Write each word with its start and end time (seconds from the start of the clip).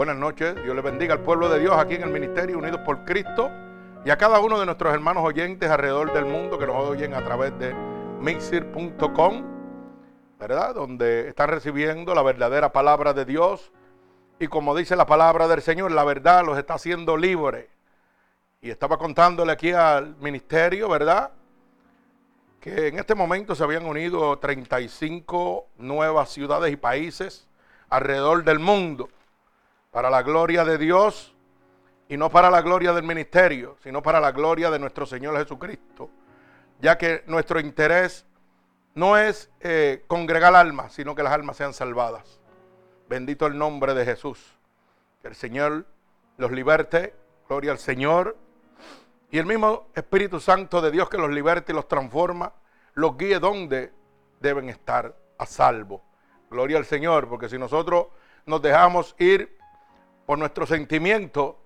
Buenas 0.00 0.16
noches, 0.16 0.54
Dios 0.64 0.74
le 0.74 0.80
bendiga 0.80 1.12
al 1.12 1.20
pueblo 1.20 1.50
de 1.50 1.60
Dios 1.60 1.74
aquí 1.76 1.96
en 1.96 2.02
el 2.04 2.08
Ministerio 2.08 2.56
Unidos 2.56 2.80
por 2.86 3.04
Cristo 3.04 3.50
y 4.02 4.08
a 4.08 4.16
cada 4.16 4.40
uno 4.40 4.58
de 4.58 4.64
nuestros 4.64 4.94
hermanos 4.94 5.22
oyentes 5.22 5.68
alrededor 5.68 6.14
del 6.14 6.24
mundo 6.24 6.58
que 6.58 6.66
nos 6.66 6.76
oyen 6.76 7.12
a 7.12 7.22
través 7.22 7.58
de 7.58 7.74
mixir.com, 8.18 9.42
¿verdad? 10.38 10.74
Donde 10.74 11.28
están 11.28 11.50
recibiendo 11.50 12.14
la 12.14 12.22
verdadera 12.22 12.72
palabra 12.72 13.12
de 13.12 13.26
Dios 13.26 13.72
y 14.38 14.46
como 14.46 14.74
dice 14.74 14.96
la 14.96 15.04
palabra 15.04 15.46
del 15.48 15.60
Señor, 15.60 15.92
la 15.92 16.04
verdad 16.04 16.46
los 16.46 16.56
está 16.56 16.72
haciendo 16.72 17.18
libres. 17.18 17.66
Y 18.62 18.70
estaba 18.70 18.96
contándole 18.96 19.52
aquí 19.52 19.72
al 19.72 20.16
ministerio, 20.16 20.88
¿verdad? 20.88 21.30
Que 22.58 22.88
en 22.88 22.98
este 22.98 23.14
momento 23.14 23.54
se 23.54 23.64
habían 23.64 23.84
unido 23.84 24.38
35 24.38 25.66
nuevas 25.76 26.30
ciudades 26.30 26.72
y 26.72 26.76
países 26.76 27.46
alrededor 27.90 28.44
del 28.44 28.60
mundo 28.60 29.10
para 29.90 30.10
la 30.10 30.22
gloria 30.22 30.64
de 30.64 30.78
Dios 30.78 31.34
y 32.08 32.16
no 32.16 32.30
para 32.30 32.50
la 32.50 32.62
gloria 32.62 32.92
del 32.92 33.04
ministerio, 33.04 33.76
sino 33.82 34.02
para 34.02 34.20
la 34.20 34.32
gloria 34.32 34.70
de 34.70 34.78
nuestro 34.78 35.06
Señor 35.06 35.36
Jesucristo, 35.38 36.10
ya 36.80 36.98
que 36.98 37.22
nuestro 37.26 37.60
interés 37.60 38.26
no 38.94 39.16
es 39.16 39.50
eh, 39.60 40.04
congregar 40.06 40.54
almas, 40.54 40.92
sino 40.92 41.14
que 41.14 41.22
las 41.22 41.32
almas 41.32 41.56
sean 41.56 41.72
salvadas. 41.72 42.40
Bendito 43.08 43.46
el 43.46 43.56
nombre 43.56 43.94
de 43.94 44.04
Jesús. 44.04 44.56
Que 45.22 45.28
el 45.28 45.34
Señor 45.34 45.86
los 46.36 46.50
liberte, 46.50 47.14
gloria 47.48 47.72
al 47.72 47.78
Señor. 47.78 48.36
Y 49.30 49.38
el 49.38 49.46
mismo 49.46 49.88
Espíritu 49.94 50.40
Santo 50.40 50.80
de 50.80 50.90
Dios 50.90 51.08
que 51.08 51.18
los 51.18 51.30
liberte 51.30 51.72
y 51.72 51.74
los 51.74 51.86
transforma, 51.86 52.52
los 52.94 53.16
guíe 53.16 53.38
donde 53.38 53.92
deben 54.40 54.68
estar 54.68 55.14
a 55.38 55.46
salvo. 55.46 56.02
Gloria 56.50 56.78
al 56.78 56.84
Señor, 56.84 57.28
porque 57.28 57.48
si 57.48 57.58
nosotros 57.58 58.06
nos 58.46 58.60
dejamos 58.60 59.14
ir 59.18 59.59
por 60.30 60.38
nuestro 60.38 60.64
sentimiento. 60.64 61.58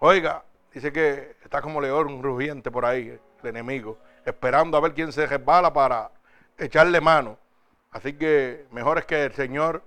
Oiga, 0.00 0.44
dice 0.70 0.92
que 0.92 1.36
está 1.42 1.62
como 1.62 1.80
león 1.80 2.22
rugiente 2.22 2.70
por 2.70 2.84
ahí, 2.84 3.18
el 3.42 3.48
enemigo, 3.48 3.96
esperando 4.26 4.76
a 4.76 4.80
ver 4.80 4.92
quién 4.92 5.10
se 5.12 5.26
resbala 5.26 5.72
para 5.72 6.10
echarle 6.58 7.00
mano. 7.00 7.38
Así 7.90 8.12
que 8.12 8.66
mejor 8.70 8.98
es 8.98 9.06
que 9.06 9.24
el 9.24 9.32
Señor 9.32 9.82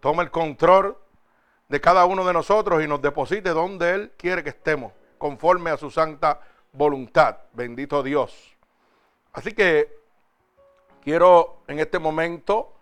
tome 0.00 0.22
el 0.22 0.30
control 0.30 0.96
de 1.68 1.78
cada 1.78 2.06
uno 2.06 2.24
de 2.24 2.32
nosotros 2.32 2.82
y 2.82 2.88
nos 2.88 3.02
deposite 3.02 3.50
donde 3.50 3.90
Él 3.96 4.12
quiere 4.16 4.42
que 4.42 4.48
estemos, 4.48 4.94
conforme 5.18 5.68
a 5.68 5.76
su 5.76 5.90
santa 5.90 6.40
voluntad. 6.72 7.36
Bendito 7.52 8.02
Dios. 8.02 8.56
Así 9.34 9.52
que 9.52 9.94
quiero 11.02 11.64
en 11.68 11.80
este 11.80 11.98
momento, 11.98 12.72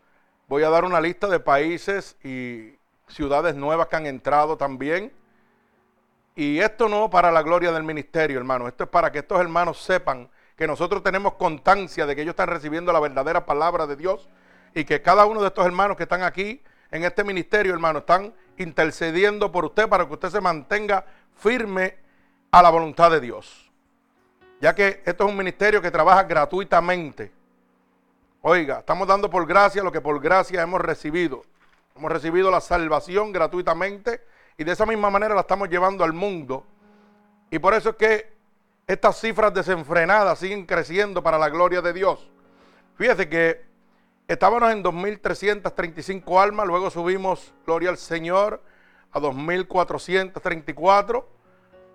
voy 0.46 0.62
a 0.62 0.70
dar 0.70 0.84
una 0.84 1.00
lista 1.00 1.26
de 1.26 1.40
países 1.40 2.16
y 2.22 2.78
ciudades 3.10 3.54
nuevas 3.54 3.88
que 3.88 3.96
han 3.96 4.06
entrado 4.06 4.56
también. 4.56 5.12
Y 6.34 6.58
esto 6.60 6.88
no 6.88 7.10
para 7.10 7.30
la 7.30 7.42
gloria 7.42 7.72
del 7.72 7.82
ministerio, 7.82 8.38
hermano. 8.38 8.68
Esto 8.68 8.84
es 8.84 8.90
para 8.90 9.12
que 9.12 9.18
estos 9.18 9.40
hermanos 9.40 9.82
sepan 9.82 10.30
que 10.56 10.66
nosotros 10.66 11.02
tenemos 11.02 11.34
constancia 11.34 12.06
de 12.06 12.14
que 12.14 12.22
ellos 12.22 12.32
están 12.32 12.48
recibiendo 12.48 12.92
la 12.92 13.00
verdadera 13.00 13.46
palabra 13.46 13.86
de 13.86 13.96
Dios 13.96 14.28
y 14.74 14.84
que 14.84 15.02
cada 15.02 15.26
uno 15.26 15.40
de 15.40 15.48
estos 15.48 15.66
hermanos 15.66 15.96
que 15.96 16.04
están 16.04 16.22
aquí 16.22 16.62
en 16.90 17.04
este 17.04 17.24
ministerio, 17.24 17.72
hermano, 17.72 18.00
están 18.00 18.34
intercediendo 18.56 19.50
por 19.50 19.64
usted 19.64 19.88
para 19.88 20.06
que 20.06 20.12
usted 20.12 20.28
se 20.28 20.40
mantenga 20.40 21.04
firme 21.36 21.96
a 22.50 22.62
la 22.62 22.70
voluntad 22.70 23.10
de 23.10 23.20
Dios. 23.20 23.70
Ya 24.60 24.74
que 24.74 25.02
esto 25.06 25.24
es 25.24 25.30
un 25.30 25.36
ministerio 25.36 25.80
que 25.80 25.90
trabaja 25.90 26.24
gratuitamente. 26.24 27.32
Oiga, 28.42 28.80
estamos 28.80 29.06
dando 29.08 29.30
por 29.30 29.46
gracia 29.46 29.82
lo 29.82 29.92
que 29.92 30.00
por 30.00 30.20
gracia 30.20 30.62
hemos 30.62 30.80
recibido. 30.80 31.42
Hemos 31.96 32.12
recibido 32.12 32.50
la 32.50 32.60
salvación 32.60 33.32
gratuitamente 33.32 34.20
y 34.56 34.64
de 34.64 34.72
esa 34.72 34.84
misma 34.86 35.10
manera 35.10 35.34
la 35.34 35.42
estamos 35.42 35.68
llevando 35.68 36.02
al 36.04 36.12
mundo. 36.12 36.64
Y 37.50 37.58
por 37.58 37.74
eso 37.74 37.90
es 37.90 37.96
que 37.96 38.32
estas 38.86 39.20
cifras 39.20 39.52
desenfrenadas 39.52 40.38
siguen 40.38 40.64
creciendo 40.66 41.20
para 41.22 41.38
la 41.38 41.48
gloria 41.48 41.82
de 41.82 41.92
Dios. 41.92 42.30
Fíjese 42.96 43.28
que 43.28 43.64
estábamos 44.28 44.70
en 44.72 44.84
2.335 44.84 46.42
almas, 46.42 46.66
luego 46.66 46.90
subimos, 46.90 47.52
gloria 47.66 47.90
al 47.90 47.98
Señor, 47.98 48.62
a 49.12 49.20
2.434. 49.20 51.24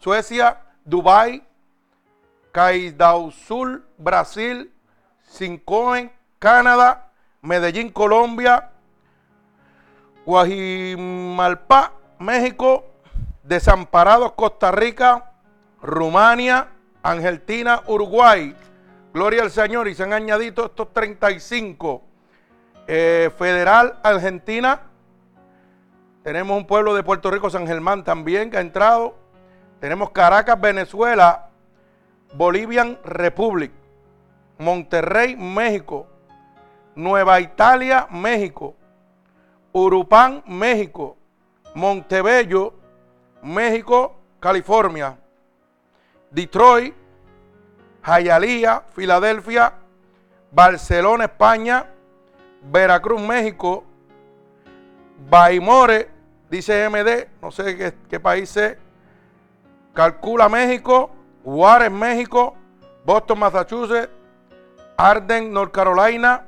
Suecia, 0.00 0.60
Dubai, 0.84 1.46
Sul, 3.30 3.86
Brasil, 3.96 4.72
Sincoen, 5.22 6.10
Canadá, 6.40 7.12
Medellín, 7.42 7.90
Colombia, 7.90 8.70
Guajimalpa, 10.24 11.92
México, 12.18 12.86
Desamparados, 13.44 14.32
Costa 14.32 14.72
Rica, 14.72 15.30
Rumania, 15.80 16.70
Argentina, 17.04 17.84
Uruguay. 17.86 18.56
Gloria 19.14 19.42
al 19.42 19.52
Señor. 19.52 19.86
Y 19.86 19.94
se 19.94 20.02
han 20.02 20.12
añadido 20.12 20.66
estos 20.66 20.92
35 20.92 22.05
eh, 22.86 23.30
Federal 23.36 23.98
Argentina. 24.02 24.80
Tenemos 26.22 26.56
un 26.56 26.66
pueblo 26.66 26.94
de 26.94 27.02
Puerto 27.02 27.30
Rico, 27.30 27.50
San 27.50 27.66
Germán 27.66 28.04
también 28.04 28.50
que 28.50 28.56
ha 28.56 28.60
entrado. 28.60 29.14
Tenemos 29.80 30.10
Caracas, 30.10 30.60
Venezuela. 30.60 31.50
Bolivian 32.34 32.98
Republic. 33.04 33.72
Monterrey, 34.58 35.36
México. 35.36 36.06
Nueva 36.94 37.40
Italia, 37.40 38.06
México. 38.10 38.74
Urupán, 39.72 40.42
México. 40.46 41.16
Montebello, 41.74 42.72
México, 43.42 44.16
California. 44.40 45.18
Detroit, 46.30 46.94
Hialeah, 48.02 48.82
Filadelfia, 48.94 49.74
Barcelona, 50.50 51.24
España, 51.24 51.86
Veracruz, 52.70 53.20
México, 53.20 53.84
Baimore, 55.28 56.10
dice 56.50 56.88
MD, 56.88 57.28
no 57.40 57.50
sé 57.50 57.94
qué, 58.08 58.20
país 58.20 58.56
es, 58.56 58.76
Calcula, 59.94 60.48
México, 60.48 61.10
Juárez, 61.44 61.90
México, 61.90 62.54
Boston, 63.04 63.38
Massachusetts, 63.38 64.10
Arden, 64.96 65.52
North 65.52 65.72
Carolina, 65.72 66.44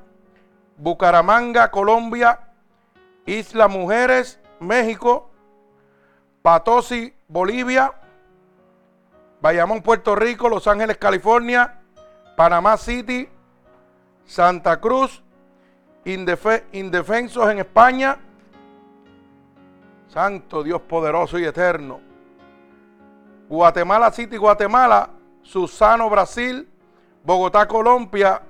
Bucaramanga, 0.76 1.70
Colombia, 1.70 2.40
Isla 3.26 3.68
Mujeres, 3.68 4.40
México, 4.60 5.30
Patosi, 6.42 7.14
Bolivia, 7.28 7.92
Bayamón, 9.40 9.82
Puerto 9.82 10.14
Rico, 10.14 10.48
Los 10.48 10.66
Ángeles, 10.66 10.98
California, 10.98 11.80
Panamá 12.36 12.76
City, 12.76 13.28
Santa 14.24 14.80
Cruz, 14.80 15.22
indefensos 16.12 17.50
en 17.50 17.58
España, 17.58 18.18
Santo 20.08 20.62
Dios 20.62 20.80
poderoso 20.82 21.38
y 21.38 21.44
eterno. 21.44 22.00
Guatemala 23.48 24.10
City, 24.10 24.36
Guatemala. 24.36 25.10
Susano, 25.42 26.10
Brasil. 26.10 26.68
Bogotá, 27.22 27.66
Colombia. 27.66 28.42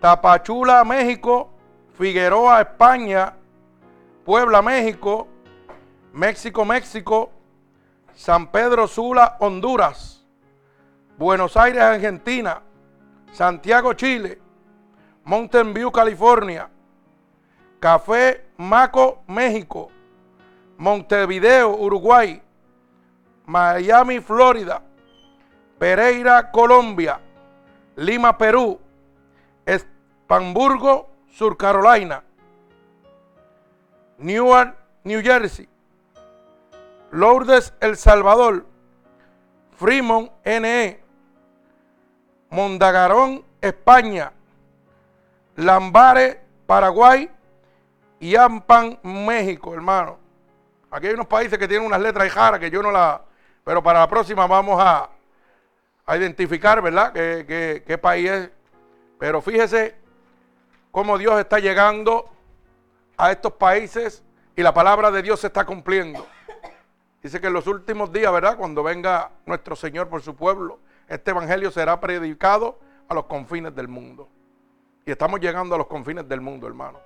Tapachula, 0.00 0.84
México. 0.84 1.50
Figueroa, 1.96 2.60
España. 2.60 3.34
Puebla, 4.24 4.62
México. 4.62 5.28
México, 6.12 6.64
México. 6.64 7.30
San 8.14 8.48
Pedro 8.48 8.86
Sula, 8.88 9.36
Honduras. 9.40 10.24
Buenos 11.16 11.56
Aires, 11.56 11.82
Argentina. 11.82 12.62
Santiago, 13.32 13.92
Chile. 13.94 14.40
Mountain 15.24 15.72
View, 15.72 15.90
California. 15.90 16.68
Café 17.80 18.44
Maco, 18.58 19.22
México. 19.26 19.90
Montevideo, 20.76 21.76
Uruguay. 21.76 22.42
Miami, 23.46 24.20
Florida. 24.20 24.82
Pereira, 25.78 26.50
Colombia. 26.50 27.20
Lima, 27.96 28.36
Perú. 28.36 28.78
Espamburgo, 29.64 31.08
Sur 31.30 31.56
Carolina. 31.56 32.22
Newark, 34.18 34.76
New 35.04 35.22
Jersey. 35.22 35.68
Lourdes, 37.10 37.72
El 37.80 37.96
Salvador. 37.96 38.66
Fremont, 39.76 40.30
NE. 40.44 41.00
Mondagarón, 42.50 43.42
España. 43.62 44.33
Lambare, 45.56 46.40
Paraguay. 46.66 47.30
Y 48.20 48.36
Ampan, 48.36 48.98
México, 49.02 49.74
hermano. 49.74 50.18
Aquí 50.90 51.08
hay 51.08 51.14
unos 51.14 51.26
países 51.26 51.58
que 51.58 51.68
tienen 51.68 51.86
unas 51.86 52.00
letras 52.00 52.30
jara 52.32 52.58
que 52.58 52.70
yo 52.70 52.82
no 52.82 52.90
la... 52.90 53.22
Pero 53.64 53.82
para 53.82 54.00
la 54.00 54.08
próxima 54.08 54.46
vamos 54.46 54.80
a, 54.80 55.10
a 56.06 56.16
identificar, 56.16 56.80
¿verdad? 56.80 57.12
¿Qué, 57.12 57.82
qué 57.86 57.98
país 57.98 58.30
es. 58.30 58.50
Pero 59.18 59.42
fíjese 59.42 59.96
cómo 60.90 61.18
Dios 61.18 61.38
está 61.38 61.58
llegando 61.58 62.30
a 63.16 63.30
estos 63.30 63.52
países 63.54 64.22
y 64.56 64.62
la 64.62 64.72
palabra 64.72 65.10
de 65.10 65.22
Dios 65.22 65.40
se 65.40 65.48
está 65.48 65.64
cumpliendo. 65.64 66.26
Dice 67.22 67.40
que 67.40 67.46
en 67.46 67.54
los 67.54 67.66
últimos 67.66 68.12
días, 68.12 68.30
¿verdad? 68.32 68.56
Cuando 68.56 68.82
venga 68.82 69.30
nuestro 69.46 69.76
Señor 69.76 70.08
por 70.08 70.22
su 70.22 70.36
pueblo, 70.36 70.78
este 71.08 71.30
evangelio 71.30 71.70
será 71.70 71.98
predicado 72.00 72.78
a 73.08 73.14
los 73.14 73.24
confines 73.24 73.74
del 73.74 73.88
mundo. 73.88 74.28
Y 75.06 75.10
estamos 75.10 75.40
llegando 75.40 75.74
a 75.74 75.78
los 75.78 75.86
confines 75.86 76.26
del 76.28 76.40
mundo, 76.40 76.66
hermano. 76.66 76.98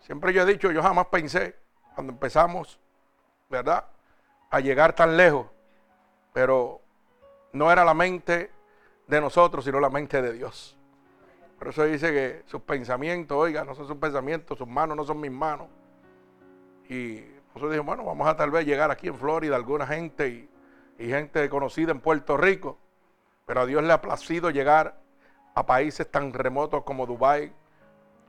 Siempre 0.00 0.32
yo 0.32 0.42
he 0.42 0.46
dicho, 0.46 0.72
yo 0.72 0.82
jamás 0.82 1.06
pensé, 1.06 1.56
cuando 1.94 2.12
empezamos, 2.12 2.80
¿verdad? 3.48 3.84
A 4.50 4.58
llegar 4.58 4.94
tan 4.94 5.16
lejos. 5.16 5.46
Pero 6.32 6.80
no 7.52 7.70
era 7.70 7.84
la 7.84 7.94
mente 7.94 8.50
de 9.06 9.20
nosotros, 9.20 9.64
sino 9.64 9.78
la 9.78 9.90
mente 9.90 10.20
de 10.20 10.32
Dios. 10.32 10.76
Por 11.58 11.68
eso 11.68 11.84
dice 11.84 12.10
que 12.10 12.42
sus 12.46 12.62
pensamientos, 12.62 13.38
oiga, 13.38 13.64
no 13.64 13.76
son 13.76 13.86
sus 13.86 13.96
pensamientos, 13.96 14.58
sus 14.58 14.66
manos 14.66 14.96
no 14.96 15.04
son 15.04 15.20
mis 15.20 15.30
manos. 15.30 15.68
Y 16.88 17.22
nosotros 17.48 17.70
dijimos, 17.70 17.86
bueno, 17.86 18.04
vamos 18.04 18.26
a 18.26 18.36
tal 18.36 18.50
vez 18.50 18.66
llegar 18.66 18.90
aquí 18.90 19.06
en 19.06 19.14
Florida, 19.14 19.54
alguna 19.54 19.86
gente 19.86 20.28
y, 20.28 20.50
y 20.98 21.08
gente 21.08 21.48
conocida 21.48 21.92
en 21.92 22.00
Puerto 22.00 22.36
Rico. 22.36 22.78
Pero 23.46 23.60
a 23.60 23.66
Dios 23.66 23.84
le 23.84 23.92
ha 23.92 24.00
placido 24.00 24.50
llegar 24.50 25.01
a 25.54 25.66
países 25.66 26.10
tan 26.10 26.32
remotos 26.32 26.82
como 26.84 27.06
Dubái, 27.06 27.52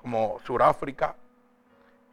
como 0.01 0.39
Sudáfrica. 0.45 1.15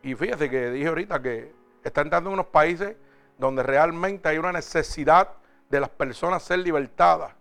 Y 0.02 0.14
fíjese 0.14 0.48
que 0.48 0.70
dije 0.70 0.88
ahorita 0.88 1.20
que 1.20 1.52
está 1.82 2.02
entrando 2.02 2.30
en 2.30 2.34
unos 2.34 2.46
países 2.46 2.96
donde 3.38 3.62
realmente 3.62 4.28
hay 4.28 4.38
una 4.38 4.52
necesidad 4.52 5.30
de 5.68 5.80
las 5.80 5.90
personas 5.90 6.42
ser 6.42 6.58
libertadas 6.60 7.32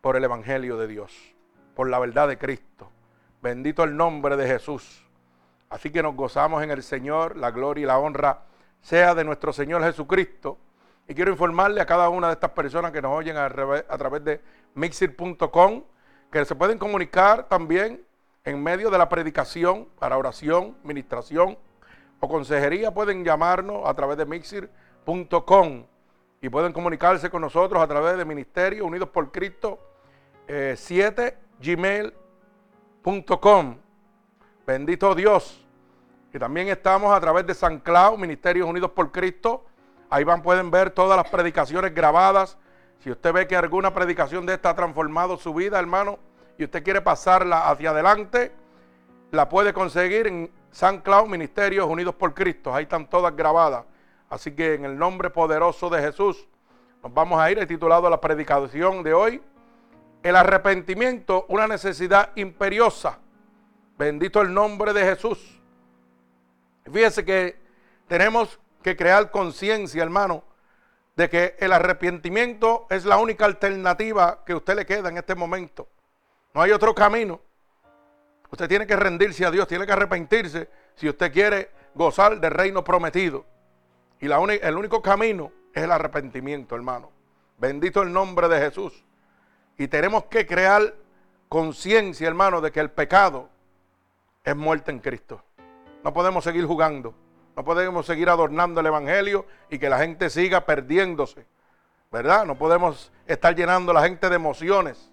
por 0.00 0.16
el 0.16 0.24
Evangelio 0.24 0.76
de 0.76 0.86
Dios, 0.86 1.34
por 1.74 1.88
la 1.88 1.98
verdad 1.98 2.28
de 2.28 2.38
Cristo. 2.38 2.90
Bendito 3.40 3.84
el 3.84 3.96
nombre 3.96 4.36
de 4.36 4.46
Jesús. 4.46 5.04
Así 5.70 5.90
que 5.90 6.02
nos 6.02 6.14
gozamos 6.14 6.62
en 6.62 6.70
el 6.70 6.82
Señor, 6.82 7.36
la 7.36 7.50
gloria 7.50 7.82
y 7.82 7.86
la 7.86 7.98
honra 7.98 8.42
sea 8.80 9.14
de 9.14 9.24
nuestro 9.24 9.52
Señor 9.52 9.82
Jesucristo. 9.82 10.58
Y 11.06 11.14
quiero 11.14 11.30
informarle 11.30 11.80
a 11.80 11.86
cada 11.86 12.08
una 12.08 12.28
de 12.28 12.34
estas 12.34 12.50
personas 12.50 12.92
que 12.92 13.02
nos 13.02 13.16
oyen 13.16 13.36
a, 13.36 13.48
través 13.48 14.24
de 14.24 14.40
mixir.com 14.74 15.82
que 16.30 16.44
se 16.44 16.54
pueden 16.54 16.78
comunicar 16.78 17.48
también 17.48 18.04
en 18.44 18.62
medio 18.62 18.90
de 18.90 18.98
la 18.98 19.08
predicación 19.08 19.88
para 19.98 20.16
oración, 20.18 20.76
ministración 20.82 21.58
o 22.20 22.28
consejería. 22.28 22.92
Pueden 22.92 23.24
llamarnos 23.24 23.88
a 23.88 23.94
través 23.94 24.18
de 24.18 24.26
mixir.com 24.26 25.84
y 26.40 26.48
pueden 26.48 26.72
comunicarse 26.72 27.30
con 27.30 27.42
nosotros 27.42 27.82
a 27.82 27.86
través 27.88 28.16
de 28.16 28.24
Ministerio 28.24 28.86
Unidos 28.86 29.08
por 29.08 29.32
Cristo 29.32 29.78
7 30.46 31.26
eh, 31.26 31.36
gmail.com. 31.60 32.16
Bendito 34.66 35.14
Dios. 35.14 35.64
Y 36.32 36.38
también 36.38 36.68
estamos 36.68 37.14
a 37.16 37.20
través 37.20 37.46
de 37.46 37.54
San 37.54 37.78
Cloud, 37.80 38.18
Ministerios 38.18 38.68
Unidos 38.68 38.90
por 38.90 39.10
Cristo. 39.10 39.64
Ahí 40.10 40.24
van, 40.24 40.42
pueden 40.42 40.70
ver 40.70 40.90
todas 40.90 41.16
las 41.16 41.28
predicaciones 41.30 41.94
grabadas. 41.94 42.58
Si 43.00 43.10
usted 43.10 43.32
ve 43.32 43.46
que 43.46 43.56
alguna 43.56 43.94
predicación 43.94 44.44
de 44.44 44.54
esta 44.54 44.70
ha 44.70 44.74
transformado 44.74 45.36
su 45.36 45.54
vida, 45.54 45.78
hermano, 45.78 46.18
y 46.56 46.64
usted 46.64 46.82
quiere 46.82 47.00
pasarla 47.00 47.70
hacia 47.70 47.90
adelante, 47.90 48.52
la 49.30 49.48
puede 49.48 49.72
conseguir 49.72 50.26
en 50.26 50.50
San 50.70 51.00
Cloud, 51.00 51.28
Ministerios 51.28 51.86
Unidos 51.86 52.14
por 52.14 52.34
Cristo. 52.34 52.74
Ahí 52.74 52.84
están 52.84 53.08
todas 53.08 53.34
grabadas. 53.34 53.84
Así 54.28 54.52
que 54.52 54.74
en 54.74 54.84
el 54.84 54.98
nombre 54.98 55.30
poderoso 55.30 55.88
de 55.88 56.00
Jesús 56.00 56.48
nos 57.02 57.14
vamos 57.14 57.40
a 57.40 57.50
ir. 57.50 57.58
He 57.58 57.66
titulado 57.66 58.10
la 58.10 58.20
predicación 58.20 59.02
de 59.02 59.14
hoy. 59.14 59.42
El 60.22 60.34
arrepentimiento, 60.34 61.46
una 61.48 61.68
necesidad 61.68 62.30
imperiosa. 62.34 63.18
Bendito 63.96 64.40
el 64.40 64.52
nombre 64.52 64.92
de 64.92 65.04
Jesús. 65.04 65.60
Fíjese 66.92 67.24
que 67.24 67.60
tenemos 68.08 68.58
que 68.82 68.96
crear 68.96 69.30
conciencia, 69.30 70.02
hermano, 70.02 70.42
de 71.18 71.28
que 71.28 71.56
el 71.58 71.72
arrepentimiento 71.72 72.86
es 72.88 73.04
la 73.04 73.16
única 73.16 73.44
alternativa 73.44 74.44
que 74.46 74.54
usted 74.54 74.76
le 74.76 74.86
queda 74.86 75.08
en 75.08 75.18
este 75.18 75.34
momento. 75.34 75.88
No 76.54 76.62
hay 76.62 76.70
otro 76.70 76.94
camino. 76.94 77.40
Usted 78.52 78.68
tiene 78.68 78.86
que 78.86 78.94
rendirse 78.94 79.44
a 79.44 79.50
Dios, 79.50 79.66
tiene 79.66 79.84
que 79.84 79.90
arrepentirse 79.90 80.70
si 80.94 81.08
usted 81.08 81.32
quiere 81.32 81.72
gozar 81.92 82.38
del 82.38 82.52
reino 82.52 82.84
prometido. 82.84 83.44
Y 84.20 84.26
el 84.26 84.76
único 84.76 85.02
camino 85.02 85.50
es 85.74 85.82
el 85.82 85.90
arrepentimiento, 85.90 86.76
hermano. 86.76 87.10
Bendito 87.58 88.02
el 88.02 88.12
nombre 88.12 88.46
de 88.46 88.60
Jesús. 88.60 89.04
Y 89.76 89.88
tenemos 89.88 90.26
que 90.26 90.46
crear 90.46 90.94
conciencia, 91.48 92.28
hermano, 92.28 92.60
de 92.60 92.70
que 92.70 92.78
el 92.78 92.92
pecado 92.92 93.48
es 94.44 94.54
muerte 94.54 94.92
en 94.92 95.00
Cristo. 95.00 95.42
No 96.04 96.12
podemos 96.12 96.44
seguir 96.44 96.64
jugando. 96.64 97.12
No 97.58 97.64
podemos 97.64 98.06
seguir 98.06 98.30
adornando 98.30 98.78
el 98.78 98.86
Evangelio 98.86 99.44
y 99.68 99.80
que 99.80 99.90
la 99.90 99.98
gente 99.98 100.30
siga 100.30 100.64
perdiéndose. 100.64 101.44
¿Verdad? 102.12 102.46
No 102.46 102.56
podemos 102.56 103.10
estar 103.26 103.52
llenando 103.52 103.90
a 103.90 103.94
la 103.94 104.02
gente 104.02 104.28
de 104.28 104.36
emociones. 104.36 105.10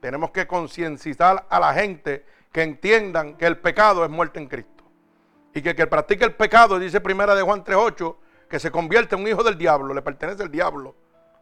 Tenemos 0.00 0.30
que 0.30 0.46
concienciar 0.46 1.44
a 1.46 1.60
la 1.60 1.74
gente 1.74 2.24
que 2.52 2.62
entiendan 2.62 3.34
que 3.36 3.44
el 3.44 3.58
pecado 3.58 4.02
es 4.02 4.08
muerte 4.10 4.38
en 4.38 4.46
Cristo. 4.46 4.82
Y 5.52 5.60
que 5.60 5.68
el 5.68 5.76
que 5.76 5.86
practique 5.86 6.24
el 6.24 6.32
pecado, 6.32 6.78
dice 6.78 7.02
primera 7.02 7.34
de 7.34 7.42
Juan 7.42 7.62
3.8, 7.62 8.16
que 8.48 8.58
se 8.58 8.70
convierte 8.70 9.14
en 9.14 9.20
un 9.20 9.28
hijo 9.28 9.42
del 9.42 9.58
diablo, 9.58 9.92
le 9.92 10.00
pertenece 10.00 10.42
al 10.42 10.50
diablo. 10.50 10.94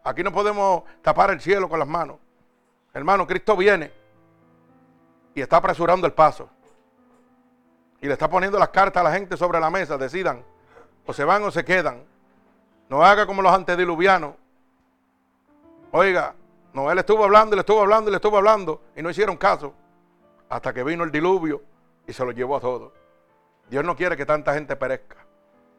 Aquí 0.03 0.23
no 0.23 0.33
podemos 0.33 0.83
tapar 1.01 1.31
el 1.31 1.39
cielo 1.39 1.69
con 1.69 1.79
las 1.79 1.87
manos. 1.87 2.17
Hermano, 2.93 3.25
Cristo 3.25 3.55
viene 3.55 3.93
y 5.33 5.39
está 5.39 5.55
apresurando 5.55 6.05
el 6.05 6.11
paso. 6.11 6.49
Y 8.01 8.07
le 8.07 8.13
está 8.13 8.29
poniendo 8.29 8.59
las 8.59 8.69
cartas 8.69 9.01
a 9.01 9.03
la 9.03 9.11
gente 9.11 9.37
sobre 9.37 9.59
la 9.59 9.69
mesa. 9.69 9.97
Decidan, 9.97 10.43
o 11.05 11.13
se 11.13 11.23
van 11.23 11.43
o 11.43 11.51
se 11.51 11.65
quedan. 11.65 12.03
No 12.89 13.03
haga 13.03 13.25
como 13.25 13.41
los 13.41 13.53
antediluvianos. 13.53 14.35
Oiga, 15.91 16.35
no, 16.73 16.91
él 16.91 16.99
estuvo 16.99 17.23
hablando, 17.23 17.55
le 17.55 17.61
estuvo 17.61 17.81
hablando, 17.81 18.11
le 18.11 18.17
estuvo 18.17 18.37
hablando, 18.37 18.81
y 18.95 19.01
no 19.01 19.09
hicieron 19.09 19.37
caso. 19.37 19.73
Hasta 20.49 20.73
que 20.73 20.83
vino 20.83 21.03
el 21.03 21.11
diluvio 21.11 21.61
y 22.05 22.13
se 22.13 22.23
lo 22.23 22.31
llevó 22.31 22.57
a 22.57 22.59
todos. 22.59 22.93
Dios 23.69 23.83
no 23.83 23.95
quiere 23.95 24.15
que 24.15 24.25
tanta 24.25 24.53
gente 24.53 24.75
perezca. 24.75 25.17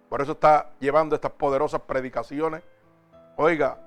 Por 0.08 0.20
eso 0.20 0.32
está 0.32 0.70
llevando 0.80 1.14
estas 1.14 1.32
poderosas 1.32 1.82
predicaciones. 1.82 2.62
Oiga, 3.36 3.78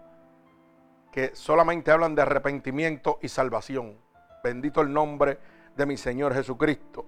que 1.12 1.36
solamente 1.36 1.92
hablan 1.92 2.16
de 2.16 2.22
arrepentimiento 2.22 3.20
y 3.22 3.28
salvación. 3.28 3.98
Bendito 4.44 4.82
el 4.82 4.92
nombre 4.92 5.38
de 5.76 5.86
mi 5.86 5.98
Señor 5.98 6.34
Jesucristo. 6.34 7.06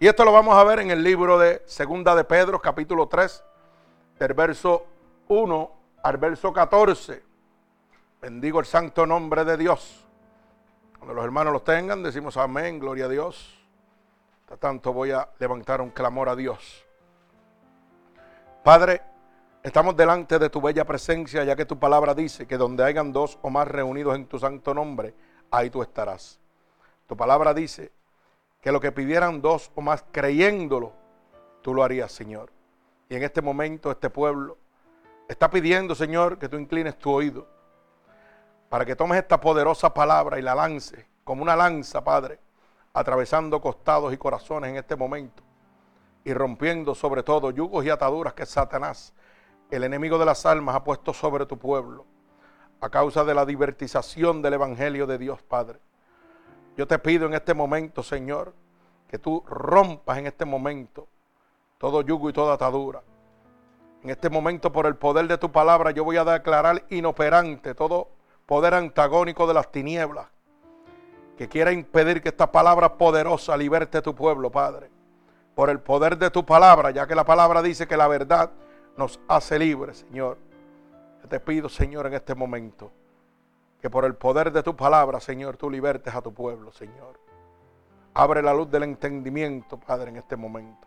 Y 0.00 0.08
esto 0.08 0.24
lo 0.24 0.32
vamos 0.32 0.56
a 0.56 0.64
ver 0.64 0.80
en 0.80 0.90
el 0.90 1.04
libro 1.04 1.38
de 1.38 1.62
Segunda 1.66 2.16
de 2.16 2.24
Pedro, 2.24 2.60
capítulo 2.60 3.06
3, 3.06 3.44
del 4.18 4.34
verso 4.34 4.86
1 5.28 5.72
al 6.02 6.16
verso 6.16 6.52
14. 6.52 7.22
Bendigo 8.20 8.58
el 8.58 8.66
santo 8.66 9.06
nombre 9.06 9.44
de 9.44 9.56
Dios. 9.56 10.04
Cuando 10.98 11.14
los 11.14 11.24
hermanos 11.24 11.52
los 11.52 11.62
tengan, 11.62 12.02
decimos 12.02 12.36
amén, 12.36 12.80
gloria 12.80 13.04
a 13.04 13.08
Dios 13.08 13.60
tanto 14.58 14.92
voy 14.92 15.12
a 15.12 15.28
levantar 15.38 15.80
un 15.80 15.90
clamor 15.90 16.28
a 16.28 16.36
Dios. 16.36 16.84
Padre, 18.62 19.02
estamos 19.62 19.96
delante 19.96 20.38
de 20.38 20.50
tu 20.50 20.60
bella 20.60 20.84
presencia, 20.84 21.44
ya 21.44 21.56
que 21.56 21.64
tu 21.64 21.78
palabra 21.78 22.14
dice 22.14 22.46
que 22.46 22.56
donde 22.56 22.84
hayan 22.84 23.12
dos 23.12 23.38
o 23.42 23.50
más 23.50 23.68
reunidos 23.68 24.16
en 24.16 24.26
tu 24.26 24.38
santo 24.38 24.74
nombre, 24.74 25.14
ahí 25.50 25.70
tú 25.70 25.82
estarás. 25.82 26.40
Tu 27.06 27.16
palabra 27.16 27.54
dice 27.54 27.92
que 28.60 28.72
lo 28.72 28.80
que 28.80 28.92
pidieran 28.92 29.40
dos 29.40 29.70
o 29.74 29.80
más 29.80 30.04
creyéndolo, 30.12 30.92
tú 31.62 31.74
lo 31.74 31.82
harías, 31.82 32.12
Señor. 32.12 32.52
Y 33.08 33.16
en 33.16 33.22
este 33.22 33.42
momento 33.42 33.90
este 33.90 34.10
pueblo 34.10 34.58
está 35.28 35.50
pidiendo, 35.50 35.94
Señor, 35.94 36.38
que 36.38 36.48
tú 36.48 36.56
inclines 36.56 36.98
tu 36.98 37.10
oído 37.10 37.46
para 38.68 38.84
que 38.84 38.94
tomes 38.94 39.18
esta 39.18 39.40
poderosa 39.40 39.92
palabra 39.92 40.38
y 40.38 40.42
la 40.42 40.54
lance 40.54 41.06
como 41.24 41.42
una 41.42 41.56
lanza, 41.56 42.02
Padre, 42.02 42.38
atravesando 42.92 43.60
costados 43.60 44.12
y 44.12 44.16
corazones 44.16 44.70
en 44.70 44.76
este 44.76 44.96
momento 44.96 45.42
y 46.24 46.32
rompiendo 46.34 46.94
sobre 46.94 47.22
todo 47.22 47.50
yugos 47.50 47.84
y 47.84 47.90
ataduras 47.90 48.34
que 48.34 48.46
Satanás, 48.46 49.12
el 49.70 49.84
enemigo 49.84 50.18
de 50.18 50.24
las 50.24 50.44
almas, 50.46 50.76
ha 50.76 50.84
puesto 50.84 51.12
sobre 51.14 51.46
tu 51.46 51.58
pueblo 51.58 52.04
a 52.80 52.90
causa 52.90 53.24
de 53.24 53.34
la 53.34 53.44
divertización 53.44 54.42
del 54.42 54.54
Evangelio 54.54 55.06
de 55.06 55.18
Dios, 55.18 55.42
Padre. 55.42 55.80
Yo 56.80 56.86
te 56.86 56.98
pido 56.98 57.26
en 57.26 57.34
este 57.34 57.52
momento, 57.52 58.02
Señor, 58.02 58.54
que 59.06 59.18
tú 59.18 59.44
rompas 59.46 60.16
en 60.16 60.26
este 60.26 60.46
momento 60.46 61.08
todo 61.76 62.00
yugo 62.00 62.30
y 62.30 62.32
toda 62.32 62.54
atadura. 62.54 63.02
En 64.02 64.08
este 64.08 64.30
momento, 64.30 64.72
por 64.72 64.86
el 64.86 64.96
poder 64.96 65.28
de 65.28 65.36
tu 65.36 65.52
palabra, 65.52 65.90
yo 65.90 66.04
voy 66.04 66.16
a 66.16 66.24
declarar 66.24 66.86
inoperante 66.88 67.74
todo 67.74 68.08
poder 68.46 68.72
antagónico 68.72 69.46
de 69.46 69.52
las 69.52 69.70
tinieblas 69.70 70.28
que 71.36 71.50
quiera 71.50 71.70
impedir 71.70 72.22
que 72.22 72.30
esta 72.30 72.50
palabra 72.50 72.96
poderosa 72.96 73.58
liberte 73.58 73.98
a 73.98 74.02
tu 74.02 74.14
pueblo, 74.14 74.50
Padre. 74.50 74.88
Por 75.54 75.68
el 75.68 75.80
poder 75.80 76.16
de 76.16 76.30
tu 76.30 76.46
palabra, 76.46 76.92
ya 76.92 77.06
que 77.06 77.14
la 77.14 77.26
palabra 77.26 77.60
dice 77.60 77.86
que 77.86 77.98
la 77.98 78.08
verdad 78.08 78.52
nos 78.96 79.20
hace 79.28 79.58
libres, 79.58 79.98
Señor. 80.08 80.38
te 81.28 81.40
pido, 81.40 81.68
Señor, 81.68 82.06
en 82.06 82.14
este 82.14 82.34
momento, 82.34 82.90
que 83.80 83.90
por 83.90 84.04
el 84.04 84.14
poder 84.14 84.52
de 84.52 84.62
tu 84.62 84.76
palabra, 84.76 85.20
Señor, 85.20 85.56
tú 85.56 85.70
libertes 85.70 86.14
a 86.14 86.22
tu 86.22 86.32
pueblo, 86.32 86.72
Señor. 86.72 87.18
Abre 88.14 88.42
la 88.42 88.52
luz 88.52 88.70
del 88.70 88.82
entendimiento, 88.82 89.78
Padre, 89.78 90.10
en 90.10 90.16
este 90.16 90.36
momento. 90.36 90.86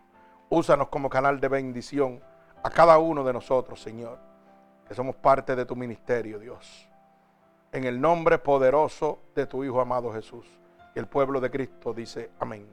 Úsanos 0.50 0.90
como 0.90 1.10
canal 1.10 1.40
de 1.40 1.48
bendición 1.48 2.22
a 2.64 2.70
cada 2.70 2.98
uno 2.98 3.24
de 3.24 3.34
nosotros, 3.34 3.82
Señor, 3.82 4.20
que 4.88 4.94
somos 4.94 5.16
parte 5.16 5.56
de 5.56 5.66
tu 5.66 5.76
ministerio, 5.76 6.40
Dios 6.40 6.90
en 7.74 7.86
el 7.86 8.00
nombre 8.00 8.38
poderoso 8.38 9.20
de 9.36 9.48
tu 9.48 9.64
Hijo 9.64 9.82
amado 9.82 10.14
Jesús. 10.14 10.46
Y 10.96 11.00
el 11.00 11.08
pueblo 11.08 11.42
de 11.42 11.50
Cristo 11.50 11.92
dice 11.92 12.30
amén. 12.40 12.72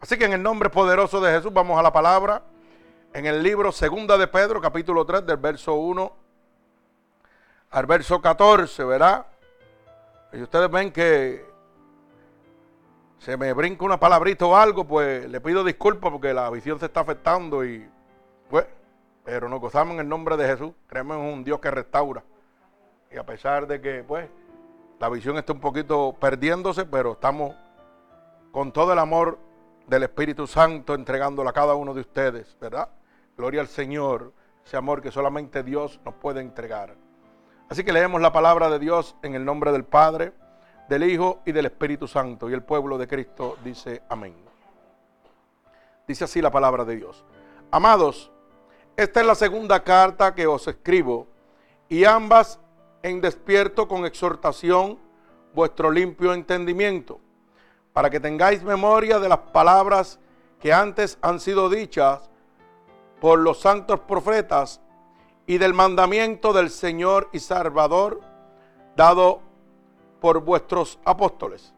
Así 0.00 0.18
que 0.18 0.26
en 0.26 0.32
el 0.32 0.42
nombre 0.42 0.68
poderoso 0.68 1.20
de 1.20 1.32
Jesús 1.32 1.52
vamos 1.52 1.78
a 1.78 1.82
la 1.82 1.92
palabra. 1.92 2.42
En 3.14 3.24
el 3.24 3.42
libro 3.42 3.72
Segunda 3.72 4.18
de 4.18 4.26
Pedro, 4.26 4.60
capítulo 4.60 5.06
3, 5.06 5.24
del 5.24 5.36
verso 5.38 5.74
1 5.74 6.12
al 7.70 7.86
verso 7.86 8.20
14, 8.20 8.84
¿verdad? 8.84 9.26
Y 10.32 10.42
ustedes 10.42 10.70
ven 10.70 10.92
que 10.92 11.46
se 13.18 13.36
me 13.36 13.52
brinca 13.52 13.84
una 13.84 13.98
palabrita 13.98 14.46
o 14.46 14.56
algo, 14.56 14.84
pues 14.84 15.28
le 15.28 15.40
pido 15.40 15.64
disculpas 15.64 16.10
porque 16.12 16.32
la 16.32 16.48
visión 16.50 16.78
se 16.78 16.86
está 16.86 17.00
afectando 17.00 17.64
y 17.64 17.88
pues, 18.48 18.66
pero 19.24 19.48
nos 19.48 19.60
gozamos 19.60 19.94
en 19.94 20.00
el 20.00 20.08
nombre 20.08 20.36
de 20.36 20.46
Jesús. 20.46 20.72
Creemos 20.86 21.18
en 21.18 21.24
un 21.24 21.44
Dios 21.44 21.60
que 21.60 21.70
restaura. 21.70 22.22
Y 23.10 23.16
a 23.16 23.24
pesar 23.24 23.66
de 23.66 23.80
que, 23.80 24.04
pues, 24.04 24.28
la 24.98 25.08
visión 25.08 25.36
está 25.36 25.52
un 25.52 25.60
poquito 25.60 26.16
perdiéndose, 26.18 26.84
pero 26.86 27.12
estamos 27.12 27.54
con 28.52 28.72
todo 28.72 28.92
el 28.92 28.98
amor 28.98 29.38
del 29.86 30.02
Espíritu 30.02 30.46
Santo 30.46 30.94
entregándola 30.94 31.50
a 31.50 31.52
cada 31.52 31.74
uno 31.74 31.94
de 31.94 32.00
ustedes, 32.00 32.56
¿verdad? 32.60 32.88
Gloria 33.36 33.60
al 33.60 33.68
Señor, 33.68 34.32
ese 34.64 34.76
amor 34.76 35.00
que 35.00 35.10
solamente 35.10 35.62
Dios 35.62 36.00
nos 36.04 36.14
puede 36.14 36.40
entregar. 36.40 36.94
Así 37.68 37.84
que 37.84 37.92
leemos 37.92 38.20
la 38.20 38.32
palabra 38.32 38.70
de 38.70 38.78
Dios 38.78 39.14
en 39.22 39.34
el 39.34 39.44
nombre 39.44 39.72
del 39.72 39.84
Padre, 39.84 40.32
del 40.88 41.04
Hijo 41.04 41.40
y 41.44 41.52
del 41.52 41.66
Espíritu 41.66 42.08
Santo. 42.08 42.48
Y 42.48 42.54
el 42.54 42.62
pueblo 42.62 42.96
de 42.96 43.06
Cristo 43.06 43.58
dice 43.62 44.02
amén. 44.08 44.34
Dice 46.06 46.24
así 46.24 46.40
la 46.40 46.50
palabra 46.50 46.86
de 46.86 46.96
Dios. 46.96 47.24
Amados, 47.70 48.32
esta 48.96 49.20
es 49.20 49.26
la 49.26 49.34
segunda 49.34 49.84
carta 49.84 50.34
que 50.34 50.46
os 50.46 50.66
escribo 50.66 51.26
y 51.90 52.04
ambas 52.04 52.58
en 53.02 53.20
despierto 53.20 53.86
con 53.86 54.06
exhortación 54.06 54.98
vuestro 55.54 55.90
limpio 55.90 56.32
entendimiento, 56.32 57.20
para 57.92 58.08
que 58.08 58.20
tengáis 58.20 58.62
memoria 58.62 59.18
de 59.18 59.28
las 59.28 59.38
palabras 59.38 60.18
que 60.58 60.72
antes 60.72 61.18
han 61.20 61.38
sido 61.38 61.68
dichas 61.68 62.30
por 63.20 63.38
los 63.38 63.60
santos 63.60 64.00
profetas 64.00 64.80
y 65.48 65.56
del 65.56 65.72
mandamiento 65.72 66.52
del 66.52 66.68
Señor 66.68 67.30
y 67.32 67.40
Salvador 67.40 68.20
dado 68.94 69.40
por 70.20 70.40
vuestros 70.44 70.98
apóstoles. 71.06 71.72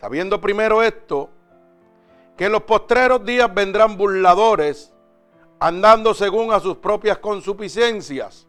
Sabiendo 0.00 0.40
primero 0.40 0.80
esto, 0.80 1.28
que 2.36 2.44
en 2.46 2.52
los 2.52 2.62
postreros 2.62 3.24
días 3.24 3.52
vendrán 3.52 3.96
burladores, 3.96 4.92
andando 5.58 6.14
según 6.14 6.52
a 6.52 6.60
sus 6.60 6.76
propias 6.76 7.18
consuficiencias 7.18 8.46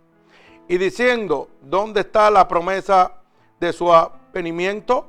y 0.67 0.77
diciendo, 0.77 1.49
¿dónde 1.61 2.01
está 2.01 2.29
la 2.29 2.47
promesa 2.47 3.13
de 3.59 3.73
su 3.73 3.91
avenimiento? 3.91 5.07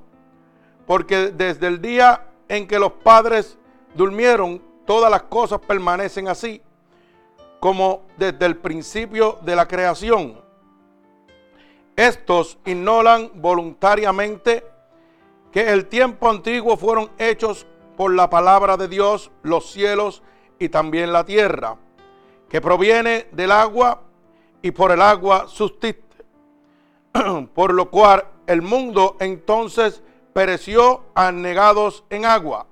Porque 0.87 1.31
desde 1.31 1.67
el 1.67 1.83
día 1.83 2.27
en 2.49 2.67
que 2.67 2.79
los 2.79 2.93
padres 2.93 3.59
durmieron, 3.95 4.63
todas 4.87 5.11
las 5.11 5.25
cosas 5.25 5.61
permanecen 5.61 6.27
así, 6.27 6.63
como 7.61 8.03
desde 8.17 8.47
el 8.47 8.57
principio 8.57 9.39
de 9.43 9.57
la 9.57 9.67
creación. 9.67 10.41
Estos 11.97 12.59
ignoran 12.65 13.31
voluntariamente 13.35 14.65
que 15.51 15.73
el 15.73 15.87
tiempo 15.87 16.29
antiguo 16.29 16.77
fueron 16.77 17.11
hechos 17.19 17.67
por 17.97 18.13
la 18.15 18.29
palabra 18.29 18.77
de 18.77 18.89
Dios 18.89 19.31
los 19.43 19.71
cielos 19.71 20.23
y 20.59 20.69
también 20.69 21.13
la 21.13 21.25
tierra, 21.25 21.77
que 22.49 22.61
proviene 22.61 23.29
del 23.33 23.53
agua 23.53 24.03
y 24.61 24.71
por 24.71 24.91
el 24.91 25.01
agua 25.01 25.47
subsiste. 25.49 26.07
por 27.55 27.73
lo 27.73 27.91
cual 27.91 28.25
el 28.47 28.63
mundo 28.63 29.17
entonces 29.21 30.03
pereció 30.33 31.05
anegados 31.15 32.05
en 32.11 32.27
agua. 32.27 32.67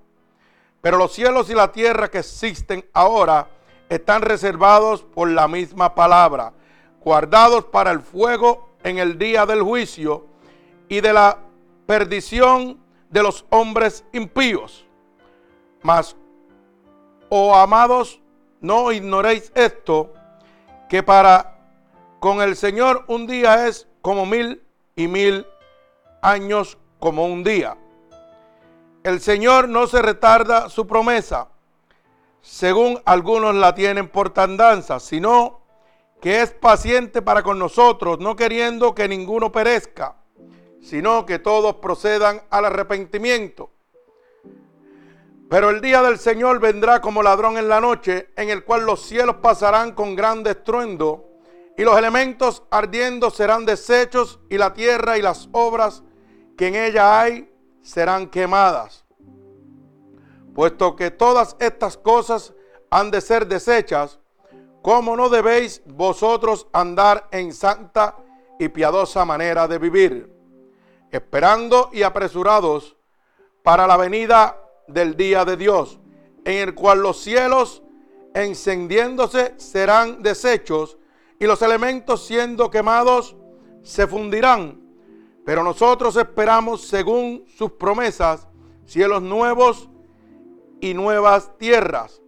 Pero 0.80 0.98
los 0.98 1.12
cielos 1.12 1.48
y 1.50 1.54
la 1.54 1.72
tierra 1.72 2.10
que 2.10 2.18
existen 2.18 2.84
ahora 2.92 3.48
están 3.88 4.22
reservados 4.22 5.02
por 5.02 5.30
la 5.30 5.48
misma 5.48 5.94
palabra, 5.94 6.52
guardados 7.00 7.64
para 7.66 7.90
el 7.90 8.00
fuego 8.00 8.68
en 8.82 8.98
el 8.98 9.18
día 9.18 9.46
del 9.46 9.62
juicio 9.62 10.26
y 10.88 11.00
de 11.00 11.12
la 11.12 11.38
perdición 11.86 12.78
de 13.10 13.22
los 13.22 13.44
hombres 13.50 14.04
impíos. 14.12 14.86
Mas, 15.82 16.16
oh 17.28 17.54
amados, 17.54 18.20
no 18.60 18.90
ignoréis 18.92 19.52
esto, 19.54 20.12
que 20.88 21.02
para 21.02 21.58
con 22.20 22.40
el 22.40 22.56
Señor 22.56 23.04
un 23.08 23.26
día 23.26 23.66
es 23.66 23.86
como 24.00 24.24
mil 24.24 24.62
y 24.96 25.08
mil 25.08 25.46
años 26.22 26.78
como 26.98 27.26
un 27.26 27.44
día. 27.44 27.76
El 29.02 29.20
Señor 29.20 29.68
no 29.68 29.86
se 29.86 30.00
retarda 30.00 30.70
su 30.70 30.86
promesa, 30.86 31.48
según 32.44 33.00
algunos 33.06 33.54
la 33.54 33.74
tienen 33.74 34.06
por 34.06 34.28
tandanza, 34.28 35.00
sino 35.00 35.62
que 36.20 36.42
es 36.42 36.50
paciente 36.50 37.22
para 37.22 37.42
con 37.42 37.58
nosotros, 37.58 38.18
no 38.20 38.36
queriendo 38.36 38.94
que 38.94 39.08
ninguno 39.08 39.50
perezca, 39.50 40.16
sino 40.82 41.24
que 41.24 41.38
todos 41.38 41.76
procedan 41.76 42.42
al 42.50 42.66
arrepentimiento. 42.66 43.70
Pero 45.48 45.70
el 45.70 45.80
día 45.80 46.02
del 46.02 46.18
Señor 46.18 46.60
vendrá 46.60 47.00
como 47.00 47.22
ladrón 47.22 47.56
en 47.56 47.68
la 47.68 47.80
noche, 47.80 48.28
en 48.36 48.50
el 48.50 48.62
cual 48.62 48.84
los 48.84 49.00
cielos 49.00 49.36
pasarán 49.36 49.92
con 49.92 50.14
gran 50.14 50.46
estruendo 50.46 51.24
y 51.78 51.82
los 51.82 51.96
elementos 51.96 52.62
ardiendo 52.70 53.30
serán 53.30 53.64
deshechos 53.64 54.38
y 54.50 54.58
la 54.58 54.74
tierra 54.74 55.16
y 55.16 55.22
las 55.22 55.48
obras 55.52 56.02
que 56.58 56.68
en 56.68 56.76
ella 56.76 57.20
hay 57.20 57.50
serán 57.82 58.28
quemadas. 58.28 59.03
Puesto 60.54 60.94
que 60.94 61.10
todas 61.10 61.56
estas 61.58 61.96
cosas 61.96 62.54
han 62.90 63.10
de 63.10 63.20
ser 63.20 63.46
deshechas, 63.46 64.20
¿cómo 64.82 65.16
no 65.16 65.28
debéis 65.28 65.82
vosotros 65.84 66.68
andar 66.72 67.26
en 67.32 67.52
santa 67.52 68.16
y 68.58 68.68
piadosa 68.68 69.24
manera 69.24 69.66
de 69.66 69.78
vivir, 69.78 70.32
esperando 71.10 71.90
y 71.92 72.02
apresurados 72.02 72.96
para 73.62 73.86
la 73.86 73.96
venida 73.96 74.60
del 74.86 75.16
día 75.16 75.44
de 75.44 75.56
Dios, 75.56 75.98
en 76.44 76.68
el 76.68 76.74
cual 76.74 77.00
los 77.00 77.20
cielos 77.20 77.82
encendiéndose 78.34 79.54
serán 79.56 80.22
deshechos 80.22 80.98
y 81.40 81.46
los 81.46 81.62
elementos 81.62 82.26
siendo 82.26 82.70
quemados 82.70 83.36
se 83.82 84.06
fundirán. 84.06 84.80
Pero 85.44 85.62
nosotros 85.62 86.16
esperamos, 86.16 86.86
según 86.86 87.44
sus 87.56 87.72
promesas, 87.72 88.46
cielos 88.86 89.22
nuevos 89.22 89.88
y 90.80 90.94
nuevas 90.94 91.56
tierras. 91.58 92.20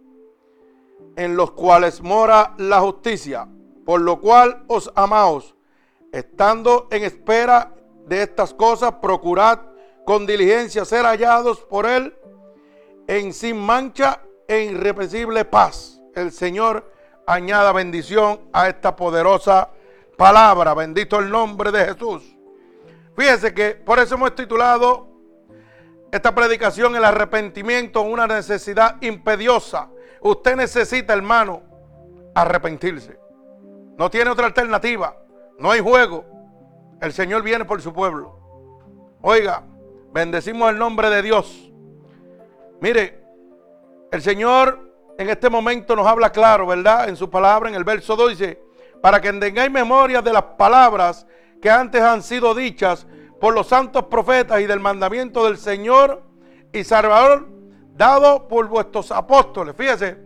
en 1.15 1.35
los 1.35 1.51
cuales 1.51 2.01
mora 2.01 2.53
la 2.57 2.79
justicia, 2.79 3.47
por 3.85 4.01
lo 4.01 4.21
cual 4.21 4.63
os 4.67 4.91
amaos, 4.93 5.55
estando 6.11 6.87
en 6.91 7.03
espera 7.03 7.73
de 8.05 8.21
estas 8.21 8.53
cosas, 8.53 8.93
procurad 9.01 9.59
con 10.05 10.27
diligencia 10.27 10.85
ser 10.85 11.05
hallados 11.05 11.59
por 11.61 11.87
Él 11.87 12.15
en 13.07 13.33
sin 13.33 13.57
mancha 13.57 14.21
e 14.47 14.63
irrepresible 14.65 15.43
paz. 15.43 15.99
El 16.13 16.31
Señor 16.31 16.93
añada 17.25 17.71
bendición 17.71 18.39
a 18.53 18.69
esta 18.69 18.95
poderosa 18.95 19.71
palabra. 20.17 20.73
Bendito 20.73 21.19
el 21.19 21.29
nombre 21.29 21.71
de 21.71 21.85
Jesús. 21.85 22.23
Fíjese 23.15 23.53
que 23.53 23.71
por 23.71 23.99
eso 23.99 24.15
hemos 24.15 24.35
titulado 24.35 25.07
esta 26.11 26.33
predicación 26.33 26.95
el 26.95 27.03
arrepentimiento, 27.03 28.01
una 28.01 28.27
necesidad 28.27 29.01
impediosa. 29.01 29.89
Usted 30.21 30.55
necesita, 30.55 31.13
hermano, 31.13 31.63
arrepentirse. 32.33 33.19
No 33.97 34.09
tiene 34.09 34.29
otra 34.29 34.45
alternativa. 34.45 35.17
No 35.59 35.71
hay 35.71 35.81
juego. 35.81 36.25
El 37.01 37.11
Señor 37.13 37.43
viene 37.43 37.65
por 37.65 37.81
su 37.81 37.93
pueblo. 37.93 38.39
Oiga, 39.21 39.63
bendecimos 40.13 40.69
el 40.69 40.77
nombre 40.77 41.09
de 41.09 41.21
Dios. 41.21 41.71
Mire, 42.79 43.23
el 44.11 44.21
Señor 44.21 44.87
en 45.17 45.29
este 45.29 45.49
momento 45.49 45.95
nos 45.95 46.07
habla 46.07 46.31
claro, 46.31 46.67
¿verdad? 46.67 47.09
En 47.09 47.15
su 47.15 47.29
palabra, 47.29 47.69
en 47.69 47.75
el 47.75 47.83
verso 47.83 48.15
2 48.15 48.29
dice, 48.29 48.61
para 49.01 49.19
que 49.19 49.33
tengáis 49.33 49.71
memoria 49.71 50.21
de 50.21 50.31
las 50.31 50.43
palabras 50.43 51.25
que 51.61 51.69
antes 51.69 52.01
han 52.01 52.21
sido 52.21 52.53
dichas 52.53 53.07
por 53.39 53.53
los 53.53 53.67
santos 53.67 54.05
profetas 54.05 54.61
y 54.61 54.65
del 54.65 54.79
mandamiento 54.79 55.45
del 55.45 55.57
Señor 55.57 56.23
y 56.73 56.83
Salvador 56.83 57.47
dado 57.95 58.47
por 58.47 58.67
vuestros 58.67 59.11
apóstoles. 59.11 59.75
Fíjese 59.75 60.17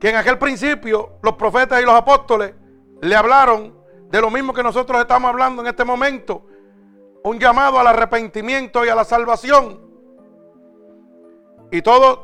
que 0.00 0.10
en 0.10 0.16
aquel 0.16 0.38
principio 0.38 1.18
los 1.22 1.34
profetas 1.34 1.80
y 1.80 1.84
los 1.84 1.94
apóstoles 1.94 2.54
le 3.00 3.16
hablaron 3.16 3.74
de 4.10 4.20
lo 4.20 4.30
mismo 4.30 4.52
que 4.52 4.62
nosotros 4.62 5.00
estamos 5.00 5.28
hablando 5.28 5.62
en 5.62 5.68
este 5.68 5.84
momento, 5.84 6.46
un 7.24 7.38
llamado 7.38 7.78
al 7.78 7.86
arrepentimiento 7.86 8.84
y 8.84 8.88
a 8.88 8.94
la 8.94 9.04
salvación. 9.04 9.80
Y 11.70 11.82
todos 11.82 12.20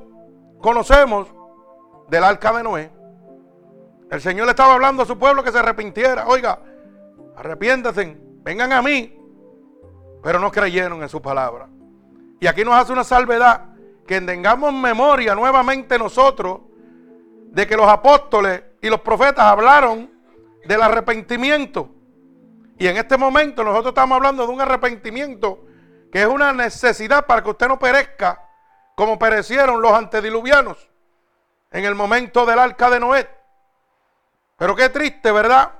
conocemos 0.60 1.28
del 2.08 2.22
arca 2.22 2.52
de 2.52 2.62
Noé. 2.62 2.90
El 4.10 4.20
Señor 4.20 4.46
le 4.46 4.50
estaba 4.50 4.74
hablando 4.74 5.02
a 5.02 5.06
su 5.06 5.18
pueblo 5.18 5.42
que 5.42 5.52
se 5.52 5.58
arrepintiera. 5.58 6.26
Oiga, 6.26 6.60
arrepiéntanse, 7.36 8.16
vengan 8.42 8.72
a 8.72 8.82
mí. 8.82 9.19
Pero 10.22 10.38
no 10.38 10.50
creyeron 10.50 11.02
en 11.02 11.08
su 11.08 11.20
palabra. 11.20 11.68
Y 12.40 12.46
aquí 12.46 12.64
nos 12.64 12.74
hace 12.74 12.92
una 12.92 13.04
salvedad 13.04 13.66
que 14.06 14.20
tengamos 14.20 14.72
memoria 14.72 15.34
nuevamente 15.34 15.98
nosotros 15.98 16.60
de 17.52 17.66
que 17.66 17.76
los 17.76 17.86
apóstoles 17.86 18.62
y 18.80 18.88
los 18.88 19.00
profetas 19.00 19.44
hablaron 19.44 20.10
del 20.64 20.82
arrepentimiento. 20.82 21.90
Y 22.78 22.86
en 22.86 22.96
este 22.96 23.16
momento 23.16 23.62
nosotros 23.62 23.92
estamos 23.92 24.16
hablando 24.16 24.46
de 24.46 24.52
un 24.52 24.60
arrepentimiento 24.60 25.66
que 26.10 26.22
es 26.22 26.26
una 26.26 26.52
necesidad 26.52 27.26
para 27.26 27.42
que 27.42 27.50
usted 27.50 27.68
no 27.68 27.78
perezca 27.78 28.46
como 28.94 29.18
perecieron 29.18 29.80
los 29.80 29.92
antediluvianos 29.92 30.90
en 31.70 31.84
el 31.84 31.94
momento 31.94 32.44
del 32.46 32.58
arca 32.58 32.90
de 32.90 33.00
Noé. 33.00 33.28
Pero 34.56 34.74
qué 34.74 34.88
triste, 34.88 35.30
¿verdad? 35.30 35.72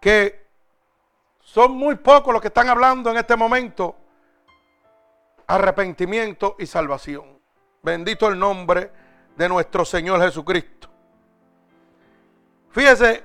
Que 0.00 0.39
son 1.50 1.72
muy 1.72 1.96
pocos 1.96 2.32
los 2.32 2.40
que 2.40 2.48
están 2.48 2.68
hablando 2.68 3.10
en 3.10 3.16
este 3.16 3.34
momento 3.34 3.96
arrepentimiento 5.46 6.54
y 6.60 6.66
salvación. 6.66 7.40
Bendito 7.82 8.28
el 8.28 8.38
nombre 8.38 8.92
de 9.36 9.48
nuestro 9.48 9.84
Señor 9.84 10.20
Jesucristo. 10.20 10.88
Fíjese, 12.70 13.24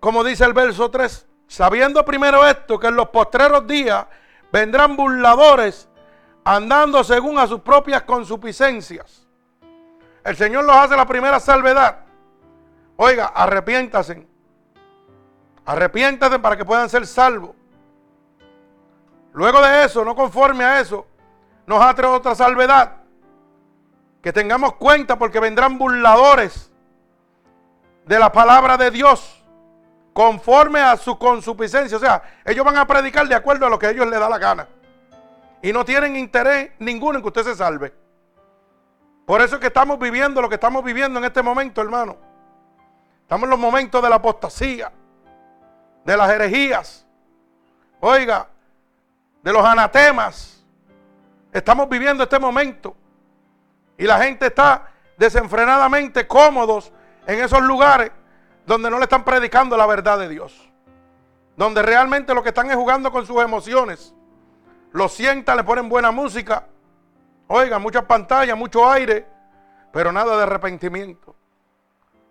como 0.00 0.24
dice 0.24 0.44
el 0.44 0.54
verso 0.54 0.90
3, 0.90 1.26
sabiendo 1.46 2.02
primero 2.02 2.46
esto, 2.46 2.78
que 2.78 2.86
en 2.86 2.96
los 2.96 3.10
postreros 3.10 3.66
días 3.66 4.06
vendrán 4.50 4.96
burladores 4.96 5.86
andando 6.44 7.04
según 7.04 7.38
a 7.38 7.46
sus 7.46 7.60
propias 7.60 8.04
consuficiencias 8.04 9.26
el 10.24 10.36
Señor 10.36 10.64
los 10.64 10.76
hace 10.76 10.96
la 10.96 11.06
primera 11.06 11.40
salvedad. 11.40 12.00
Oiga, 12.96 13.26
arrepiéntase. 13.26 14.26
Arrepiéntase 15.70 16.40
para 16.40 16.56
que 16.56 16.64
puedan 16.64 16.88
ser 16.88 17.06
salvos. 17.06 17.54
Luego 19.32 19.62
de 19.62 19.84
eso, 19.84 20.04
no 20.04 20.16
conforme 20.16 20.64
a 20.64 20.80
eso, 20.80 21.06
nos 21.64 21.80
hace 21.80 22.04
otra 22.04 22.34
salvedad. 22.34 22.96
Que 24.20 24.32
tengamos 24.32 24.74
cuenta 24.74 25.16
porque 25.16 25.38
vendrán 25.38 25.78
burladores 25.78 26.72
de 28.04 28.18
la 28.18 28.32
palabra 28.32 28.76
de 28.76 28.90
Dios 28.90 29.44
conforme 30.12 30.80
a 30.80 30.96
su 30.96 31.16
consuficiencia. 31.16 31.98
O 31.98 32.00
sea, 32.00 32.20
ellos 32.44 32.64
van 32.64 32.76
a 32.76 32.84
predicar 32.88 33.28
de 33.28 33.36
acuerdo 33.36 33.66
a 33.66 33.70
lo 33.70 33.78
que 33.78 33.86
a 33.86 33.90
ellos 33.90 34.08
les 34.08 34.18
da 34.18 34.28
la 34.28 34.38
gana. 34.38 34.66
Y 35.62 35.72
no 35.72 35.84
tienen 35.84 36.16
interés 36.16 36.72
ninguno 36.80 37.18
en 37.18 37.22
que 37.22 37.28
usted 37.28 37.44
se 37.44 37.54
salve. 37.54 37.94
Por 39.24 39.40
eso 39.40 39.54
es 39.54 39.60
que 39.60 39.68
estamos 39.68 40.00
viviendo 40.00 40.42
lo 40.42 40.48
que 40.48 40.56
estamos 40.56 40.82
viviendo 40.82 41.20
en 41.20 41.26
este 41.26 41.44
momento, 41.44 41.80
hermano. 41.80 42.16
Estamos 43.22 43.44
en 43.44 43.50
los 43.50 43.58
momentos 43.60 44.02
de 44.02 44.08
la 44.08 44.16
apostasía, 44.16 44.90
de 46.10 46.16
las 46.16 46.28
herejías, 46.30 47.06
oiga, 48.00 48.48
de 49.42 49.52
los 49.52 49.64
anatemas. 49.64 50.64
Estamos 51.52 51.88
viviendo 51.88 52.24
este 52.24 52.38
momento. 52.38 52.96
Y 53.96 54.04
la 54.04 54.18
gente 54.18 54.46
está 54.46 54.88
desenfrenadamente 55.16 56.26
cómodos 56.26 56.92
en 57.28 57.38
esos 57.38 57.62
lugares 57.62 58.10
donde 58.66 58.90
no 58.90 58.98
le 58.98 59.04
están 59.04 59.22
predicando 59.22 59.76
la 59.76 59.86
verdad 59.86 60.18
de 60.18 60.28
Dios. 60.28 60.68
Donde 61.56 61.80
realmente 61.80 62.34
lo 62.34 62.42
que 62.42 62.48
están 62.48 62.68
es 62.70 62.76
jugando 62.76 63.12
con 63.12 63.24
sus 63.24 63.40
emociones. 63.40 64.12
Lo 64.92 65.08
sientan, 65.08 65.58
le 65.58 65.64
ponen 65.64 65.88
buena 65.88 66.10
música 66.10 66.64
Oiga, 67.52 67.80
muchas 67.80 68.04
pantallas, 68.04 68.56
mucho 68.56 68.88
aire, 68.88 69.26
pero 69.92 70.12
nada 70.12 70.36
de 70.36 70.42
arrepentimiento. 70.44 71.34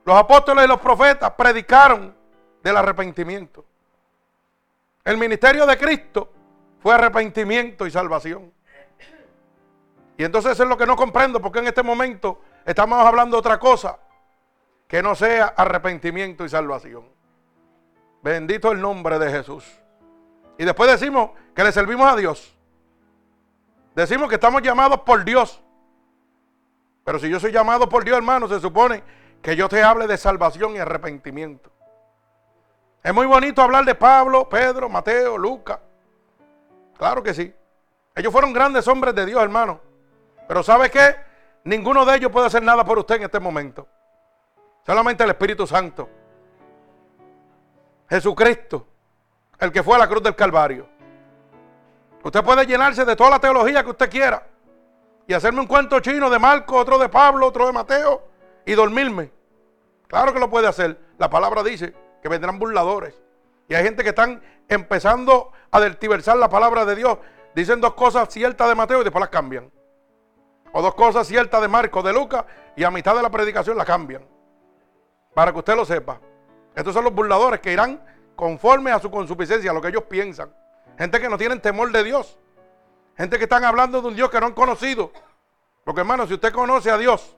Los 0.05 0.17
apóstoles 0.17 0.63
y 0.63 0.67
los 0.67 0.79
profetas 0.79 1.31
predicaron 1.31 2.15
del 2.63 2.77
arrepentimiento. 2.77 3.65
El 5.09 5.17
ministerio 5.17 5.65
de 5.65 5.75
Cristo 5.75 6.31
fue 6.83 6.93
arrepentimiento 6.93 7.87
y 7.87 7.89
salvación. 7.89 8.53
Y 10.15 10.23
entonces 10.23 10.51
eso 10.51 10.61
es 10.61 10.69
lo 10.69 10.77
que 10.77 10.85
no 10.85 10.95
comprendo, 10.95 11.41
porque 11.41 11.57
en 11.57 11.65
este 11.65 11.81
momento 11.81 12.41
estamos 12.63 13.03
hablando 13.03 13.35
de 13.35 13.39
otra 13.39 13.57
cosa 13.57 13.97
que 14.87 15.01
no 15.01 15.15
sea 15.15 15.47
arrepentimiento 15.57 16.45
y 16.45 16.49
salvación. 16.49 17.05
Bendito 18.21 18.71
el 18.71 18.79
nombre 18.79 19.17
de 19.17 19.31
Jesús. 19.31 19.65
Y 20.59 20.63
después 20.63 20.91
decimos 20.91 21.31
que 21.55 21.63
le 21.63 21.71
servimos 21.71 22.07
a 22.07 22.15
Dios. 22.15 22.55
Decimos 23.95 24.29
que 24.29 24.35
estamos 24.35 24.61
llamados 24.61 24.99
por 24.99 25.25
Dios. 25.25 25.59
Pero 27.03 27.17
si 27.17 27.31
yo 27.31 27.39
soy 27.39 27.51
llamado 27.51 27.89
por 27.89 28.05
Dios, 28.05 28.15
hermano, 28.15 28.47
se 28.47 28.59
supone 28.59 29.01
que 29.41 29.55
yo 29.55 29.67
te 29.69 29.81
hable 29.81 30.05
de 30.05 30.17
salvación 30.17 30.75
y 30.75 30.77
arrepentimiento. 30.77 31.71
Es 33.09 33.15
muy 33.15 33.25
bonito 33.25 33.63
hablar 33.63 33.85
de 33.85 33.95
Pablo, 33.95 34.47
Pedro, 34.47 34.87
Mateo, 34.87 35.35
Lucas. 35.35 35.79
Claro 36.95 37.23
que 37.23 37.33
sí. 37.33 37.51
Ellos 38.13 38.31
fueron 38.31 38.53
grandes 38.53 38.87
hombres 38.87 39.15
de 39.15 39.25
Dios, 39.25 39.41
hermano. 39.41 39.81
Pero 40.47 40.61
¿sabe 40.61 40.91
qué? 40.91 41.15
Ninguno 41.63 42.05
de 42.05 42.17
ellos 42.17 42.31
puede 42.31 42.45
hacer 42.45 42.61
nada 42.61 42.85
por 42.85 42.99
usted 42.99 43.15
en 43.15 43.23
este 43.23 43.39
momento. 43.39 43.87
Solamente 44.85 45.23
el 45.23 45.31
Espíritu 45.31 45.65
Santo. 45.65 46.07
Jesucristo, 48.07 48.85
el 49.57 49.71
que 49.71 49.81
fue 49.81 49.95
a 49.95 49.97
la 49.97 50.07
cruz 50.07 50.21
del 50.21 50.35
Calvario. 50.35 50.87
Usted 52.23 52.43
puede 52.43 52.67
llenarse 52.67 53.05
de 53.05 53.15
toda 53.15 53.31
la 53.31 53.39
teología 53.39 53.83
que 53.83 53.89
usted 53.89 54.07
quiera 54.07 54.45
y 55.25 55.33
hacerme 55.33 55.61
un 55.61 55.67
cuento 55.67 55.99
chino 55.99 56.29
de 56.29 56.37
Marco, 56.37 56.75
otro 56.75 56.99
de 56.99 57.09
Pablo, 57.09 57.47
otro 57.47 57.65
de 57.65 57.73
Mateo 57.73 58.21
y 58.67 58.73
dormirme. 58.73 59.31
Claro 60.05 60.31
que 60.31 60.39
lo 60.39 60.47
puede 60.47 60.67
hacer. 60.67 60.95
La 61.17 61.27
palabra 61.27 61.63
dice 61.63 62.07
que 62.21 62.29
vendrán 62.29 62.59
burladores. 62.59 63.15
Y 63.67 63.75
hay 63.75 63.83
gente 63.83 64.03
que 64.03 64.09
están 64.09 64.41
empezando 64.67 65.51
a 65.71 65.79
deltiversar 65.79 66.37
la 66.37 66.49
palabra 66.49 66.85
de 66.85 66.95
Dios. 66.95 67.17
Dicen 67.55 67.81
dos 67.81 67.93
cosas 67.93 68.29
ciertas 68.29 68.67
de 68.67 68.75
Mateo 68.75 69.01
y 69.01 69.03
después 69.03 69.21
las 69.21 69.29
cambian. 69.29 69.71
O 70.71 70.81
dos 70.81 70.95
cosas 70.95 71.27
ciertas 71.27 71.61
de 71.61 71.67
Marco, 71.67 72.01
de 72.03 72.13
Lucas, 72.13 72.45
y 72.75 72.83
a 72.83 72.91
mitad 72.91 73.15
de 73.15 73.21
la 73.21 73.29
predicación 73.29 73.77
la 73.77 73.85
cambian. 73.85 74.23
Para 75.33 75.51
que 75.51 75.59
usted 75.59 75.75
lo 75.75 75.85
sepa. 75.85 76.19
Estos 76.75 76.93
son 76.93 77.03
los 77.03 77.13
burladores 77.13 77.59
que 77.59 77.73
irán 77.73 78.01
conforme 78.35 78.91
a 78.91 78.99
su 78.99 79.11
consuficiencia, 79.11 79.71
a 79.71 79.73
lo 79.73 79.81
que 79.81 79.89
ellos 79.89 80.03
piensan. 80.03 80.53
Gente 80.97 81.19
que 81.19 81.29
no 81.29 81.37
tienen 81.37 81.61
temor 81.61 81.91
de 81.91 82.03
Dios. 82.03 82.37
Gente 83.17 83.37
que 83.37 83.43
están 83.43 83.63
hablando 83.63 84.01
de 84.01 84.07
un 84.07 84.15
Dios 84.15 84.29
que 84.29 84.39
no 84.39 84.47
han 84.47 84.53
conocido. 84.53 85.11
Porque 85.83 86.01
hermano, 86.01 86.25
si 86.27 86.33
usted 86.35 86.53
conoce 86.53 86.91
a 86.91 86.97
Dios, 86.97 87.35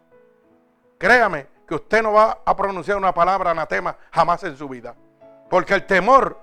créame 0.98 1.48
que 1.72 1.76
usted 1.76 2.04
no 2.04 2.12
va 2.12 2.40
a 2.44 2.54
pronunciar 2.54 2.98
una 2.98 3.14
palabra 3.14 3.52
anatema 3.52 3.96
jamás 4.12 4.44
en 4.44 4.58
su 4.58 4.68
vida. 4.68 4.94
Porque 5.50 5.74
el 5.74 5.86
temor 5.86 6.38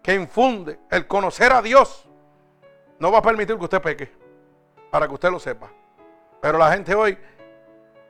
que 0.00 0.14
infunde 0.14 0.78
el 0.92 1.08
conocer 1.08 1.52
a 1.52 1.60
Dios 1.60 2.08
no 3.00 3.10
va 3.10 3.18
a 3.18 3.22
permitir 3.22 3.58
que 3.58 3.64
usted 3.64 3.82
peque. 3.82 4.12
Para 4.92 5.08
que 5.08 5.14
usted 5.14 5.28
lo 5.28 5.40
sepa. 5.40 5.68
Pero 6.40 6.56
la 6.56 6.70
gente 6.70 6.94
hoy 6.94 7.18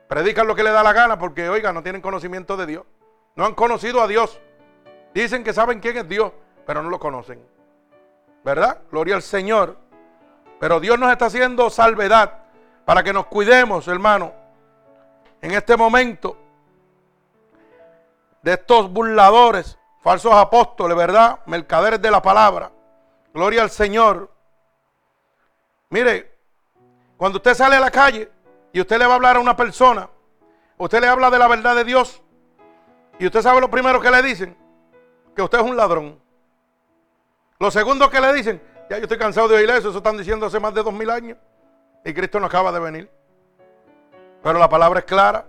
Predican 0.07 0.47
lo 0.47 0.55
que 0.55 0.63
le 0.63 0.71
da 0.71 0.83
la 0.83 0.95
gana 0.95 1.19
porque, 1.19 1.49
oiga, 1.51 1.73
no 1.73 1.83
tienen 1.83 2.01
conocimiento 2.01 2.57
de 2.57 2.67
Dios. 2.67 2.85
No 3.37 3.45
han 3.45 3.55
conocido 3.55 4.03
a 4.03 4.09
Dios. 4.09 4.39
Dicen 5.15 5.45
que 5.45 5.53
saben 5.55 5.81
quién 5.81 5.99
es 5.99 6.09
Dios, 6.09 6.33
pero 6.67 6.83
no 6.83 6.89
lo 6.89 6.99
conocen. 6.99 7.41
¿Verdad? 8.43 8.81
Gloria 8.91 9.17
al 9.17 9.23
Señor. 9.23 9.77
Pero 10.61 10.81
Dios 10.81 10.99
nos 10.99 11.13
está 11.13 11.27
haciendo 11.27 11.69
salvedad 11.69 12.39
para 12.87 13.03
que 13.03 13.13
nos 13.13 13.27
cuidemos, 13.27 13.87
hermano, 13.87 14.33
en 15.41 15.53
este 15.53 15.77
momento 15.77 16.37
de 18.43 18.53
estos 18.55 18.91
burladores, 18.91 19.79
falsos 20.01 20.33
apóstoles, 20.33 20.97
¿verdad? 20.97 21.41
Mercaderes 21.47 22.01
de 22.01 22.11
la 22.11 22.23
palabra. 22.23 22.71
Gloria 23.33 23.63
al 23.63 23.71
Señor. 23.71 24.31
Mire, 25.91 26.35
cuando 27.17 27.39
usted 27.39 27.55
sale 27.55 27.77
a 27.77 27.81
la 27.81 27.91
calle 27.91 28.31
y 28.73 28.81
usted 28.81 28.99
le 28.99 29.07
va 29.07 29.13
a 29.13 29.17
hablar 29.17 29.37
a 29.37 29.41
una 29.41 29.57
persona, 29.57 30.09
usted 30.77 31.01
le 31.01 31.09
habla 31.09 31.31
de 31.31 31.39
la 31.39 31.49
verdad 31.49 31.75
de 31.77 31.85
Dios 31.85 32.23
y 33.19 33.27
usted 33.27 33.43
sabe 33.43 33.61
lo 33.61 33.71
primero 33.71 34.01
que 34.01 34.11
le 34.11 34.23
dicen, 34.23 34.57
que 35.35 35.43
usted 35.43 35.59
es 35.59 35.65
un 35.65 35.77
ladrón. 35.77 36.21
Lo 37.59 37.71
segundo 37.71 38.09
que 38.09 38.21
le 38.21 38.33
dicen, 38.33 38.63
ya 38.89 38.99
yo 38.99 39.03
estoy 39.03 39.19
cansado 39.19 39.49
de 39.49 39.57
oír 39.57 39.71
eso, 39.71 39.89
eso 39.89 39.99
están 39.99 40.17
diciendo 40.17 40.47
hace 40.47 40.61
más 40.61 40.73
de 40.75 40.83
dos 40.83 40.93
mil 40.93 41.11
años 41.11 41.37
y 42.05 42.15
Cristo 42.15 42.39
no 42.39 42.47
acaba 42.47 42.71
de 42.71 42.81
venir. 42.81 43.18
Pero 44.43 44.59
la 44.59 44.69
palabra 44.69 45.01
es 45.01 45.05
clara, 45.05 45.45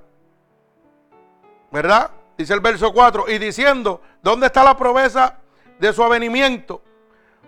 ¿verdad? 1.71 2.11
Dice 2.37 2.53
el 2.53 2.59
verso 2.59 2.93
4, 2.93 3.29
y 3.29 3.37
diciendo, 3.37 4.01
¿dónde 4.21 4.47
está 4.47 4.63
la 4.63 4.77
promesa 4.77 5.37
de 5.77 5.93
su 5.93 6.03
avenimiento? 6.03 6.81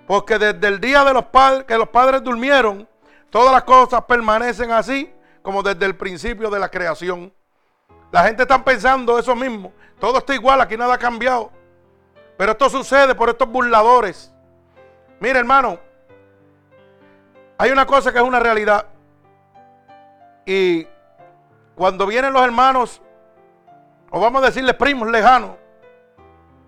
Porque 0.05 0.37
desde 0.37 0.67
el 0.67 0.79
día 0.79 1.03
de 1.03 1.13
los 1.13 1.25
padres, 1.25 1.63
que 1.65 1.77
los 1.77 1.89
padres 1.89 2.23
durmieron, 2.23 2.87
todas 3.29 3.53
las 3.53 3.63
cosas 3.63 4.03
permanecen 4.03 4.71
así 4.71 5.11
como 5.41 5.63
desde 5.63 5.85
el 5.85 5.95
principio 5.95 6.49
de 6.49 6.59
la 6.59 6.69
creación. 6.69 7.33
La 8.11 8.23
gente 8.23 8.43
está 8.43 8.63
pensando 8.63 9.17
eso 9.17 9.35
mismo. 9.35 9.71
Todo 9.99 10.17
está 10.17 10.35
igual, 10.35 10.59
aquí 10.61 10.75
nada 10.75 10.95
ha 10.95 10.97
cambiado. 10.97 11.51
Pero 12.37 12.51
esto 12.51 12.69
sucede 12.69 13.15
por 13.15 13.29
estos 13.29 13.47
burladores. 13.47 14.33
Mire, 15.19 15.39
hermano, 15.39 15.79
hay 17.57 17.71
una 17.71 17.85
cosa 17.85 18.11
que 18.11 18.17
es 18.17 18.23
una 18.23 18.39
realidad. 18.39 18.87
Y 20.45 20.87
cuando 21.81 22.05
vienen 22.05 22.31
los 22.31 22.43
hermanos, 22.43 23.01
o 24.11 24.19
vamos 24.19 24.43
a 24.43 24.45
decirles 24.45 24.75
primos 24.75 25.09
lejanos, 25.09 25.55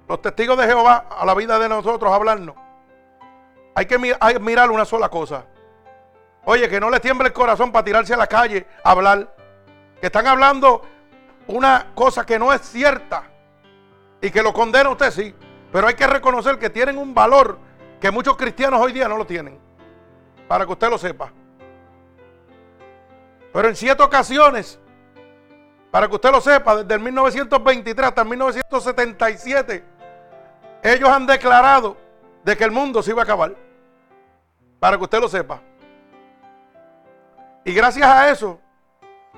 los 0.08 0.20
testigos 0.24 0.58
de 0.58 0.66
Jehová 0.66 1.06
a 1.08 1.24
la 1.24 1.36
vida 1.36 1.60
de 1.60 1.70
nosotros 1.70 2.12
a 2.12 2.16
hablarnos, 2.16 2.56
hay 3.76 3.86
que 3.86 4.00
mirar 4.40 4.72
una 4.72 4.86
sola 4.86 5.10
cosa. 5.10 5.46
Oye, 6.46 6.68
que 6.68 6.80
no 6.80 6.90
le 6.90 7.00
tiemble 7.00 7.28
el 7.28 7.34
corazón 7.34 7.72
para 7.72 7.86
tirarse 7.86 8.16
a 8.16 8.18
la 8.18 8.26
calle 8.26 8.66
a 8.84 8.90
hablar. 8.90 9.36
Que 10.02 10.08
están 10.08 10.26
hablando 10.26 10.82
una 11.46 11.92
cosa 11.94 12.26
que 12.26 12.40
no 12.40 12.52
es 12.52 12.62
cierta. 12.62 13.30
Y 14.20 14.32
que 14.32 14.42
lo 14.42 14.52
condena 14.52 14.90
usted, 14.90 15.12
sí. 15.12 15.36
Pero 15.72 15.86
hay 15.86 15.94
que 15.94 16.08
reconocer 16.08 16.58
que 16.58 16.72
tienen 16.72 16.98
un 16.98 17.14
valor 17.14 17.60
que 18.02 18.10
muchos 18.10 18.36
cristianos 18.36 18.82
hoy 18.82 18.94
día 18.94 19.08
no 19.08 19.18
lo 19.20 19.28
tienen. 19.28 19.60
Para 20.48 20.66
que 20.66 20.72
usted 20.72 20.90
lo 20.90 20.98
sepa. 20.98 21.32
Pero 23.54 23.70
en 23.70 23.76
siete 23.76 24.02
ocasiones, 24.02 24.80
para 25.94 26.08
que 26.08 26.16
usted 26.16 26.32
lo 26.32 26.42
sepa, 26.42 26.78
desde 26.78 26.96
el 26.96 27.02
1923 27.02 28.08
hasta 28.08 28.24
el 28.24 28.28
1977, 28.30 29.84
ellos 30.82 31.08
han 31.08 31.28
declarado 31.28 31.96
de 32.44 32.58
que 32.58 32.64
el 32.64 32.72
mundo 32.72 33.04
se 33.04 33.12
iba 33.12 33.22
a 33.22 33.24
acabar. 33.26 33.54
Para 34.80 34.98
que 34.98 35.04
usted 35.04 35.20
lo 35.20 35.30
sepa. 35.30 35.62
Y 37.64 37.76
gracias 37.76 38.08
a 38.08 38.32
eso 38.32 38.60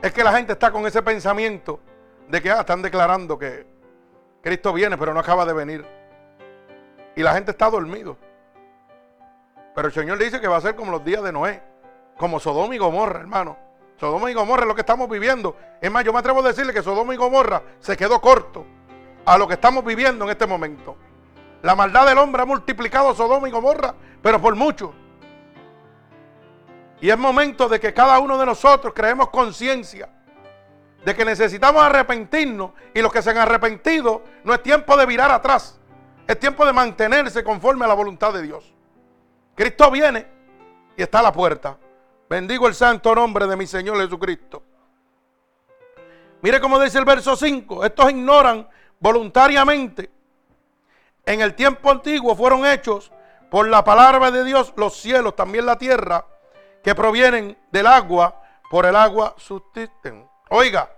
es 0.01 0.13
que 0.13 0.23
la 0.23 0.31
gente 0.31 0.53
está 0.53 0.71
con 0.71 0.87
ese 0.87 1.01
pensamiento 1.01 1.81
de 2.29 2.41
que 2.41 2.49
ah, 2.49 2.61
están 2.61 2.81
declarando 2.81 3.37
que 3.37 3.67
Cristo 4.41 4.71
viene, 4.71 4.97
pero 4.97 5.13
no 5.13 5.19
acaba 5.19 5.45
de 5.45 5.51
venir. 5.51 5.85
Y 7.17 7.21
la 7.21 7.33
gente 7.33 7.51
está 7.51 7.69
dormido. 7.69 8.17
Pero 9.75 9.89
el 9.89 9.93
Señor 9.93 10.17
dice 10.19 10.39
que 10.39 10.47
va 10.47 10.55
a 10.55 10.61
ser 10.61 10.77
como 10.77 10.93
los 10.93 11.03
días 11.03 11.21
de 11.21 11.33
Noé, 11.33 11.61
como 12.15 12.39
Sodoma 12.39 12.73
y 12.73 12.77
Gomorra, 12.77 13.19
hermano. 13.19 13.64
Sodoma 13.97 14.29
y 14.29 14.33
Gomorra 14.33 14.63
es 14.63 14.67
lo 14.67 14.75
que 14.75 14.81
estamos 14.81 15.09
viviendo. 15.09 15.55
Es 15.81 15.91
más, 15.91 16.03
yo 16.03 16.11
me 16.11 16.19
atrevo 16.19 16.39
a 16.41 16.47
decirle 16.47 16.73
que 16.73 16.83
Sodoma 16.83 17.13
y 17.13 17.17
Gomorra 17.17 17.61
se 17.79 17.95
quedó 17.95 18.19
corto 18.19 18.65
a 19.25 19.37
lo 19.37 19.47
que 19.47 19.55
estamos 19.55 19.83
viviendo 19.83 20.25
en 20.25 20.31
este 20.31 20.45
momento. 20.45 20.97
La 21.61 21.75
maldad 21.75 22.05
del 22.05 22.17
hombre 22.17 22.41
ha 22.41 22.45
multiplicado 22.45 23.15
Sodoma 23.15 23.47
y 23.47 23.51
Gomorra, 23.51 23.95
pero 24.21 24.41
por 24.41 24.55
mucho. 24.55 24.93
Y 27.01 27.09
es 27.09 27.17
momento 27.17 27.67
de 27.67 27.79
que 27.79 27.93
cada 27.93 28.19
uno 28.19 28.37
de 28.37 28.45
nosotros 28.45 28.93
creemos 28.95 29.29
conciencia 29.29 30.09
de 31.03 31.15
que 31.15 31.23
necesitamos 31.23 31.83
arrepentirnos 31.83 32.71
y 32.93 33.01
los 33.01 33.13
que 33.13 33.21
se 33.21 33.29
han 33.29 33.37
arrepentido 33.37 34.23
no 34.43 34.53
es 34.53 34.63
tiempo 34.63 34.97
de 34.97 35.05
virar 35.05 35.31
atrás, 35.31 35.79
es 36.27 36.39
tiempo 36.39 36.65
de 36.65 36.73
mantenerse 36.73 37.43
conforme 37.43 37.85
a 37.85 37.87
la 37.87 37.93
voluntad 37.93 38.33
de 38.33 38.41
Dios. 38.41 38.73
Cristo 39.53 39.91
viene 39.91 40.25
y 40.97 41.03
está 41.03 41.19
a 41.19 41.23
la 41.23 41.31
puerta. 41.31 41.77
Bendigo 42.29 42.67
el 42.67 42.73
santo 42.73 43.13
nombre 43.13 43.45
de 43.45 43.55
mi 43.55 43.67
Señor 43.67 43.97
Jesucristo. 43.97 44.63
Mire 46.41 46.59
cómo 46.59 46.79
dice 46.79 46.97
el 46.97 47.05
verso 47.05 47.35
5, 47.35 47.85
estos 47.85 48.09
ignoran 48.09 48.67
voluntariamente. 48.99 50.09
En 51.25 51.41
el 51.41 51.55
tiempo 51.55 51.91
antiguo 51.91 52.35
fueron 52.35 52.65
hechos 52.65 53.11
por 53.49 53.67
la 53.67 53.83
palabra 53.83 54.31
de 54.31 54.43
Dios 54.43 54.73
los 54.75 54.95
cielos, 54.97 55.35
también 55.35 55.65
la 55.65 55.77
tierra, 55.77 56.25
que 56.83 56.95
provienen 56.95 57.57
del 57.71 57.87
agua, 57.87 58.41
por 58.69 58.85
el 58.85 58.95
agua 58.95 59.35
subsisten. 59.37 60.27
Oiga, 60.49 60.89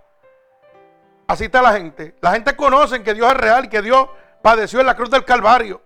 así 1.26 1.44
está 1.44 1.62
la 1.62 1.72
gente. 1.72 2.16
La 2.20 2.32
gente 2.32 2.56
conoce 2.56 3.02
que 3.02 3.14
Dios 3.14 3.30
es 3.30 3.36
real, 3.36 3.68
que 3.68 3.82
Dios 3.82 4.08
padeció 4.42 4.80
en 4.80 4.86
la 4.86 4.96
cruz 4.96 5.10
del 5.10 5.24
Calvario. 5.24 5.82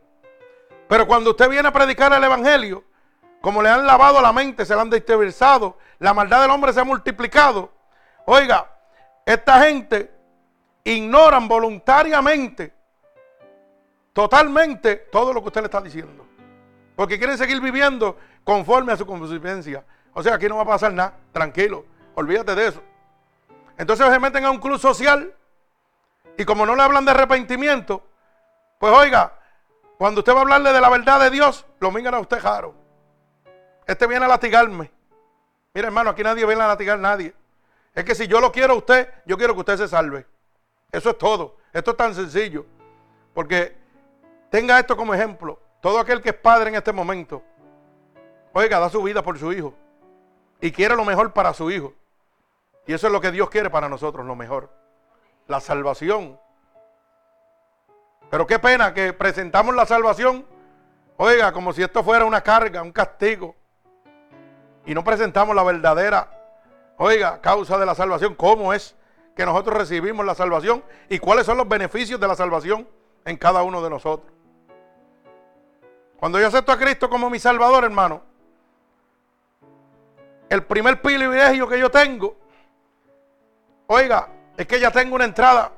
Pero 0.88 1.07
cuando 1.07 1.31
usted 1.31 1.48
viene 1.48 1.68
a 1.68 1.72
predicar 1.72 2.12
el 2.12 2.24
Evangelio, 2.24 2.85
como 3.42 3.61
le 3.61 3.68
han 3.68 3.85
lavado 3.85 4.22
la 4.22 4.33
mente, 4.33 4.64
se 4.64 4.74
la 4.74 4.83
han 4.83 4.88
desteversado, 4.88 5.76
la 5.98 6.14
maldad 6.14 6.40
del 6.40 6.50
hombre 6.52 6.72
se 6.72 6.81
ha 6.81 6.85
multiplicado. 6.85 7.72
Oiga, 8.24 8.70
esta 9.26 9.64
gente 9.64 10.14
ignoran 10.85 11.48
voluntariamente, 11.48 12.72
totalmente, 14.12 14.96
todo 15.11 15.33
lo 15.33 15.42
que 15.42 15.48
usted 15.48 15.61
le 15.61 15.66
está 15.66 15.81
diciendo. 15.81 16.24
Porque 16.94 17.18
quieren 17.18 17.37
seguir 17.37 17.61
viviendo 17.61 18.16
conforme 18.44 18.92
a 18.92 18.96
su 18.96 19.05
consistencia. 19.05 19.85
O 20.14 20.22
sea, 20.22 20.35
aquí 20.35 20.48
no 20.48 20.57
va 20.57 20.62
a 20.62 20.66
pasar 20.66 20.92
nada, 20.92 21.14
tranquilo, 21.33 21.85
olvídate 22.14 22.55
de 22.55 22.68
eso. 22.68 22.83
Entonces 23.76 24.07
se 24.09 24.20
meten 24.20 24.44
a 24.44 24.52
un 24.52 24.59
club 24.59 24.78
social 24.78 25.35
y 26.38 26.44
como 26.44 26.64
no 26.64 26.76
le 26.76 26.83
hablan 26.83 27.05
de 27.05 27.11
arrepentimiento, 27.11 28.05
pues 28.78 28.92
oiga, 28.92 29.33
cuando 29.98 30.20
usted 30.20 30.33
va 30.33 30.38
a 30.38 30.42
hablarle 30.42 30.72
de 30.72 30.81
la 30.81 30.90
verdad 30.90 31.18
de 31.18 31.31
Dios, 31.31 31.66
lo 31.81 31.90
miran 31.90 32.14
a 32.14 32.20
usted 32.20 32.38
jaro. 32.38 32.82
Este 33.92 34.07
viene 34.07 34.24
a 34.24 34.28
latigarme. 34.28 34.90
Mira, 35.74 35.88
hermano, 35.88 36.09
aquí 36.09 36.22
nadie 36.22 36.46
viene 36.46 36.62
a 36.62 36.68
latigar 36.68 36.98
a 36.98 37.02
nadie. 37.02 37.35
Es 37.94 38.05
que 38.05 38.14
si 38.14 38.26
yo 38.26 38.40
lo 38.40 38.50
quiero 38.50 38.72
a 38.72 38.76
usted, 38.76 39.07
yo 39.26 39.37
quiero 39.37 39.52
que 39.52 39.61
usted 39.61 39.76
se 39.76 39.87
salve. 39.87 40.26
Eso 40.90 41.11
es 41.11 41.18
todo. 41.18 41.59
Esto 41.74 41.90
es 41.90 41.96
tan 41.98 42.14
sencillo. 42.14 42.64
Porque 43.35 43.76
tenga 44.48 44.78
esto 44.78 44.96
como 44.96 45.12
ejemplo. 45.12 45.61
Todo 45.83 45.98
aquel 45.98 46.22
que 46.22 46.31
es 46.31 46.35
padre 46.35 46.70
en 46.70 46.76
este 46.76 46.90
momento, 46.90 47.42
Oiga, 48.55 48.78
da 48.78 48.88
su 48.88 49.02
vida 49.02 49.22
por 49.22 49.38
su 49.38 49.52
hijo. 49.52 49.74
Y 50.62 50.72
quiere 50.72 50.96
lo 50.96 51.05
mejor 51.05 51.35
para 51.35 51.52
su 51.52 51.70
hijo. 51.70 51.92
Y 52.87 52.94
eso 52.94 53.09
es 53.09 53.12
lo 53.12 53.20
que 53.20 53.31
Dios 53.31 53.50
quiere 53.50 53.68
para 53.68 53.90
nosotros, 53.90 54.24
lo 54.24 54.37
mejor. 54.37 54.70
La 55.48 55.61
salvación. 55.61 56.40
Pero 58.31 58.46
qué 58.46 58.59
pena 58.59 58.94
que 58.94 59.12
presentamos 59.12 59.74
la 59.74 59.85
salvación, 59.85 60.46
oiga, 61.18 61.52
como 61.52 61.74
si 61.74 61.83
esto 61.83 62.02
fuera 62.02 62.24
una 62.24 62.40
carga, 62.40 62.81
un 62.81 62.92
castigo. 62.92 63.55
Y 64.85 64.95
no 64.95 65.05
presentamos 65.05 65.55
la 65.55 65.62
verdadera, 65.62 66.29
oiga, 66.97 67.40
causa 67.40 67.79
de 67.79 67.87
la 67.87 67.95
salvación. 67.95 68.35
¿Cómo 68.35 68.73
es 68.73 68.97
que 69.37 69.47
nosotros 69.47 69.77
recibimos 69.77 70.27
la 70.27 70.35
salvación? 70.35 70.83
¿Y 71.09 71.18
cuáles 71.18 71.47
son 71.47 71.57
los 71.57 71.68
beneficios 71.68 72.18
de 72.18 72.29
la 72.29 72.35
salvación 72.35 72.88
en 73.25 73.37
cada 73.37 73.62
uno 73.62 73.83
de 73.83 73.90
nosotros? 73.90 74.33
Cuando 76.18 76.38
yo 76.38 76.47
acepto 76.47 76.73
a 76.73 76.79
Cristo 76.79 77.09
como 77.09 77.31
mi 77.31 77.38
Salvador, 77.38 77.85
hermano, 77.85 78.23
el 80.49 80.64
primer 80.64 81.01
privilegio 81.01 81.68
que 81.68 81.79
yo 81.79 81.90
tengo, 81.90 82.37
oiga, 83.87 84.29
es 84.57 84.66
que 84.66 84.79
ya 84.79 84.90
tengo 84.90 85.14
una 85.14 85.25
entrada 85.25 85.73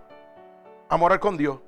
a 0.88 0.96
morar 0.96 1.20
con 1.20 1.36
Dios. 1.36 1.58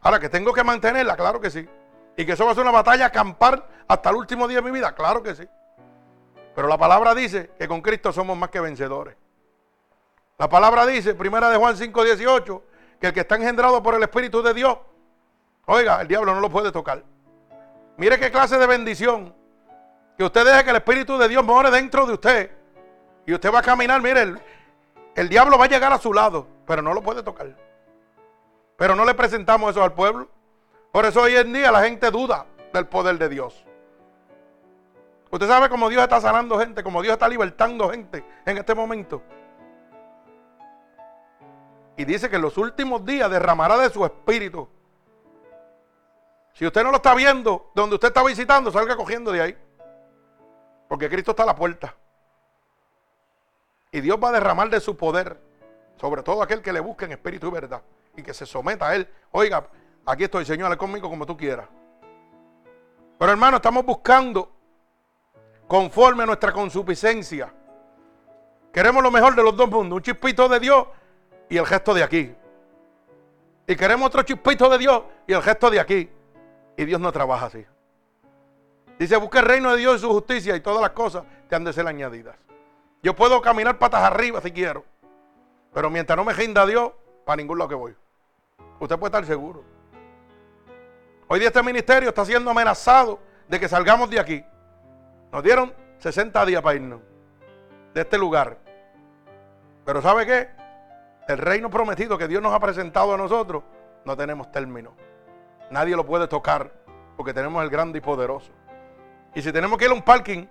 Ahora 0.00 0.20
que 0.20 0.28
tengo 0.28 0.52
que 0.52 0.64
mantenerla, 0.64 1.16
claro 1.16 1.40
que 1.40 1.50
sí. 1.50 1.68
Y 2.16 2.26
que 2.26 2.32
eso 2.32 2.44
va 2.44 2.52
a 2.52 2.54
ser 2.54 2.62
una 2.62 2.72
batalla 2.72 3.06
acampar 3.06 3.66
hasta 3.88 4.10
el 4.10 4.16
último 4.16 4.46
día 4.46 4.60
de 4.60 4.64
mi 4.64 4.70
vida, 4.70 4.94
claro 4.94 5.22
que 5.22 5.34
sí. 5.34 5.48
Pero 6.54 6.68
la 6.68 6.78
palabra 6.78 7.14
dice 7.14 7.50
que 7.58 7.66
con 7.66 7.80
Cristo 7.80 8.12
somos 8.12 8.36
más 8.36 8.50
que 8.50 8.60
vencedores. 8.60 9.16
La 10.38 10.48
palabra 10.48 10.86
dice, 10.86 11.14
primera 11.14 11.50
de 11.50 11.56
Juan 11.56 11.76
5:18, 11.76 12.62
que 13.00 13.06
el 13.08 13.12
que 13.12 13.20
está 13.20 13.36
engendrado 13.36 13.82
por 13.82 13.94
el 13.94 14.02
Espíritu 14.02 14.42
de 14.42 14.54
Dios, 14.54 14.76
oiga, 15.66 16.00
el 16.00 16.08
diablo 16.08 16.34
no 16.34 16.40
lo 16.40 16.50
puede 16.50 16.72
tocar. 16.72 17.02
Mire 17.96 18.18
qué 18.18 18.30
clase 18.30 18.58
de 18.58 18.66
bendición 18.66 19.34
que 20.16 20.24
usted 20.24 20.44
deje 20.44 20.64
que 20.64 20.70
el 20.70 20.76
Espíritu 20.76 21.18
de 21.18 21.28
Dios 21.28 21.44
more 21.44 21.70
dentro 21.70 22.06
de 22.06 22.14
usted. 22.14 22.50
Y 23.26 23.34
usted 23.34 23.52
va 23.52 23.60
a 23.60 23.62
caminar, 23.62 24.00
mire, 24.02 24.34
El 25.14 25.28
diablo 25.28 25.58
va 25.58 25.66
a 25.66 25.68
llegar 25.68 25.92
a 25.92 25.98
su 25.98 26.12
lado, 26.12 26.48
pero 26.66 26.82
no 26.82 26.94
lo 26.94 27.02
puede 27.02 27.22
tocar. 27.22 27.54
Pero 28.76 28.96
no 28.96 29.04
le 29.04 29.14
presentamos 29.14 29.70
eso 29.70 29.82
al 29.84 29.92
pueblo. 29.92 30.28
Por 30.90 31.06
eso 31.06 31.22
hoy 31.22 31.36
en 31.36 31.52
día 31.52 31.70
la 31.70 31.82
gente 31.82 32.10
duda 32.10 32.46
del 32.72 32.86
poder 32.86 33.18
de 33.18 33.28
Dios. 33.28 33.61
Usted 35.32 35.48
sabe 35.48 35.70
cómo 35.70 35.88
Dios 35.88 36.02
está 36.02 36.20
sanando 36.20 36.58
gente, 36.58 36.82
cómo 36.84 37.00
Dios 37.00 37.14
está 37.14 37.26
libertando 37.26 37.88
gente 37.88 38.22
en 38.44 38.58
este 38.58 38.74
momento. 38.74 39.22
Y 41.96 42.04
dice 42.04 42.28
que 42.28 42.36
en 42.36 42.42
los 42.42 42.58
últimos 42.58 43.02
días 43.06 43.30
derramará 43.30 43.78
de 43.78 43.88
su 43.88 44.04
espíritu. 44.04 44.68
Si 46.52 46.66
usted 46.66 46.82
no 46.82 46.90
lo 46.90 46.96
está 46.96 47.14
viendo, 47.14 47.70
donde 47.74 47.94
usted 47.94 48.08
está 48.08 48.22
visitando, 48.22 48.70
salga 48.70 48.94
cogiendo 48.94 49.32
de 49.32 49.40
ahí. 49.40 49.58
Porque 50.86 51.08
Cristo 51.08 51.30
está 51.30 51.44
a 51.44 51.46
la 51.46 51.56
puerta. 51.56 51.94
Y 53.90 54.02
Dios 54.02 54.18
va 54.22 54.28
a 54.28 54.32
derramar 54.32 54.68
de 54.68 54.80
su 54.80 54.98
poder 54.98 55.40
sobre 55.96 56.22
todo 56.22 56.42
aquel 56.42 56.60
que 56.60 56.74
le 56.74 56.80
busque 56.80 57.06
en 57.06 57.12
espíritu 57.12 57.46
y 57.46 57.52
verdad. 57.52 57.80
Y 58.18 58.22
que 58.22 58.34
se 58.34 58.44
someta 58.44 58.88
a 58.88 58.96
Él. 58.96 59.08
Oiga, 59.30 59.66
aquí 60.04 60.24
estoy, 60.24 60.44
Señor, 60.44 60.76
conmigo 60.76 61.08
como 61.08 61.24
tú 61.24 61.38
quieras. 61.38 61.68
Pero 63.18 63.32
hermano, 63.32 63.56
estamos 63.56 63.82
buscando 63.86 64.61
conforme 65.72 66.24
a 66.24 66.26
nuestra 66.26 66.52
consuficiencia. 66.52 67.50
Queremos 68.74 69.02
lo 69.02 69.10
mejor 69.10 69.34
de 69.34 69.42
los 69.42 69.56
dos 69.56 69.70
mundos, 69.70 69.96
un 69.96 70.02
chispito 70.02 70.46
de 70.46 70.60
Dios 70.60 70.86
y 71.48 71.56
el 71.56 71.64
gesto 71.64 71.94
de 71.94 72.02
aquí. 72.02 72.34
Y 73.66 73.74
queremos 73.74 74.08
otro 74.08 74.22
chispito 74.22 74.68
de 74.68 74.76
Dios 74.76 75.02
y 75.26 75.32
el 75.32 75.40
gesto 75.40 75.70
de 75.70 75.80
aquí. 75.80 76.10
Y 76.76 76.84
Dios 76.84 77.00
no 77.00 77.10
trabaja 77.10 77.46
así. 77.46 77.64
Dice, 78.98 79.16
busca 79.16 79.38
el 79.40 79.46
reino 79.46 79.72
de 79.72 79.78
Dios 79.78 79.96
y 79.96 80.00
su 80.00 80.10
justicia 80.12 80.54
y 80.54 80.60
todas 80.60 80.82
las 80.82 80.90
cosas 80.90 81.24
te 81.48 81.56
han 81.56 81.64
de 81.64 81.72
ser 81.72 81.86
añadidas. 81.86 82.36
Yo 83.02 83.16
puedo 83.16 83.40
caminar 83.40 83.78
patas 83.78 84.02
arriba 84.02 84.42
si 84.42 84.52
quiero. 84.52 84.84
Pero 85.72 85.88
mientras 85.88 86.18
no 86.18 86.24
me 86.24 86.34
rinda 86.34 86.66
Dios, 86.66 86.92
para 87.24 87.36
ningún 87.36 87.56
lado 87.56 87.70
que 87.70 87.76
voy. 87.76 87.96
Usted 88.78 88.98
puede 88.98 89.08
estar 89.08 89.24
seguro. 89.24 89.64
Hoy 91.28 91.38
día 91.38 91.48
este 91.48 91.62
ministerio 91.62 92.10
está 92.10 92.26
siendo 92.26 92.50
amenazado 92.50 93.18
de 93.48 93.58
que 93.58 93.70
salgamos 93.70 94.10
de 94.10 94.20
aquí. 94.20 94.44
Nos 95.32 95.42
dieron 95.42 95.72
60 95.98 96.44
días 96.44 96.62
para 96.62 96.76
irnos 96.76 97.00
de 97.94 98.00
este 98.02 98.18
lugar. 98.18 98.58
Pero 99.84 100.02
¿sabe 100.02 100.26
qué? 100.26 100.50
El 101.26 101.38
reino 101.38 101.70
prometido 101.70 102.18
que 102.18 102.28
Dios 102.28 102.42
nos 102.42 102.52
ha 102.52 102.60
presentado 102.60 103.14
a 103.14 103.16
nosotros, 103.16 103.62
no 104.04 104.14
tenemos 104.14 104.52
término. 104.52 104.94
Nadie 105.70 105.96
lo 105.96 106.04
puede 106.04 106.28
tocar 106.28 106.70
porque 107.16 107.32
tenemos 107.32 107.62
el 107.64 107.70
grande 107.70 107.98
y 107.98 108.00
poderoso. 108.02 108.52
Y 109.34 109.40
si 109.40 109.50
tenemos 109.52 109.78
que 109.78 109.86
ir 109.86 109.90
a 109.90 109.94
un 109.94 110.02
parking 110.02 110.46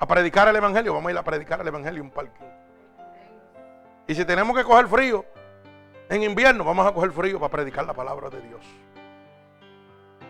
a 0.00 0.06
predicar 0.06 0.48
el 0.48 0.56
evangelio, 0.56 0.94
vamos 0.94 1.08
a 1.08 1.12
ir 1.12 1.18
a 1.18 1.22
predicar 1.22 1.60
el 1.60 1.68
evangelio 1.68 2.00
en 2.00 2.06
un 2.06 2.12
parking. 2.12 2.46
Y 4.06 4.14
si 4.14 4.24
tenemos 4.24 4.56
que 4.56 4.64
coger 4.64 4.86
frío 4.86 5.24
en 6.08 6.22
invierno, 6.22 6.64
vamos 6.64 6.86
a 6.86 6.92
coger 6.92 7.12
frío 7.12 7.38
para 7.38 7.50
predicar 7.50 7.84
la 7.84 7.92
palabra 7.92 8.30
de 8.30 8.40
Dios. 8.40 8.64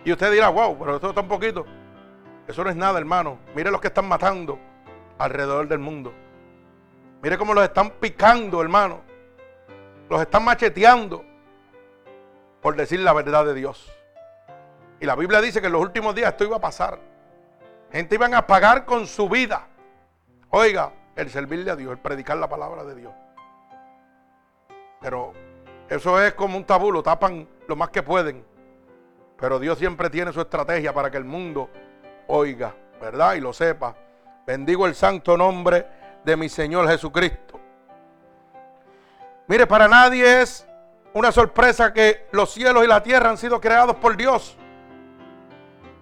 Y 0.05 0.11
usted 0.11 0.33
dirá, 0.33 0.49
wow, 0.49 0.77
pero 0.77 0.97
esto 0.97 1.11
está 1.11 1.21
un 1.21 1.29
poquito. 1.29 1.65
Eso 2.47 2.65
no 2.65 2.71
es 2.71 2.77
nada, 2.77 2.99
hermano. 2.99 3.39
Mire 3.55 3.71
los 3.71 3.81
que 3.81 3.89
están 3.89 4.09
matando 4.09 4.59
alrededor 5.19 5.69
del 5.69 5.79
mundo. 5.79 6.13
Mire 7.23 7.39
cómo 7.39 7.55
los 7.55 7.65
están 7.65 7.91
picando, 7.91 8.61
hermano. 8.61 9.01
Los 10.09 10.21
están 10.21 10.45
macheteando 10.45 11.25
por 12.61 12.77
decir 12.77 13.01
la 13.01 13.13
verdad 13.13 13.45
de 13.45 13.55
Dios. 13.55 13.93
Y 15.01 15.07
la 15.07 15.17
Biblia 15.17 15.41
dice 15.41 15.61
que 15.61 15.67
en 15.67 15.73
los 15.73 15.83
últimos 15.83 16.15
días 16.15 16.31
esto 16.31 16.45
iba 16.45 16.57
a 16.57 16.61
pasar. 16.61 16.99
Gente 17.91 18.15
iban 18.15 18.35
a 18.35 18.47
pagar 18.47 18.85
con 18.85 19.07
su 19.07 19.29
vida. 19.29 19.67
Oiga, 20.51 20.93
el 21.17 21.31
servirle 21.31 21.71
a 21.71 21.77
Dios, 21.77 21.93
el 21.93 21.99
predicar 21.99 22.37
la 22.37 22.49
palabra 22.49 22.85
de 22.85 22.95
Dios. 22.95 23.13
Pero 25.01 25.33
eso 25.89 26.21
es 26.23 26.35
como 26.35 26.57
un 26.57 26.65
tabú, 26.65 26.93
lo 26.93 27.03
tapan 27.03 27.49
lo 27.67 27.77
más 27.77 27.91
que 27.91 28.03
pueden. 28.03 28.45
Pero 29.37 29.59
Dios 29.59 29.79
siempre 29.79 30.09
tiene 30.09 30.33
su 30.33 30.41
estrategia 30.41 30.93
para 30.93 31.11
que 31.11 31.17
el 31.17 31.25
mundo 31.25 31.69
oiga, 32.27 32.75
¿verdad? 33.01 33.35
Y 33.35 33.41
lo 33.41 33.53
sepa. 33.53 33.95
Bendigo 34.47 34.87
el 34.87 34.95
santo 34.95 35.37
nombre 35.37 35.87
de 36.25 36.37
mi 36.37 36.49
Señor 36.49 36.89
Jesucristo. 36.89 37.61
Mire, 39.47 39.67
para 39.67 39.89
nadie 39.89 40.43
es 40.43 40.67
una 41.15 41.31
sorpresa 41.31 41.93
que 41.93 42.27
los 42.33 42.53
cielos 42.53 42.85
y 42.85 42.87
la 42.87 43.03
tierra 43.03 43.31
han 43.31 43.37
sido 43.37 43.61
creados 43.61 43.97
por 43.97 44.17
Dios. 44.17 44.57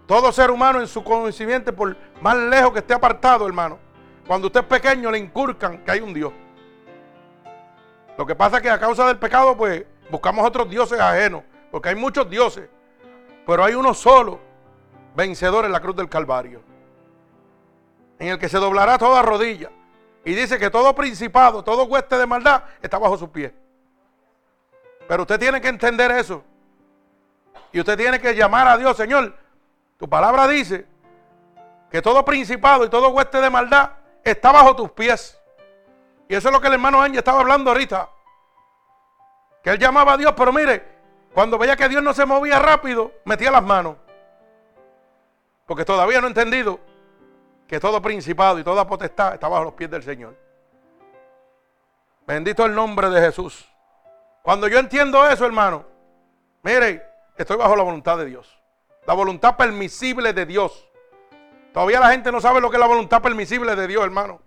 Todo 0.06 0.32
ser 0.32 0.50
humano 0.50 0.80
en 0.80 0.86
su 0.86 1.02
conocimiento, 1.02 1.74
por 1.74 1.96
más 2.20 2.36
lejos 2.36 2.72
que 2.72 2.78
esté 2.80 2.94
apartado, 2.94 3.46
hermano. 3.46 3.78
Cuando 4.26 4.46
usted 4.46 4.60
es 4.60 4.66
pequeño 4.66 5.10
le 5.10 5.18
inculcan 5.18 5.84
que 5.84 5.90
hay 5.90 6.00
un 6.00 6.12
Dios. 6.12 6.32
Lo 8.16 8.26
que 8.26 8.34
pasa 8.34 8.56
es 8.56 8.62
que 8.62 8.70
a 8.70 8.78
causa 8.78 9.06
del 9.06 9.18
pecado, 9.18 9.56
pues 9.56 9.84
buscamos 10.10 10.46
otros 10.46 10.68
dioses 10.68 11.00
ajenos, 11.00 11.42
porque 11.70 11.88
hay 11.88 11.94
muchos 11.94 12.28
dioses, 12.28 12.68
pero 13.46 13.64
hay 13.64 13.74
uno 13.74 13.94
solo 13.94 14.49
vencedor 15.14 15.64
en 15.64 15.72
la 15.72 15.80
cruz 15.80 15.96
del 15.96 16.08
Calvario, 16.08 16.62
en 18.18 18.28
el 18.28 18.38
que 18.38 18.48
se 18.48 18.58
doblará 18.58 18.98
toda 18.98 19.22
rodilla. 19.22 19.70
Y 20.24 20.34
dice 20.34 20.58
que 20.58 20.70
todo 20.70 20.94
principado, 20.94 21.64
todo 21.64 21.84
hueste 21.84 22.18
de 22.18 22.26
maldad 22.26 22.64
está 22.82 22.98
bajo 22.98 23.16
sus 23.16 23.30
pies. 23.30 23.52
Pero 25.08 25.22
usted 25.22 25.40
tiene 25.40 25.60
que 25.60 25.68
entender 25.68 26.10
eso. 26.10 26.44
Y 27.72 27.80
usted 27.80 27.96
tiene 27.96 28.20
que 28.20 28.34
llamar 28.34 28.68
a 28.68 28.76
Dios, 28.76 28.96
Señor. 28.96 29.34
Tu 29.96 30.08
palabra 30.08 30.46
dice 30.46 30.86
que 31.90 32.02
todo 32.02 32.24
principado 32.24 32.84
y 32.84 32.90
todo 32.90 33.08
hueste 33.08 33.40
de 33.40 33.50
maldad 33.50 33.90
está 34.22 34.52
bajo 34.52 34.76
tus 34.76 34.90
pies. 34.92 35.40
Y 36.28 36.34
eso 36.34 36.48
es 36.48 36.52
lo 36.52 36.60
que 36.60 36.68
el 36.68 36.74
hermano 36.74 37.02
Ángel 37.02 37.18
estaba 37.18 37.40
hablando 37.40 37.70
ahorita. 37.70 38.08
Que 39.62 39.70
él 39.70 39.78
llamaba 39.78 40.12
a 40.12 40.16
Dios, 40.16 40.32
pero 40.36 40.52
mire, 40.52 40.86
cuando 41.34 41.58
veía 41.58 41.76
que 41.76 41.88
Dios 41.88 42.02
no 42.02 42.14
se 42.14 42.24
movía 42.24 42.58
rápido, 42.58 43.12
metía 43.24 43.50
las 43.50 43.62
manos. 43.62 43.96
Porque 45.70 45.84
todavía 45.84 46.20
no 46.20 46.26
he 46.26 46.30
entendido 46.30 46.80
que 47.68 47.78
todo 47.78 48.02
principado 48.02 48.58
y 48.58 48.64
toda 48.64 48.88
potestad 48.88 49.34
está 49.34 49.46
bajo 49.46 49.62
los 49.62 49.74
pies 49.74 49.88
del 49.88 50.02
Señor. 50.02 50.36
Bendito 52.26 52.66
el 52.66 52.74
nombre 52.74 53.08
de 53.08 53.20
Jesús. 53.20 53.68
Cuando 54.42 54.66
yo 54.66 54.80
entiendo 54.80 55.24
eso, 55.28 55.46
hermano, 55.46 55.86
mire, 56.64 57.06
estoy 57.36 57.56
bajo 57.56 57.76
la 57.76 57.84
voluntad 57.84 58.18
de 58.18 58.24
Dios. 58.24 58.60
La 59.06 59.14
voluntad 59.14 59.56
permisible 59.56 60.32
de 60.32 60.44
Dios. 60.44 60.90
Todavía 61.72 62.00
la 62.00 62.10
gente 62.10 62.32
no 62.32 62.40
sabe 62.40 62.60
lo 62.60 62.68
que 62.68 62.76
es 62.76 62.80
la 62.80 62.88
voluntad 62.88 63.22
permisible 63.22 63.76
de 63.76 63.86
Dios, 63.86 64.02
hermano. 64.02 64.40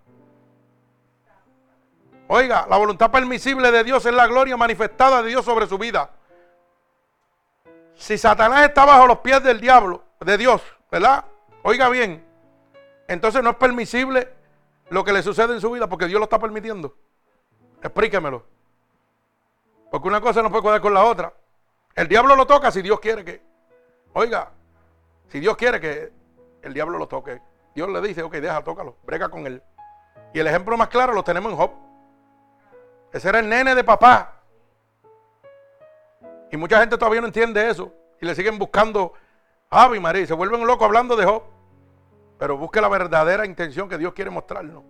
Oiga, 2.28 2.66
la 2.68 2.76
voluntad 2.76 3.10
permisible 3.10 3.70
de 3.70 3.82
Dios 3.82 4.04
es 4.04 4.12
la 4.12 4.26
gloria 4.26 4.58
manifestada 4.58 5.22
de 5.22 5.30
Dios 5.30 5.42
sobre 5.42 5.66
su 5.68 5.78
vida. 5.78 6.10
Si 7.94 8.18
Satanás 8.18 8.68
está 8.68 8.84
bajo 8.84 9.06
los 9.06 9.20
pies 9.20 9.42
del 9.42 9.58
diablo, 9.58 10.04
de 10.20 10.36
Dios, 10.36 10.60
¿verdad? 10.94 11.24
Oiga 11.64 11.88
bien, 11.88 12.24
entonces 13.08 13.42
no 13.42 13.50
es 13.50 13.56
permisible 13.56 14.32
lo 14.90 15.02
que 15.02 15.12
le 15.12 15.24
sucede 15.24 15.52
en 15.52 15.60
su 15.60 15.72
vida 15.72 15.88
porque 15.88 16.06
Dios 16.06 16.20
lo 16.20 16.24
está 16.24 16.38
permitiendo. 16.38 16.94
Explíquemelo. 17.82 18.44
Porque 19.90 20.06
una 20.06 20.20
cosa 20.20 20.40
no 20.40 20.50
puede 20.50 20.62
cuadrar 20.62 20.80
con 20.80 20.94
la 20.94 21.02
otra. 21.02 21.32
El 21.96 22.06
diablo 22.06 22.36
lo 22.36 22.46
toca 22.46 22.70
si 22.70 22.80
Dios 22.80 23.00
quiere 23.00 23.24
que. 23.24 23.42
Oiga, 24.12 24.52
si 25.26 25.40
Dios 25.40 25.56
quiere 25.56 25.80
que 25.80 26.12
el 26.62 26.72
diablo 26.72 26.96
lo 26.96 27.08
toque, 27.08 27.42
Dios 27.74 27.88
le 27.88 28.00
dice, 28.00 28.22
ok, 28.22 28.34
deja, 28.34 28.62
tócalo, 28.62 28.96
brega 29.02 29.28
con 29.28 29.48
él. 29.48 29.64
Y 30.32 30.38
el 30.38 30.46
ejemplo 30.46 30.76
más 30.76 30.86
claro 30.90 31.12
lo 31.12 31.24
tenemos 31.24 31.50
en 31.50 31.58
Job. 31.58 31.72
Ese 33.12 33.30
era 33.30 33.40
el 33.40 33.48
nene 33.48 33.74
de 33.74 33.82
papá. 33.82 34.42
Y 36.52 36.56
mucha 36.56 36.78
gente 36.78 36.96
todavía 36.96 37.20
no 37.20 37.26
entiende 37.26 37.68
eso. 37.68 37.92
Y 38.20 38.26
le 38.26 38.34
siguen 38.36 38.60
buscando 38.60 39.14
Ave 39.82 40.00
María. 40.00 40.22
Y 40.22 40.26
se 40.26 40.34
vuelven 40.34 40.66
locos 40.66 40.84
hablando 40.84 41.16
de 41.16 41.24
Job. 41.24 41.42
Pero 42.38 42.56
busque 42.56 42.80
la 42.80 42.88
verdadera 42.88 43.46
intención 43.46 43.88
que 43.88 43.98
Dios 43.98 44.12
quiere 44.12 44.30
mostrarnos. 44.30 44.82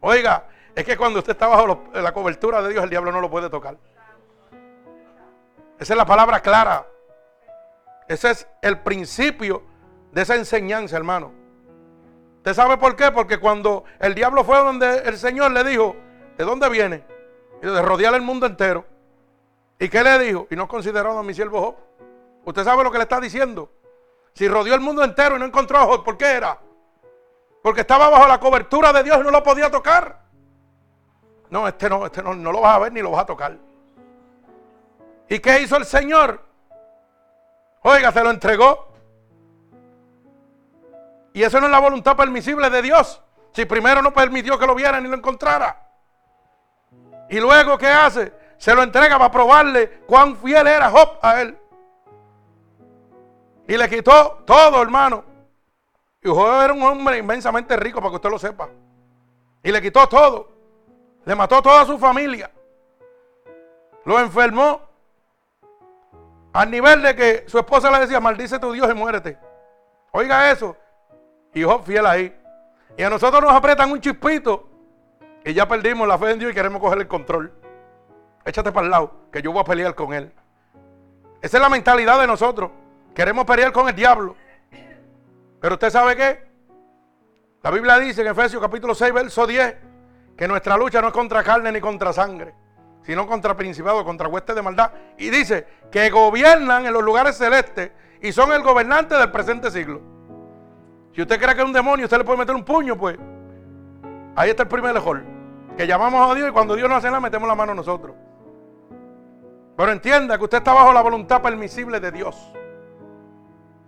Oiga, 0.00 0.46
es 0.74 0.84
que 0.84 0.96
cuando 0.96 1.18
usted 1.18 1.32
está 1.32 1.46
bajo 1.46 1.84
la 1.92 2.12
cobertura 2.12 2.62
de 2.62 2.70
Dios, 2.70 2.84
el 2.84 2.90
diablo 2.90 3.12
no 3.12 3.20
lo 3.20 3.30
puede 3.30 3.50
tocar. 3.50 3.76
Esa 5.78 5.92
es 5.92 5.96
la 5.96 6.06
palabra 6.06 6.40
clara. 6.40 6.86
Ese 8.08 8.30
es 8.30 8.48
el 8.62 8.78
principio 8.78 9.62
de 10.12 10.22
esa 10.22 10.34
enseñanza, 10.34 10.96
hermano. 10.96 11.32
¿Usted 12.38 12.54
sabe 12.54 12.78
por 12.78 12.96
qué? 12.96 13.12
Porque 13.12 13.38
cuando 13.38 13.84
el 13.98 14.14
diablo 14.14 14.44
fue 14.44 14.56
donde 14.58 14.98
el 15.00 15.18
Señor 15.18 15.50
le 15.50 15.64
dijo, 15.64 15.94
¿de 16.38 16.44
dónde 16.44 16.68
viene? 16.68 17.04
y 17.62 17.66
de 17.66 17.82
rodear 17.82 18.14
el 18.14 18.22
mundo 18.22 18.46
entero. 18.46 18.84
¿Y 19.78 19.88
qué 19.88 20.02
le 20.02 20.18
dijo? 20.18 20.46
Y 20.50 20.56
no 20.56 20.68
consideraron 20.68 21.18
a 21.18 21.22
mi 21.22 21.34
siervo 21.34 21.60
Job. 21.60 21.76
Usted 22.44 22.64
sabe 22.64 22.82
lo 22.84 22.90
que 22.90 22.98
le 22.98 23.04
está 23.04 23.20
diciendo. 23.20 23.70
Si 24.38 24.46
rodeó 24.46 24.72
el 24.76 24.80
mundo 24.80 25.02
entero 25.02 25.34
y 25.34 25.40
no 25.40 25.46
encontró 25.46 25.78
a 25.78 25.84
Job, 25.84 26.04
¿por 26.04 26.16
qué 26.16 26.26
era? 26.26 26.56
Porque 27.60 27.80
estaba 27.80 28.08
bajo 28.08 28.28
la 28.28 28.38
cobertura 28.38 28.92
de 28.92 29.02
Dios 29.02 29.18
y 29.18 29.22
no 29.24 29.32
lo 29.32 29.42
podía 29.42 29.68
tocar. 29.68 30.20
No, 31.50 31.66
este 31.66 31.90
no, 31.90 32.06
este 32.06 32.22
no, 32.22 32.36
no 32.36 32.52
lo 32.52 32.60
vas 32.60 32.76
a 32.76 32.78
ver 32.78 32.92
ni 32.92 33.02
lo 33.02 33.10
vas 33.10 33.22
a 33.22 33.26
tocar. 33.26 33.56
¿Y 35.28 35.40
qué 35.40 35.60
hizo 35.60 35.76
el 35.76 35.84
Señor? 35.84 36.40
Oiga, 37.82 38.12
se 38.12 38.22
lo 38.22 38.30
entregó. 38.30 38.92
Y 41.32 41.42
eso 41.42 41.58
no 41.58 41.66
es 41.66 41.72
la 41.72 41.80
voluntad 41.80 42.16
permisible 42.16 42.70
de 42.70 42.80
Dios. 42.80 43.20
Si 43.50 43.64
primero 43.64 44.02
no 44.02 44.12
permitió 44.12 44.56
que 44.56 44.68
lo 44.68 44.76
viera 44.76 45.00
ni 45.00 45.08
lo 45.08 45.16
encontrara. 45.16 45.84
Y 47.28 47.40
luego, 47.40 47.76
¿qué 47.76 47.88
hace? 47.88 48.32
Se 48.56 48.72
lo 48.72 48.84
entrega 48.84 49.18
para 49.18 49.32
probarle 49.32 50.02
cuán 50.06 50.36
fiel 50.36 50.68
era 50.68 50.90
Job 50.90 51.18
a 51.22 51.40
él. 51.40 51.58
Y 53.68 53.76
le 53.76 53.88
quitó 53.88 54.42
todo, 54.46 54.82
hermano. 54.82 55.22
Y 56.22 56.28
Job 56.28 56.62
era 56.62 56.72
un 56.72 56.82
hombre 56.82 57.18
inmensamente 57.18 57.76
rico, 57.76 58.00
para 58.00 58.10
que 58.10 58.16
usted 58.16 58.30
lo 58.30 58.38
sepa. 58.38 58.70
Y 59.62 59.70
le 59.70 59.82
quitó 59.82 60.08
todo. 60.08 60.48
Le 61.26 61.34
mató 61.34 61.60
toda 61.60 61.84
su 61.84 61.98
familia. 61.98 62.50
Lo 64.06 64.18
enfermó. 64.18 64.80
Al 66.54 66.70
nivel 66.70 67.02
de 67.02 67.14
que 67.14 67.44
su 67.46 67.58
esposa 67.58 67.90
le 67.90 68.00
decía, 68.00 68.18
maldice 68.20 68.58
tu 68.58 68.72
Dios 68.72 68.90
y 68.90 68.94
muérete. 68.94 69.38
Oiga 70.12 70.50
eso. 70.50 70.74
Y 71.52 71.62
Job 71.62 71.84
fiel 71.84 72.06
ahí. 72.06 72.34
Y 72.96 73.02
a 73.02 73.10
nosotros 73.10 73.42
nos 73.42 73.52
apretan 73.52 73.92
un 73.92 74.00
chispito. 74.00 74.66
Y 75.44 75.52
ya 75.52 75.68
perdimos 75.68 76.08
la 76.08 76.16
fe 76.16 76.30
en 76.30 76.38
Dios 76.38 76.52
y 76.52 76.54
queremos 76.54 76.80
coger 76.80 77.00
el 77.00 77.06
control. 77.06 77.52
Échate 78.46 78.72
para 78.72 78.86
el 78.86 78.90
lado, 78.90 79.12
que 79.30 79.42
yo 79.42 79.52
voy 79.52 79.60
a 79.60 79.64
pelear 79.64 79.94
con 79.94 80.14
él. 80.14 80.32
Esa 81.42 81.58
es 81.58 81.62
la 81.62 81.68
mentalidad 81.68 82.18
de 82.18 82.26
nosotros. 82.26 82.70
Queremos 83.18 83.44
pelear 83.46 83.72
con 83.72 83.88
el 83.88 83.96
diablo. 83.96 84.36
Pero 85.60 85.74
usted 85.74 85.90
sabe 85.90 86.14
qué? 86.14 86.46
La 87.64 87.72
Biblia 87.72 87.98
dice 87.98 88.20
en 88.20 88.28
Efesios 88.28 88.62
capítulo 88.62 88.94
6, 88.94 89.12
verso 89.12 89.44
10, 89.44 89.76
que 90.36 90.46
nuestra 90.46 90.76
lucha 90.76 91.00
no 91.00 91.08
es 91.08 91.12
contra 91.12 91.42
carne 91.42 91.72
ni 91.72 91.80
contra 91.80 92.12
sangre, 92.12 92.54
sino 93.02 93.26
contra 93.26 93.56
principados, 93.56 94.04
contra 94.04 94.28
huestes 94.28 94.54
de 94.54 94.62
maldad. 94.62 94.92
Y 95.16 95.30
dice 95.30 95.66
que 95.90 96.08
gobiernan 96.10 96.86
en 96.86 96.92
los 96.92 97.02
lugares 97.02 97.36
celestes 97.36 97.90
y 98.22 98.30
son 98.30 98.52
el 98.52 98.62
gobernante 98.62 99.16
del 99.16 99.32
presente 99.32 99.72
siglo. 99.72 100.00
Si 101.12 101.20
usted 101.20 101.40
cree 101.40 101.56
que 101.56 101.62
es 101.62 101.66
un 101.66 101.72
demonio, 101.72 102.04
usted 102.04 102.18
le 102.18 102.24
puede 102.24 102.38
meter 102.38 102.54
un 102.54 102.64
puño, 102.64 102.96
pues. 102.96 103.18
Ahí 104.36 104.50
está 104.50 104.62
el 104.62 104.68
primer 104.68 104.94
mejor. 104.94 105.24
Que 105.76 105.88
llamamos 105.88 106.30
a 106.30 106.36
Dios 106.36 106.50
y 106.50 106.52
cuando 106.52 106.76
Dios 106.76 106.88
no 106.88 106.94
hace 106.94 107.08
nada, 107.08 107.18
metemos 107.18 107.48
la 107.48 107.56
mano 107.56 107.74
nosotros. 107.74 108.14
Pero 109.76 109.90
entienda 109.90 110.38
que 110.38 110.44
usted 110.44 110.58
está 110.58 110.72
bajo 110.72 110.92
la 110.92 111.02
voluntad 111.02 111.42
permisible 111.42 111.98
de 111.98 112.12
Dios. 112.12 112.52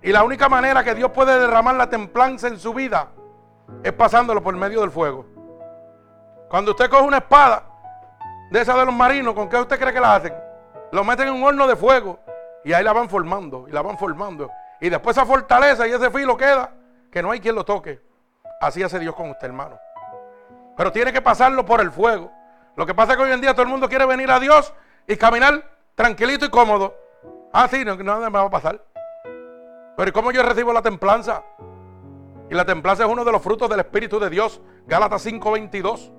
Y 0.03 0.13
la 0.13 0.25
única 0.25 0.49
manera 0.49 0.83
que 0.83 0.95
Dios 0.95 1.11
puede 1.11 1.39
derramar 1.39 1.75
la 1.75 1.89
templanza 1.91 2.49
en 2.49 2.59
su 2.59 2.73
vida 2.73 3.09
es 3.83 3.93
pasándolo 3.93 4.43
por 4.43 4.55
medio 4.57 4.81
del 4.81 4.91
fuego. 4.91 5.27
Cuando 6.49 6.73
usted 6.73 6.89
coge 6.89 7.03
una 7.03 7.19
espada 7.19 7.65
de 8.51 8.61
esa 8.61 8.77
de 8.77 8.87
los 8.87 8.95
marinos, 8.95 9.35
¿con 9.35 9.49
qué 9.49 9.57
usted 9.57 9.79
cree 9.79 9.93
que 9.93 10.01
la 10.01 10.17
hacen? 10.17 10.35
Lo 10.93 11.05
meten 11.05 11.29
en 11.29 11.35
un 11.35 11.45
horno 11.45 11.67
de 11.67 11.77
fuego 11.77 12.19
y 12.65 12.73
ahí 12.73 12.83
la 12.83 12.93
van 12.93 13.09
formando 13.09 13.67
y 13.69 13.73
la 13.73 13.83
van 13.83 13.99
formando. 13.99 14.51
Y 14.81 14.89
después 14.89 15.17
esa 15.17 15.27
fortaleza 15.27 15.87
y 15.87 15.93
ese 15.93 16.11
filo 16.11 16.37
queda 16.37 16.73
que 17.13 17.23
no 17.23 17.31
hay 17.31 17.41
quien 17.41 17.55
lo 17.55 17.65
toque. 17.65 18.01
Así 18.61 18.83
hace 18.83 18.99
Dios 18.99 19.15
con 19.15 19.31
usted, 19.31 19.47
hermano. 19.47 19.79
Pero 20.77 20.91
tiene 20.93 21.13
que 21.13 21.21
pasarlo 21.21 21.65
por 21.65 21.81
el 21.81 21.91
fuego. 21.91 22.31
Lo 22.77 22.87
que 22.87 22.95
pasa 22.95 23.13
es 23.13 23.19
que 23.19 23.25
hoy 23.25 23.33
en 23.33 23.41
día 23.41 23.53
todo 23.53 23.63
el 23.63 23.69
mundo 23.69 23.89
quiere 23.89 24.07
venir 24.07 24.31
a 24.31 24.41
Dios 24.41 24.73
y 25.07 25.17
caminar 25.17 25.63
tranquilito 25.95 26.47
y 26.47 26.51
cómodo. 26.51 26.95
Ah, 27.53 27.69
sí, 27.69 27.85
no, 27.85 27.97
nada 27.97 28.31
me 28.31 28.39
va 28.39 28.45
a 28.45 28.51
pasar. 28.51 28.83
Pero 30.01 30.09
¿y 30.09 30.13
cómo 30.13 30.33
yo 30.33 30.43
recibo 30.43 30.73
la 30.73 30.81
templanza? 30.81 31.45
Y 32.49 32.55
la 32.55 32.65
templanza 32.65 33.05
es 33.05 33.11
uno 33.11 33.23
de 33.23 33.33
los 33.33 33.43
frutos 33.43 33.69
del 33.69 33.81
Espíritu 33.81 34.19
de 34.19 34.31
Dios. 34.31 34.59
Gálatas 34.87 35.27
5:22. 35.27 36.11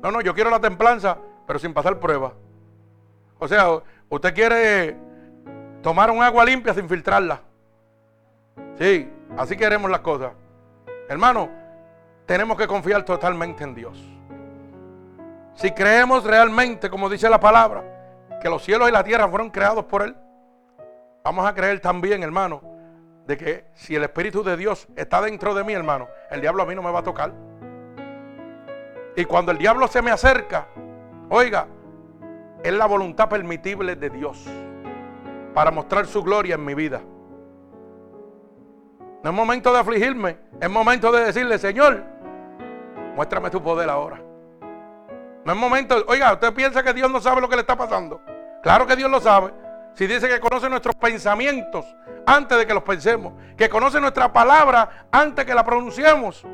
No, 0.00 0.12
no, 0.12 0.20
yo 0.20 0.32
quiero 0.32 0.48
la 0.50 0.60
templanza, 0.60 1.18
pero 1.44 1.58
sin 1.58 1.74
pasar 1.74 1.98
prueba. 1.98 2.34
O 3.40 3.48
sea, 3.48 3.66
usted 4.08 4.32
quiere 4.32 4.96
tomar 5.82 6.08
un 6.08 6.22
agua 6.22 6.44
limpia 6.44 6.72
sin 6.72 6.88
filtrarla. 6.88 7.40
Sí, 8.78 9.10
así 9.36 9.56
queremos 9.56 9.90
las 9.90 10.02
cosas. 10.02 10.30
Hermano, 11.08 11.50
tenemos 12.26 12.56
que 12.56 12.68
confiar 12.68 13.04
totalmente 13.04 13.64
en 13.64 13.74
Dios. 13.74 14.00
Si 15.54 15.72
creemos 15.72 16.22
realmente, 16.22 16.90
como 16.90 17.08
dice 17.08 17.28
la 17.28 17.40
palabra, 17.40 17.82
que 18.40 18.48
los 18.48 18.62
cielos 18.62 18.88
y 18.88 18.92
la 18.92 19.02
tierra 19.02 19.26
fueron 19.26 19.50
creados 19.50 19.84
por 19.86 20.02
Él, 20.02 20.16
vamos 21.26 21.44
a 21.44 21.52
creer 21.52 21.80
también, 21.80 22.22
hermano, 22.22 22.62
de 23.26 23.36
que 23.36 23.64
si 23.74 23.96
el 23.96 24.04
Espíritu 24.04 24.44
de 24.44 24.56
Dios 24.56 24.86
está 24.94 25.20
dentro 25.20 25.56
de 25.56 25.64
mí, 25.64 25.72
hermano, 25.72 26.06
el 26.30 26.40
diablo 26.40 26.62
a 26.62 26.66
mí 26.66 26.74
no 26.76 26.82
me 26.82 26.92
va 26.92 27.00
a 27.00 27.02
tocar. 27.02 27.32
Y 29.16 29.24
cuando 29.24 29.50
el 29.50 29.58
diablo 29.58 29.88
se 29.88 30.02
me 30.02 30.12
acerca, 30.12 30.68
oiga, 31.28 31.66
es 32.62 32.72
la 32.72 32.86
voluntad 32.86 33.28
permitible 33.28 33.96
de 33.96 34.08
Dios 34.08 34.46
para 35.52 35.72
mostrar 35.72 36.06
su 36.06 36.22
gloria 36.22 36.54
en 36.54 36.64
mi 36.64 36.74
vida. 36.74 37.00
No 39.24 39.30
es 39.30 39.34
momento 39.34 39.72
de 39.72 39.80
afligirme, 39.80 40.38
es 40.60 40.70
momento 40.70 41.10
de 41.10 41.24
decirle, 41.24 41.58
Señor, 41.58 42.04
muéstrame 43.16 43.50
tu 43.50 43.60
poder 43.60 43.90
ahora. 43.90 44.22
No 45.44 45.52
es 45.52 45.58
momento, 45.58 46.04
oiga, 46.06 46.34
usted 46.34 46.54
piensa 46.54 46.84
que 46.84 46.92
Dios 46.92 47.10
no 47.10 47.20
sabe 47.20 47.40
lo 47.40 47.48
que 47.48 47.56
le 47.56 47.62
está 47.62 47.74
pasando. 47.74 48.20
Claro 48.62 48.86
que 48.86 48.94
Dios 48.94 49.10
lo 49.10 49.18
sabe. 49.18 49.65
Si 49.96 50.06
dice 50.06 50.28
que 50.28 50.38
conoce 50.40 50.68
nuestros 50.68 50.94
pensamientos 50.94 51.86
antes 52.26 52.58
de 52.58 52.66
que 52.66 52.74
los 52.74 52.82
pensemos, 52.82 53.32
que 53.56 53.70
conoce 53.70 53.98
nuestra 53.98 54.30
palabra 54.30 55.08
antes 55.10 55.46
que 55.46 55.54
la 55.54 55.64
pronunciemos. 55.64 56.44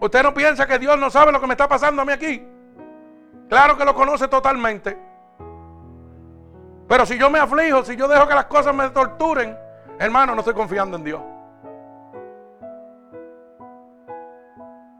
Usted 0.00 0.22
no 0.22 0.32
piensa 0.32 0.66
que 0.66 0.78
Dios 0.78 0.98
no 0.98 1.10
sabe 1.10 1.32
lo 1.32 1.40
que 1.40 1.46
me 1.46 1.52
está 1.52 1.68
pasando 1.68 2.00
a 2.00 2.04
mí 2.06 2.12
aquí. 2.12 2.42
Claro 3.46 3.76
que 3.76 3.84
lo 3.84 3.94
conoce 3.94 4.26
totalmente. 4.26 4.98
Pero 6.88 7.04
si 7.04 7.18
yo 7.18 7.28
me 7.28 7.38
aflijo, 7.38 7.84
si 7.84 7.94
yo 7.94 8.08
dejo 8.08 8.26
que 8.26 8.34
las 8.34 8.46
cosas 8.46 8.74
me 8.74 8.88
torturen, 8.88 9.54
hermano, 9.98 10.34
no 10.34 10.40
estoy 10.40 10.54
confiando 10.54 10.96
en 10.96 11.04
Dios. 11.04 11.20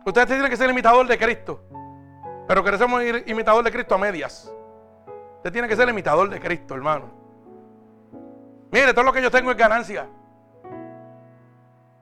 Usted 0.05 0.27
tiene 0.27 0.51
que 0.51 0.59
ser 0.59 0.69
imitador 0.69 1.07
de 1.07 1.17
Cristo. 1.17 1.65
Pero 2.47 2.63
queremos 2.63 3.03
ir 3.03 3.25
imitador 3.29 3.65
de 3.65 3.73
Cristo 3.73 3.95
a 3.95 3.99
medias. 3.99 4.53
Usted 5.37 5.53
tiene 5.53 5.69
que 5.69 5.77
ser 5.77 5.89
imitador 5.89 6.29
de 6.29 6.39
Cristo, 6.39 6.75
hermano. 6.75 7.20
Mire, 8.73 8.95
todo 8.95 9.05
lo 9.05 9.13
que 9.13 9.23
yo 9.23 9.31
tengo 9.31 9.51
es 9.51 9.57
ganancia. 9.57 10.07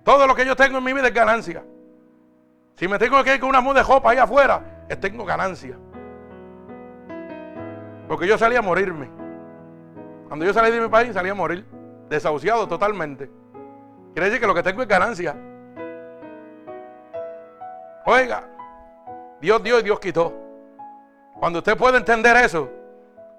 Todo 0.04 0.26
lo 0.26 0.34
que 0.34 0.46
yo 0.46 0.56
tengo 0.56 0.78
en 0.78 0.84
mi 0.84 0.92
vida 0.92 1.08
es 1.08 1.14
ganancia. 1.14 1.64
Si 2.76 2.86
me 2.86 2.98
tengo 2.98 3.22
que 3.24 3.34
ir 3.34 3.40
con 3.40 3.48
una 3.48 3.60
muda 3.60 3.80
de 3.80 3.84
jopa 3.84 4.10
ahí 4.10 4.18
afuera, 4.18 4.86
tengo 5.00 5.24
ganancia. 5.24 5.76
Porque 8.06 8.26
yo 8.26 8.38
salí 8.38 8.56
a 8.56 8.62
morirme. 8.62 9.10
Cuando 10.28 10.44
yo 10.44 10.52
salí 10.52 10.70
de 10.70 10.80
mi 10.80 10.88
país, 10.88 11.12
salí 11.12 11.28
a 11.28 11.34
morir. 11.34 11.66
Desahuciado 12.08 12.66
totalmente. 12.68 13.30
Quiere 14.12 14.26
decir 14.26 14.40
que 14.40 14.46
lo 14.46 14.54
que 14.54 14.62
tengo 14.62 14.82
es 14.82 14.88
ganancia. 14.88 15.36
Oiga, 18.06 18.44
Dios 19.40 19.62
dio 19.62 19.80
y 19.80 19.82
Dios 19.82 20.00
quitó. 20.00 20.34
Cuando 21.34 21.58
usted 21.58 21.76
puede 21.76 21.98
entender 21.98 22.36
eso, 22.38 22.70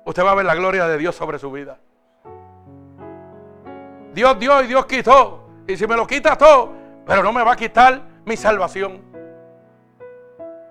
usted 0.05 0.23
va 0.23 0.31
a 0.31 0.35
ver 0.35 0.45
la 0.45 0.55
gloria 0.55 0.87
de 0.87 0.97
Dios 0.97 1.15
sobre 1.15 1.39
su 1.39 1.51
vida. 1.51 1.79
Dios 4.13 4.39
dio 4.39 4.61
y 4.63 4.67
Dios 4.67 4.85
quitó. 4.85 5.47
Y 5.67 5.77
si 5.77 5.85
me 5.87 5.95
lo 5.95 6.07
quita 6.07 6.37
todo, 6.37 6.73
pero 7.05 7.23
no 7.23 7.31
me 7.31 7.43
va 7.43 7.53
a 7.53 7.55
quitar 7.55 8.01
mi 8.25 8.35
salvación. 8.35 9.01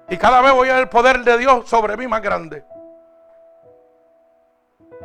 Y 0.08 0.16
cada 0.16 0.40
vez 0.40 0.52
voy 0.52 0.68
a 0.68 0.74
ver 0.74 0.82
el 0.82 0.88
poder 0.88 1.22
de 1.22 1.38
Dios 1.38 1.68
sobre 1.68 1.96
mí 1.96 2.06
más 2.06 2.22
grande. 2.22 2.64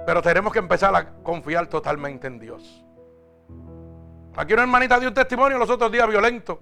Pero 0.06 0.22
tenemos 0.22 0.52
que 0.52 0.60
empezar 0.60 0.96
a 0.96 1.14
confiar 1.24 1.68
totalmente 1.68 2.28
en 2.28 2.40
Dios. 2.40 2.84
Aquí 4.36 4.54
una 4.54 4.64
hermanita 4.64 5.00
dio 5.00 5.10
un 5.10 5.14
testimonio 5.14 5.58
los 5.58 5.70
otros 5.70 5.92
días 5.92 6.08
violento. 6.08 6.62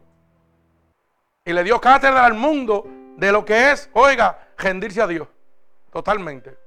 Y 1.46 1.54
le 1.54 1.64
dio 1.64 1.80
cátedra 1.80 2.26
al 2.26 2.34
mundo 2.34 2.86
de 3.18 3.32
lo 3.32 3.46
que 3.46 3.72
es, 3.72 3.90
oiga, 3.94 4.50
rendirse 4.58 5.02
a 5.02 5.08
Dios. 5.08 5.28
Totalmente. 5.92 6.58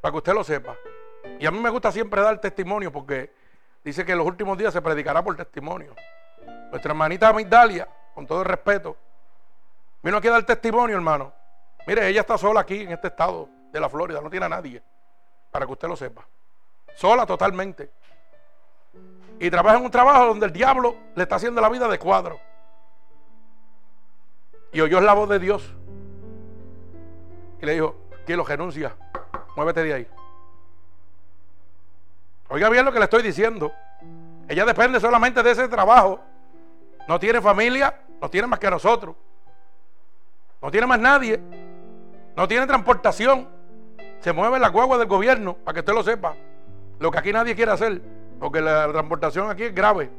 Para 0.00 0.12
que 0.12 0.18
usted 0.18 0.34
lo 0.34 0.44
sepa. 0.44 0.76
Y 1.38 1.46
a 1.46 1.50
mí 1.50 1.58
me 1.58 1.70
gusta 1.70 1.92
siempre 1.92 2.20
dar 2.20 2.40
testimonio 2.40 2.92
porque 2.92 3.32
Dice 3.84 4.04
que 4.04 4.12
en 4.12 4.18
los 4.18 4.26
últimos 4.26 4.56
días 4.56 4.72
se 4.72 4.80
predicará 4.80 5.22
por 5.22 5.36
testimonio. 5.36 5.94
Nuestra 6.70 6.92
hermanita 6.92 7.32
Migdalia, 7.32 7.88
con 8.14 8.26
todo 8.26 8.40
el 8.40 8.46
respeto, 8.46 8.96
vino 10.02 10.16
aquí 10.16 10.28
a 10.28 10.32
dar 10.32 10.44
testimonio, 10.44 10.96
hermano. 10.96 11.32
Mire, 11.86 12.06
ella 12.08 12.20
está 12.20 12.38
sola 12.38 12.60
aquí 12.60 12.82
en 12.82 12.92
este 12.92 13.08
estado 13.08 13.48
de 13.72 13.80
la 13.80 13.88
Florida, 13.88 14.20
no 14.20 14.30
tiene 14.30 14.46
a 14.46 14.48
nadie, 14.48 14.82
para 15.50 15.66
que 15.66 15.72
usted 15.72 15.88
lo 15.88 15.96
sepa. 15.96 16.26
Sola 16.94 17.26
totalmente. 17.26 17.90
Y 19.40 19.50
trabaja 19.50 19.78
en 19.78 19.84
un 19.84 19.90
trabajo 19.90 20.26
donde 20.26 20.46
el 20.46 20.52
diablo 20.52 20.94
le 21.16 21.24
está 21.24 21.36
haciendo 21.36 21.60
la 21.60 21.68
vida 21.68 21.88
de 21.88 21.98
cuadro. 21.98 22.38
Y 24.72 24.80
oyó 24.80 25.00
la 25.00 25.14
voz 25.14 25.28
de 25.28 25.38
Dios. 25.38 25.74
Y 27.60 27.66
le 27.66 27.72
dijo, 27.72 27.96
lo 28.36 28.44
renuncia, 28.44 28.96
muévete 29.56 29.82
de 29.82 29.94
ahí. 29.94 30.08
Oiga 32.52 32.68
bien 32.68 32.84
lo 32.84 32.92
que 32.92 32.98
le 32.98 33.04
estoy 33.06 33.22
diciendo. 33.22 33.72
Ella 34.46 34.66
depende 34.66 35.00
solamente 35.00 35.42
de 35.42 35.52
ese 35.52 35.68
trabajo. 35.68 36.20
No 37.08 37.18
tiene 37.18 37.40
familia, 37.40 37.98
no 38.20 38.28
tiene 38.28 38.46
más 38.46 38.58
que 38.58 38.70
nosotros. 38.70 39.16
No 40.60 40.70
tiene 40.70 40.86
más 40.86 41.00
nadie. 41.00 41.40
No 42.36 42.46
tiene 42.46 42.66
transportación. 42.66 43.48
Se 44.20 44.34
mueve 44.34 44.58
la 44.58 44.68
guagua 44.68 44.98
del 44.98 45.08
gobierno, 45.08 45.54
para 45.54 45.72
que 45.72 45.80
usted 45.80 45.94
lo 45.94 46.02
sepa. 46.02 46.34
Lo 46.98 47.10
que 47.10 47.18
aquí 47.20 47.32
nadie 47.32 47.54
quiere 47.54 47.72
hacer. 47.72 48.02
Porque 48.38 48.60
la 48.60 48.86
transportación 48.92 49.50
aquí 49.50 49.62
es 49.62 49.74
grave. 49.74 50.10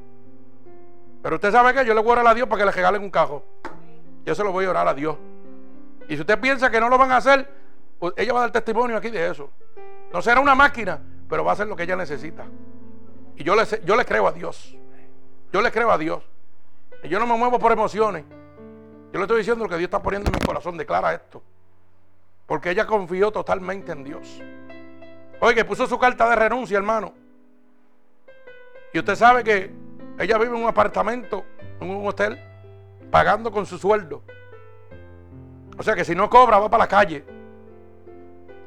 Pero 1.21 1.35
usted 1.35 1.51
sabe 1.51 1.71
que 1.75 1.85
yo 1.85 1.93
le 1.93 2.01
voy 2.01 2.09
a 2.09 2.13
orar 2.13 2.27
a 2.29 2.33
Dios 2.33 2.47
para 2.47 2.61
que 2.61 2.65
le 2.65 2.71
regalen 2.71 3.03
un 3.03 3.11
cajo. 3.11 3.45
Yo 4.25 4.33
se 4.33 4.43
lo 4.43 4.51
voy 4.51 4.65
a 4.65 4.71
orar 4.71 4.87
a 4.87 4.95
Dios. 4.95 5.17
Y 6.09 6.15
si 6.15 6.21
usted 6.21 6.39
piensa 6.39 6.71
que 6.71 6.79
no 6.79 6.89
lo 6.89 6.97
van 6.97 7.11
a 7.11 7.17
hacer, 7.17 7.47
pues 7.99 8.15
ella 8.17 8.33
va 8.33 8.39
a 8.39 8.41
dar 8.41 8.51
testimonio 8.51 8.97
aquí 8.97 9.11
de 9.11 9.29
eso. 9.29 9.51
No 10.11 10.19
será 10.19 10.39
una 10.39 10.55
máquina, 10.55 10.99
pero 11.29 11.43
va 11.43 11.51
a 11.51 11.53
hacer 11.53 11.67
lo 11.67 11.75
que 11.75 11.83
ella 11.83 11.95
necesita. 11.95 12.45
Y 13.35 13.43
yo 13.43 13.55
le, 13.55 13.63
yo 13.83 13.95
le 13.95 14.05
creo 14.05 14.27
a 14.27 14.31
Dios. 14.31 14.75
Yo 15.51 15.61
le 15.61 15.71
creo 15.71 15.91
a 15.91 15.97
Dios. 15.97 16.23
Y 17.03 17.09
yo 17.09 17.19
no 17.19 17.27
me 17.27 17.37
muevo 17.37 17.59
por 17.59 17.71
emociones. 17.71 18.23
Yo 19.11 19.19
le 19.19 19.21
estoy 19.21 19.39
diciendo 19.39 19.65
lo 19.65 19.69
que 19.69 19.77
Dios 19.77 19.87
está 19.87 20.01
poniendo 20.01 20.29
en 20.29 20.39
mi 20.39 20.45
corazón. 20.45 20.77
Declara 20.77 21.13
esto. 21.13 21.41
Porque 22.45 22.71
ella 22.71 22.85
confió 22.85 23.31
totalmente 23.31 23.91
en 23.91 24.03
Dios. 24.03 24.41
Oye, 25.39 25.65
puso 25.65 25.87
su 25.87 25.99
carta 25.99 26.29
de 26.29 26.35
renuncia, 26.35 26.77
hermano. 26.77 27.13
Y 28.93 28.99
usted 28.99 29.15
sabe 29.15 29.43
que 29.43 29.71
ella 30.17 30.37
vive 30.37 30.55
en 30.55 30.63
un 30.63 30.69
apartamento, 30.69 31.45
en 31.79 31.89
un 31.89 32.07
hotel, 32.07 32.39
pagando 33.11 33.51
con 33.51 33.65
su 33.65 33.77
sueldo. 33.77 34.23
O 35.77 35.83
sea 35.83 35.95
que 35.95 36.05
si 36.05 36.15
no 36.15 36.29
cobra, 36.29 36.59
va 36.59 36.69
para 36.69 36.83
la 36.83 36.87
calle. 36.87 37.23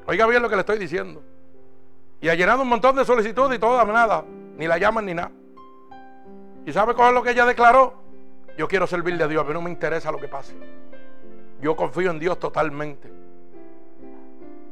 Oiga 0.07 0.27
bien 0.27 0.43
lo 0.43 0.49
que 0.49 0.57
le 0.57 0.61
estoy 0.61 0.79
diciendo. 0.79 1.23
Y 2.21 2.29
ha 2.29 2.35
llenado 2.35 2.63
un 2.63 2.69
montón 2.69 2.97
de 2.97 3.05
solicitudes 3.05 3.57
y 3.57 3.61
todo, 3.61 3.85
nada. 3.85 4.25
Ni 4.57 4.67
la 4.67 4.79
llaman 4.79 5.05
ni 5.07 5.15
nada. 5.15 5.31
¿Y 6.65 6.73
sabe 6.73 6.95
cuál 6.95 7.09
es 7.09 7.15
lo 7.15 7.23
que 7.23 7.31
ella 7.31 7.45
declaró? 7.45 7.95
Yo 8.57 8.67
quiero 8.67 8.87
servirle 8.87 9.23
a 9.23 9.29
Dios, 9.29 9.45
a 9.45 9.47
mí 9.47 9.53
no 9.53 9.61
me 9.61 9.71
interesa 9.71 10.11
lo 10.11 10.19
que 10.19 10.29
pase. 10.29 10.57
Yo 11.61 11.77
confío 11.77 12.11
en 12.11 12.19
Dios 12.19 12.39
totalmente. 12.39 13.13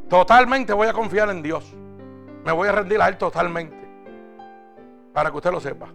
Totalmente 0.08 0.72
voy 0.72 0.88
a 0.88 0.92
confiar 0.92 1.30
en 1.30 1.42
Dios. 1.42 1.72
Me 2.44 2.52
voy 2.52 2.68
a 2.68 2.72
rendir 2.72 3.00
a 3.00 3.08
Él 3.08 3.16
totalmente. 3.16 3.76
Para 5.12 5.30
que 5.30 5.36
usted 5.36 5.50
lo 5.50 5.60
sepa. 5.60 5.88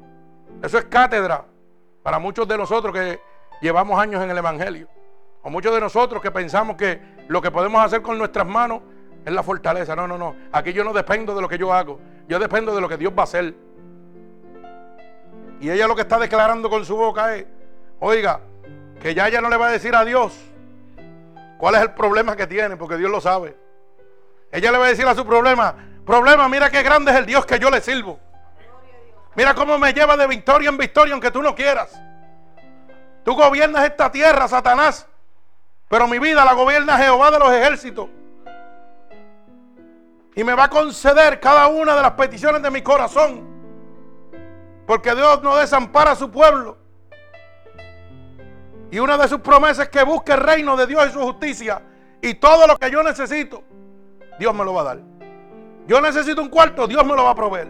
Eso 0.61 0.77
es 0.77 0.85
cátedra 0.85 1.45
para 2.03 2.19
muchos 2.19 2.47
de 2.47 2.57
nosotros 2.57 2.93
que 2.93 3.19
llevamos 3.61 3.99
años 3.99 4.23
en 4.23 4.29
el 4.29 4.37
Evangelio. 4.37 4.87
O 5.41 5.49
muchos 5.49 5.73
de 5.73 5.79
nosotros 5.79 6.21
que 6.21 6.31
pensamos 6.31 6.75
que 6.75 7.01
lo 7.27 7.41
que 7.41 7.51
podemos 7.51 7.83
hacer 7.83 8.01
con 8.01 8.17
nuestras 8.17 8.47
manos 8.47 8.81
es 9.29 9.35
la 9.35 9.43
fortaleza. 9.43 9.95
No, 9.95 10.07
no, 10.07 10.17
no. 10.17 10.35
Aquí 10.51 10.73
yo 10.73 10.83
no 10.83 10.93
dependo 10.93 11.35
de 11.35 11.41
lo 11.41 11.47
que 11.47 11.57
yo 11.57 11.73
hago. 11.73 11.99
Yo 12.27 12.39
dependo 12.39 12.75
de 12.75 12.81
lo 12.81 12.89
que 12.89 12.97
Dios 12.97 13.13
va 13.17 13.21
a 13.21 13.23
hacer. 13.23 13.53
Y 15.61 15.69
ella 15.69 15.87
lo 15.87 15.95
que 15.95 16.01
está 16.01 16.19
declarando 16.19 16.69
con 16.69 16.85
su 16.85 16.95
boca 16.95 17.35
es, 17.35 17.45
oiga, 17.99 18.39
que 19.01 19.13
ya 19.13 19.27
ella 19.27 19.41
no 19.41 19.49
le 19.49 19.57
va 19.57 19.67
a 19.67 19.71
decir 19.71 19.95
a 19.95 20.05
Dios 20.05 20.37
cuál 21.57 21.75
es 21.75 21.81
el 21.81 21.91
problema 21.91 22.35
que 22.35 22.47
tiene, 22.47 22.77
porque 22.77 22.97
Dios 22.97 23.11
lo 23.11 23.19
sabe. 23.19 23.57
Ella 24.51 24.71
le 24.71 24.77
va 24.77 24.85
a 24.85 24.89
decir 24.89 25.05
a 25.07 25.15
su 25.15 25.25
problema, 25.25 25.75
problema, 26.05 26.47
mira 26.47 26.69
qué 26.69 26.81
grande 26.81 27.11
es 27.11 27.17
el 27.17 27.25
Dios 27.25 27.45
que 27.45 27.59
yo 27.59 27.69
le 27.69 27.81
sirvo. 27.81 28.19
Mira 29.35 29.53
cómo 29.53 29.77
me 29.77 29.93
lleva 29.93 30.17
de 30.17 30.27
victoria 30.27 30.69
en 30.69 30.77
victoria 30.77 31.13
aunque 31.13 31.31
tú 31.31 31.41
no 31.41 31.53
quieras. 31.53 32.01
Tú 33.23 33.35
gobiernas 33.35 33.83
esta 33.83 34.11
tierra, 34.11 34.47
Satanás, 34.47 35.07
pero 35.87 36.07
mi 36.07 36.19
vida 36.19 36.45
la 36.45 36.53
gobierna 36.53 36.97
Jehová 36.97 37.31
de 37.31 37.39
los 37.39 37.51
ejércitos. 37.51 38.09
Y 40.39 40.43
me 40.45 40.55
va 40.55 40.63
a 40.63 40.69
conceder 40.69 41.41
cada 41.41 41.67
una 41.67 41.97
de 41.97 42.01
las 42.01 42.11
peticiones 42.11 42.61
de 42.61 42.71
mi 42.71 42.81
corazón. 42.81 43.45
Porque 44.87 45.13
Dios 45.13 45.43
no 45.43 45.57
desampara 45.57 46.11
a 46.11 46.15
su 46.15 46.31
pueblo. 46.31 46.77
Y 48.89 48.99
una 48.99 49.17
de 49.17 49.27
sus 49.27 49.41
promesas 49.41 49.79
es 49.79 49.89
que 49.89 50.01
busque 50.01 50.31
el 50.31 50.39
reino 50.39 50.77
de 50.77 50.87
Dios 50.87 51.09
y 51.09 51.11
su 51.11 51.19
justicia. 51.19 51.81
Y 52.21 52.35
todo 52.35 52.67
lo 52.67 52.77
que 52.77 52.89
yo 52.89 53.03
necesito, 53.03 53.63
Dios 54.39 54.55
me 54.55 54.63
lo 54.63 54.73
va 54.75 54.81
a 54.81 54.83
dar. 54.85 54.99
Yo 55.87 55.99
necesito 55.99 56.41
un 56.41 56.47
cuarto, 56.47 56.87
Dios 56.87 57.05
me 57.05 57.17
lo 57.17 57.25
va 57.25 57.31
a 57.31 57.35
proveer. 57.35 57.67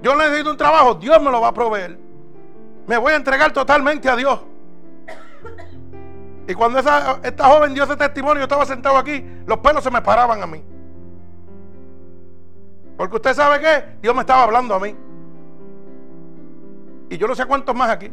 Yo 0.00 0.14
necesito 0.14 0.52
un 0.52 0.56
trabajo, 0.56 0.94
Dios 0.94 1.20
me 1.20 1.32
lo 1.32 1.40
va 1.40 1.48
a 1.48 1.54
proveer. 1.54 1.98
Me 2.86 2.98
voy 2.98 3.14
a 3.14 3.16
entregar 3.16 3.50
totalmente 3.52 4.08
a 4.08 4.14
Dios. 4.14 4.38
Y 6.46 6.54
cuando 6.54 6.78
esa, 6.78 7.18
esta 7.24 7.48
joven 7.48 7.74
dio 7.74 7.82
ese 7.82 7.96
testimonio, 7.96 8.42
yo 8.42 8.44
estaba 8.44 8.64
sentado 8.64 8.96
aquí, 8.96 9.28
los 9.44 9.58
pelos 9.58 9.82
se 9.82 9.90
me 9.90 10.00
paraban 10.00 10.40
a 10.40 10.46
mí. 10.46 10.62
Porque 12.98 13.14
usted 13.14 13.32
sabe 13.32 13.60
que 13.60 14.00
Dios 14.02 14.12
me 14.12 14.22
estaba 14.22 14.42
hablando 14.42 14.74
a 14.74 14.80
mí. 14.80 14.94
Y 17.08 17.16
yo 17.16 17.28
no 17.28 17.34
sé 17.36 17.46
cuántos 17.46 17.74
más 17.74 17.90
aquí. 17.90 18.10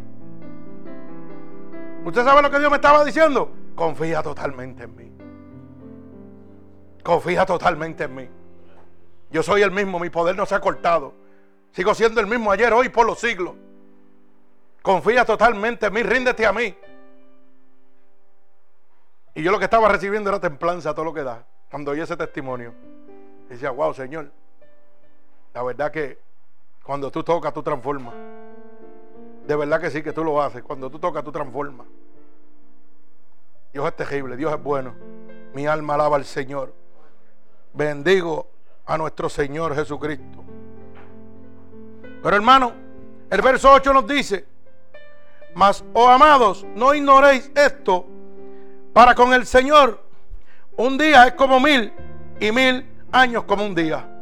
¿Usted 2.05 2.23
sabe 2.23 2.43
lo 2.43 2.51
que 2.51 2.59
Dios 2.59 2.69
me 2.69 2.75
estaba 2.75 3.03
diciendo? 3.03 3.51
Confía 3.73 4.21
totalmente 4.21 4.83
en 4.83 4.95
mí. 4.95 5.11
Confía 7.03 7.47
totalmente 7.47 8.03
en 8.03 8.15
mí. 8.15 8.29
Yo 9.31 9.41
soy 9.41 9.63
el 9.63 9.71
mismo, 9.71 9.99
mi 9.99 10.11
poder 10.11 10.35
no 10.35 10.45
se 10.45 10.53
ha 10.53 10.61
cortado. 10.61 11.15
Sigo 11.71 11.95
siendo 11.95 12.21
el 12.21 12.27
mismo 12.27 12.51
ayer, 12.51 12.71
hoy, 12.71 12.89
por 12.89 13.07
los 13.07 13.19
siglos. 13.19 13.55
Confía 14.83 15.25
totalmente 15.25 15.87
en 15.87 15.93
mí, 15.93 16.03
ríndete 16.03 16.45
a 16.45 16.53
mí. 16.53 16.77
Y 19.33 19.41
yo 19.41 19.51
lo 19.51 19.57
que 19.57 19.65
estaba 19.65 19.89
recibiendo 19.89 20.29
era 20.29 20.39
templanza, 20.39 20.93
todo 20.93 21.05
lo 21.05 21.13
que 21.13 21.23
da. 21.23 21.43
Cuando 21.71 21.89
oí 21.89 22.01
ese 22.01 22.15
testimonio. 22.15 22.71
decía, 23.49 23.71
wow, 23.71 23.91
Señor. 23.91 24.44
La 25.55 25.63
verdad 25.63 25.89
que 25.89 26.19
cuando 26.83 27.09
tú 27.09 27.23
tocas, 27.23 27.53
tú 27.53 27.63
transformas. 27.63 28.13
De 29.47 29.55
verdad 29.55 29.79
que 29.79 29.89
sí, 29.89 30.03
que 30.03 30.11
tú 30.11 30.21
lo 30.21 30.41
haces. 30.41 30.61
Cuando 30.61 30.89
tú 30.89 30.99
tocas, 30.99 31.23
tú 31.23 31.31
transformas. 31.31 31.87
Dios 33.71 33.87
es 33.87 33.95
terrible, 33.95 34.35
Dios 34.35 34.53
es 34.53 34.61
bueno. 34.61 34.93
Mi 35.53 35.65
alma 35.65 35.93
alaba 35.93 36.17
al 36.17 36.25
Señor. 36.25 36.73
Bendigo 37.73 38.47
a 38.85 38.97
nuestro 38.97 39.29
Señor 39.29 39.73
Jesucristo. 39.73 40.43
Pero 42.21 42.35
hermano, 42.35 42.73
el 43.29 43.41
verso 43.41 43.71
8 43.71 43.93
nos 43.93 44.05
dice, 44.07 44.45
mas, 45.53 45.85
oh 45.93 46.09
amados, 46.09 46.65
no 46.75 46.93
ignoréis 46.93 47.49
esto, 47.55 48.05
para 48.91 49.15
con 49.15 49.33
el 49.33 49.45
Señor 49.45 50.03
un 50.75 50.97
día 50.97 51.27
es 51.27 51.33
como 51.33 51.61
mil 51.61 51.93
y 52.41 52.51
mil 52.51 52.85
años 53.13 53.45
como 53.45 53.65
un 53.65 53.73
día. 53.73 54.14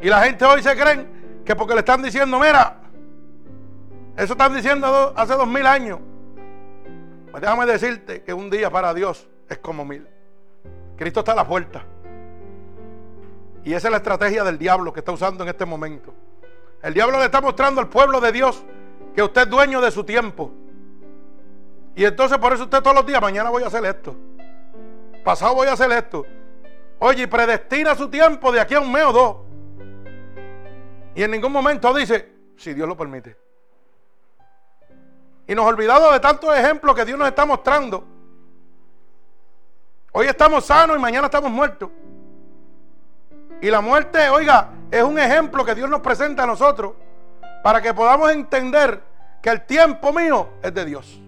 Y 0.00 0.08
la 0.08 0.22
gente 0.22 0.44
hoy 0.44 0.62
se 0.62 0.76
creen 0.76 1.42
que 1.44 1.56
porque 1.56 1.74
le 1.74 1.80
están 1.80 2.02
diciendo, 2.02 2.38
mira, 2.38 2.76
eso 4.16 4.32
están 4.32 4.54
diciendo 4.54 5.12
hace 5.16 5.34
dos 5.34 5.46
mil 5.46 5.66
años. 5.66 5.98
Pues 7.30 7.40
déjame 7.40 7.66
decirte 7.66 8.22
que 8.22 8.32
un 8.32 8.48
día 8.48 8.70
para 8.70 8.94
Dios 8.94 9.28
es 9.48 9.58
como 9.58 9.84
mil. 9.84 10.06
Cristo 10.96 11.20
está 11.20 11.32
a 11.32 11.36
la 11.36 11.46
puerta. 11.46 11.84
Y 13.64 13.72
esa 13.72 13.88
es 13.88 13.90
la 13.90 13.96
estrategia 13.96 14.44
del 14.44 14.58
diablo 14.58 14.92
que 14.92 15.00
está 15.00 15.12
usando 15.12 15.42
en 15.42 15.48
este 15.48 15.64
momento. 15.64 16.14
El 16.82 16.94
diablo 16.94 17.18
le 17.18 17.24
está 17.24 17.40
mostrando 17.40 17.80
al 17.80 17.88
pueblo 17.88 18.20
de 18.20 18.30
Dios 18.30 18.62
que 19.14 19.22
usted 19.22 19.42
es 19.42 19.50
dueño 19.50 19.80
de 19.80 19.90
su 19.90 20.04
tiempo. 20.04 20.52
Y 21.96 22.04
entonces 22.04 22.36
por 22.38 22.52
eso 22.52 22.64
usted 22.64 22.82
todos 22.82 22.94
los 22.94 23.06
días, 23.06 23.20
mañana 23.20 23.50
voy 23.50 23.62
a 23.62 23.68
hacer 23.68 23.84
esto. 23.84 24.14
Pasado 25.24 25.54
voy 25.54 25.66
a 25.68 25.72
hacer 25.72 25.90
esto. 25.92 26.26
Oye, 26.98 27.26
predestina 27.26 27.94
su 27.94 28.08
tiempo 28.08 28.52
de 28.52 28.60
aquí 28.60 28.74
a 28.74 28.80
un 28.80 28.92
mes 28.92 29.04
o 29.04 29.12
dos. 29.12 29.36
Y 31.14 31.22
en 31.22 31.30
ningún 31.30 31.52
momento 31.52 31.92
dice, 31.94 32.28
si 32.56 32.74
Dios 32.74 32.88
lo 32.88 32.96
permite. 32.96 33.36
Y 35.46 35.54
nos 35.54 35.66
olvidamos 35.66 36.12
de 36.12 36.20
tantos 36.20 36.56
ejemplos 36.56 36.94
que 36.94 37.04
Dios 37.04 37.18
nos 37.18 37.28
está 37.28 37.44
mostrando. 37.44 38.04
Hoy 40.12 40.26
estamos 40.26 40.64
sanos 40.64 40.96
y 40.96 41.00
mañana 41.00 41.26
estamos 41.26 41.50
muertos. 41.50 41.90
Y 43.60 43.70
la 43.70 43.80
muerte, 43.80 44.28
oiga, 44.28 44.70
es 44.90 45.02
un 45.02 45.18
ejemplo 45.18 45.64
que 45.64 45.74
Dios 45.74 45.88
nos 45.88 46.00
presenta 46.00 46.44
a 46.44 46.46
nosotros 46.46 46.94
para 47.62 47.80
que 47.80 47.94
podamos 47.94 48.30
entender 48.30 49.00
que 49.42 49.50
el 49.50 49.66
tiempo 49.66 50.12
mío 50.12 50.48
es 50.62 50.72
de 50.74 50.84
Dios. 50.84 51.20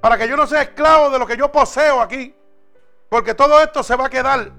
Para 0.00 0.16
que 0.16 0.28
yo 0.28 0.36
no 0.36 0.46
sea 0.46 0.62
esclavo 0.62 1.10
de 1.10 1.18
lo 1.18 1.26
que 1.26 1.36
yo 1.36 1.52
poseo 1.52 2.00
aquí. 2.00 2.34
Porque 3.08 3.34
todo 3.34 3.60
esto 3.60 3.82
se 3.82 3.96
va 3.96 4.06
a 4.06 4.10
quedar. 4.10 4.50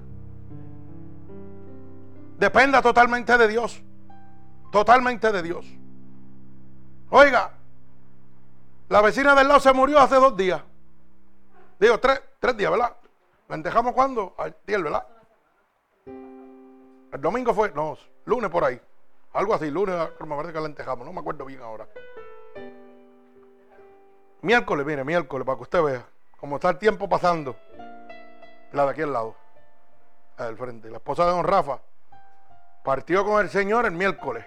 Dependa 2.42 2.82
totalmente 2.82 3.38
de 3.38 3.46
Dios. 3.46 3.80
Totalmente 4.72 5.30
de 5.30 5.42
Dios. 5.44 5.64
Oiga, 7.10 7.52
la 8.88 9.00
vecina 9.00 9.36
del 9.36 9.46
lado 9.46 9.60
se 9.60 9.72
murió 9.72 10.00
hace 10.00 10.16
dos 10.16 10.36
días. 10.36 10.60
Digo, 11.78 12.00
tres, 12.00 12.20
tres 12.40 12.56
días, 12.56 12.72
¿verdad? 12.72 12.96
¿La 13.46 13.54
entejamos 13.54 13.92
cuándo? 13.92 14.34
Ayer, 14.38 14.82
¿verdad? 14.82 15.06
El 16.04 17.20
domingo 17.20 17.54
fue, 17.54 17.70
no, 17.76 17.96
lunes 18.24 18.50
por 18.50 18.64
ahí. 18.64 18.80
Algo 19.34 19.54
así, 19.54 19.70
lunes, 19.70 19.94
me 20.18 20.34
parece 20.34 20.52
que 20.52 20.58
la 20.58 20.66
entejamos, 20.66 21.06
no 21.06 21.12
me 21.12 21.20
acuerdo 21.20 21.44
bien 21.44 21.62
ahora. 21.62 21.86
Miércoles, 24.40 24.84
mire, 24.84 25.04
miércoles, 25.04 25.46
para 25.46 25.58
que 25.58 25.62
usted 25.62 25.80
vea 25.80 26.06
cómo 26.40 26.56
está 26.56 26.70
el 26.70 26.78
tiempo 26.78 27.08
pasando. 27.08 27.54
La 28.72 28.84
de 28.86 28.90
aquí 28.90 29.02
al 29.02 29.12
lado, 29.12 29.36
al 30.38 30.56
frente. 30.56 30.90
La 30.90 30.96
esposa 30.96 31.24
de 31.24 31.30
don 31.30 31.44
Rafa 31.44 31.80
partió 32.82 33.24
con 33.24 33.40
el 33.40 33.50
Señor 33.50 33.86
el 33.86 33.92
miércoles. 33.92 34.44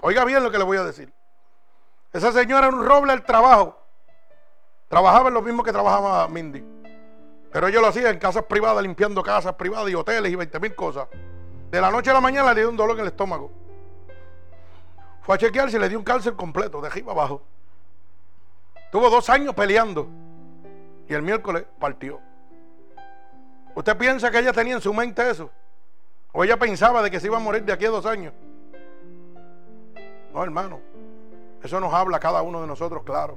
Oiga 0.00 0.24
bien 0.24 0.42
lo 0.42 0.50
que 0.50 0.58
le 0.58 0.64
voy 0.64 0.76
a 0.76 0.84
decir. 0.84 1.12
Esa 2.12 2.32
señora 2.32 2.68
era 2.68 2.76
un 2.76 2.86
roble 2.86 3.12
al 3.12 3.22
trabajo. 3.22 3.78
Trabajaba 4.88 5.28
en 5.28 5.34
lo 5.34 5.42
mismo 5.42 5.62
que 5.62 5.72
trabajaba 5.72 6.26
Mindy. 6.28 6.64
Pero 7.52 7.66
ella 7.66 7.80
lo 7.80 7.88
hacía 7.88 8.10
en 8.10 8.18
casas 8.18 8.44
privadas, 8.44 8.82
limpiando 8.82 9.22
casas 9.22 9.54
privadas 9.54 9.90
y 9.90 9.94
hoteles 9.94 10.32
y 10.32 10.36
20 10.36 10.60
mil 10.60 10.74
cosas. 10.74 11.08
De 11.70 11.80
la 11.80 11.90
noche 11.90 12.10
a 12.10 12.14
la 12.14 12.20
mañana 12.20 12.52
le 12.54 12.60
dio 12.60 12.70
un 12.70 12.76
dolor 12.76 12.96
en 12.96 13.02
el 13.02 13.08
estómago. 13.08 13.50
Fue 15.22 15.34
a 15.34 15.38
chequearse 15.38 15.76
y 15.76 15.80
le 15.80 15.88
dio 15.88 15.98
un 15.98 16.04
cáncer 16.04 16.34
completo, 16.34 16.80
de 16.80 16.88
arriba 16.88 17.12
abajo. 17.12 17.42
Tuvo 18.90 19.10
dos 19.10 19.28
años 19.28 19.54
peleando. 19.54 20.08
Y 21.08 21.14
el 21.14 21.22
miércoles 21.22 21.64
partió. 21.78 22.20
¿Usted 23.74 23.96
piensa 23.96 24.30
que 24.30 24.38
ella 24.38 24.52
tenía 24.52 24.74
en 24.74 24.80
su 24.80 24.92
mente 24.94 25.28
eso? 25.30 25.50
¿O 26.32 26.44
ella 26.44 26.56
pensaba 26.58 27.02
de 27.02 27.10
que 27.10 27.20
se 27.20 27.26
iba 27.26 27.36
a 27.36 27.40
morir 27.40 27.64
de 27.64 27.72
aquí 27.72 27.86
a 27.86 27.90
dos 27.90 28.06
años? 28.06 28.32
No, 30.32 30.42
hermano. 30.42 30.80
Eso 31.62 31.80
nos 31.80 31.92
habla 31.92 32.20
cada 32.20 32.42
uno 32.42 32.60
de 32.60 32.66
nosotros, 32.66 33.02
claro. 33.02 33.36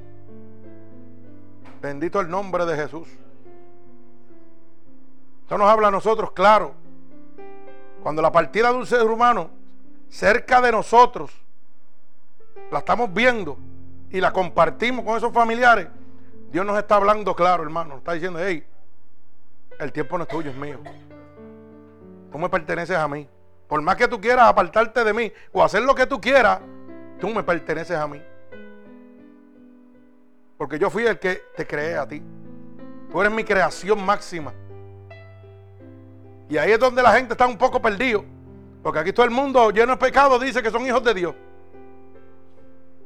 Bendito 1.81 2.19
el 2.19 2.29
nombre 2.29 2.65
de 2.65 2.75
Jesús. 2.75 3.07
Eso 5.45 5.57
nos 5.57 5.69
habla 5.69 5.87
a 5.87 5.91
nosotros, 5.91 6.31
claro. 6.31 6.73
Cuando 8.03 8.21
la 8.21 8.31
partida 8.31 8.71
de 8.71 8.77
un 8.77 8.85
ser 8.85 9.03
humano 9.03 9.49
cerca 10.09 10.61
de 10.61 10.71
nosotros 10.71 11.31
la 12.71 12.79
estamos 12.79 13.13
viendo 13.13 13.57
y 14.09 14.19
la 14.19 14.31
compartimos 14.31 15.05
con 15.05 15.17
esos 15.17 15.33
familiares, 15.33 15.87
Dios 16.51 16.65
nos 16.65 16.77
está 16.77 16.95
hablando 16.95 17.35
claro, 17.35 17.63
hermano. 17.63 17.89
Nos 17.89 17.97
está 17.99 18.13
diciendo, 18.13 18.39
hey, 18.39 18.63
el 19.79 19.91
tiempo 19.91 20.17
no 20.17 20.23
es 20.25 20.29
tuyo, 20.29 20.51
es 20.51 20.57
mío. 20.57 20.79
Tú 22.31 22.37
me 22.37 22.49
perteneces 22.49 22.97
a 22.97 23.07
mí. 23.07 23.27
Por 23.67 23.81
más 23.81 23.95
que 23.95 24.07
tú 24.07 24.19
quieras 24.19 24.47
apartarte 24.47 25.03
de 25.03 25.13
mí 25.13 25.31
o 25.51 25.63
hacer 25.63 25.81
lo 25.83 25.95
que 25.95 26.05
tú 26.05 26.19
quieras, 26.19 26.59
tú 27.19 27.29
me 27.29 27.43
perteneces 27.43 27.97
a 27.97 28.07
mí. 28.07 28.21
Porque 30.57 30.77
yo 30.77 30.89
fui 30.89 31.05
el 31.05 31.17
que 31.19 31.41
te 31.55 31.65
creé 31.65 31.97
a 31.97 32.07
ti. 32.07 32.21
Tú 33.11 33.19
eres 33.21 33.33
mi 33.33 33.43
creación 33.43 34.03
máxima. 34.05 34.53
Y 36.49 36.57
ahí 36.57 36.71
es 36.71 36.79
donde 36.79 37.01
la 37.01 37.13
gente 37.13 37.33
está 37.33 37.47
un 37.47 37.57
poco 37.57 37.81
perdido. 37.81 38.23
Porque 38.83 38.99
aquí 38.99 39.13
todo 39.13 39.25
el 39.25 39.31
mundo 39.31 39.71
lleno 39.71 39.93
de 39.93 39.97
pecado 39.97 40.37
dice 40.37 40.61
que 40.61 40.69
son 40.69 40.85
hijos 40.85 41.03
de 41.03 41.13
Dios. 41.13 41.35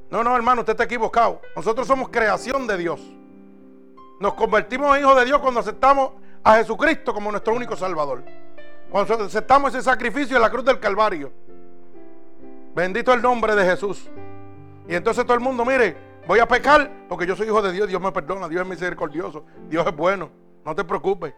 No, 0.10 0.24
no, 0.24 0.36
hermano, 0.36 0.62
usted 0.62 0.74
está 0.74 0.84
equivocado. 0.84 1.42
Nosotros 1.56 1.88
somos 1.88 2.10
creación 2.10 2.68
de 2.68 2.78
Dios. 2.78 3.02
Nos 4.20 4.34
convertimos 4.34 4.96
en 4.96 5.04
hijos 5.04 5.16
de 5.18 5.26
Dios 5.26 5.40
cuando 5.40 5.60
aceptamos 5.60 6.12
a 6.44 6.56
Jesucristo 6.56 7.14
como 7.14 7.32
nuestro 7.32 7.54
único 7.54 7.76
Salvador. 7.76 8.24
Cuando 8.96 9.26
aceptamos 9.26 9.76
ese 9.76 9.84
sacrificio 9.84 10.38
en 10.38 10.42
la 10.42 10.50
cruz 10.50 10.64
del 10.64 10.80
Calvario. 10.80 11.30
Bendito 12.74 13.12
el 13.12 13.22
nombre 13.22 13.54
de 13.54 13.66
Jesús. 13.66 14.10
Y 14.88 14.96
entonces 14.96 15.26
todo 15.26 15.34
el 15.34 15.42
mundo, 15.42 15.66
mire, 15.66 15.98
voy 16.26 16.40
a 16.40 16.48
pecar 16.48 16.90
porque 17.10 17.28
yo 17.28 17.36
soy 17.36 17.48
hijo 17.48 17.62
de 17.62 17.74
Dios, 17.74 17.90
Dios 17.90 18.02
me 18.02 18.14
perdona, 18.14 18.48
Dios 18.48 18.62
es 18.62 18.70
misericordioso, 18.70 19.44
Dios 19.68 19.86
es 19.86 19.94
bueno, 19.94 20.30
no 20.64 20.74
te 20.74 20.86
preocupes. 20.86 21.34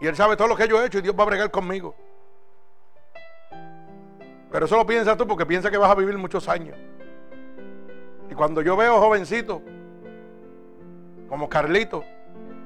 Y 0.00 0.08
Él 0.08 0.16
sabe 0.16 0.36
todo 0.36 0.48
lo 0.48 0.56
que 0.56 0.66
yo 0.66 0.82
he 0.82 0.86
hecho 0.86 0.98
y 0.98 1.02
Dios 1.02 1.14
va 1.16 1.22
a 1.22 1.26
bregar 1.26 1.48
conmigo. 1.52 1.94
Pero 4.50 4.66
eso 4.66 4.76
lo 4.76 4.84
piensas 4.84 5.16
tú 5.16 5.28
porque 5.28 5.46
piensa 5.46 5.70
que 5.70 5.78
vas 5.78 5.92
a 5.92 5.94
vivir 5.94 6.18
muchos 6.18 6.48
años. 6.48 6.76
Y 8.28 8.34
cuando 8.34 8.62
yo 8.62 8.76
veo 8.76 8.98
jovencitos 8.98 9.62
como 11.28 11.48
Carlito, 11.48 12.02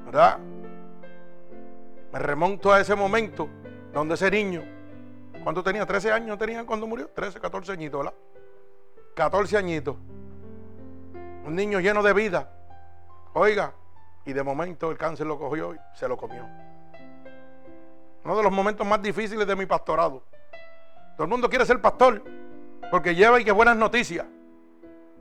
¿verdad? 0.07 0.39
Me 2.11 2.19
remonto 2.19 2.73
a 2.73 2.81
ese 2.81 2.95
momento 2.95 3.51
donde 3.95 4.15
ese 4.15 4.31
niño, 4.31 4.63
¿cuánto 5.45 5.63
tenía? 5.63 5.87
13 5.87 6.13
años 6.13 6.37
tenía 6.37 6.67
cuando 6.67 6.87
murió, 6.87 7.09
13, 7.09 7.41
14 7.41 7.73
añitos, 7.73 8.01
¿verdad? 8.01 8.15
14 9.15 9.57
añitos. 9.57 9.97
Un 11.47 11.55
niño 11.55 11.79
lleno 11.79 12.03
de 12.03 12.13
vida. 12.13 12.51
Oiga, 13.35 13.73
y 14.25 14.33
de 14.33 14.43
momento 14.43 14.91
el 14.91 14.99
cáncer 14.99 15.27
lo 15.27 15.39
cogió 15.39 15.75
y 15.75 15.79
se 15.95 16.09
lo 16.09 16.17
comió. 16.17 16.45
Uno 18.25 18.37
de 18.37 18.43
los 18.43 18.53
momentos 18.53 18.87
más 18.87 19.01
difíciles 19.01 19.47
de 19.47 19.55
mi 19.55 19.67
pastorado. 19.67 20.25
Todo 21.17 21.25
el 21.25 21.31
mundo 21.31 21.49
quiere 21.49 21.65
ser 21.65 21.81
pastor 21.81 22.23
porque 22.91 23.15
lleva 23.15 23.41
y 23.41 23.45
que 23.45 23.53
buenas 23.53 23.77
noticias. 23.77 24.27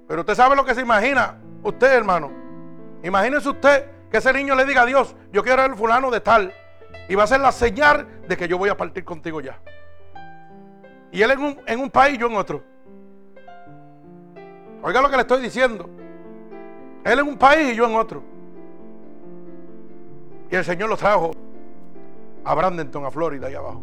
Pero 0.07 0.21
usted 0.21 0.35
sabe 0.35 0.55
lo 0.55 0.65
que 0.65 0.73
se 0.73 0.81
imagina, 0.81 1.37
usted 1.61 1.93
hermano. 1.93 2.31
Imagínese 3.03 3.49
usted 3.49 4.09
que 4.09 4.17
ese 4.17 4.33
niño 4.33 4.55
le 4.55 4.65
diga 4.65 4.83
a 4.83 4.85
Dios, 4.85 5.15
yo 5.31 5.43
quiero 5.43 5.61
ser 5.61 5.71
el 5.71 5.77
fulano 5.77 6.09
de 6.09 6.21
tal. 6.21 6.53
Y 7.09 7.15
va 7.15 7.23
a 7.23 7.27
ser 7.27 7.41
la 7.41 7.51
señal 7.51 8.07
de 8.27 8.37
que 8.37 8.47
yo 8.47 8.57
voy 8.57 8.69
a 8.69 8.77
partir 8.77 9.03
contigo 9.03 9.41
ya. 9.41 9.59
Y 11.11 11.21
él 11.21 11.31
en 11.31 11.39
un, 11.39 11.59
en 11.67 11.79
un 11.79 11.89
país, 11.89 12.17
yo 12.17 12.27
en 12.27 12.35
otro. 12.35 12.63
Oiga 14.81 15.01
lo 15.01 15.09
que 15.09 15.15
le 15.15 15.21
estoy 15.21 15.41
diciendo. 15.41 15.89
Él 17.03 17.19
en 17.19 17.27
un 17.27 17.37
país 17.37 17.73
y 17.73 17.75
yo 17.75 17.85
en 17.85 17.95
otro. 17.95 18.23
Y 20.49 20.55
el 20.55 20.63
Señor 20.63 20.89
lo 20.89 20.97
trajo 20.97 21.31
a 22.43 22.55
Brandenton, 22.55 23.05
a 23.05 23.11
Florida, 23.11 23.47
ahí 23.47 23.55
abajo. 23.55 23.81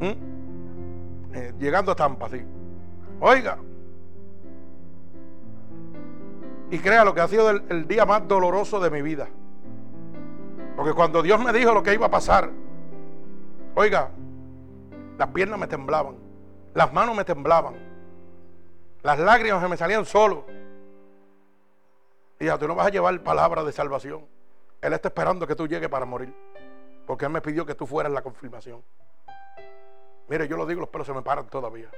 ¿Mm? 0.00 1.34
Eh, 1.34 1.52
llegando 1.58 1.92
a 1.92 1.96
Tampa, 1.96 2.28
sí. 2.28 2.42
Oiga. 3.20 3.58
Y 6.70 6.78
crea 6.78 7.04
lo 7.04 7.14
que 7.14 7.20
ha 7.20 7.28
sido 7.28 7.50
el, 7.50 7.86
día 7.86 8.06
más 8.06 8.26
doloroso 8.26 8.80
de 8.80 8.90
mi 8.90 9.02
vida. 9.02 9.28
Porque 10.76 10.92
cuando 10.92 11.22
Dios 11.22 11.42
me 11.42 11.52
dijo 11.52 11.72
lo 11.72 11.82
que 11.82 11.94
iba 11.94 12.06
a 12.06 12.10
pasar, 12.10 12.50
oiga, 13.74 14.10
las 15.18 15.28
piernas 15.28 15.58
me 15.58 15.66
temblaban, 15.66 16.16
las 16.74 16.92
manos 16.92 17.16
me 17.16 17.24
temblaban, 17.24 17.74
las 19.02 19.18
lágrimas 19.18 19.62
se 19.62 19.68
me 19.68 19.76
salían 19.76 20.04
solo. 20.04 20.44
Ya, 22.38 22.58
tú 22.58 22.68
no 22.68 22.74
vas 22.74 22.88
a 22.88 22.90
llevar 22.90 23.18
palabra 23.22 23.64
de 23.64 23.72
salvación. 23.72 24.26
Él 24.82 24.92
está 24.92 25.08
esperando 25.08 25.46
que 25.46 25.56
tú 25.56 25.66
llegues 25.66 25.88
para 25.88 26.04
morir. 26.04 26.34
Porque 27.06 27.24
Él 27.24 27.30
me 27.30 27.40
pidió 27.40 27.64
que 27.64 27.74
tú 27.74 27.86
fueras 27.86 28.12
la 28.12 28.20
confirmación. 28.20 28.82
Mire, 30.28 30.46
yo 30.48 30.56
lo 30.56 30.66
digo, 30.66 30.80
los 30.80 30.90
pelos 30.90 31.06
se 31.06 31.14
me 31.14 31.22
paran 31.22 31.46
todavía. 31.46 31.88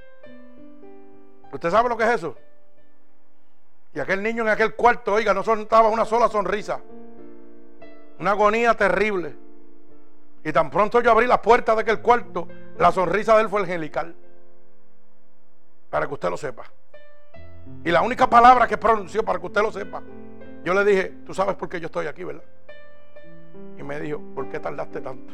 ¿Usted 1.51 1.71
sabe 1.71 1.89
lo 1.89 1.97
que 1.97 2.05
es 2.05 2.11
eso? 2.11 2.37
Y 3.95 4.01
aquel 4.01 4.23
niño 4.23 4.43
en 4.43 4.51
aquel 4.51 4.75
cuarto, 4.75 5.15
oiga, 5.15 5.33
no 5.35 5.43
soltaba 5.43 5.89
una 5.89 6.05
sola 6.05 6.29
sonrisa. 6.29 6.81
Una 8.19 8.33
agonía 8.33 8.75
terrible. 8.75 9.37
Y 10.45 10.53
tan 10.53 10.71
pronto 10.71 11.01
yo 11.01 11.11
abrí 11.11 11.27
las 11.27 11.41
puertas 11.41 11.77
de 11.77 11.83
aquel 11.83 12.01
cuarto, 12.01 12.49
la 12.79 12.91
sonrisa 12.93 13.37
de 13.37 13.43
él 13.43 13.49
fue 13.49 13.61
angelical. 13.61 14.15
Para 15.91 16.07
que 16.07 16.15
usted 16.15 16.31
lo 16.31 16.37
sepa. 16.37 16.65
Y 17.85 17.91
la 17.91 18.03
única 18.03 18.29
palabra 18.29 18.67
que 18.67 18.79
pronunció 18.79 19.25
para 19.25 19.39
que 19.39 19.47
usted 19.47 19.63
lo 19.63 19.73
sepa, 19.73 20.03
yo 20.65 20.75
le 20.75 20.85
dije, 20.85 21.15
tú 21.25 21.35
sabes 21.35 21.55
por 21.57 21.69
qué 21.69 21.81
yo 21.81 21.87
estoy 21.87 22.07
aquí, 22.07 22.25
¿verdad? 22.25 22.45
Y 23.79 23.83
me 23.83 24.01
dijo, 24.01 24.21
¿por 24.35 24.49
qué 24.49 24.59
tardaste 24.59 25.01
tanto? 25.01 25.33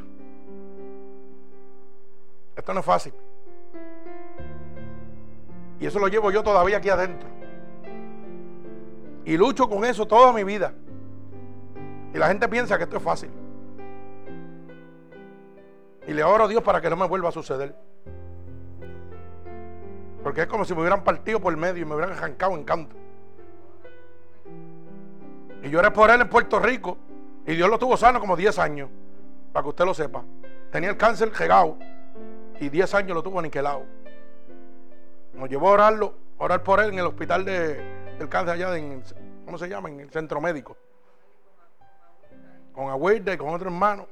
Esto 2.57 2.75
no 2.75 2.81
es 2.81 2.87
fácil. 2.87 3.13
Y 5.81 5.87
eso 5.87 5.99
lo 5.99 6.09
llevo 6.09 6.31
yo 6.31 6.43
todavía 6.43 6.79
aquí 6.79 6.89
adentro. 6.89 7.29
Y 9.25 9.37
lucho 9.37 9.69
con 9.69 9.85
eso 9.85 10.07
toda 10.07 10.33
mi 10.33 10.45
vida. 10.45 10.75
Y 12.15 12.19
la 12.19 12.29
gente 12.29 12.49
piensa 12.49 12.79
que 12.79 12.85
esto 12.85 12.97
es 12.97 13.03
fácil. 13.03 13.31
Y 16.07 16.13
le 16.13 16.23
oro 16.23 16.45
a 16.45 16.49
Dios 16.49 16.63
para 16.63 16.81
que 16.81 16.89
no 16.89 16.95
me 16.95 17.09
vuelva 17.09 17.31
a 17.31 17.33
suceder. 17.33 17.75
Porque 20.23 20.43
es 20.43 20.47
como 20.47 20.65
si 20.65 20.75
me 20.75 20.81
hubieran 20.81 21.03
partido 21.03 21.41
por 21.41 21.53
el 21.53 21.59
medio 21.59 21.83
y 21.83 21.85
me 21.85 21.97
hubieran 21.97 22.17
arrancado 22.17 22.55
en 22.55 22.63
canto. 22.63 22.95
Y 25.65 25.71
yo 25.71 25.81
era 25.81 25.93
por 25.93 26.09
él 26.09 26.21
en 26.21 26.29
Puerto 26.29 26.61
Rico. 26.61 26.97
Y 27.47 27.57
Dios 27.57 27.69
lo 27.69 27.79
tuvo 27.81 27.97
sano 27.97 28.21
como 28.21 28.37
10 28.37 28.61
años. 28.61 28.91
Para 29.53 29.65
que 29.65 29.71
usted 29.71 29.85
lo 29.85 29.93
sepa. 29.93 30.23
Tenía 30.71 30.91
el 30.91 30.97
cáncer 30.97 31.33
regado. 31.33 31.77
Y 32.61 32.69
10 32.69 32.95
años 32.95 33.15
lo 33.17 33.25
tuvo 33.25 33.41
aniquilado. 33.41 33.83
Nos 35.33 35.49
llevó 35.49 35.71
a 35.71 35.73
orarlo, 35.73 36.15
orar 36.39 36.63
por 36.63 36.79
él 36.79 36.91
en 36.91 37.01
el 37.01 37.07
hospital 37.07 37.45
de, 37.45 37.75
del 38.19 38.29
cáncer 38.29 38.55
allá, 38.55 38.77
en, 38.77 39.03
¿cómo 39.45 39.59
se 39.59 39.69
llama? 39.69 39.89
En 39.89 39.99
el 39.99 40.11
centro 40.11 40.41
médico. 40.41 40.77
Con 42.75 42.89
Agüita 42.89 43.33
y 43.33 43.37
con 43.37 43.55
otro 43.55 43.69
hermano. 43.69 44.07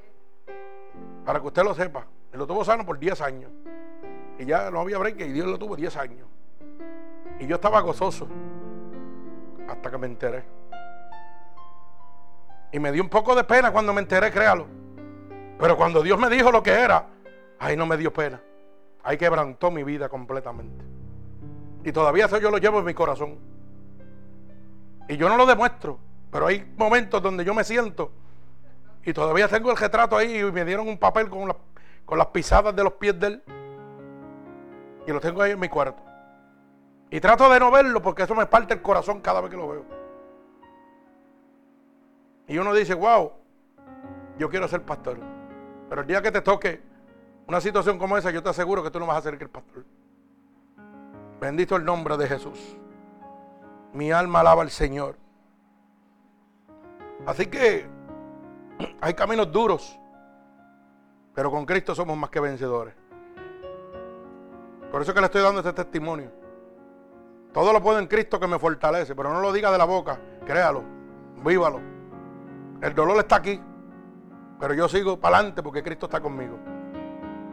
Para 1.24 1.40
que 1.40 1.46
usted 1.46 1.64
lo 1.64 1.74
sepa. 1.74 2.06
Él 2.32 2.38
lo 2.38 2.46
tuvo 2.46 2.64
sano 2.64 2.86
por 2.86 2.98
10 2.98 3.20
años. 3.20 3.50
Y 4.38 4.46
ya 4.46 4.70
no 4.70 4.80
había 4.80 4.98
break 4.98 5.20
y 5.20 5.32
Dios 5.32 5.46
lo 5.46 5.58
tuvo 5.58 5.76
10 5.76 5.96
años. 5.96 6.28
Y 7.40 7.46
yo 7.46 7.56
estaba 7.56 7.80
gozoso. 7.80 8.28
Hasta 9.68 9.90
que 9.90 9.98
me 9.98 10.06
enteré. 10.06 10.44
Y 12.72 12.78
me 12.78 12.92
dio 12.92 13.02
un 13.02 13.08
poco 13.08 13.34
de 13.34 13.44
pena 13.44 13.70
cuando 13.70 13.92
me 13.92 14.00
enteré, 14.00 14.30
créalo. 14.30 14.66
Pero 15.58 15.76
cuando 15.76 16.02
Dios 16.02 16.18
me 16.18 16.30
dijo 16.30 16.50
lo 16.50 16.62
que 16.62 16.70
era, 16.70 17.06
ahí 17.58 17.76
no 17.76 17.84
me 17.86 17.96
dio 17.96 18.12
pena. 18.12 18.40
Ahí 19.02 19.18
quebrantó 19.18 19.70
mi 19.70 19.82
vida 19.82 20.08
completamente. 20.08 20.84
Y 21.84 21.92
todavía 21.92 22.26
eso 22.26 22.38
yo 22.38 22.50
lo 22.50 22.58
llevo 22.58 22.78
en 22.78 22.84
mi 22.84 22.94
corazón. 22.94 23.38
Y 25.08 25.16
yo 25.16 25.28
no 25.28 25.36
lo 25.36 25.44
demuestro, 25.46 25.98
pero 26.30 26.46
hay 26.46 26.72
momentos 26.76 27.20
donde 27.20 27.44
yo 27.44 27.52
me 27.54 27.64
siento 27.64 28.12
y 29.04 29.12
todavía 29.12 29.48
tengo 29.48 29.70
el 29.70 29.76
retrato 29.76 30.16
ahí 30.16 30.38
y 30.38 30.52
me 30.52 30.64
dieron 30.64 30.88
un 30.88 30.98
papel 30.98 31.28
con, 31.28 31.54
con 32.04 32.18
las 32.18 32.28
pisadas 32.28 32.74
de 32.74 32.84
los 32.84 32.92
pies 32.94 33.18
de 33.18 33.26
él. 33.26 33.42
Y 35.06 35.10
lo 35.10 35.20
tengo 35.20 35.42
ahí 35.42 35.52
en 35.52 35.60
mi 35.60 35.68
cuarto. 35.68 36.02
Y 37.10 37.20
trato 37.20 37.50
de 37.50 37.58
no 37.58 37.70
verlo 37.70 38.00
porque 38.00 38.22
eso 38.22 38.34
me 38.34 38.46
parte 38.46 38.74
el 38.74 38.82
corazón 38.82 39.20
cada 39.20 39.40
vez 39.40 39.50
que 39.50 39.56
lo 39.56 39.68
veo. 39.68 39.84
Y 42.46 42.58
uno 42.58 42.72
dice, 42.72 42.94
wow, 42.94 43.32
yo 44.38 44.48
quiero 44.48 44.68
ser 44.68 44.82
pastor. 44.82 45.18
Pero 45.88 46.02
el 46.02 46.06
día 46.06 46.22
que 46.22 46.30
te 46.30 46.40
toque 46.40 46.80
una 47.46 47.60
situación 47.60 47.98
como 47.98 48.16
esa, 48.16 48.30
yo 48.30 48.42
te 48.42 48.48
aseguro 48.48 48.82
que 48.82 48.90
tú 48.90 49.00
no 49.00 49.06
vas 49.06 49.18
a 49.18 49.22
ser 49.22 49.34
el 49.34 49.50
pastor. 49.50 49.84
Bendito 51.40 51.76
el 51.76 51.84
nombre 51.84 52.16
de 52.16 52.28
Jesús. 52.28 52.76
Mi 53.92 54.12
alma 54.12 54.40
alaba 54.40 54.62
al 54.62 54.70
Señor. 54.70 55.16
Así 57.26 57.46
que 57.46 57.86
hay 59.00 59.14
caminos 59.14 59.50
duros, 59.50 59.98
pero 61.34 61.50
con 61.50 61.64
Cristo 61.64 61.94
somos 61.94 62.16
más 62.16 62.30
que 62.30 62.40
vencedores. 62.40 62.94
Por 64.90 65.00
eso 65.00 65.14
que 65.14 65.20
le 65.20 65.26
estoy 65.26 65.42
dando 65.42 65.60
este 65.60 65.72
testimonio. 65.72 66.30
Todo 67.52 67.72
lo 67.72 67.82
puedo 67.82 67.98
en 67.98 68.06
Cristo 68.06 68.40
que 68.40 68.46
me 68.46 68.58
fortalece, 68.58 69.14
pero 69.14 69.32
no 69.32 69.40
lo 69.40 69.52
diga 69.52 69.70
de 69.70 69.78
la 69.78 69.84
boca, 69.84 70.18
créalo, 70.44 70.82
vívalo. 71.44 71.80
El 72.80 72.94
dolor 72.94 73.18
está 73.18 73.36
aquí, 73.36 73.60
pero 74.58 74.74
yo 74.74 74.88
sigo 74.88 75.18
para 75.18 75.36
adelante 75.36 75.62
porque 75.62 75.82
Cristo 75.82 76.06
está 76.06 76.20
conmigo. 76.20 76.58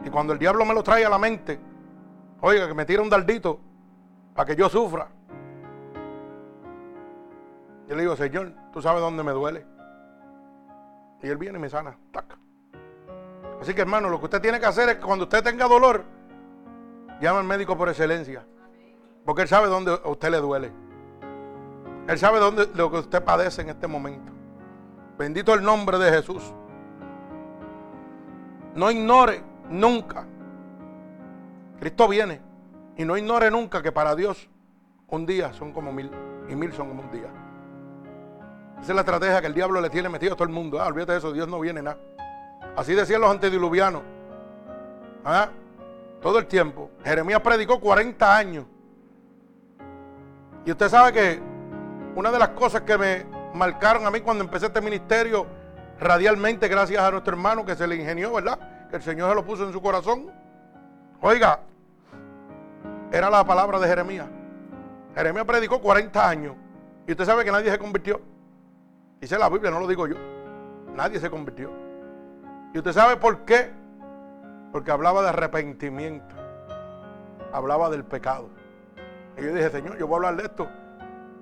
Y 0.04 0.10
cuando 0.10 0.32
el 0.32 0.38
diablo 0.38 0.64
me 0.64 0.74
lo 0.74 0.82
trae 0.82 1.04
a 1.04 1.10
la 1.10 1.18
mente, 1.18 1.60
oiga, 2.40 2.66
que 2.66 2.74
me 2.74 2.84
tira 2.84 3.02
un 3.02 3.10
dardito 3.10 3.60
para 4.34 4.46
que 4.46 4.56
yo 4.56 4.68
sufra. 4.68 5.08
Yo 7.88 7.96
le 7.96 8.02
digo, 8.02 8.16
Señor, 8.16 8.52
tú 8.72 8.80
sabes 8.80 9.00
dónde 9.00 9.22
me 9.22 9.32
duele. 9.32 9.66
Y 11.22 11.28
Él 11.28 11.36
viene 11.36 11.58
y 11.58 11.60
me 11.60 11.68
sana. 11.68 11.96
Así 13.60 13.74
que 13.74 13.82
hermano, 13.82 14.08
lo 14.08 14.18
que 14.18 14.24
usted 14.24 14.40
tiene 14.40 14.58
que 14.58 14.66
hacer 14.66 14.88
es 14.88 14.94
que 14.96 15.02
cuando 15.02 15.24
usted 15.24 15.42
tenga 15.42 15.66
dolor, 15.66 16.04
llama 17.20 17.40
al 17.40 17.46
médico 17.46 17.76
por 17.76 17.88
excelencia. 17.88 18.46
Porque 19.24 19.42
Él 19.42 19.48
sabe 19.48 19.68
dónde 19.68 19.92
a 19.92 20.08
usted 20.08 20.30
le 20.30 20.38
duele. 20.38 20.72
Él 22.08 22.18
sabe 22.18 22.38
dónde 22.38 22.68
lo 22.74 22.90
que 22.90 22.98
usted 22.98 23.22
padece 23.22 23.62
en 23.62 23.68
este 23.68 23.86
momento. 23.86 24.32
Bendito 25.18 25.52
el 25.52 25.62
nombre 25.62 25.98
de 25.98 26.10
Jesús. 26.10 26.54
No 28.74 28.90
ignore 28.90 29.42
nunca. 29.68 30.26
Cristo 31.78 32.08
viene. 32.08 32.40
Y 32.96 33.04
no 33.04 33.16
ignore 33.16 33.50
nunca 33.50 33.82
que 33.82 33.92
para 33.92 34.14
Dios 34.14 34.48
un 35.08 35.26
día 35.26 35.52
son 35.52 35.72
como 35.72 35.92
mil. 35.92 36.10
Y 36.48 36.56
mil 36.56 36.72
son 36.72 36.88
como 36.88 37.02
un 37.02 37.10
día. 37.10 37.30
Esa 38.82 38.92
es 38.92 38.94
la 38.94 39.02
estrategia 39.02 39.40
que 39.40 39.46
el 39.46 39.54
diablo 39.54 39.80
le 39.80 39.90
tiene 39.90 40.08
metido 40.08 40.32
a 40.32 40.36
todo 40.36 40.48
el 40.48 40.54
mundo. 40.54 40.80
Ah, 40.80 40.86
olvídate 40.86 41.12
de 41.12 41.18
eso, 41.18 41.32
Dios 41.32 41.48
no 41.48 41.60
viene 41.60 41.82
nada. 41.82 41.98
Así 42.76 42.94
decían 42.94 43.20
los 43.20 43.30
antediluvianos. 43.30 44.02
¿Ah? 45.24 45.48
Todo 46.22 46.38
el 46.38 46.46
tiempo. 46.46 46.90
Jeremías 47.04 47.40
predicó 47.40 47.78
40 47.80 48.36
años. 48.36 48.64
Y 50.64 50.70
usted 50.70 50.88
sabe 50.88 51.12
que 51.12 51.40
una 52.14 52.30
de 52.30 52.38
las 52.38 52.50
cosas 52.50 52.82
que 52.82 52.96
me 52.96 53.26
marcaron 53.54 54.06
a 54.06 54.10
mí 54.10 54.20
cuando 54.20 54.44
empecé 54.44 54.66
este 54.66 54.80
ministerio 54.80 55.46
radialmente, 55.98 56.68
gracias 56.68 57.02
a 57.02 57.10
nuestro 57.10 57.34
hermano 57.34 57.64
que 57.64 57.74
se 57.74 57.86
le 57.86 57.96
ingenió, 57.96 58.32
¿verdad? 58.32 58.88
Que 58.88 58.96
el 58.96 59.02
Señor 59.02 59.28
se 59.30 59.34
lo 59.34 59.44
puso 59.44 59.64
en 59.66 59.72
su 59.72 59.82
corazón. 59.82 60.30
Oiga, 61.20 61.60
era 63.12 63.28
la 63.28 63.44
palabra 63.44 63.78
de 63.78 63.88
Jeremías. 63.88 64.26
Jeremías 65.14 65.44
predicó 65.44 65.80
40 65.80 66.28
años. 66.28 66.54
Y 67.06 67.12
usted 67.12 67.24
sabe 67.24 67.44
que 67.44 67.52
nadie 67.52 67.70
se 67.70 67.78
convirtió. 67.78 68.20
Dice 69.20 69.38
la 69.38 69.48
Biblia, 69.50 69.70
no 69.70 69.80
lo 69.80 69.86
digo 69.86 70.06
yo. 70.06 70.16
Nadie 70.94 71.20
se 71.20 71.30
convirtió. 71.30 71.70
¿Y 72.72 72.78
usted 72.78 72.92
sabe 72.92 73.16
por 73.16 73.44
qué? 73.44 73.70
Porque 74.72 74.90
hablaba 74.90 75.22
de 75.22 75.28
arrepentimiento. 75.28 76.34
Hablaba 77.52 77.90
del 77.90 78.04
pecado. 78.04 78.48
Y 79.36 79.42
yo 79.42 79.54
dije, 79.54 79.70
Señor, 79.70 79.98
yo 79.98 80.06
voy 80.06 80.14
a 80.14 80.16
hablar 80.16 80.36
de 80.36 80.44
esto. 80.44 80.68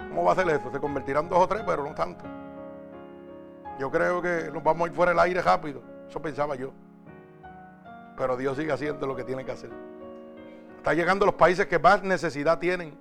¿Cómo 0.09 0.25
va 0.25 0.33
a 0.33 0.35
ser 0.35 0.49
eso? 0.49 0.73
Se 0.73 0.81
convertirán 0.81 1.29
dos 1.29 1.39
o 1.39 1.47
tres, 1.47 1.63
pero 1.67 1.85
no 1.85 1.95
tanto. 1.95 2.25
Yo 3.79 3.91
creo 3.91 4.21
que 4.21 4.51
nos 4.53 4.63
vamos 4.63 4.87
a 4.87 4.91
ir 4.91 4.97
fuera 4.97 5.13
del 5.13 5.21
aire 5.21 5.41
rápido. 5.41 5.83
Eso 6.09 6.21
pensaba 6.21 6.57
yo. 6.57 6.73
Pero 8.17 8.37
Dios 8.37 8.57
sigue 8.57 8.73
haciendo 8.73 9.07
lo 9.07 9.15
que 9.15 9.23
tiene 9.23 9.45
que 9.45 9.53
hacer. 9.53 9.71
Está 10.79 10.95
llegando 10.95 11.25
a 11.25 11.27
los 11.27 11.35
países 11.37 11.67
que 11.67 11.79
más 11.79 12.03
necesidad 12.03 12.59
tienen. 12.59 12.99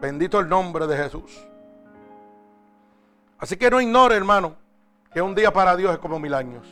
Bendito 0.00 0.40
el 0.40 0.48
nombre 0.48 0.86
de 0.86 0.96
Jesús. 0.96 1.46
Así 3.38 3.56
que 3.56 3.70
no 3.70 3.80
ignore, 3.80 4.16
hermano, 4.16 4.56
que 5.12 5.22
un 5.22 5.34
día 5.34 5.52
para 5.52 5.76
Dios 5.76 5.92
es 5.92 5.98
como 5.98 6.18
mil 6.18 6.34
años. 6.34 6.66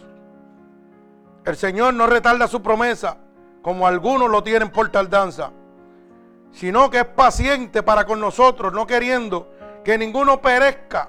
El 1.45 1.57
Señor 1.57 1.95
no 1.95 2.07
retarda 2.07 2.49
su 2.49 2.61
promesa, 2.61 3.19
como 3.63 3.87
algunos 3.87 4.29
lo 4.29 4.43
tienen 4.43 4.71
por 4.71 4.89
tardanza, 4.91 5.53
sino 6.51 6.91
que 6.91 6.99
es 6.99 7.05
paciente 7.05 7.83
para 7.83 8.05
con 8.05 8.21
nosotros, 8.21 8.73
no 8.73 8.87
queriendo 8.87 9.53
que 9.85 9.97
ninguno 9.97 10.43
perezca, 10.43 11.09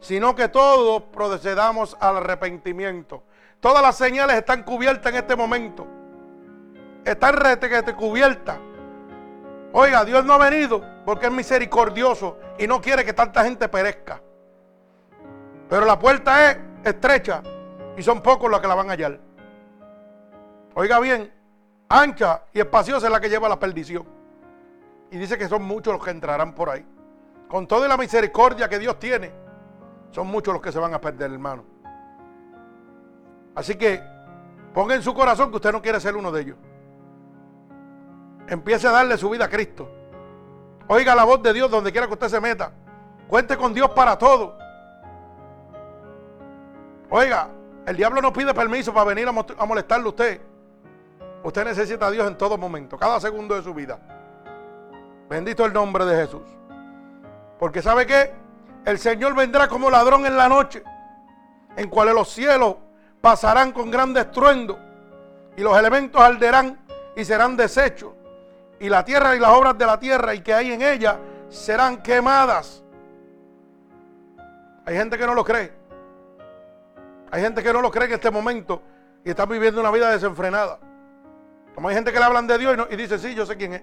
sino 0.00 0.34
que 0.34 0.48
todos 0.48 1.04
procedamos 1.04 1.96
al 2.00 2.18
arrepentimiento. 2.18 3.22
Todas 3.60 3.82
las 3.82 3.96
señales 3.96 4.36
están 4.36 4.64
cubiertas 4.64 5.10
en 5.12 5.18
este 5.18 5.36
momento. 5.36 5.86
Están 7.04 7.36
cubiertas. 7.96 8.58
Oiga, 9.72 10.04
Dios 10.04 10.24
no 10.24 10.34
ha 10.34 10.50
venido 10.50 10.84
porque 11.06 11.26
es 11.26 11.32
misericordioso 11.32 12.38
y 12.58 12.66
no 12.66 12.82
quiere 12.82 13.04
que 13.04 13.12
tanta 13.12 13.44
gente 13.44 13.68
perezca. 13.68 14.20
Pero 15.72 15.86
la 15.86 15.98
puerta 15.98 16.50
es 16.50 16.58
estrecha 16.84 17.42
y 17.96 18.02
son 18.02 18.20
pocos 18.20 18.50
los 18.50 18.60
que 18.60 18.68
la 18.68 18.74
van 18.74 18.90
a 18.90 18.92
hallar. 18.92 19.18
Oiga 20.74 21.00
bien, 21.00 21.32
ancha 21.88 22.42
y 22.52 22.60
espaciosa 22.60 23.06
es 23.06 23.10
la 23.10 23.18
que 23.18 23.30
lleva 23.30 23.46
a 23.46 23.48
la 23.48 23.58
perdición. 23.58 24.06
Y 25.10 25.16
dice 25.16 25.38
que 25.38 25.48
son 25.48 25.62
muchos 25.62 25.94
los 25.94 26.04
que 26.04 26.10
entrarán 26.10 26.54
por 26.54 26.68
ahí. 26.68 26.84
Con 27.48 27.66
toda 27.66 27.88
la 27.88 27.96
misericordia 27.96 28.68
que 28.68 28.78
Dios 28.78 28.98
tiene, 28.98 29.32
son 30.10 30.26
muchos 30.26 30.52
los 30.52 30.62
que 30.62 30.70
se 30.70 30.78
van 30.78 30.92
a 30.92 31.00
perder, 31.00 31.32
hermano. 31.32 31.64
Así 33.54 33.74
que 33.76 34.02
ponga 34.74 34.94
en 34.94 35.02
su 35.02 35.14
corazón 35.14 35.48
que 35.48 35.56
usted 35.56 35.72
no 35.72 35.80
quiere 35.80 36.00
ser 36.00 36.16
uno 36.16 36.30
de 36.30 36.42
ellos. 36.42 36.56
Empiece 38.46 38.86
a 38.88 38.90
darle 38.90 39.16
su 39.16 39.30
vida 39.30 39.46
a 39.46 39.48
Cristo. 39.48 39.90
Oiga 40.86 41.14
la 41.14 41.24
voz 41.24 41.42
de 41.42 41.54
Dios 41.54 41.70
donde 41.70 41.92
quiera 41.92 42.08
que 42.08 42.12
usted 42.12 42.28
se 42.28 42.42
meta. 42.42 42.72
Cuente 43.26 43.56
con 43.56 43.72
Dios 43.72 43.88
para 43.92 44.18
todo. 44.18 44.60
Oiga, 47.14 47.46
el 47.84 47.94
diablo 47.94 48.22
no 48.22 48.32
pide 48.32 48.54
permiso 48.54 48.94
para 48.94 49.04
venir 49.04 49.28
a 49.28 49.66
molestarle 49.66 50.06
a 50.06 50.08
usted. 50.08 50.40
Usted 51.42 51.62
necesita 51.66 52.06
a 52.06 52.10
Dios 52.10 52.26
en 52.26 52.38
todo 52.38 52.56
momento, 52.56 52.96
cada 52.96 53.20
segundo 53.20 53.54
de 53.54 53.62
su 53.62 53.74
vida. 53.74 53.98
Bendito 55.28 55.66
el 55.66 55.74
nombre 55.74 56.06
de 56.06 56.24
Jesús. 56.24 56.40
Porque 57.58 57.82
¿sabe 57.82 58.06
qué? 58.06 58.32
El 58.86 58.98
Señor 58.98 59.34
vendrá 59.34 59.68
como 59.68 59.90
ladrón 59.90 60.24
en 60.24 60.38
la 60.38 60.48
noche, 60.48 60.82
en 61.76 61.90
cuales 61.90 62.14
los 62.14 62.30
cielos 62.30 62.76
pasarán 63.20 63.72
con 63.72 63.90
gran 63.90 64.16
estruendo 64.16 64.78
y 65.54 65.60
los 65.60 65.76
elementos 65.78 66.18
arderán 66.18 66.80
y 67.14 67.26
serán 67.26 67.58
deshechos 67.58 68.12
y 68.80 68.88
la 68.88 69.04
tierra 69.04 69.36
y 69.36 69.38
las 69.38 69.50
obras 69.50 69.76
de 69.76 69.84
la 69.84 70.00
tierra 70.00 70.34
y 70.34 70.40
que 70.40 70.54
hay 70.54 70.72
en 70.72 70.80
ella 70.80 71.18
serán 71.50 72.02
quemadas. 72.02 72.82
Hay 74.86 74.96
gente 74.96 75.18
que 75.18 75.26
no 75.26 75.34
lo 75.34 75.44
cree. 75.44 75.81
Hay 77.32 77.40
gente 77.40 77.62
que 77.62 77.72
no 77.72 77.80
lo 77.80 77.90
cree 77.90 78.08
en 78.08 78.12
este 78.12 78.30
momento 78.30 78.82
y 79.24 79.30
está 79.30 79.46
viviendo 79.46 79.80
una 79.80 79.90
vida 79.90 80.10
desenfrenada. 80.10 80.78
Como 81.74 81.88
hay 81.88 81.94
gente 81.94 82.12
que 82.12 82.18
le 82.18 82.26
hablan 82.26 82.46
de 82.46 82.58
Dios 82.58 82.76
y, 82.90 82.96
dice, 82.96 83.18
sí, 83.18 83.34
yo 83.34 83.46
sé 83.46 83.56
quién 83.56 83.72
es, 83.72 83.82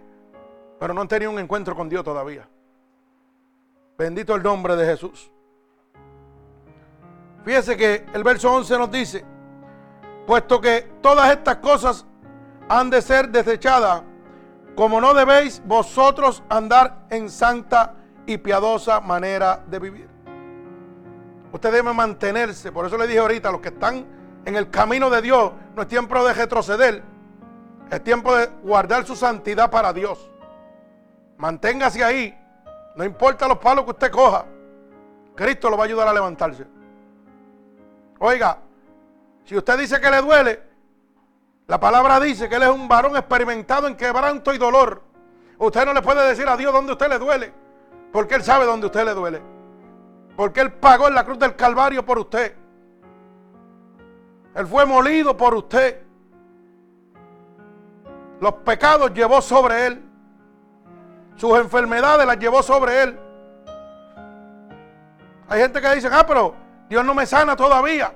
pero 0.79 0.93
no 0.93 1.01
han 1.01 1.07
tenido 1.07 1.31
un 1.31 1.39
encuentro 1.39 1.75
con 1.75 1.89
Dios 1.89 2.03
todavía. 2.03 2.47
Bendito 3.97 4.35
el 4.35 4.43
nombre 4.43 4.75
de 4.75 4.85
Jesús. 4.85 5.31
Fíjese 7.43 7.75
que 7.75 8.05
el 8.13 8.23
verso 8.23 8.53
11 8.53 8.77
nos 8.77 8.91
dice, 8.91 9.25
puesto 10.27 10.61
que 10.61 10.87
todas 11.01 11.31
estas 11.31 11.55
cosas 11.55 12.05
han 12.69 12.91
de 12.91 13.01
ser 13.01 13.29
desechadas, 13.29 14.03
como 14.75 15.01
no 15.01 15.15
debéis 15.15 15.59
vosotros 15.65 16.43
andar 16.49 17.07
en 17.09 17.31
santa 17.31 17.95
y 18.27 18.37
piadosa 18.37 18.99
manera 18.99 19.63
de 19.65 19.79
vivir. 19.79 20.09
Usted 21.51 21.71
debe 21.71 21.93
mantenerse. 21.93 22.71
Por 22.71 22.85
eso 22.85 22.97
le 22.97 23.07
dije 23.07 23.19
ahorita, 23.19 23.51
los 23.51 23.61
que 23.61 23.69
están 23.69 24.05
en 24.45 24.55
el 24.55 24.69
camino 24.69 25.09
de 25.09 25.21
Dios, 25.21 25.51
no 25.75 25.81
es 25.81 25.87
tiempo 25.87 26.23
de 26.23 26.33
retroceder. 26.33 27.03
Es 27.89 28.03
tiempo 28.03 28.35
de 28.35 28.47
guardar 28.63 29.05
su 29.05 29.15
santidad 29.15 29.69
para 29.71 29.91
Dios. 29.93 30.29
Manténgase 31.37 32.03
ahí. 32.03 32.37
No 32.95 33.03
importa 33.03 33.47
los 33.47 33.57
palos 33.57 33.85
que 33.85 33.91
usted 33.91 34.11
coja. 34.11 34.45
Cristo 35.35 35.69
lo 35.69 35.77
va 35.77 35.83
a 35.83 35.87
ayudar 35.87 36.07
a 36.07 36.13
levantarse. 36.13 36.67
Oiga, 38.19 38.59
si 39.45 39.55
usted 39.55 39.79
dice 39.79 39.99
que 40.01 40.11
le 40.11 40.21
duele, 40.21 40.61
la 41.67 41.79
palabra 41.79 42.19
dice 42.19 42.49
que 42.49 42.55
él 42.55 42.63
es 42.63 42.69
un 42.69 42.87
varón 42.87 43.15
experimentado 43.15 43.87
en 43.87 43.95
quebranto 43.95 44.53
y 44.53 44.57
dolor. 44.57 45.01
Usted 45.59 45.85
no 45.85 45.93
le 45.93 46.01
puede 46.01 46.27
decir 46.27 46.47
a 46.47 46.55
Dios 46.55 46.71
dónde 46.71 46.93
usted 46.93 47.09
le 47.09 47.19
duele, 47.19 47.53
porque 48.13 48.35
Él 48.35 48.43
sabe 48.43 48.65
dónde 48.65 48.85
usted 48.85 49.03
le 49.03 49.13
duele. 49.13 49.41
Porque 50.39 50.61
Él 50.61 50.71
pagó 50.71 51.09
en 51.09 51.15
la 51.15 51.25
cruz 51.25 51.37
del 51.37 51.53
Calvario 51.53 52.05
por 52.05 52.17
usted. 52.17 52.55
Él 54.55 54.67
fue 54.67 54.85
molido 54.85 55.35
por 55.35 55.53
usted. 55.53 56.01
Los 58.39 58.53
pecados 58.53 59.13
llevó 59.13 59.41
sobre 59.41 59.87
Él. 59.87 60.01
Sus 61.35 61.59
enfermedades 61.59 62.25
las 62.25 62.39
llevó 62.39 62.63
sobre 62.63 63.03
Él. 63.03 63.19
Hay 65.49 65.59
gente 65.59 65.81
que 65.81 65.95
dice, 65.95 66.07
ah, 66.09 66.23
pero 66.25 66.55
Dios 66.87 67.03
no 67.03 67.13
me 67.13 67.25
sana 67.25 67.57
todavía. 67.57 68.13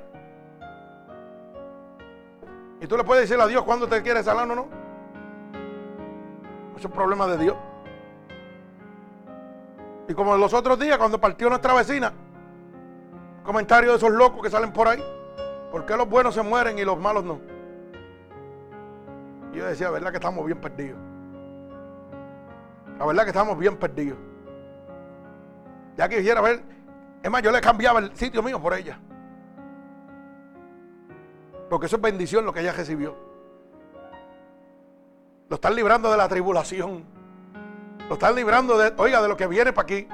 Y 2.79 2.87
tú 2.87 2.95
le 2.95 3.03
puedes 3.03 3.27
decir 3.27 3.41
a 3.41 3.47
Dios 3.47 3.63
cuándo 3.63 3.85
te 3.85 4.01
quiere 4.01 4.23
sanar 4.23 4.49
o 4.49 4.55
no. 4.55 4.67
Eso 6.69 6.77
es 6.77 6.85
un 6.85 6.91
problema 6.91 7.27
de 7.27 7.37
Dios. 7.37 7.57
Y 10.07 10.13
como 10.13 10.35
los 10.37 10.53
otros 10.53 10.79
días, 10.79 10.97
cuando 10.97 11.19
partió 11.19 11.49
nuestra 11.49 11.73
vecina, 11.73 12.13
Comentario 13.43 13.91
de 13.91 13.97
esos 13.97 14.11
locos 14.11 14.41
que 14.41 14.49
salen 14.49 14.71
por 14.71 14.87
ahí. 14.87 15.03
¿Por 15.71 15.85
qué 15.85 15.97
los 15.97 16.07
buenos 16.07 16.33
se 16.33 16.41
mueren 16.41 16.79
y 16.79 16.85
los 16.85 16.97
malos 16.97 17.23
no? 17.23 17.41
Y 19.51 19.57
yo 19.57 19.65
decía, 19.65 19.89
¿verdad 19.89 20.11
que 20.11 20.17
estamos 20.17 20.45
bien 20.45 20.59
perdidos? 20.59 20.99
La 22.97 23.05
verdad 23.05 23.23
que 23.23 23.29
estamos 23.29 23.57
bien 23.57 23.77
perdidos. 23.77 24.17
Ya 25.97 26.07
quisiera 26.07 26.41
ver, 26.41 26.61
es 27.21 27.29
más, 27.29 27.41
yo 27.41 27.51
le 27.51 27.59
cambiaba 27.59 27.99
el 27.99 28.15
sitio 28.15 28.41
mío 28.41 28.61
por 28.61 28.73
ella. 28.73 28.97
Porque 31.69 31.87
eso 31.87 31.97
es 31.97 32.01
bendición 32.01 32.45
lo 32.45 32.53
que 32.53 32.61
ella 32.61 32.71
recibió. 32.71 33.15
Lo 35.49 35.55
están 35.55 35.75
librando 35.75 36.09
de 36.09 36.17
la 36.17 36.29
tribulación. 36.29 37.03
Lo 38.07 38.15
están 38.15 38.35
librando 38.35 38.77
de, 38.77 38.93
oiga, 38.97 39.21
de 39.21 39.27
lo 39.27 39.37
que 39.37 39.47
viene 39.47 39.73
para 39.73 39.83
aquí. 39.83 40.07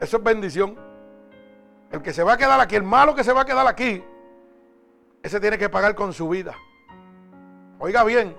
Eso 0.00 0.16
es 0.16 0.22
bendición. 0.22 0.76
El 1.90 2.02
que 2.02 2.12
se 2.12 2.22
va 2.22 2.34
a 2.34 2.36
quedar 2.36 2.60
aquí, 2.60 2.76
el 2.76 2.82
malo 2.82 3.14
que 3.14 3.22
se 3.22 3.32
va 3.32 3.42
a 3.42 3.44
quedar 3.44 3.66
aquí, 3.66 4.02
ese 5.22 5.40
tiene 5.40 5.56
que 5.56 5.68
pagar 5.68 5.94
con 5.94 6.12
su 6.12 6.28
vida. 6.28 6.54
Oiga 7.78 8.02
bien, 8.04 8.36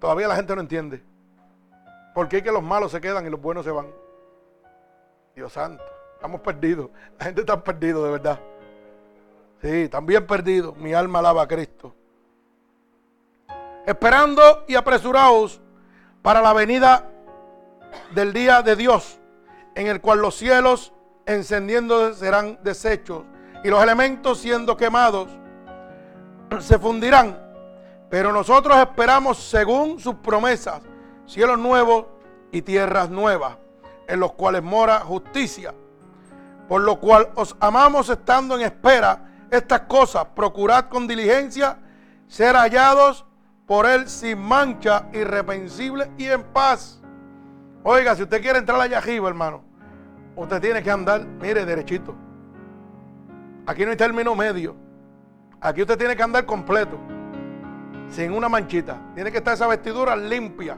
todavía 0.00 0.28
la 0.28 0.36
gente 0.36 0.54
no 0.54 0.60
entiende. 0.60 1.02
¿Por 2.14 2.28
qué 2.28 2.42
que 2.42 2.50
los 2.50 2.62
malos 2.62 2.90
se 2.92 3.00
quedan 3.00 3.26
y 3.26 3.30
los 3.30 3.40
buenos 3.40 3.64
se 3.64 3.70
van? 3.70 3.86
Dios 5.36 5.52
santo, 5.52 5.84
estamos 6.14 6.40
perdidos. 6.40 6.90
La 7.18 7.26
gente 7.26 7.42
está 7.42 7.62
perdida 7.62 8.00
de 8.00 8.10
verdad. 8.10 8.40
Sí, 9.62 9.82
están 9.82 10.06
bien 10.06 10.26
perdidos. 10.26 10.76
Mi 10.76 10.94
alma 10.94 11.20
alaba 11.20 11.42
a 11.42 11.48
Cristo. 11.48 11.94
Esperando 13.86 14.64
y 14.66 14.74
apresurados 14.74 15.60
para 16.22 16.42
la 16.42 16.52
venida 16.52 17.08
del 18.14 18.32
día 18.32 18.62
de 18.62 18.76
Dios, 18.76 19.18
en 19.74 19.86
el 19.86 20.00
cual 20.00 20.20
los 20.20 20.36
cielos 20.36 20.92
encendiendo 21.26 22.14
serán 22.14 22.58
deshechos 22.62 23.24
y 23.62 23.68
los 23.68 23.82
elementos 23.82 24.38
siendo 24.38 24.76
quemados 24.76 25.28
se 26.60 26.78
fundirán. 26.78 27.38
Pero 28.10 28.32
nosotros 28.32 28.76
esperamos 28.78 29.38
según 29.38 30.00
sus 30.00 30.14
promesas 30.16 30.80
cielos 31.26 31.58
nuevos 31.58 32.06
y 32.50 32.62
tierras 32.62 33.10
nuevas, 33.10 33.56
en 34.06 34.20
los 34.20 34.32
cuales 34.32 34.62
mora 34.62 35.00
justicia. 35.00 35.74
Por 36.68 36.82
lo 36.82 36.98
cual 36.98 37.30
os 37.34 37.54
amamos 37.60 38.08
estando 38.08 38.56
en 38.56 38.62
espera 38.62 39.46
estas 39.50 39.82
cosas, 39.82 40.26
procurad 40.34 40.88
con 40.88 41.06
diligencia 41.06 41.78
ser 42.26 42.54
hallados 42.56 43.24
por 43.66 43.86
Él 43.86 44.08
sin 44.08 44.38
mancha, 44.38 45.06
irreprensible 45.12 46.10
y 46.16 46.26
en 46.26 46.42
paz. 46.42 46.97
Oiga, 47.82 48.16
si 48.16 48.22
usted 48.22 48.42
quiere 48.42 48.58
entrar 48.58 48.80
allá 48.80 48.98
arriba, 48.98 49.28
hermano, 49.28 49.62
usted 50.36 50.60
tiene 50.60 50.82
que 50.82 50.90
andar, 50.90 51.24
mire, 51.24 51.64
derechito. 51.64 52.14
Aquí 53.66 53.84
no 53.84 53.90
hay 53.90 53.96
término 53.96 54.34
medio. 54.34 54.74
Aquí 55.60 55.82
usted 55.82 55.98
tiene 55.98 56.16
que 56.16 56.22
andar 56.22 56.46
completo, 56.46 56.98
sin 58.08 58.32
una 58.32 58.48
manchita. 58.48 58.98
Tiene 59.14 59.30
que 59.30 59.38
estar 59.38 59.54
esa 59.54 59.66
vestidura 59.66 60.16
limpia. 60.16 60.76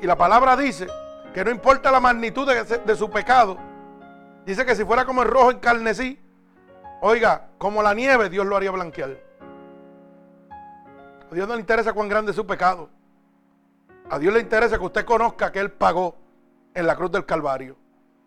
Y 0.00 0.06
la 0.06 0.16
palabra 0.16 0.56
dice 0.56 0.86
que 1.34 1.44
no 1.44 1.50
importa 1.50 1.90
la 1.90 2.00
magnitud 2.00 2.48
de, 2.48 2.96
su 2.96 3.10
pecado, 3.10 3.58
dice 4.44 4.64
que 4.64 4.74
si 4.74 4.84
fuera 4.84 5.04
como 5.04 5.22
el 5.22 5.28
rojo 5.28 5.50
en 5.50 5.58
carnesí, 5.58 6.18
oiga, 7.00 7.48
como 7.58 7.82
la 7.82 7.94
nieve, 7.94 8.28
Dios 8.30 8.46
lo 8.46 8.56
haría 8.56 8.70
blanquear. 8.70 9.16
A 11.30 11.34
Dios 11.34 11.46
no 11.46 11.54
le 11.54 11.60
interesa 11.60 11.92
cuán 11.92 12.08
grande 12.08 12.30
es 12.30 12.36
su 12.36 12.46
pecado. 12.46 12.88
A 14.10 14.18
Dios 14.18 14.34
le 14.34 14.40
interesa 14.40 14.76
que 14.76 14.84
usted 14.84 15.04
conozca 15.04 15.52
que 15.52 15.60
Él 15.60 15.70
pagó 15.70 16.16
en 16.74 16.84
la 16.84 16.96
cruz 16.96 17.12
del 17.12 17.24
Calvario. 17.24 17.76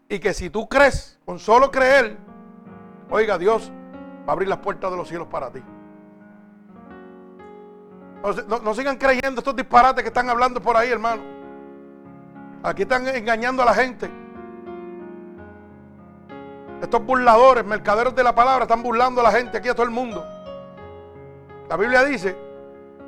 Y 0.07 0.17
que 0.19 0.33
si 0.33 0.49
tú 0.49 0.67
crees, 0.69 1.19
con 1.25 1.39
solo 1.39 1.69
creer, 1.69 2.17
oiga, 3.09 3.37
Dios 3.37 3.69
va 4.25 4.29
a 4.29 4.31
abrir 4.31 4.47
las 4.47 4.59
puertas 4.59 4.89
de 4.89 4.95
los 4.95 5.07
cielos 5.09 5.27
para 5.27 5.51
ti. 5.51 5.61
no 8.61 8.73
sigan 8.73 8.95
creyendo 8.95 9.39
estos 9.39 9.55
disparates 9.57 10.03
que 10.03 10.07
están 10.07 10.29
hablando 10.29 10.61
por 10.61 10.77
ahí, 10.77 10.89
hermano. 10.89 11.21
Aquí 12.63 12.83
están 12.83 13.05
engañando 13.07 13.61
a 13.61 13.65
la 13.65 13.73
gente. 13.73 14.09
Estos 16.81 17.05
burladores, 17.05 17.65
mercaderos 17.65 18.15
de 18.15 18.23
la 18.23 18.33
palabra, 18.33 18.63
están 18.63 18.83
burlando 18.83 19.19
a 19.19 19.25
la 19.25 19.31
gente 19.31 19.57
aquí 19.57 19.67
a 19.67 19.73
todo 19.73 19.85
el 19.85 19.91
mundo. 19.91 20.25
La 21.67 21.75
Biblia 21.75 22.05
dice 22.05 22.52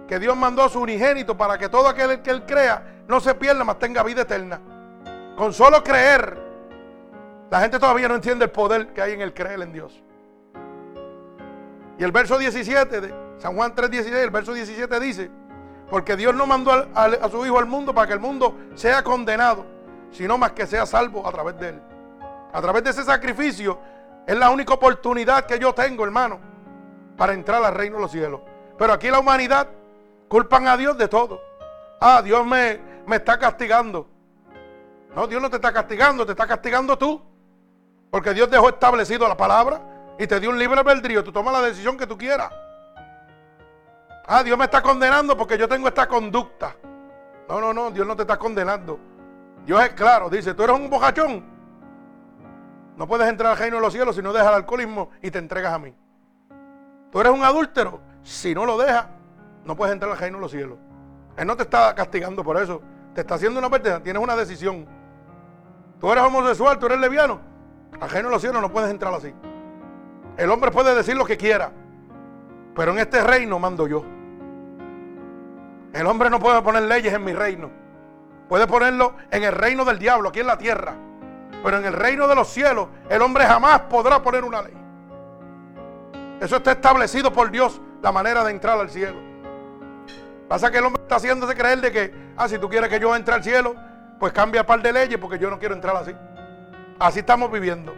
que 0.08 0.20
Dios 0.20 0.36
mandó 0.36 0.64
a 0.64 0.70
su 0.70 0.80
unigénito 0.80 1.36
para 1.36 1.58
que 1.58 1.70
todo 1.70 1.88
aquel 1.88 2.22
que 2.22 2.30
él 2.30 2.44
crea 2.46 3.04
no 3.08 3.20
se 3.20 3.34
pierda, 3.36 3.64
mas 3.64 3.80
tenga 3.80 4.04
vida 4.04 4.22
eterna. 4.22 4.60
Con 5.36 5.54
solo 5.54 5.84
creer, 5.84 6.38
la 7.50 7.60
gente 7.62 7.80
todavía 7.80 8.08
no 8.08 8.16
entiende 8.16 8.46
el 8.46 8.52
poder 8.52 8.94
que 8.94 9.02
hay 9.02 9.14
en 9.14 9.22
el 9.22 9.34
creer 9.34 9.62
en 9.62 9.74
Dios. 9.74 10.02
Y 11.98 12.04
el 12.04 12.12
verso 12.12 12.38
17 12.38 13.02
de 13.02 13.14
San 13.40 13.56
Juan 13.56 13.74
3:16, 13.74 14.14
el 14.14 14.30
verso 14.30 14.54
17 14.54 15.00
dice, 15.00 15.32
porque 15.90 16.16
Dios 16.16 16.34
no 16.34 16.46
mandó 16.46 16.72
a, 16.72 17.30
su 17.30 17.46
Hijo 17.46 17.60
al 17.60 17.66
mundo 17.66 17.94
para 17.94 18.08
que 18.08 18.14
el 18.14 18.20
mundo 18.20 18.56
sea 18.76 19.04
condenado, 19.04 19.66
sino 20.12 20.38
más 20.38 20.52
que 20.52 20.66
sea 20.66 20.86
salvo 20.86 21.28
a 21.28 21.32
través 21.32 21.60
de 21.60 21.70
Él. 21.70 21.82
A 22.54 22.62
través 22.62 22.84
de 22.84 22.90
ese 22.92 23.04
sacrificio 23.04 23.80
es 24.26 24.36
la 24.38 24.50
única 24.50 24.74
oportunidad 24.74 25.46
que 25.46 25.60
yo 25.60 25.74
tengo, 25.74 26.04
hermano, 26.04 26.40
para 27.18 27.34
entrar 27.34 27.64
al 27.64 27.74
reino 27.76 27.98
de 27.98 28.02
los 28.02 28.12
cielos. 28.12 28.42
Pero 28.78 28.94
aquí 28.94 29.10
la 29.10 29.20
humanidad 29.20 29.68
culpan 30.28 30.68
a 30.68 30.78
Dios 30.78 30.98
de 30.98 31.08
todo. 31.08 31.42
Ah, 32.00 32.22
Dios 32.22 32.46
me, 32.46 32.80
me 33.06 33.18
está 33.18 33.38
castigando. 33.38 34.08
No, 35.16 35.28
Dios 35.28 35.42
no 35.42 35.50
te 35.50 35.56
está 35.56 35.72
castigando, 35.72 36.26
te 36.26 36.34
está 36.34 36.46
castigando 36.46 36.98
tú. 36.98 37.22
Porque 38.12 38.34
Dios 38.34 38.50
dejó 38.50 38.70
establecido 38.70 39.28
la 39.28 39.38
palabra 39.38 39.82
y 40.18 40.28
te 40.28 40.40
dio 40.40 40.50
un 40.50 40.60
libre 40.60 40.80
albedrío. 40.80 41.24
Tú 41.24 41.32
tomas 41.32 41.54
la 41.54 41.62
decisión 41.62 41.98
que 41.98 42.08
tú 42.08 42.18
quieras. 42.18 42.52
Ah, 44.28 44.44
Dios 44.44 44.58
me 44.58 44.66
está 44.66 44.82
condenando 44.82 45.38
porque 45.38 45.58
yo 45.58 45.68
tengo 45.68 45.88
esta 45.88 46.08
conducta. 46.08 46.76
No, 47.48 47.62
no, 47.62 47.74
no, 47.74 47.92
Dios 47.92 48.08
no 48.08 48.16
te 48.16 48.24
está 48.24 48.38
condenando. 48.38 49.00
Dios 49.66 49.84
es 49.84 49.90
claro, 49.92 50.30
dice, 50.30 50.54
tú 50.54 50.64
eres 50.64 50.76
un 50.76 50.90
bojachón. 50.90 51.44
No 52.98 53.08
puedes 53.08 53.28
entrar 53.28 53.52
al 53.52 53.58
reino 53.58 53.78
de 53.78 53.82
los 53.82 53.94
cielos 53.94 54.16
si 54.16 54.22
no 54.22 54.32
dejas 54.32 54.50
el 54.50 54.56
alcoholismo 54.56 55.10
y 55.22 55.30
te 55.30 55.40
entregas 55.40 55.74
a 55.74 55.80
mí. 55.80 55.94
Tú 57.12 57.20
eres 57.20 57.34
un 57.34 57.44
adúltero. 57.44 58.00
Si 58.24 58.56
no 58.56 58.66
lo 58.66 58.78
dejas, 58.78 59.08
no 59.66 59.76
puedes 59.76 59.94
entrar 59.94 60.12
al 60.12 60.18
reino 60.18 60.38
de 60.38 60.42
los 60.42 60.52
cielos. 60.52 60.78
Él 61.36 61.48
no 61.48 61.58
te 61.58 61.64
está 61.64 61.94
castigando 61.94 62.44
por 62.44 62.58
eso. 62.58 62.82
Te 63.14 63.22
está 63.22 63.36
haciendo 63.36 63.60
una 63.60 63.70
pérdida. 63.70 64.02
Tienes 64.02 64.22
una 64.22 64.36
decisión. 64.36 64.86
Tú 66.00 66.12
eres 66.12 66.24
homosexual, 66.24 66.78
tú 66.80 66.86
eres 66.86 67.00
lesbiano. 67.00 67.40
Al 68.00 68.10
reino 68.10 68.30
de 68.30 68.36
los 68.36 68.42
cielos 68.42 68.62
no 68.62 68.72
puedes 68.72 68.90
entrar 68.90 69.14
así. 69.14 69.34
El 70.38 70.50
hombre 70.52 70.72
puede 70.72 70.94
decir 70.96 71.16
lo 71.18 71.26
que 71.26 71.38
quiera. 71.38 71.72
Pero 72.76 72.92
en 72.92 73.00
este 73.00 73.24
reino 73.24 73.58
mando 73.58 73.88
yo. 73.88 74.04
El 75.94 76.06
hombre 76.08 76.30
no 76.30 76.40
puede 76.40 76.62
poner 76.62 76.84
leyes 76.84 77.14
en 77.14 77.24
mi 77.24 77.34
reino. 77.34 77.72
Puede 78.50 78.68
ponerlo 78.68 79.16
en 79.32 79.44
el 79.44 79.54
reino 79.54 79.86
del 79.86 79.98
diablo, 79.98 80.30
aquí 80.30 80.42
en 80.42 80.48
la 80.48 80.58
tierra. 80.58 80.94
Pero 81.64 81.78
en 81.78 81.86
el 81.86 81.94
reino 81.94 82.28
de 82.28 82.36
los 82.36 82.50
cielos, 82.50 82.90
el 83.10 83.22
hombre 83.22 83.46
jamás 83.46 83.80
podrá 83.82 84.22
poner 84.22 84.44
una 84.44 84.62
ley. 84.62 84.74
Eso 86.40 86.58
está 86.58 86.74
establecido 86.74 87.32
por 87.32 87.50
Dios, 87.50 87.82
la 88.02 88.12
manera 88.12 88.44
de 88.44 88.52
entrar 88.52 88.80
al 88.80 88.90
cielo. 88.90 89.35
Pasa 90.48 90.70
que 90.70 90.78
el 90.78 90.86
hombre 90.86 91.02
está 91.02 91.16
haciéndose 91.16 91.56
creer 91.56 91.82
de 91.82 91.92
que, 91.92 92.14
ah, 92.38 92.48
si 92.48 92.60
tú 92.60 92.70
quieres 92.70 92.90
que 92.90 93.00
yo 93.00 93.16
entre 93.16 93.34
al 93.34 93.44
cielo, 93.44 93.76
pues 94.20 94.32
cambia 94.32 94.62
un 94.62 94.68
par 94.68 94.82
de 94.82 94.94
leyes 94.94 95.18
porque 95.18 95.40
yo 95.40 95.50
no 95.50 95.58
quiero 95.58 95.74
entrar 95.74 95.96
así. 95.96 96.16
Así 97.00 97.20
estamos 97.20 97.52
viviendo. 97.52 97.94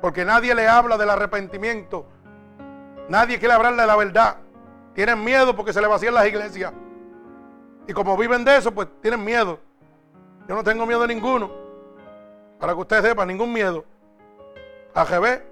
Porque 0.00 0.24
nadie 0.24 0.54
le 0.54 0.68
habla 0.68 0.98
del 0.98 1.10
arrepentimiento. 1.10 2.06
Nadie 3.08 3.38
quiere 3.38 3.54
hablarle 3.54 3.82
de 3.82 3.86
la 3.86 3.96
verdad. 3.96 4.36
Tienen 4.94 5.22
miedo 5.24 5.56
porque 5.56 5.72
se 5.72 5.80
le 5.80 5.86
vacían 5.86 6.14
las 6.14 6.26
iglesias. 6.26 6.72
Y 7.88 7.92
como 7.92 8.16
viven 8.16 8.44
de 8.44 8.56
eso, 8.56 8.72
pues 8.72 8.88
tienen 9.00 9.24
miedo. 9.24 9.58
Yo 10.48 10.54
no 10.54 10.62
tengo 10.62 10.86
miedo 10.86 11.00
de 11.02 11.08
ninguno. 11.08 11.50
Para 12.58 12.74
que 12.74 12.80
ustedes 12.80 13.04
sepan, 13.04 13.28
ningún 13.28 13.52
miedo. 13.52 13.84
A 14.94 15.04
GB, 15.04 15.42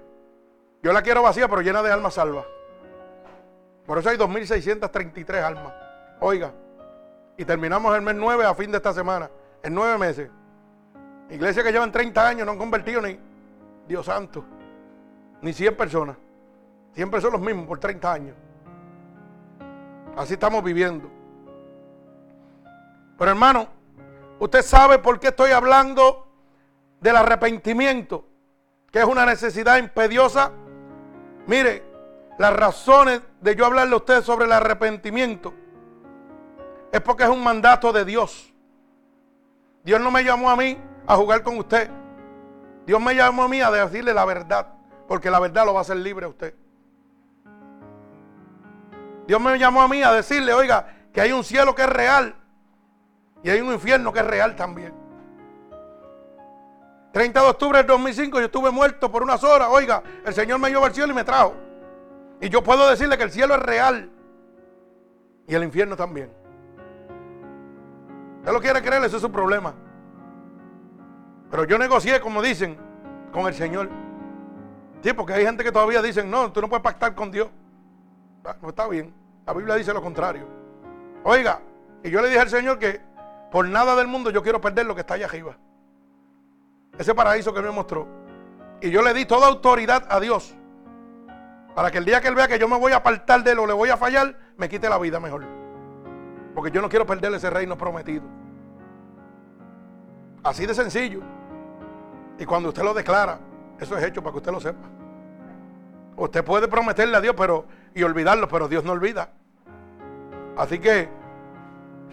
yo 0.81 0.93
la 0.93 1.01
quiero 1.01 1.21
vacía, 1.21 1.47
pero 1.47 1.61
llena 1.61 1.83
de 1.83 1.91
almas 1.91 2.15
salvas. 2.15 2.45
Por 3.85 3.99
eso 3.99 4.09
hay 4.09 4.17
2.633 4.17 5.43
almas. 5.43 5.84
Oiga, 6.19 6.51
y 7.37 7.45
terminamos 7.45 7.93
el 7.95 8.01
mes 8.01 8.15
9 8.15 8.45
a 8.45 8.55
fin 8.55 8.71
de 8.71 8.77
esta 8.77 8.93
semana, 8.93 9.29
en 9.61 9.73
nueve 9.73 9.97
meses. 9.97 10.29
Iglesias 11.29 11.65
que 11.65 11.71
llevan 11.71 11.91
30 11.91 12.27
años 12.27 12.45
no 12.45 12.53
han 12.53 12.57
convertido 12.57 13.01
ni, 13.01 13.19
Dios 13.87 14.05
santo, 14.05 14.45
ni 15.41 15.51
100 15.51 15.75
personas. 15.75 16.17
Siempre 16.93 17.19
son 17.19 17.33
los 17.33 17.41
mismos 17.41 17.67
por 17.67 17.79
30 17.79 18.11
años. 18.13 18.35
Así 20.15 20.33
estamos 20.33 20.63
viviendo. 20.63 21.09
Pero 23.17 23.31
hermano, 23.31 23.67
usted 24.39 24.61
sabe 24.61 24.99
por 24.99 25.19
qué 25.19 25.27
estoy 25.27 25.51
hablando 25.51 26.27
del 27.01 27.17
arrepentimiento, 27.17 28.25
que 28.91 28.99
es 28.99 29.05
una 29.05 29.25
necesidad 29.25 29.77
impediosa. 29.77 30.51
Mire, 31.47 31.83
las 32.37 32.53
razones 32.53 33.21
de 33.41 33.55
yo 33.55 33.65
hablarle 33.65 33.93
a 33.93 33.97
usted 33.97 34.21
sobre 34.21 34.45
el 34.45 34.53
arrepentimiento 34.53 35.53
es 36.95 37.01
porque 37.01 37.23
es 37.23 37.29
un 37.29 37.43
mandato 37.43 37.91
de 37.91 38.05
Dios. 38.05 38.53
Dios 39.83 39.99
no 39.99 40.11
me 40.11 40.23
llamó 40.23 40.49
a 40.49 40.55
mí 40.55 40.77
a 41.05 41.17
jugar 41.17 41.43
con 41.43 41.57
usted. 41.57 41.89
Dios 42.85 43.01
me 43.01 43.13
llamó 43.13 43.43
a 43.43 43.47
mí 43.49 43.59
a 43.59 43.69
decirle 43.69 44.13
la 44.13 44.23
verdad, 44.23 44.67
porque 45.05 45.29
la 45.29 45.41
verdad 45.41 45.65
lo 45.65 45.73
va 45.73 45.79
a 45.79 45.81
hacer 45.81 45.97
libre 45.97 46.25
a 46.25 46.29
usted. 46.29 46.55
Dios 49.27 49.41
me 49.41 49.59
llamó 49.59 49.81
a 49.81 49.89
mí 49.89 50.01
a 50.03 50.13
decirle, 50.13 50.53
oiga, 50.53 50.87
que 51.11 51.19
hay 51.19 51.33
un 51.33 51.43
cielo 51.43 51.75
que 51.75 51.81
es 51.81 51.89
real 51.89 52.33
y 53.43 53.49
hay 53.49 53.59
un 53.59 53.73
infierno 53.73 54.13
que 54.13 54.19
es 54.19 54.25
real 54.25 54.55
también. 54.55 54.93
30 57.11 57.41
de 57.41 57.49
octubre 57.49 57.77
del 57.79 57.87
2005 57.87 58.39
yo 58.39 58.45
estuve 58.45 58.71
muerto 58.71 59.11
por 59.11 59.21
unas 59.21 59.43
horas. 59.43 59.67
Oiga, 59.69 60.01
el 60.25 60.33
Señor 60.33 60.59
me 60.59 60.69
llevó 60.69 60.85
al 60.85 60.93
cielo 60.93 61.11
y 61.11 61.15
me 61.15 61.25
trajo. 61.25 61.55
Y 62.39 62.47
yo 62.47 62.63
puedo 62.63 62.89
decirle 62.89 63.17
que 63.17 63.23
el 63.23 63.31
cielo 63.31 63.53
es 63.55 63.61
real 63.61 64.09
y 65.45 65.55
el 65.55 65.63
infierno 65.63 65.97
también. 65.97 66.44
Usted 68.45 68.53
lo 68.53 68.61
quiere 68.61 68.79
creer, 68.83 69.03
ese 69.03 69.15
es 69.15 69.21
su 69.23 69.31
problema. 69.31 69.73
Pero 71.49 71.63
yo 71.63 71.79
negocié, 71.79 72.19
como 72.19 72.43
dicen, 72.43 72.77
con 73.33 73.47
el 73.47 73.55
Señor. 73.55 73.89
Sí, 75.01 75.13
porque 75.13 75.33
hay 75.33 75.43
gente 75.43 75.63
que 75.63 75.71
todavía 75.71 75.99
dicen, 75.99 76.29
no, 76.29 76.51
tú 76.51 76.61
no 76.61 76.69
puedes 76.69 76.83
pactar 76.83 77.15
con 77.15 77.31
Dios. 77.31 77.47
Ah, 78.43 78.55
no 78.61 78.69
está 78.69 78.87
bien. 78.87 79.11
La 79.47 79.53
Biblia 79.53 79.73
dice 79.73 79.91
lo 79.91 79.99
contrario. 79.99 80.47
Oiga, 81.23 81.59
y 82.03 82.11
yo 82.11 82.21
le 82.21 82.27
dije 82.27 82.39
al 82.39 82.49
Señor 82.49 82.77
que 82.77 83.01
por 83.49 83.67
nada 83.67 83.95
del 83.95 84.05
mundo 84.05 84.29
yo 84.29 84.43
quiero 84.43 84.61
perder 84.61 84.85
lo 84.85 84.93
que 84.93 85.01
está 85.01 85.15
allá 85.15 85.25
arriba. 85.25 85.57
Ese 86.99 87.15
paraíso 87.15 87.51
que 87.51 87.63
me 87.63 87.71
mostró. 87.71 88.07
Y 88.79 88.91
yo 88.91 89.01
le 89.01 89.15
di 89.15 89.25
toda 89.25 89.47
autoridad 89.47 90.05
a 90.07 90.19
Dios. 90.19 90.53
Para 91.73 91.89
que 91.89 91.97
el 91.97 92.05
día 92.05 92.21
que 92.21 92.27
Él 92.27 92.35
vea 92.35 92.47
que 92.47 92.59
yo 92.59 92.67
me 92.67 92.77
voy 92.77 92.91
a 92.91 92.97
apartar 92.97 93.43
de 93.43 93.53
él 93.53 93.57
o 93.57 93.65
le 93.65 93.73
voy 93.73 93.89
a 93.89 93.97
fallar, 93.97 94.37
me 94.55 94.69
quite 94.69 94.87
la 94.87 94.99
vida 94.99 95.19
mejor. 95.19 95.64
Porque 96.55 96.71
yo 96.71 96.81
no 96.81 96.89
quiero 96.89 97.05
perder 97.05 97.33
ese 97.33 97.49
reino 97.49 97.77
prometido. 97.77 98.23
Así 100.41 100.65
de 100.65 100.73
sencillo. 100.73 101.21
Y 102.39 102.45
cuando 102.45 102.69
usted 102.69 102.83
lo 102.83 102.93
declara, 102.93 103.39
eso 103.79 103.97
es 103.97 104.03
hecho 104.05 104.21
para 104.21 104.31
que 104.31 104.37
usted 104.37 104.51
lo 104.51 104.61
sepa. 104.61 104.87
Usted 106.15 106.45
puede 106.45 106.67
prometerle 106.67 107.17
a 107.17 107.21
Dios 107.21 107.35
pero, 107.37 107.65
y 107.93 108.03
olvidarlo, 108.03 108.47
pero 108.47 108.69
Dios 108.69 108.85
no 108.85 108.93
olvida. 108.93 109.29
Así 110.55 110.79
que, 110.79 111.09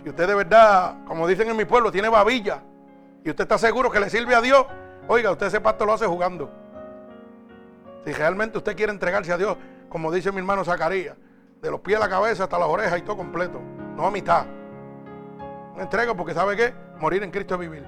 si 0.02 0.08
usted 0.08 0.26
de 0.26 0.34
verdad, 0.34 1.04
como 1.06 1.28
dicen 1.28 1.48
en 1.48 1.56
mi 1.56 1.64
pueblo, 1.64 1.92
tiene 1.92 2.08
babilla 2.08 2.62
y 3.24 3.30
usted 3.30 3.44
está 3.44 3.58
seguro 3.58 3.90
que 3.90 4.00
le 4.00 4.10
sirve 4.10 4.34
a 4.34 4.40
Dios, 4.40 4.66
oiga, 5.06 5.30
usted 5.30 5.46
ese 5.46 5.60
pacto 5.60 5.86
lo 5.86 5.92
hace 5.92 6.06
jugando. 6.06 6.50
Si 8.04 8.12
realmente 8.12 8.58
usted 8.58 8.76
quiere 8.76 8.90
entregarse 8.90 9.32
a 9.32 9.38
Dios, 9.38 9.56
como 9.88 10.10
dice 10.10 10.32
mi 10.32 10.38
hermano 10.38 10.64
Zacarías, 10.64 11.16
de 11.60 11.70
los 11.70 11.80
pies 11.80 11.98
a 11.98 12.00
la 12.00 12.08
cabeza 12.08 12.44
hasta 12.44 12.58
las 12.58 12.66
orejas 12.66 12.98
y 12.98 13.02
todo 13.02 13.16
completo, 13.16 13.60
no 13.96 14.06
a 14.06 14.10
mitad. 14.10 14.46
Me 15.76 15.82
entrego 15.82 16.16
porque 16.16 16.34
sabe 16.34 16.56
qué, 16.56 16.74
morir 16.98 17.22
en 17.22 17.30
Cristo 17.30 17.54
es 17.54 17.60
vivir. 17.60 17.86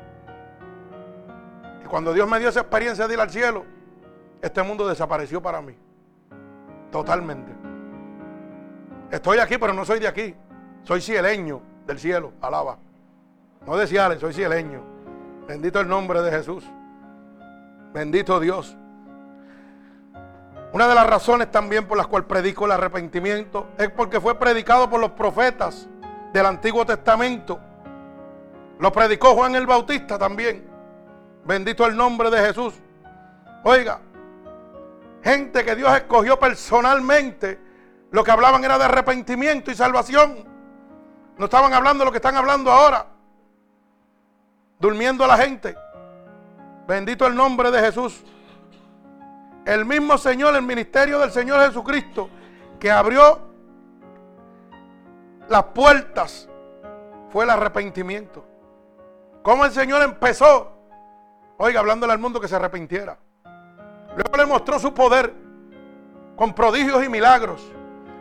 Y 1.84 1.86
cuando 1.86 2.12
Dios 2.12 2.28
me 2.28 2.38
dio 2.38 2.48
esa 2.48 2.60
experiencia 2.60 3.06
de 3.06 3.14
ir 3.14 3.20
al 3.20 3.30
cielo, 3.30 3.64
este 4.40 4.62
mundo 4.62 4.86
desapareció 4.86 5.40
para 5.42 5.60
mí. 5.60 5.76
Totalmente. 6.90 7.52
Estoy 9.10 9.38
aquí, 9.38 9.58
pero 9.58 9.72
no 9.72 9.84
soy 9.84 10.00
de 10.00 10.08
aquí. 10.08 10.34
Soy 10.82 11.00
cieleño 11.00 11.60
del 11.86 11.98
cielo, 11.98 12.32
alaba. 12.40 12.78
No 13.66 13.76
de 13.76 13.86
Ciales, 13.86 14.20
soy 14.20 14.32
cieleño. 14.32 14.82
Bendito 15.46 15.80
el 15.80 15.88
nombre 15.88 16.20
de 16.22 16.30
Jesús. 16.30 16.64
Bendito 17.92 18.40
Dios. 18.40 18.76
Una 20.72 20.88
de 20.88 20.94
las 20.94 21.06
razones 21.06 21.50
también 21.50 21.86
por 21.86 21.96
las 21.96 22.08
cuales 22.08 22.26
predico 22.26 22.66
el 22.66 22.72
arrepentimiento 22.72 23.68
es 23.78 23.90
porque 23.90 24.20
fue 24.20 24.38
predicado 24.38 24.90
por 24.90 25.00
los 25.00 25.12
profetas 25.12 25.88
del 26.34 26.46
Antiguo 26.46 26.84
Testamento. 26.84 27.60
Lo 28.80 28.90
predicó 28.92 29.34
Juan 29.34 29.54
el 29.54 29.66
Bautista 29.66 30.18
también. 30.18 30.68
Bendito 31.44 31.86
el 31.86 31.96
nombre 31.96 32.28
de 32.28 32.44
Jesús. 32.44 32.74
Oiga, 33.62 34.00
gente 35.22 35.64
que 35.64 35.76
Dios 35.76 35.94
escogió 35.94 36.36
personalmente, 36.36 37.60
lo 38.10 38.24
que 38.24 38.32
hablaban 38.32 38.64
era 38.64 38.76
de 38.78 38.84
arrepentimiento 38.84 39.70
y 39.70 39.76
salvación. 39.76 40.44
No 41.38 41.44
estaban 41.44 41.72
hablando 41.72 42.04
lo 42.04 42.10
que 42.10 42.18
están 42.18 42.36
hablando 42.36 42.72
ahora. 42.72 43.06
Durmiendo 44.80 45.22
a 45.22 45.28
la 45.28 45.36
gente. 45.36 45.76
Bendito 46.88 47.28
el 47.28 47.36
nombre 47.36 47.70
de 47.70 47.78
Jesús. 47.78 48.24
El 49.64 49.84
mismo 49.84 50.18
Señor, 50.18 50.56
el 50.56 50.62
ministerio 50.62 51.20
del 51.20 51.30
Señor 51.30 51.64
Jesucristo, 51.64 52.28
que 52.80 52.90
abrió 52.90 53.53
las 55.48 55.64
puertas, 55.64 56.48
fue 57.30 57.44
el 57.44 57.50
arrepentimiento. 57.50 58.44
¿Cómo 59.42 59.64
el 59.64 59.72
Señor 59.72 60.02
empezó? 60.02 60.72
Oiga, 61.58 61.80
hablándole 61.80 62.12
al 62.12 62.18
mundo 62.18 62.40
que 62.40 62.48
se 62.48 62.56
arrepintiera. 62.56 63.18
Luego 64.16 64.36
le 64.36 64.46
mostró 64.46 64.78
su 64.78 64.94
poder 64.94 65.34
con 66.36 66.54
prodigios 66.54 67.04
y 67.04 67.08
milagros. 67.08 67.60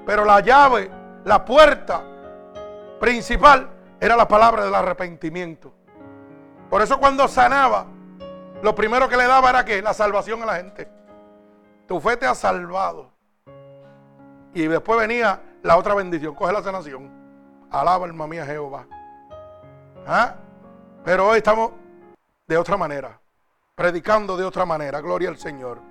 Pero 0.06 0.26
la 0.26 0.40
llave, 0.42 0.92
la 1.24 1.46
puerta 1.46 2.04
principal 3.00 3.70
era 4.00 4.16
la 4.16 4.28
palabra 4.28 4.66
del 4.66 4.76
arrepentimiento. 4.76 5.74
Por 6.70 6.82
eso 6.82 7.00
cuando 7.00 7.28
sanaba, 7.28 7.86
lo 8.62 8.74
primero 8.76 9.08
que 9.08 9.18
le 9.18 9.28
daba 9.28 9.50
era 9.50 9.64
que 9.64 9.82
la 9.82 9.94
salvación 9.94 10.42
a 10.44 10.46
la 10.46 10.56
gente. 10.56 10.90
Tu 11.88 12.00
fe 12.00 12.18
te 12.18 12.26
ha 12.26 12.36
salvado. 12.36 13.12
Y 14.54 14.68
después 14.68 15.00
venía 15.00 15.40
la 15.64 15.78
otra 15.78 15.96
bendición. 15.96 16.36
Coge 16.36 16.54
la 16.54 16.62
sanación. 16.62 17.10
Alaba 17.72 18.06
alma 18.06 18.28
mía 18.28 18.46
Jehová. 18.46 18.86
¿Ah? 20.06 20.36
Pero 21.04 21.30
hoy 21.30 21.38
estamos 21.38 21.72
de 22.48 22.58
otra 22.58 22.78
manera. 22.78 23.20
Predicando 23.76 24.38
de 24.38 24.44
otra 24.44 24.66
manera. 24.66 25.02
Gloria 25.02 25.30
al 25.30 25.38
Señor. 25.38 25.82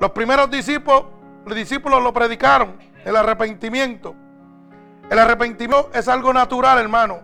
Los 0.00 0.12
primeros 0.12 0.50
discípulos, 0.50 1.04
los 1.44 1.54
discípulos 1.54 2.02
lo 2.02 2.12
predicaron. 2.12 2.78
El 3.04 3.16
arrepentimiento. 3.16 4.14
El 5.10 5.18
arrepentimiento 5.18 5.90
es 5.92 6.08
algo 6.08 6.32
natural, 6.32 6.78
hermano. 6.78 7.20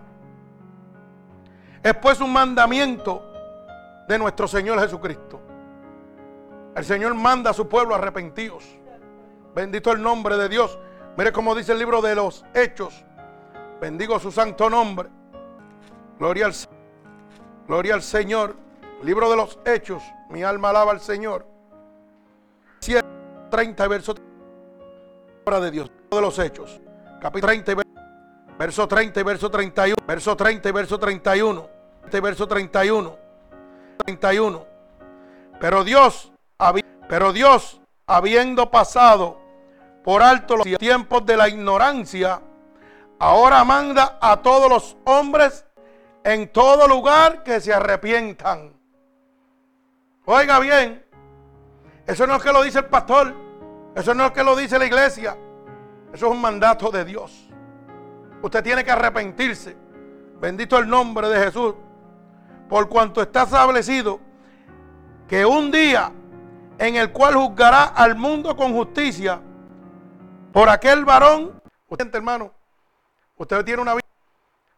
Es 1.81 1.93
pues 1.95 2.19
un 2.19 2.33
mandamiento 2.33 3.23
de 4.07 4.19
nuestro 4.19 4.47
Señor 4.47 4.79
Jesucristo. 4.79 5.39
El 6.75 6.83
Señor 6.83 7.13
manda 7.13 7.51
a 7.51 7.53
su 7.53 7.69
pueblo 7.69 7.95
arrepentidos. 7.95 8.65
Bendito 9.53 9.91
el 9.91 10.01
nombre 10.01 10.35
de 10.35 10.49
Dios. 10.49 10.77
Mire 11.17 11.31
cómo 11.31 11.55
dice 11.55 11.71
el 11.71 11.79
libro 11.79 12.01
de 12.01 12.15
los 12.15 12.45
Hechos. 12.53 13.03
Bendigo 13.79 14.19
su 14.19 14.31
santo 14.31 14.69
nombre. 14.69 15.09
Gloria 16.19 16.47
al, 16.47 16.53
gloria 17.67 17.93
al 17.93 18.01
Señor. 18.01 18.55
Libro 19.03 19.29
de 19.29 19.37
los 19.37 19.59
Hechos. 19.65 20.03
Mi 20.29 20.43
alma 20.43 20.69
alaba 20.69 20.91
al 20.91 20.99
Señor. 20.99 21.45
30 23.49 23.87
verso 23.87 24.13
de 25.45 25.71
Dios. 25.71 25.91
De 26.11 26.21
los 26.21 26.37
Hechos. 26.39 26.81
Capítulo 27.21 27.53
30 27.53 27.83
verso 28.57 28.87
30 28.87 29.19
y 29.19 29.23
verso 29.23 29.49
31. 29.49 29.95
Verso 30.05 30.35
30 30.35 30.69
y 30.69 30.71
verso 30.71 30.99
31. 30.99 31.69
Verso 32.11 32.47
31. 32.47 33.17
31. 34.05 34.65
Pero 35.59 35.83
Dios 35.83 36.31
pero 37.07 37.33
Dios, 37.33 37.81
habiendo 38.07 38.71
pasado 38.71 39.39
por 40.05 40.21
alto 40.21 40.55
los 40.55 40.67
tiempos 40.77 41.25
de 41.25 41.35
la 41.35 41.49
ignorancia, 41.49 42.39
ahora 43.17 43.63
manda 43.63 44.19
a 44.21 44.37
todos 44.37 44.69
los 44.69 44.95
hombres 45.03 45.65
en 46.23 46.47
todo 46.51 46.87
lugar 46.87 47.41
que 47.41 47.59
se 47.59 47.73
arrepientan. 47.73 48.71
Oiga 50.25 50.59
bien, 50.59 51.03
eso 52.05 52.27
no 52.27 52.35
es 52.35 52.43
que 52.43 52.53
lo 52.53 52.61
dice 52.61 52.79
el 52.79 52.85
pastor, 52.85 53.33
eso 53.95 54.13
no 54.13 54.27
es 54.27 54.31
que 54.31 54.43
lo 54.43 54.55
dice 54.55 54.77
la 54.77 54.85
iglesia, 54.85 55.35
eso 56.13 56.27
es 56.27 56.31
un 56.31 56.39
mandato 56.39 56.91
de 56.91 57.03
Dios. 57.03 57.49
Usted 58.43 58.63
tiene 58.63 58.83
que 58.83 58.91
arrepentirse. 58.91 59.75
Bendito 60.39 60.77
el 60.77 60.87
nombre 60.87 61.29
de 61.29 61.45
Jesús. 61.45 61.73
Por 62.69 62.89
cuanto 62.89 63.23
está 63.23 63.43
establecido 63.43 64.19
que 65.27 65.47
un 65.47 65.71
día 65.71 66.11
en 66.77 66.95
el 66.95 67.11
cual 67.11 67.33
juzgará 67.33 67.85
al 67.85 68.15
mundo 68.15 68.55
con 68.55 68.71
justicia 68.71 69.41
por 70.55 70.69
aquel 70.69 71.03
varón. 71.03 71.61
Usted, 71.89 72.15
hermano, 72.15 72.53
usted 73.35 73.65
tiene 73.65 73.81
una 73.81 73.93
vida, 73.93 74.07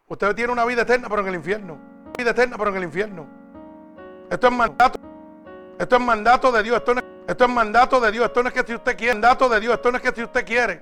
usted 0.07 0.33
tiene 0.33 0.51
una 0.51 0.65
vida 0.65 0.81
eterna, 0.81 1.07
pero 1.07 1.21
en 1.21 1.27
el 1.27 1.35
infierno. 1.35 1.77
Vida 2.17 2.31
eterna, 2.31 2.57
pero 2.57 2.71
en 2.71 2.77
el 2.77 2.83
infierno. 2.85 3.27
Esto 4.27 4.47
es 4.47 4.53
mandato. 4.53 4.99
Esto 5.77 5.95
es 5.97 6.01
mandato 6.01 6.51
de 6.51 6.63
Dios. 6.63 6.77
Esto, 6.77 6.95
no, 6.95 7.01
esto 7.27 7.43
es 7.43 7.49
mandato 7.51 7.99
de 7.99 8.11
Dios. 8.11 8.25
Esto 8.25 8.41
no 8.41 8.49
es 8.49 8.55
que 8.55 8.63
si 8.65 8.73
usted 8.73 8.97
quiere. 8.97 9.13
Mandato 9.13 9.47
de 9.47 9.59
Dios. 9.59 9.75
Esto 9.75 9.91
no 9.91 9.97
es 9.97 10.03
que 10.03 10.11
si 10.15 10.23
usted 10.23 10.45
quiere. 10.47 10.81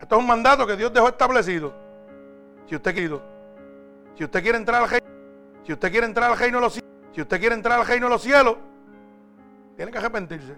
Esto 0.00 0.14
es 0.14 0.20
un 0.20 0.26
mandato 0.28 0.64
que 0.64 0.76
Dios 0.76 0.92
dejó 0.92 1.08
establecido. 1.08 1.74
Si 2.68 2.76
usted 2.76 2.94
quiere. 2.94 3.20
Si 4.16 4.22
usted 4.22 4.42
quiere 4.44 4.58
entrar 4.58 4.84
al 4.84 4.88
reino. 4.88 5.08
Si 5.64 5.72
usted 5.72 5.90
quiere 5.90 6.06
entrar 6.06 6.30
al 6.30 6.38
reino 6.38 6.58
de 6.58 6.62
los 6.62 6.72
cielos. 6.74 6.90
Si 7.12 7.20
usted 7.20 7.40
quiere 7.40 7.56
entrar 7.56 7.80
al 7.80 7.86
reino 7.86 8.06
de 8.06 8.10
los 8.10 8.22
cielos 8.22 8.58
tiene 9.74 9.90
que 9.90 9.98
arrepentirse. 9.98 10.54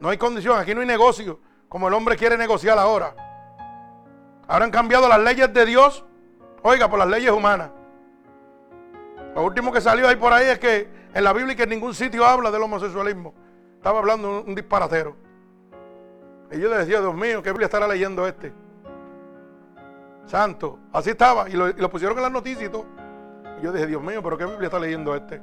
No 0.00 0.08
hay 0.08 0.18
condición, 0.18 0.58
aquí 0.58 0.74
no 0.74 0.80
hay 0.80 0.86
negocio 0.86 1.38
como 1.68 1.88
el 1.88 1.94
hombre 1.94 2.16
quiere 2.16 2.36
negociar 2.36 2.78
ahora. 2.78 3.14
Han 4.46 4.70
cambiado 4.70 5.08
las 5.08 5.20
leyes 5.20 5.52
de 5.52 5.64
Dios, 5.64 6.04
oiga, 6.62 6.88
por 6.88 6.98
las 6.98 7.08
leyes 7.08 7.30
humanas. 7.30 7.70
Lo 9.34 9.42
último 9.42 9.72
que 9.72 9.80
salió 9.80 10.06
ahí 10.08 10.16
por 10.16 10.32
ahí 10.32 10.46
es 10.46 10.58
que 10.58 10.88
en 11.12 11.24
la 11.24 11.32
Biblia 11.32 11.54
y 11.54 11.56
que 11.56 11.62
en 11.64 11.70
ningún 11.70 11.94
sitio 11.94 12.24
habla 12.24 12.50
del 12.50 12.62
homosexualismo. 12.62 13.34
Estaba 13.76 13.98
hablando 13.98 14.42
un, 14.42 14.54
disparatero. 14.54 15.16
Y 16.50 16.60
yo 16.60 16.70
decía, 16.70 17.00
Dios 17.00 17.14
mío, 17.14 17.42
¿qué 17.42 17.50
Biblia 17.50 17.66
estará 17.66 17.86
leyendo 17.86 18.26
este? 18.26 18.52
Santo. 20.26 20.78
Así 20.92 21.10
estaba. 21.10 21.48
Y 21.48 21.52
lo, 21.52 21.90
pusieron 21.90 22.16
en 22.16 22.22
las 22.22 22.32
noticias 22.32 22.64
y 22.64 22.68
todo. 22.68 22.86
Y 23.60 23.64
yo 23.64 23.72
dije, 23.72 23.86
Dios 23.86 24.02
mío, 24.02 24.22
¿pero 24.22 24.38
qué 24.38 24.46
Biblia 24.46 24.66
está 24.66 24.78
leyendo 24.78 25.14
este? 25.14 25.40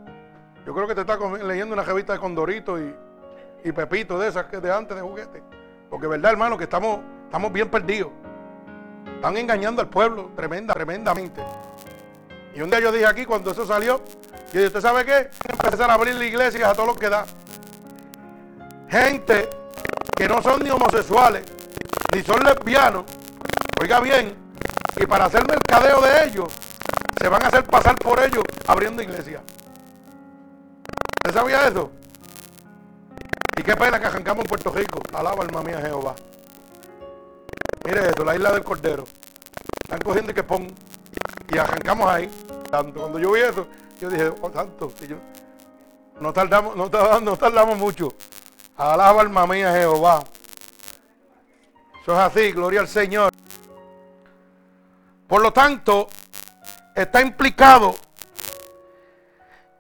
Yo 0.66 0.74
creo 0.74 0.88
que 0.88 0.96
te 0.96 1.02
está 1.02 1.18
leyendo 1.44 1.74
una 1.74 1.84
revista 1.84 2.14
de 2.14 2.20
Condorito 2.20 2.80
y, 2.80 2.96
y 3.64 3.72
Pepito 3.72 4.18
de 4.20 4.30
esas 4.30 4.46
que 4.46 4.60
de 4.60 4.72
antes 4.72 4.96
de 4.96 5.04
juguete. 5.04 5.44
Porque 5.92 6.08
verdad, 6.08 6.32
hermano, 6.32 6.58
que 6.58 6.64
estamos, 6.64 7.02
estamos 7.26 7.52
bien 7.52 7.70
perdidos. 7.70 8.12
Están 9.14 9.36
engañando 9.36 9.82
al 9.82 9.90
pueblo 9.90 10.32
tremenda, 10.38 10.74
tremendamente. 10.74 11.44
Y 12.56 12.62
un 12.62 12.70
día 12.70 12.80
yo 12.80 12.94
dije 12.94 13.06
aquí, 13.06 13.26
cuando 13.26 13.52
eso 13.52 13.66
salió, 13.66 13.98
yo 13.98 14.54
dije, 14.54 14.68
¿usted 14.68 14.82
sabe 14.82 15.06
qué? 15.06 15.30
Empezar 15.50 15.92
a 15.92 15.96
abrir 15.96 16.16
la 16.16 16.26
iglesia 16.26 16.70
a 16.70 16.74
todo 16.74 16.86
lo 16.86 16.96
que 16.96 17.10
da. 17.10 17.26
Gente 18.90 19.50
que 20.16 20.28
no 20.30 20.42
son 20.42 20.64
ni 20.64 20.70
homosexuales, 20.70 21.44
ni 22.16 22.22
son 22.24 22.42
lesbianos, 22.42 23.04
oiga 23.82 24.00
bien, 24.00 24.36
y 24.96 25.06
para 25.06 25.26
hacer 25.26 25.46
mercadeo 25.46 26.02
de 26.02 26.26
ellos, 26.26 26.54
se 27.20 27.28
van 27.28 27.44
a 27.44 27.48
hacer 27.48 27.66
pasar 27.66 27.96
por 27.96 28.20
ellos 28.24 28.44
abriendo 28.66 29.02
iglesia. 29.04 29.42
¿Usted 31.26 31.38
sabía 31.38 31.68
eso? 31.68 31.92
Y 33.62 33.64
qué 33.64 33.76
pena 33.76 34.00
que 34.00 34.08
arrancamos 34.08 34.44
en 34.44 34.50
Puerto 34.50 34.72
Rico. 34.72 35.00
Alaba 35.14 35.44
alma 35.44 35.62
mía 35.62 35.80
Jehová. 35.80 36.16
Mire 37.86 38.08
esto, 38.08 38.24
la 38.24 38.34
isla 38.34 38.54
del 38.54 38.64
Cordero. 38.64 39.04
Están 39.84 40.00
cogiendo 40.00 40.32
y 40.32 40.34
que 40.34 40.42
pon. 40.42 40.66
Y 41.48 41.58
arrancamos 41.60 42.10
ahí. 42.10 42.28
Tanto. 42.72 43.02
Cuando 43.02 43.20
yo 43.20 43.34
vi 43.34 43.42
eso, 43.42 43.68
yo 44.00 44.10
dije, 44.10 44.34
oh 44.42 44.52
santo. 44.52 44.92
no 46.20 46.34
tardamos, 46.34 46.76
no 46.76 46.90
tardamos, 46.90 47.22
no 47.22 47.38
tardamos 47.38 47.78
mucho. 47.78 48.12
Alaba 48.78 49.22
alma 49.22 49.46
mía 49.46 49.72
Jehová. 49.74 50.24
Eso 52.02 52.14
es 52.14 52.20
así, 52.20 52.52
gloria 52.54 52.80
al 52.80 52.88
Señor. 52.88 53.32
Por 55.28 55.40
lo 55.40 55.54
tanto, 55.54 56.08
está 56.96 57.22
implicado 57.22 57.94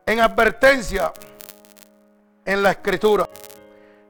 en 0.06 0.20
advertencia 0.20 1.12
en 2.46 2.62
la 2.62 2.70
escritura. 2.70 3.28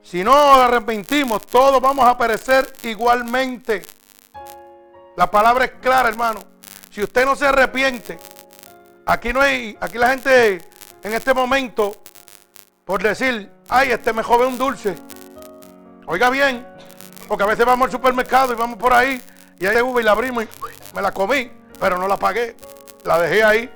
Si 0.03 0.23
no 0.23 0.33
arrepentimos, 0.33 1.45
todos 1.45 1.81
vamos 1.81 2.05
a 2.05 2.17
perecer 2.17 2.73
igualmente. 2.83 3.83
La 5.15 5.29
palabra 5.29 5.65
es 5.65 5.71
clara, 5.81 6.09
hermano. 6.09 6.41
Si 6.89 7.03
usted 7.03 7.25
no 7.25 7.35
se 7.35 7.47
arrepiente, 7.47 8.17
aquí 9.05 9.31
no 9.31 9.41
hay, 9.41 9.77
aquí 9.79 9.97
la 9.97 10.09
gente 10.09 10.67
en 11.03 11.13
este 11.13 11.33
momento, 11.33 11.95
por 12.83 13.01
decir, 13.01 13.49
ay, 13.69 13.91
este 13.91 14.11
me 14.11 14.23
jode 14.23 14.47
un 14.47 14.57
dulce. 14.57 14.95
Oiga 16.07 16.29
bien, 16.29 16.67
porque 17.27 17.43
a 17.43 17.47
veces 17.47 17.65
vamos 17.65 17.85
al 17.85 17.91
supermercado 17.91 18.53
y 18.53 18.55
vamos 18.55 18.77
por 18.77 18.93
ahí 18.93 19.21
y 19.59 19.65
hay 19.67 19.79
uva 19.81 20.01
y 20.01 20.03
la 20.03 20.11
abrimos 20.11 20.43
y 20.43 20.47
me 20.95 21.01
la 21.01 21.11
comí, 21.11 21.51
pero 21.79 21.97
no 21.97 22.07
la 22.07 22.17
pagué. 22.17 22.55
La 23.03 23.19
dejé 23.19 23.43
ahí. 23.43 23.71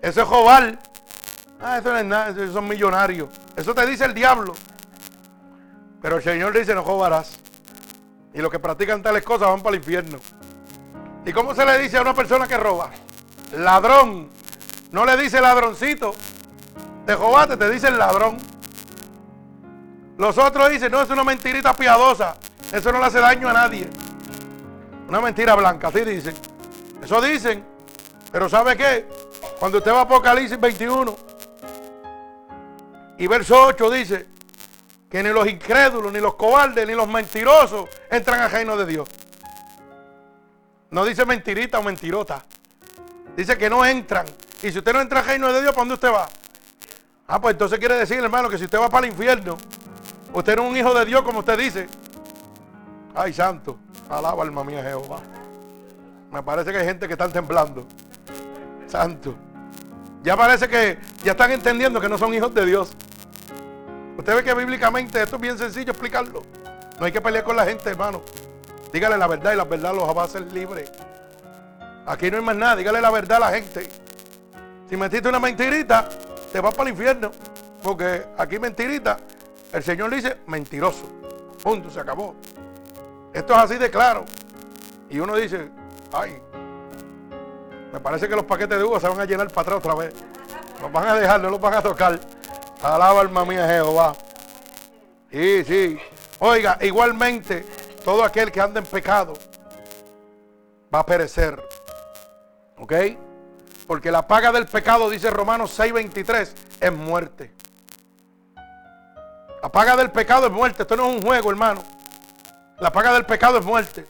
Eso 0.00 0.22
es 0.22 0.28
jobar. 0.28 0.78
Ah, 1.60 1.78
eso 1.78 1.90
no 1.90 1.98
es 1.98 2.04
nada, 2.04 2.30
esos 2.30 2.54
son 2.54 2.66
millonarios. 2.66 3.28
Eso 3.56 3.74
te 3.74 3.84
dice 3.86 4.04
el 4.04 4.14
diablo. 4.14 4.54
Pero 6.00 6.16
el 6.16 6.22
Señor 6.22 6.56
dice, 6.56 6.74
no 6.74 6.82
jobarás. 6.82 7.38
Y 8.32 8.40
los 8.40 8.50
que 8.50 8.58
practican 8.58 9.02
tales 9.02 9.22
cosas 9.22 9.48
van 9.48 9.60
para 9.60 9.76
el 9.76 9.82
infierno. 9.82 10.18
¿Y 11.24 11.32
cómo 11.32 11.54
se 11.54 11.64
le 11.64 11.78
dice 11.78 11.98
a 11.98 12.02
una 12.02 12.14
persona 12.14 12.46
que 12.46 12.56
roba? 12.56 12.90
Ladrón. 13.56 14.30
No 14.92 15.04
le 15.04 15.16
dice 15.16 15.40
ladroncito. 15.40 16.14
Te 17.06 17.14
jobaste, 17.14 17.56
te 17.56 17.70
dice 17.70 17.88
el 17.88 17.98
ladrón. 17.98 18.38
Los 20.16 20.36
otros 20.38 20.70
dicen, 20.70 20.92
no, 20.92 21.02
es 21.02 21.10
una 21.10 21.24
mentirita 21.24 21.74
piadosa. 21.74 22.36
Eso 22.72 22.92
no 22.92 22.98
le 22.98 23.06
hace 23.06 23.20
daño 23.20 23.48
a 23.48 23.52
nadie. 23.52 23.88
Una 25.08 25.20
mentira 25.20 25.54
blanca, 25.54 25.88
así 25.88 26.00
dicen. 26.00 26.34
Eso 27.02 27.20
dicen. 27.20 27.64
Pero 28.30 28.48
¿sabe 28.48 28.76
qué? 28.76 29.08
Cuando 29.58 29.78
usted 29.78 29.92
va 29.92 29.98
a 29.98 30.02
Apocalipsis 30.02 30.58
21 30.58 31.16
y 33.18 33.26
verso 33.26 33.66
8 33.66 33.90
dice, 33.90 34.26
que 35.10 35.22
ni 35.22 35.30
los 35.30 35.48
incrédulos, 35.48 36.12
ni 36.12 36.20
los 36.20 36.34
cobardes, 36.34 36.86
ni 36.86 36.94
los 36.94 37.08
mentirosos 37.08 37.88
entran 38.10 38.40
al 38.40 38.50
reino 38.50 38.76
de 38.76 38.86
Dios. 38.86 39.08
No 40.90 41.04
dice 41.04 41.26
mentirita 41.26 41.80
o 41.80 41.82
mentirota. 41.82 42.44
Dice 43.36 43.58
que 43.58 43.68
no 43.68 43.84
entran. 43.84 44.26
Y 44.62 44.70
si 44.70 44.78
usted 44.78 44.92
no 44.92 45.00
entra 45.00 45.20
al 45.20 45.26
reino 45.26 45.52
de 45.52 45.60
Dios, 45.62 45.72
¿para 45.72 45.80
dónde 45.80 45.94
usted 45.94 46.12
va? 46.12 46.28
Ah, 47.26 47.40
pues 47.40 47.54
entonces 47.54 47.78
quiere 47.78 47.96
decir, 47.96 48.18
hermano, 48.18 48.48
que 48.48 48.58
si 48.58 48.64
usted 48.64 48.78
va 48.78 48.88
para 48.88 49.06
el 49.06 49.12
infierno, 49.12 49.56
usted 50.32 50.56
no 50.56 50.64
es 50.64 50.70
un 50.70 50.76
hijo 50.76 50.94
de 50.94 51.04
Dios, 51.04 51.22
como 51.22 51.40
usted 51.40 51.58
dice. 51.58 51.86
Ay, 53.14 53.32
santo. 53.32 53.78
Alaba 54.08 54.42
alma 54.42 54.62
mía 54.62 54.82
Jehová. 54.82 55.20
Me 56.30 56.42
parece 56.42 56.70
que 56.70 56.78
hay 56.78 56.84
gente 56.84 57.06
que 57.06 57.14
está 57.14 57.28
temblando. 57.28 57.86
Santo. 58.86 59.34
Ya 60.22 60.36
parece 60.36 60.68
que 60.68 60.98
ya 61.24 61.32
están 61.32 61.50
entendiendo 61.50 62.00
que 62.00 62.08
no 62.08 62.18
son 62.18 62.32
hijos 62.34 62.52
de 62.54 62.66
Dios. 62.66 62.90
Usted 64.20 64.34
ve 64.34 64.44
que 64.44 64.52
bíblicamente 64.52 65.22
esto 65.22 65.36
es 65.36 65.42
bien 65.42 65.56
sencillo 65.56 65.92
explicarlo. 65.92 66.42
No 66.98 67.06
hay 67.06 67.10
que 67.10 67.22
pelear 67.22 67.42
con 67.42 67.56
la 67.56 67.64
gente, 67.64 67.88
hermano. 67.88 68.20
Dígale 68.92 69.16
la 69.16 69.26
verdad 69.26 69.54
y 69.54 69.56
la 69.56 69.64
verdad 69.64 69.94
los 69.94 70.14
va 70.14 70.20
a 70.20 70.24
hacer 70.26 70.42
libres. 70.52 70.92
Aquí 72.04 72.30
no 72.30 72.36
hay 72.36 72.42
más 72.42 72.54
nada. 72.54 72.76
Dígale 72.76 73.00
la 73.00 73.10
verdad 73.10 73.38
a 73.38 73.40
la 73.40 73.50
gente. 73.50 73.88
Si 74.90 74.94
metiste 74.98 75.26
una 75.26 75.40
mentirita, 75.40 76.06
te 76.52 76.60
vas 76.60 76.74
para 76.74 76.90
el 76.90 76.96
infierno. 76.96 77.30
Porque 77.82 78.26
aquí 78.36 78.58
mentirita, 78.58 79.16
el 79.72 79.82
Señor 79.82 80.10
dice 80.10 80.36
mentiroso. 80.48 81.06
Punto, 81.62 81.88
se 81.88 82.00
acabó. 82.00 82.34
Esto 83.32 83.54
es 83.54 83.58
así 83.58 83.78
de 83.78 83.90
claro. 83.90 84.26
Y 85.08 85.18
uno 85.18 85.34
dice, 85.34 85.70
ay, 86.12 86.42
me 87.90 88.00
parece 88.00 88.28
que 88.28 88.36
los 88.36 88.44
paquetes 88.44 88.76
de 88.76 88.84
uva 88.84 89.00
se 89.00 89.08
van 89.08 89.18
a 89.18 89.24
llenar 89.24 89.48
para 89.48 89.62
atrás 89.62 89.78
otra 89.78 89.94
vez. 89.94 90.14
Los 90.82 90.92
van 90.92 91.08
a 91.08 91.14
dejar, 91.14 91.40
no 91.40 91.48
los 91.48 91.58
van 91.58 91.72
a 91.72 91.80
tocar. 91.80 92.20
Alaba 92.82 93.20
alma 93.20 93.44
mía 93.44 93.66
Jehová. 93.68 94.14
Sí, 95.30 95.64
sí. 95.64 95.98
Oiga, 96.38 96.78
igualmente, 96.80 97.64
todo 98.04 98.24
aquel 98.24 98.50
que 98.50 98.60
anda 98.60 98.80
en 98.80 98.86
pecado 98.86 99.34
va 100.92 101.00
a 101.00 101.06
perecer. 101.06 101.62
¿Ok? 102.78 102.92
Porque 103.86 104.10
la 104.10 104.26
paga 104.26 104.50
del 104.50 104.66
pecado, 104.66 105.10
dice 105.10 105.30
Romanos 105.30 105.78
6:23, 105.78 106.54
es 106.80 106.92
muerte. 106.92 107.52
La 109.62 109.70
paga 109.70 109.96
del 109.96 110.10
pecado 110.10 110.46
es 110.46 110.52
muerte. 110.52 110.82
Esto 110.82 110.96
no 110.96 111.10
es 111.10 111.16
un 111.16 111.22
juego, 111.22 111.50
hermano. 111.50 111.82
La 112.78 112.90
paga 112.90 113.12
del 113.12 113.26
pecado 113.26 113.58
es 113.58 113.64
muerte. 113.64 114.06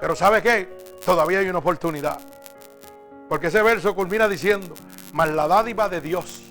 Pero 0.00 0.14
¿sabe 0.14 0.42
qué? 0.42 0.78
Todavía 1.04 1.40
hay 1.40 1.48
una 1.48 1.58
oportunidad. 1.58 2.20
Porque 3.28 3.48
ese 3.48 3.62
verso 3.62 3.96
culmina 3.96 4.28
diciendo, 4.28 4.74
mas 5.12 5.30
la 5.30 5.48
dádiva 5.48 5.88
de 5.88 6.00
Dios 6.00 6.43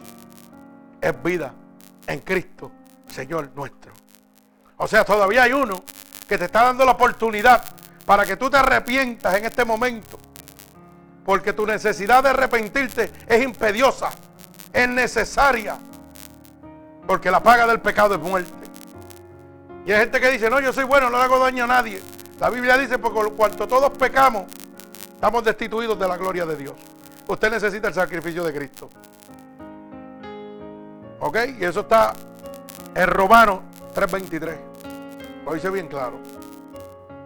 es 1.03 1.21
vida 1.21 1.53
en 2.07 2.19
Cristo, 2.21 2.71
Señor 3.07 3.51
nuestro. 3.53 3.91
O 4.77 4.87
sea, 4.87 5.03
todavía 5.03 5.43
hay 5.43 5.51
uno 5.51 5.83
que 6.27 6.37
te 6.37 6.45
está 6.45 6.63
dando 6.63 6.85
la 6.85 6.93
oportunidad 6.93 7.61
para 8.05 8.25
que 8.25 8.37
tú 8.37 8.49
te 8.49 8.57
arrepientas 8.57 9.35
en 9.35 9.45
este 9.45 9.65
momento. 9.65 10.17
Porque 11.25 11.53
tu 11.53 11.65
necesidad 11.65 12.23
de 12.23 12.29
arrepentirte 12.29 13.11
es 13.27 13.43
impediosa, 13.43 14.11
es 14.71 14.87
necesaria. 14.89 15.77
Porque 17.05 17.29
la 17.29 17.43
paga 17.43 17.67
del 17.67 17.81
pecado 17.81 18.15
es 18.15 18.21
muerte. 18.21 18.51
Y 19.85 19.91
hay 19.91 19.99
gente 19.99 20.21
que 20.21 20.31
dice, 20.31 20.49
no, 20.49 20.61
yo 20.61 20.71
soy 20.71 20.85
bueno, 20.85 21.09
no 21.09 21.17
le 21.17 21.23
hago 21.23 21.39
daño 21.39 21.65
a 21.65 21.67
nadie. 21.67 22.01
La 22.39 22.49
Biblia 22.49 22.77
dice, 22.77 22.97
porque 22.97 23.29
cuanto 23.31 23.67
todos 23.67 23.89
pecamos, 23.91 24.45
estamos 25.13 25.43
destituidos 25.43 25.99
de 25.99 26.07
la 26.07 26.15
gloria 26.15 26.45
de 26.45 26.55
Dios. 26.55 26.73
Usted 27.27 27.51
necesita 27.51 27.89
el 27.89 27.93
sacrificio 27.93 28.43
de 28.43 28.53
Cristo. 28.53 28.89
¿Ok? 31.25 31.37
Y 31.57 31.63
eso 31.63 31.79
está 31.79 32.13
en 32.93 33.07
Romanos 33.07 33.61
3:23. 33.95 34.57
Lo 35.45 35.53
dice 35.53 35.69
bien 35.69 35.87
claro. 35.87 36.19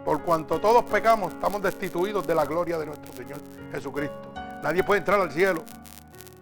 Por 0.04 0.22
cuanto 0.22 0.60
todos 0.60 0.84
pecamos, 0.84 1.32
estamos 1.32 1.60
destituidos 1.60 2.24
de 2.24 2.32
la 2.32 2.44
gloria 2.44 2.78
de 2.78 2.86
nuestro 2.86 3.12
Señor 3.12 3.40
Jesucristo. 3.72 4.32
Nadie 4.62 4.84
puede 4.84 5.00
entrar 5.00 5.20
al 5.20 5.32
cielo 5.32 5.64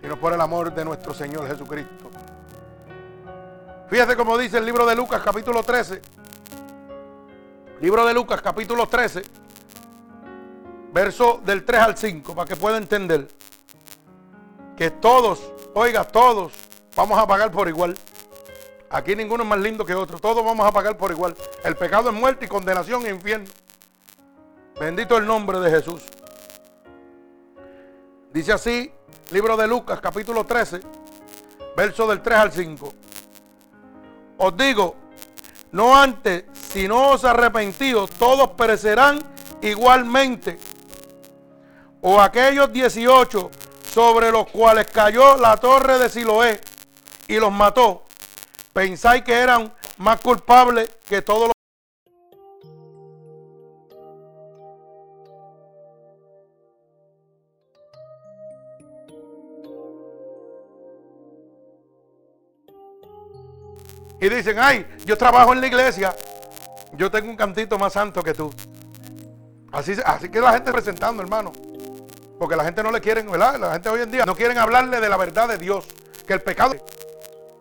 sino 0.02 0.20
por 0.20 0.34
el 0.34 0.40
amor 0.40 0.72
de 0.74 0.84
nuestro 0.84 1.14
Señor 1.14 1.48
Jesucristo. 1.48 2.10
Fíjate 3.88 4.16
cómo 4.16 4.36
dice 4.36 4.58
el 4.58 4.66
libro 4.66 4.84
de 4.84 4.94
Lucas 4.94 5.22
capítulo 5.24 5.62
13. 5.62 6.02
Libro 7.80 8.04
de 8.04 8.12
Lucas 8.12 8.42
capítulo 8.42 8.86
13. 8.86 9.22
Verso 10.92 11.40
del 11.42 11.64
3 11.64 11.80
al 11.80 11.96
5 11.96 12.34
para 12.34 12.46
que 12.46 12.56
pueda 12.56 12.76
entender 12.76 13.26
que 14.76 14.90
todos, 14.90 15.40
oiga, 15.74 16.04
todos 16.04 16.65
vamos 16.96 17.18
a 17.18 17.26
pagar 17.26 17.52
por 17.52 17.68
igual. 17.68 17.96
Aquí 18.90 19.14
ninguno 19.14 19.42
es 19.42 19.48
más 19.48 19.58
lindo 19.58 19.84
que 19.84 19.94
otro. 19.94 20.18
Todos 20.18 20.44
vamos 20.44 20.66
a 20.66 20.72
pagar 20.72 20.96
por 20.96 21.10
igual. 21.10 21.36
El 21.62 21.76
pecado 21.76 22.08
es 22.08 22.14
muerte 22.14 22.46
y 22.46 22.48
condenación 22.48 23.06
e 23.06 23.10
infierno. 23.10 23.46
Bendito 24.80 25.16
el 25.16 25.26
nombre 25.26 25.60
de 25.60 25.70
Jesús. 25.70 26.02
Dice 28.32 28.52
así, 28.52 28.92
libro 29.30 29.56
de 29.56 29.66
Lucas, 29.66 30.00
capítulo 30.00 30.44
13, 30.44 30.80
verso 31.76 32.06
del 32.06 32.20
3 32.20 32.38
al 32.38 32.52
5. 32.52 32.92
Os 34.38 34.56
digo, 34.56 34.96
no 35.72 35.96
antes, 35.96 36.44
si 36.52 36.86
no 36.86 37.10
os 37.10 37.24
arrepentido, 37.24 38.06
todos 38.06 38.50
perecerán 38.50 39.18
igualmente. 39.62 40.58
O 42.02 42.20
aquellos 42.20 42.70
18 42.72 43.50
sobre 43.90 44.30
los 44.30 44.46
cuales 44.48 44.86
cayó 44.92 45.38
la 45.38 45.56
torre 45.56 45.98
de 45.98 46.10
Siloé 46.10 46.60
y 47.28 47.36
los 47.36 47.52
mató, 47.52 48.04
pensáis 48.72 49.22
que 49.22 49.34
eran 49.34 49.72
más 49.98 50.20
culpables 50.20 50.90
que 51.06 51.22
todos 51.22 51.48
los 51.48 51.52
Y 64.18 64.30
dicen, 64.30 64.58
ay, 64.58 64.86
yo 65.04 65.16
trabajo 65.16 65.52
en 65.52 65.60
la 65.60 65.66
iglesia, 65.66 66.16
yo 66.94 67.10
tengo 67.10 67.28
un 67.28 67.36
cantito 67.36 67.78
más 67.78 67.92
santo 67.92 68.22
que 68.22 68.32
tú. 68.32 68.50
Así, 69.70 69.94
así 70.04 70.30
que 70.30 70.40
la 70.40 70.54
gente 70.54 70.72
presentando, 70.72 71.22
hermano. 71.22 71.52
Porque 72.38 72.56
la 72.56 72.64
gente 72.64 72.82
no 72.82 72.90
le 72.90 73.00
quieren, 73.00 73.30
¿verdad? 73.30 73.58
La 73.58 73.72
gente 73.74 73.88
hoy 73.88 74.00
en 74.00 74.10
día 74.10 74.24
no 74.24 74.34
quieren 74.34 74.56
hablarle 74.56 75.00
de 75.00 75.08
la 75.08 75.16
verdad 75.16 75.48
de 75.48 75.58
Dios. 75.58 75.86
Que 76.26 76.32
el 76.32 76.40
pecado 76.40 76.74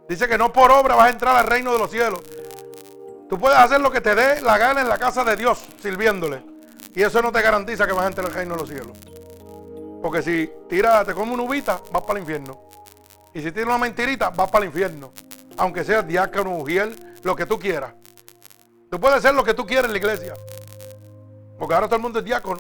dice 0.07 0.27
que 0.27 0.37
no 0.37 0.51
por 0.51 0.71
obra 0.71 0.95
vas 0.95 1.07
a 1.07 1.09
entrar 1.09 1.35
al 1.35 1.47
reino 1.47 1.73
de 1.73 1.79
los 1.79 1.91
cielos. 1.91 2.21
Tú 3.29 3.39
puedes 3.39 3.57
hacer 3.57 3.81
lo 3.81 3.91
que 3.91 4.01
te 4.01 4.13
dé 4.13 4.41
la 4.41 4.57
gana 4.57 4.81
en 4.81 4.89
la 4.89 4.97
casa 4.97 5.23
de 5.23 5.35
Dios, 5.35 5.65
sirviéndole. 5.81 6.43
Y 6.93 7.03
eso 7.03 7.21
no 7.21 7.31
te 7.31 7.41
garantiza 7.41 7.85
que 7.85 7.93
vas 7.93 8.05
a 8.05 8.07
entrar 8.07 8.27
al 8.27 8.33
reino 8.33 8.55
de 8.55 8.61
los 8.61 8.69
cielos. 8.69 8.97
Porque 10.01 10.21
si 10.21 10.49
tiras, 10.69 11.05
te 11.05 11.13
come 11.13 11.33
una 11.33 11.43
uvita, 11.43 11.81
vas 11.91 12.03
para 12.03 12.19
el 12.19 12.23
infierno. 12.23 12.69
Y 13.33 13.41
si 13.41 13.51
tienes 13.51 13.65
una 13.65 13.77
mentirita, 13.77 14.29
vas 14.29 14.49
para 14.49 14.63
el 14.63 14.69
infierno 14.69 15.11
aunque 15.57 15.83
seas 15.83 16.07
diácono, 16.07 16.51
mujer, 16.51 16.93
lo 17.23 17.35
que 17.35 17.45
tú 17.45 17.59
quieras. 17.59 17.93
Tú 18.89 18.99
puedes 18.99 19.21
ser 19.21 19.33
lo 19.33 19.43
que 19.43 19.53
tú 19.53 19.65
quieras 19.65 19.85
en 19.85 19.91
la 19.91 19.97
iglesia. 19.97 20.33
Porque 21.57 21.73
ahora 21.73 21.87
todo 21.87 21.97
el 21.97 22.01
mundo 22.01 22.19
es 22.19 22.25
diácono. 22.25 22.59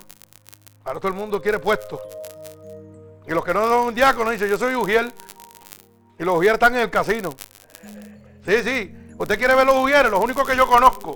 Ahora 0.83 0.99
todo 0.99 1.09
el 1.09 1.17
mundo 1.17 1.41
quiere 1.41 1.59
puestos. 1.59 1.99
Y 3.27 3.31
los 3.31 3.43
que 3.43 3.53
no 3.53 3.67
son 3.67 3.95
diáconos 3.95 4.33
dicen, 4.33 4.49
yo 4.49 4.57
soy 4.57 4.75
ujier. 4.75 5.11
Y 6.17 6.23
los 6.23 6.37
ujieres 6.37 6.55
están 6.55 6.75
en 6.75 6.81
el 6.81 6.89
casino. 6.89 7.35
Sí, 8.45 8.63
sí. 8.63 8.95
Usted 9.17 9.37
quiere 9.37 9.55
ver 9.55 9.65
los 9.65 9.77
ujieres, 9.77 10.11
los 10.11 10.23
únicos 10.23 10.47
que 10.47 10.55
yo 10.55 10.67
conozco. 10.67 11.15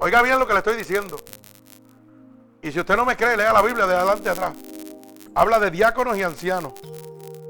Oiga 0.00 0.22
bien 0.22 0.38
lo 0.38 0.46
que 0.46 0.52
le 0.52 0.58
estoy 0.58 0.76
diciendo. 0.76 1.18
Y 2.62 2.72
si 2.72 2.80
usted 2.80 2.96
no 2.96 3.04
me 3.04 3.16
cree, 3.16 3.36
lea 3.36 3.52
la 3.52 3.62
Biblia 3.62 3.86
de 3.86 3.94
adelante 3.94 4.28
a 4.28 4.32
atrás. 4.32 4.52
Habla 5.34 5.58
de 5.58 5.70
diáconos 5.70 6.16
y 6.16 6.22
ancianos. 6.22 6.72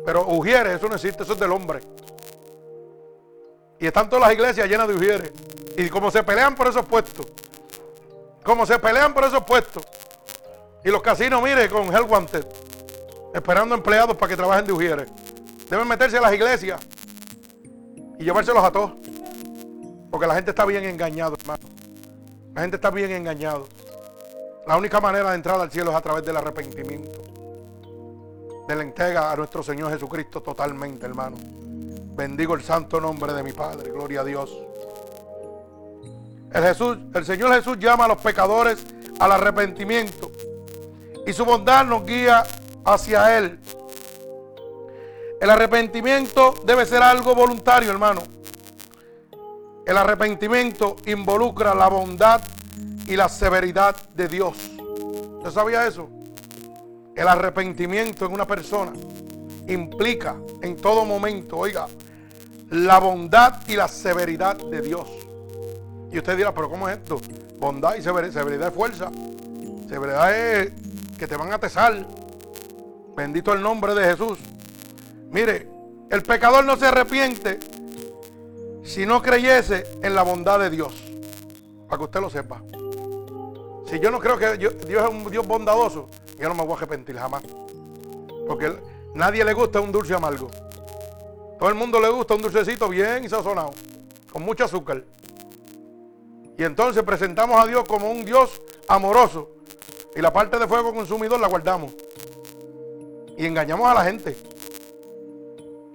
Pero 0.04 0.26
ujieres, 0.26 0.76
eso 0.76 0.88
no 0.88 0.94
existe, 0.94 1.22
eso 1.22 1.32
es 1.32 1.40
del 1.40 1.52
hombre. 1.52 1.80
Y 3.78 3.86
están 3.86 4.08
todas 4.08 4.26
las 4.26 4.32
iglesias 4.32 4.68
llenas 4.68 4.88
de 4.88 4.94
ujieres. 4.94 5.32
Y 5.76 5.88
como 5.88 6.10
se 6.10 6.22
pelean 6.22 6.54
por 6.54 6.68
esos 6.68 6.84
puestos. 6.86 7.26
Como 8.44 8.66
se 8.66 8.78
pelean 8.78 9.14
por 9.14 9.24
esos 9.24 9.44
puestos. 9.44 9.84
Y 10.84 10.90
los 10.90 11.02
casinos, 11.02 11.42
mire, 11.42 11.68
con 11.68 11.94
Hell 11.94 12.06
Wanted. 12.08 12.46
Esperando 13.34 13.74
empleados 13.74 14.16
para 14.16 14.28
que 14.28 14.36
trabajen 14.36 14.64
de 14.64 14.72
ujieres. 14.72 15.10
Deben 15.70 15.86
meterse 15.86 16.18
a 16.18 16.20
las 16.20 16.32
iglesias. 16.32 16.80
Y 18.18 18.24
llevárselos 18.24 18.64
a 18.64 18.72
todos. 18.72 18.92
Porque 20.10 20.26
la 20.26 20.34
gente 20.34 20.50
está 20.50 20.64
bien 20.64 20.84
engañado, 20.84 21.36
hermano. 21.40 21.62
La 22.54 22.62
gente 22.62 22.76
está 22.76 22.90
bien 22.90 23.12
engañado. 23.12 23.68
La 24.66 24.76
única 24.76 25.00
manera 25.00 25.30
de 25.30 25.36
entrar 25.36 25.60
al 25.60 25.70
cielo 25.70 25.92
es 25.92 25.96
a 25.96 26.00
través 26.00 26.24
del 26.26 26.36
arrepentimiento. 26.36 27.22
De 28.66 28.74
la 28.74 28.82
entrega 28.82 29.30
a 29.30 29.36
nuestro 29.36 29.62
Señor 29.62 29.92
Jesucristo 29.92 30.42
totalmente, 30.42 31.06
hermano. 31.06 31.36
Bendigo 31.40 32.54
el 32.54 32.62
santo 32.62 33.00
nombre 33.00 33.32
de 33.32 33.44
mi 33.44 33.52
Padre. 33.52 33.92
Gloria 33.92 34.22
a 34.22 34.24
Dios. 34.24 34.50
El, 36.52 36.62
Jesús, 36.64 36.98
el 37.14 37.24
Señor 37.24 37.54
Jesús 37.54 37.78
llama 37.78 38.06
a 38.06 38.08
los 38.08 38.18
pecadores 38.18 38.84
al 39.20 39.30
arrepentimiento. 39.30 40.32
Y 41.26 41.32
su 41.32 41.44
bondad 41.44 41.86
nos 41.86 42.04
guía 42.04 42.42
hacia 42.84 43.38
Él. 43.38 43.60
El 45.40 45.48
arrepentimiento 45.48 46.54
debe 46.66 46.84
ser 46.84 47.02
algo 47.02 47.34
voluntario, 47.34 47.90
hermano. 47.90 48.22
El 49.86 49.96
arrepentimiento 49.96 50.96
involucra 51.06 51.74
la 51.74 51.88
bondad 51.88 52.42
y 53.06 53.16
la 53.16 53.26
severidad 53.30 53.96
de 54.14 54.28
Dios. 54.28 54.70
¿Usted 55.38 55.50
sabía 55.50 55.86
eso? 55.86 56.10
El 57.16 57.26
arrepentimiento 57.26 58.26
en 58.26 58.32
una 58.32 58.46
persona 58.46 58.92
implica 59.66 60.36
en 60.60 60.76
todo 60.76 61.06
momento, 61.06 61.56
oiga, 61.56 61.86
la 62.68 62.98
bondad 62.98 63.66
y 63.66 63.76
la 63.76 63.88
severidad 63.88 64.56
de 64.56 64.82
Dios. 64.82 65.08
Y 66.12 66.18
usted 66.18 66.36
dirá, 66.36 66.52
pero 66.52 66.68
¿cómo 66.68 66.86
es 66.86 66.98
esto? 66.98 67.18
Bondad 67.58 67.94
y 67.96 68.02
severidad, 68.02 68.34
severidad 68.34 68.68
es 68.68 68.74
fuerza. 68.74 69.10
Severidad 69.88 70.36
es 70.36 70.72
que 71.18 71.26
te 71.26 71.36
van 71.36 71.50
a 71.50 71.58
tesar. 71.58 72.06
Bendito 73.16 73.54
el 73.54 73.62
nombre 73.62 73.94
de 73.94 74.04
Jesús. 74.04 74.38
Mire, 75.30 75.68
el 76.10 76.22
pecador 76.22 76.64
no 76.64 76.76
se 76.76 76.86
arrepiente 76.86 77.60
si 78.82 79.06
no 79.06 79.22
creyese 79.22 79.86
en 80.02 80.14
la 80.14 80.22
bondad 80.22 80.58
de 80.58 80.70
Dios. 80.70 80.92
Para 81.88 81.98
que 81.98 82.04
usted 82.04 82.20
lo 82.20 82.30
sepa. 82.30 82.62
Si 83.86 83.98
yo 84.00 84.10
no 84.10 84.18
creo 84.18 84.36
que 84.38 84.56
Dios 84.56 84.74
es 84.84 85.08
un 85.08 85.30
Dios 85.30 85.46
bondadoso, 85.46 86.08
yo 86.38 86.48
no 86.48 86.54
me 86.54 86.64
voy 86.64 86.72
a 86.72 86.76
arrepentir 86.76 87.16
jamás. 87.16 87.42
Porque 88.46 88.72
nadie 89.14 89.44
le 89.44 89.52
gusta 89.52 89.80
un 89.80 89.92
dulce 89.92 90.14
amargo. 90.14 90.48
Todo 91.58 91.68
el 91.68 91.74
mundo 91.74 92.00
le 92.00 92.08
gusta 92.08 92.34
un 92.34 92.42
dulcecito 92.42 92.88
bien 92.88 93.28
sazonado, 93.28 93.70
con 94.32 94.42
mucho 94.42 94.64
azúcar. 94.64 95.04
Y 96.56 96.64
entonces 96.64 97.02
presentamos 97.02 97.58
a 97.60 97.66
Dios 97.66 97.84
como 97.86 98.10
un 98.10 98.24
Dios 98.24 98.60
amoroso. 98.88 99.50
Y 100.16 100.20
la 100.20 100.32
parte 100.32 100.58
de 100.58 100.66
fuego 100.66 100.92
consumidor 100.92 101.38
la 101.38 101.48
guardamos. 101.48 101.92
Y 103.38 103.46
engañamos 103.46 103.88
a 103.88 103.94
la 103.94 104.04
gente. 104.04 104.36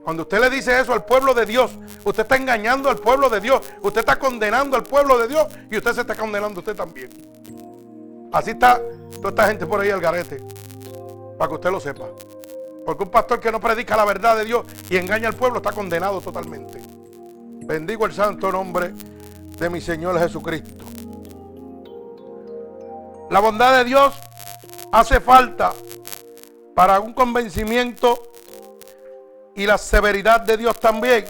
Cuando 0.06 0.22
usted 0.22 0.40
le 0.40 0.52
dice 0.52 0.80
eso 0.80 0.94
al 0.94 1.04
pueblo 1.04 1.34
de 1.34 1.48
Dios, 1.48 1.72
usted 2.04 2.22
está 2.22 2.36
engañando 2.36 2.92
al 2.92 2.98
pueblo 2.98 3.28
de 3.28 3.42
Dios. 3.42 3.60
Usted 3.82 4.02
está 4.02 4.20
condenando 4.20 4.78
al 4.78 4.84
pueblo 4.84 5.18
de 5.18 5.28
Dios 5.28 5.48
y 5.72 5.78
usted 5.78 5.94
se 5.94 6.02
está 6.02 6.14
condenando 6.14 6.60
usted 6.60 6.76
también. 6.76 7.10
Así 8.32 8.52
está 8.52 8.80
toda 9.16 9.30
esta 9.30 9.48
gente 9.48 9.66
por 9.66 9.82
ahí 9.82 9.90
al 9.90 10.00
garete. 10.00 10.44
Para 11.40 11.50
que 11.50 11.56
usted 11.56 11.72
lo 11.72 11.80
sepa. 11.80 12.06
Porque 12.86 13.04
un 13.04 13.10
pastor 13.10 13.40
que 13.40 13.52
no 13.52 13.60
predica 13.60 13.98
la 13.98 14.06
verdad 14.06 14.38
de 14.38 14.46
Dios 14.46 14.68
y 14.92 14.98
engaña 14.98 15.28
al 15.28 15.34
pueblo 15.34 15.58
está 15.58 15.72
condenado 15.72 16.22
totalmente. 16.22 16.80
Bendigo 17.66 18.06
el 18.06 18.14
santo 18.14 18.52
nombre 18.52 18.94
de 19.58 19.70
mi 19.72 19.82
Señor 19.82 20.20
Jesucristo. 20.20 20.86
La 23.32 23.40
bondad 23.40 23.76
de 23.80 23.86
Dios 23.86 24.14
hace 24.92 25.20
falta 25.20 25.74
para 26.76 27.00
un 27.00 27.12
convencimiento 27.12 28.35
y 29.56 29.66
la 29.66 29.78
severidad 29.78 30.42
de 30.42 30.58
Dios 30.58 30.80
también, 30.80 31.26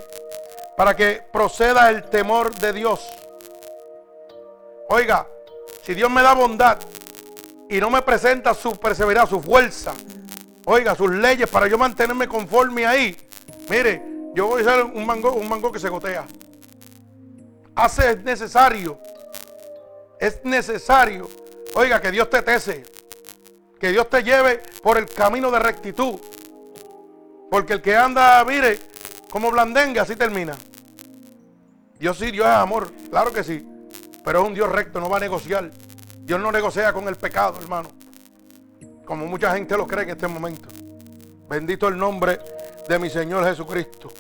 para 0.75 0.95
que 0.95 1.23
proceda 1.31 1.89
el 1.89 2.03
temor 2.03 2.53
de 2.55 2.73
Dios. 2.73 3.01
Oiga, 4.89 5.27
si 5.83 5.93
Dios 5.93 6.09
me 6.09 6.21
da 6.21 6.33
bondad 6.33 6.79
y 7.69 7.79
no 7.79 7.89
me 7.89 8.01
presenta 8.01 8.53
su 8.53 8.77
perseveranza, 8.77 9.35
su 9.35 9.41
fuerza, 9.41 9.93
oiga, 10.65 10.95
sus 10.95 11.11
leyes 11.11 11.49
para 11.49 11.67
yo 11.67 11.77
mantenerme 11.77 12.27
conforme 12.27 12.85
ahí. 12.85 13.15
Mire, 13.69 14.01
yo 14.33 14.47
voy 14.47 14.61
a 14.61 14.65
ser 14.65 14.83
un 14.83 15.05
mango, 15.05 15.33
un 15.33 15.47
mango 15.47 15.71
que 15.71 15.79
se 15.79 15.89
gotea. 15.89 16.25
Hace 17.75 18.11
es 18.11 18.23
necesario, 18.23 18.99
es 20.19 20.43
necesario, 20.43 21.29
oiga, 21.75 22.01
que 22.01 22.11
Dios 22.11 22.29
te 22.29 22.41
tese, 22.41 22.83
que 23.79 23.89
Dios 23.89 24.09
te 24.09 24.23
lleve 24.23 24.61
por 24.81 24.97
el 24.97 25.05
camino 25.07 25.51
de 25.51 25.59
rectitud. 25.59 26.19
Porque 27.49 27.73
el 27.73 27.81
que 27.81 27.95
anda, 27.95 28.43
mire, 28.45 28.79
como 29.29 29.51
blandengue, 29.51 29.99
así 29.99 30.15
termina. 30.15 30.55
Dios 31.99 32.17
sí, 32.17 32.31
Dios 32.31 32.47
es 32.47 32.53
amor, 32.53 32.91
claro 33.09 33.31
que 33.31 33.43
sí. 33.43 33.65
Pero 34.23 34.41
es 34.41 34.47
un 34.47 34.53
Dios 34.53 34.69
recto, 34.69 34.99
no 34.99 35.09
va 35.09 35.17
a 35.17 35.21
negociar. 35.21 35.71
Dios 36.19 36.39
no 36.39 36.51
negocia 36.51 36.91
con 36.91 37.07
el 37.07 37.15
pecado, 37.15 37.59
hermano 37.61 37.89
como 39.05 39.27
mucha 39.27 39.53
gente 39.53 39.77
lo 39.77 39.87
cree 39.87 40.03
en 40.03 40.09
este 40.09 40.27
momento. 40.27 40.67
Bendito 41.47 41.87
el 41.87 41.97
nombre 41.97 42.39
de 42.89 42.99
mi 42.99 43.09
Señor 43.09 43.45
Jesucristo. 43.45 44.11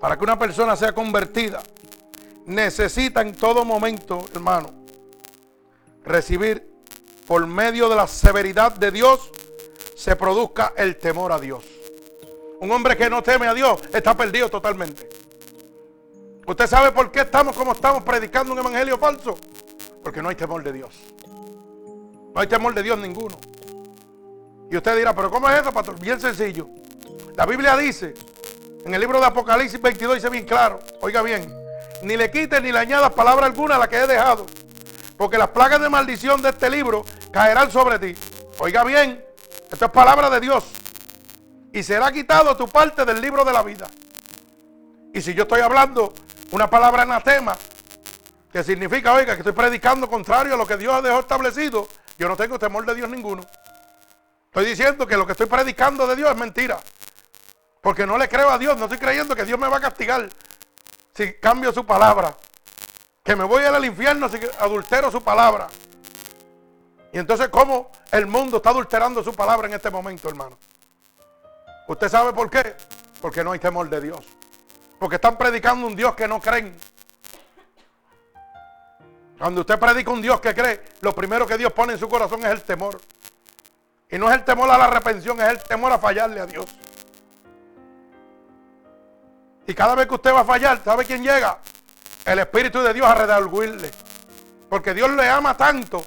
Para 0.00 0.16
que 0.16 0.24
una 0.24 0.38
persona 0.38 0.76
sea 0.76 0.94
convertida, 0.94 1.60
necesita 2.46 3.20
en 3.20 3.34
todo 3.34 3.64
momento, 3.64 4.24
hermano, 4.32 4.72
recibir 6.04 6.70
por 7.26 7.46
medio 7.46 7.88
de 7.88 7.96
la 7.96 8.06
severidad 8.06 8.72
de 8.72 8.90
Dios, 8.90 9.30
se 10.00 10.16
produzca 10.16 10.72
el 10.78 10.96
temor 10.96 11.30
a 11.30 11.38
Dios. 11.38 11.62
Un 12.60 12.72
hombre 12.72 12.96
que 12.96 13.10
no 13.10 13.22
teme 13.22 13.46
a 13.46 13.52
Dios 13.52 13.82
está 13.92 14.16
perdido 14.16 14.48
totalmente. 14.48 15.06
¿Usted 16.46 16.66
sabe 16.66 16.90
por 16.90 17.12
qué 17.12 17.20
estamos 17.20 17.54
como 17.54 17.72
estamos 17.72 18.02
predicando 18.02 18.54
un 18.54 18.58
evangelio 18.60 18.96
falso? 18.96 19.36
Porque 20.02 20.22
no 20.22 20.30
hay 20.30 20.36
temor 20.36 20.62
de 20.62 20.72
Dios. 20.72 20.94
No 22.34 22.40
hay 22.40 22.46
temor 22.46 22.72
de 22.72 22.82
Dios 22.82 22.98
ninguno. 22.98 23.36
Y 24.70 24.76
usted 24.78 24.96
dirá, 24.96 25.14
pero 25.14 25.30
¿cómo 25.30 25.50
es 25.50 25.60
eso, 25.60 25.70
pastor? 25.70 26.00
Bien 26.00 26.18
sencillo. 26.18 26.66
La 27.36 27.44
Biblia 27.44 27.76
dice 27.76 28.14
En 28.86 28.94
el 28.94 29.00
libro 29.02 29.20
de 29.20 29.26
Apocalipsis 29.26 29.82
22 29.82 30.14
dice 30.14 30.30
bien 30.30 30.46
claro, 30.46 30.78
oiga 31.02 31.20
bien, 31.20 31.54
ni 32.02 32.16
le 32.16 32.30
quites 32.30 32.62
ni 32.62 32.72
le 32.72 32.78
añadas 32.78 33.12
palabra 33.12 33.44
alguna 33.44 33.76
a 33.76 33.78
la 33.78 33.86
que 33.86 33.98
he 33.98 34.06
dejado, 34.06 34.46
porque 35.18 35.36
las 35.36 35.48
plagas 35.48 35.82
de 35.82 35.90
maldición 35.90 36.40
de 36.40 36.48
este 36.48 36.70
libro 36.70 37.04
caerán 37.30 37.70
sobre 37.70 37.98
ti. 37.98 38.18
Oiga 38.58 38.82
bien, 38.84 39.22
esto 39.70 39.84
es 39.84 39.90
palabra 39.90 40.28
de 40.30 40.40
Dios. 40.40 40.64
Y 41.72 41.82
será 41.82 42.10
quitado 42.10 42.56
tu 42.56 42.66
parte 42.68 43.04
del 43.04 43.20
libro 43.20 43.44
de 43.44 43.52
la 43.52 43.62
vida. 43.62 43.88
Y 45.12 45.20
si 45.22 45.34
yo 45.34 45.42
estoy 45.42 45.60
hablando 45.60 46.12
una 46.50 46.68
palabra 46.68 47.02
anatema, 47.02 47.56
que 48.52 48.64
significa, 48.64 49.12
oiga, 49.12 49.34
que 49.34 49.40
estoy 49.40 49.52
predicando 49.52 50.08
contrario 50.10 50.54
a 50.54 50.56
lo 50.56 50.66
que 50.66 50.76
Dios 50.76 51.02
dejó 51.02 51.20
establecido, 51.20 51.86
yo 52.18 52.28
no 52.28 52.36
tengo 52.36 52.58
temor 52.58 52.84
de 52.84 52.94
Dios 52.94 53.08
ninguno. 53.08 53.42
Estoy 54.46 54.64
diciendo 54.64 55.06
que 55.06 55.16
lo 55.16 55.24
que 55.24 55.32
estoy 55.32 55.46
predicando 55.46 56.06
de 56.08 56.16
Dios 56.16 56.30
es 56.30 56.36
mentira. 56.36 56.80
Porque 57.80 58.04
no 58.04 58.18
le 58.18 58.28
creo 58.28 58.50
a 58.50 58.58
Dios, 58.58 58.76
no 58.76 58.84
estoy 58.84 58.98
creyendo 58.98 59.36
que 59.36 59.44
Dios 59.44 59.58
me 59.58 59.68
va 59.68 59.76
a 59.76 59.80
castigar 59.80 60.28
si 61.14 61.34
cambio 61.34 61.72
su 61.72 61.86
palabra. 61.86 62.36
Que 63.22 63.36
me 63.36 63.44
voy 63.44 63.62
al 63.62 63.84
infierno 63.84 64.28
si 64.28 64.38
adultero 64.58 65.10
su 65.10 65.22
palabra. 65.22 65.68
Y 67.12 67.18
entonces, 67.18 67.48
¿cómo 67.48 67.90
el 68.12 68.26
mundo 68.26 68.58
está 68.58 68.70
adulterando 68.70 69.22
su 69.22 69.32
palabra 69.32 69.66
en 69.66 69.74
este 69.74 69.90
momento, 69.90 70.28
hermano? 70.28 70.56
¿Usted 71.88 72.08
sabe 72.08 72.32
por 72.32 72.48
qué? 72.48 72.76
Porque 73.20 73.42
no 73.42 73.52
hay 73.52 73.58
temor 73.58 73.88
de 73.88 74.00
Dios. 74.00 74.24
Porque 74.98 75.16
están 75.16 75.36
predicando 75.36 75.86
un 75.86 75.96
Dios 75.96 76.14
que 76.14 76.28
no 76.28 76.40
creen. 76.40 76.76
Cuando 79.38 79.62
usted 79.62 79.78
predica 79.78 80.10
un 80.10 80.22
Dios 80.22 80.40
que 80.40 80.54
cree, 80.54 80.84
lo 81.00 81.14
primero 81.14 81.46
que 81.46 81.56
Dios 81.56 81.72
pone 81.72 81.94
en 81.94 81.98
su 81.98 82.08
corazón 82.08 82.44
es 82.44 82.50
el 82.52 82.62
temor. 82.62 83.00
Y 84.10 84.18
no 84.18 84.28
es 84.28 84.34
el 84.34 84.44
temor 84.44 84.70
a 84.70 84.76
la 84.76 84.84
arrepención, 84.84 85.40
es 85.40 85.48
el 85.48 85.62
temor 85.62 85.90
a 85.92 85.98
fallarle 85.98 86.40
a 86.40 86.46
Dios. 86.46 86.66
Y 89.66 89.74
cada 89.74 89.94
vez 89.94 90.06
que 90.06 90.14
usted 90.14 90.32
va 90.32 90.40
a 90.40 90.44
fallar, 90.44 90.82
¿sabe 90.84 91.04
quién 91.04 91.22
llega? 91.22 91.58
El 92.24 92.38
Espíritu 92.40 92.82
de 92.82 92.92
Dios 92.92 93.06
a 93.06 93.14
redarguirle. 93.14 93.90
Porque 94.68 94.94
Dios 94.94 95.10
le 95.10 95.28
ama 95.28 95.56
tanto, 95.56 96.04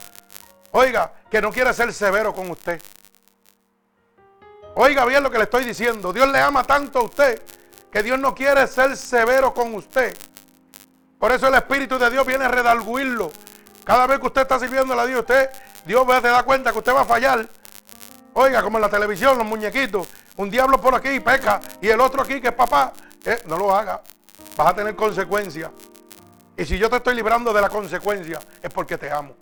oiga, 0.73 1.11
que 1.29 1.41
no 1.41 1.51
quiere 1.51 1.73
ser 1.73 1.91
severo 1.93 2.33
con 2.33 2.49
usted. 2.51 2.81
Oiga 4.75 5.05
bien 5.05 5.23
lo 5.23 5.31
que 5.31 5.37
le 5.37 5.45
estoy 5.45 5.65
diciendo. 5.65 6.11
Dios 6.11 6.27
le 6.29 6.39
ama 6.39 6.63
tanto 6.63 6.99
a 6.99 7.03
usted 7.03 7.41
que 7.91 8.01
Dios 8.01 8.19
no 8.19 8.33
quiere 8.33 8.65
ser 8.67 8.97
severo 8.97 9.53
con 9.53 9.73
usted. 9.75 10.17
Por 11.19 11.31
eso 11.31 11.47
el 11.47 11.53
Espíritu 11.53 11.97
de 11.97 12.09
Dios 12.09 12.25
viene 12.25 12.45
a 12.45 12.47
redarguirlo. 12.47 13.31
Cada 13.83 14.07
vez 14.07 14.19
que 14.19 14.27
usted 14.27 14.41
está 14.41 14.59
sirviendo 14.59 14.99
a 14.99 15.05
Dios, 15.05 15.19
usted, 15.19 15.49
Dios 15.85 16.05
se 16.21 16.27
da 16.27 16.43
cuenta 16.43 16.71
que 16.71 16.79
usted 16.79 16.93
va 16.93 17.01
a 17.01 17.05
fallar. 17.05 17.47
Oiga, 18.33 18.63
como 18.63 18.77
en 18.77 18.81
la 18.81 18.89
televisión, 18.89 19.37
los 19.37 19.45
muñequitos. 19.45 20.07
Un 20.37 20.49
diablo 20.49 20.81
por 20.81 20.95
aquí 20.95 21.19
peca. 21.19 21.59
Y 21.81 21.89
el 21.89 22.01
otro 22.01 22.23
aquí 22.23 22.41
que 22.41 22.47
es 22.47 22.53
papá. 22.53 22.93
Eh, 23.23 23.43
no 23.45 23.57
lo 23.57 23.73
haga. 23.73 24.01
Vas 24.57 24.67
a 24.67 24.75
tener 24.75 24.95
consecuencias. 24.95 25.69
Y 26.57 26.65
si 26.65 26.77
yo 26.77 26.89
te 26.89 26.97
estoy 26.97 27.15
librando 27.15 27.53
de 27.53 27.61
la 27.61 27.69
consecuencia, 27.69 28.39
es 28.61 28.73
porque 28.73 28.97
te 28.97 29.11
amo. 29.11 29.35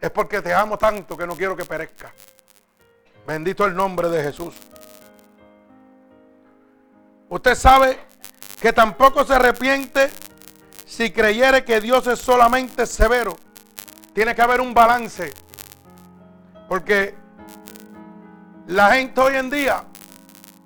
Es 0.00 0.10
porque 0.10 0.40
te 0.40 0.54
amo 0.54 0.78
tanto 0.78 1.16
que 1.16 1.26
no 1.26 1.36
quiero 1.36 1.56
que 1.56 1.64
perezca. 1.64 2.12
Bendito 3.26 3.66
el 3.66 3.74
nombre 3.74 4.08
de 4.08 4.22
Jesús. 4.22 4.54
Usted 7.28 7.54
sabe 7.54 7.98
que 8.60 8.72
tampoco 8.72 9.24
se 9.24 9.34
arrepiente 9.34 10.10
si 10.86 11.12
creyere 11.12 11.64
que 11.64 11.80
Dios 11.80 12.06
es 12.06 12.18
solamente 12.18 12.86
severo. 12.86 13.36
Tiene 14.14 14.34
que 14.34 14.42
haber 14.42 14.60
un 14.60 14.74
balance. 14.74 15.32
Porque 16.68 17.14
la 18.66 18.92
gente 18.92 19.20
hoy 19.20 19.36
en 19.36 19.50
día 19.50 19.84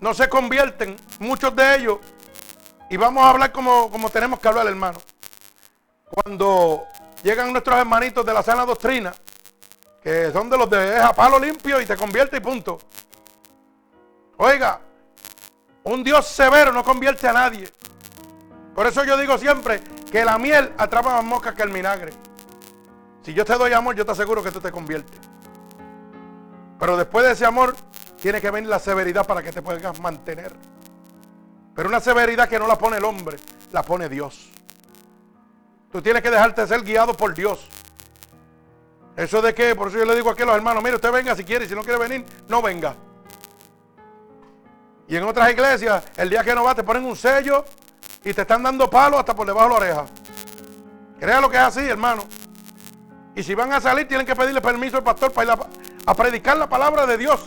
no 0.01 0.15
se 0.15 0.29
convierten, 0.29 0.97
muchos 1.19 1.55
de 1.57 1.77
ellos, 1.77 1.99
y 2.91 2.97
vamos 2.97 3.25
a 3.25 3.31
hablar 3.31 3.53
como, 3.53 3.91
como 3.91 4.11
tenemos 4.11 4.39
que 4.39 4.49
hablar, 4.49 4.67
hermano. 4.67 5.01
Cuando 6.11 6.87
llegan 7.23 7.53
nuestros 7.53 7.79
hermanitos 7.79 8.25
de 8.25 8.33
la 8.35 8.43
sana 8.43 8.67
doctrina, 8.67 9.15
que 10.05 10.31
son 10.31 10.51
de 10.51 10.59
los 10.59 10.69
de 10.69 10.99
a 10.99 11.15
palo 11.15 11.39
limpio 11.39 11.81
y 11.81 11.87
te 11.87 11.97
convierte 11.97 12.37
y 12.37 12.41
punto. 12.41 12.79
Oiga, 14.37 14.79
un 15.85 16.05
Dios 16.05 16.27
severo 16.27 16.73
no 16.73 16.85
convierte 16.85 17.27
a 17.27 17.33
nadie. 17.33 17.67
Por 18.75 18.87
eso 18.87 19.03
yo 19.05 19.17
digo 19.17 19.39
siempre 19.39 19.81
que 20.13 20.23
la 20.23 20.37
miel 20.37 20.75
atrapa 20.77 21.15
más 21.15 21.25
moscas 21.25 21.55
que 21.55 21.63
el 21.63 21.71
vinagre. 21.71 22.13
Si 23.23 23.33
yo 23.33 23.47
te 23.47 23.55
doy 23.55 23.73
amor, 23.73 23.95
yo 23.95 24.05
te 24.05 24.13
aseguro 24.13 24.43
que 24.43 24.51
tú 24.51 24.61
te 24.61 24.71
conviertes. 24.71 25.19
Pero 26.79 26.99
después 26.99 27.25
de 27.25 27.33
ese 27.33 27.47
amor, 27.47 27.75
tiene 28.21 28.43
que 28.43 28.51
venir 28.51 28.69
la 28.69 28.79
severidad 28.79 29.27
para 29.27 29.43
que 29.43 29.53
te 29.53 29.63
puedas 29.63 29.99
mantener. 30.01 30.55
Pero 31.75 31.89
una 31.89 32.01
severidad 32.01 32.47
que 32.47 32.59
no 32.59 32.67
la 32.67 32.77
pone 32.77 32.99
el 32.99 33.05
hombre, 33.05 33.39
la 33.73 33.83
pone 33.83 34.11
Dios. 34.11 34.51
Tú 35.91 36.03
tienes 36.03 36.23
que 36.23 36.31
dejarte 36.31 36.67
ser 36.67 36.83
guiado 36.83 37.17
por 37.17 37.33
Dios. 37.33 37.67
Eso 39.17 39.41
de 39.41 39.55
que, 39.55 39.77
por 39.77 39.89
eso 39.89 39.99
yo 39.99 40.05
le 40.05 40.15
digo 40.15 40.31
aquí 40.31 40.43
a 40.43 40.47
los 40.47 40.57
hermanos, 40.57 40.83
mire, 40.83 40.97
usted 40.97 41.13
venga 41.13 41.37
si 41.37 41.45
quiere, 41.45 41.69
si 41.69 41.75
no 41.75 41.83
quiere 41.83 41.99
venir, 41.99 42.25
no 42.49 42.61
venga. 42.61 42.97
Y 45.07 45.17
en 45.17 45.25
otras 45.25 45.51
iglesias, 45.51 46.05
el 46.17 46.31
día 46.31 46.43
que 46.43 46.55
no 46.55 46.65
va, 46.65 46.75
te 46.75 46.83
ponen 46.83 47.05
un 47.05 47.15
sello 47.15 47.65
y 48.25 48.33
te 48.33 48.43
están 48.43 48.63
dando 48.63 48.89
palos 48.89 49.21
hasta 49.21 49.35
por 49.35 49.47
debajo 49.47 49.65
de 49.65 49.71
la 49.71 49.77
oreja. 49.77 50.07
Crea 51.21 51.41
lo 51.41 51.49
que 51.49 51.57
es 51.57 51.63
así, 51.63 51.81
hermano. 51.81 52.25
Y 53.37 53.43
si 53.43 53.55
van 53.55 53.73
a 53.73 53.81
salir, 53.81 54.09
tienen 54.09 54.27
que 54.27 54.35
pedirle 54.35 54.61
permiso 54.61 54.97
al 54.97 55.03
pastor 55.03 55.33
para 55.33 55.53
ir 55.53 55.59
a, 56.07 56.15
predicar 56.15 56.57
la 56.57 56.69
palabra 56.69 57.07
de 57.07 57.19
Dios. 57.19 57.41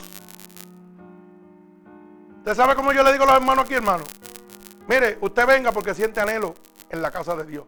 ¿Usted 2.40 2.56
sabe 2.56 2.76
cómo 2.76 2.94
yo 2.94 3.04
le 3.04 3.12
digo 3.12 3.24
a 3.24 3.28
los 3.28 3.36
hermanos 3.36 3.66
aquí, 3.66 3.74
hermano? 3.74 4.04
Mire, 4.88 5.18
usted 5.22 5.46
venga 5.46 5.72
porque 5.72 5.94
siente 5.94 6.22
anhelo 6.22 6.54
en 6.90 7.02
la 7.02 7.12
casa 7.12 7.36
de 7.36 7.46
Dios. 7.46 7.66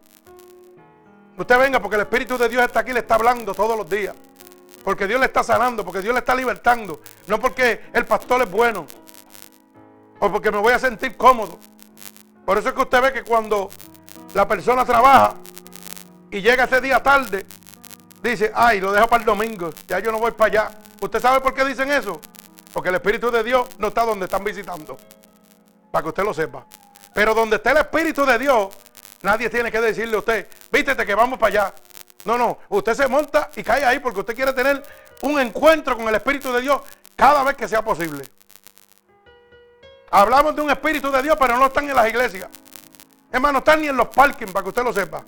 Usted 1.40 1.58
venga 1.58 1.80
porque 1.80 1.96
el 1.96 2.02
Espíritu 2.02 2.36
de 2.36 2.50
Dios 2.50 2.62
está 2.62 2.80
aquí, 2.80 2.92
le 2.92 3.00
está 3.00 3.14
hablando 3.14 3.54
todos 3.54 3.74
los 3.74 3.88
días. 3.88 4.14
Porque 4.84 5.06
Dios 5.06 5.18
le 5.18 5.24
está 5.24 5.42
sanando, 5.42 5.82
porque 5.82 6.02
Dios 6.02 6.12
le 6.12 6.18
está 6.18 6.34
libertando. 6.34 7.00
No 7.28 7.40
porque 7.40 7.80
el 7.94 8.04
pastor 8.04 8.42
es 8.42 8.50
bueno. 8.50 8.86
O 10.18 10.30
porque 10.30 10.50
me 10.50 10.58
voy 10.58 10.74
a 10.74 10.78
sentir 10.78 11.16
cómodo. 11.16 11.58
Por 12.44 12.58
eso 12.58 12.68
es 12.68 12.74
que 12.74 12.82
usted 12.82 13.00
ve 13.00 13.12
que 13.14 13.24
cuando 13.24 13.70
la 14.34 14.46
persona 14.46 14.84
trabaja 14.84 15.36
y 16.30 16.42
llega 16.42 16.64
ese 16.64 16.78
día 16.78 17.02
tarde, 17.02 17.46
dice, 18.22 18.52
ay, 18.54 18.78
lo 18.78 18.92
dejo 18.92 19.08
para 19.08 19.22
el 19.22 19.26
domingo, 19.26 19.70
ya 19.88 19.98
yo 19.98 20.12
no 20.12 20.18
voy 20.18 20.32
para 20.32 20.64
allá. 20.64 20.78
¿Usted 21.00 21.20
sabe 21.22 21.40
por 21.40 21.54
qué 21.54 21.64
dicen 21.64 21.90
eso? 21.90 22.20
Porque 22.70 22.90
el 22.90 22.96
Espíritu 22.96 23.30
de 23.30 23.42
Dios 23.42 23.66
no 23.78 23.88
está 23.88 24.04
donde 24.04 24.26
están 24.26 24.44
visitando. 24.44 24.98
Para 25.90 26.02
que 26.02 26.08
usted 26.10 26.22
lo 26.22 26.34
sepa. 26.34 26.66
Pero 27.14 27.32
donde 27.32 27.56
está 27.56 27.70
el 27.70 27.78
Espíritu 27.78 28.26
de 28.26 28.38
Dios, 28.38 28.68
nadie 29.22 29.50
tiene 29.50 29.70
que 29.70 29.80
decirle 29.80 30.16
a 30.16 30.18
usted, 30.18 30.48
vístete 30.70 31.06
que 31.06 31.14
vamos 31.14 31.38
para 31.38 31.62
allá. 31.64 31.74
No, 32.24 32.36
no, 32.36 32.58
usted 32.68 32.94
se 32.94 33.08
monta 33.08 33.50
y 33.56 33.62
cae 33.62 33.84
ahí 33.84 33.98
porque 33.98 34.20
usted 34.20 34.34
quiere 34.34 34.52
tener 34.52 34.82
un 35.22 35.40
encuentro 35.40 35.96
con 35.96 36.08
el 36.08 36.14
Espíritu 36.14 36.52
de 36.52 36.60
Dios 36.60 36.80
cada 37.16 37.42
vez 37.42 37.56
que 37.56 37.68
sea 37.68 37.82
posible. 37.82 38.24
Hablamos 40.10 40.56
de 40.56 40.62
un 40.62 40.70
Espíritu 40.70 41.10
de 41.10 41.22
Dios, 41.22 41.36
pero 41.38 41.56
no 41.56 41.66
están 41.66 41.88
en 41.88 41.94
las 41.94 42.08
iglesias. 42.08 42.48
Hermano, 43.30 43.54
no 43.54 43.58
están 43.60 43.80
ni 43.80 43.88
en 43.88 43.96
los 43.96 44.08
parkings, 44.08 44.50
para 44.50 44.64
que 44.64 44.68
usted 44.70 44.82
lo 44.82 44.92
sepa. 44.92 45.24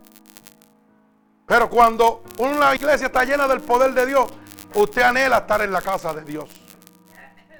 Pero 1.46 1.68
cuando 1.70 2.24
una 2.38 2.74
iglesia 2.74 3.06
está 3.06 3.24
llena 3.24 3.46
del 3.46 3.60
poder 3.60 3.92
de 3.92 4.06
Dios, 4.06 4.28
usted 4.74 5.02
anhela 5.02 5.38
estar 5.38 5.62
en 5.62 5.70
la 5.70 5.80
casa 5.80 6.12
de 6.12 6.22
Dios. 6.22 6.50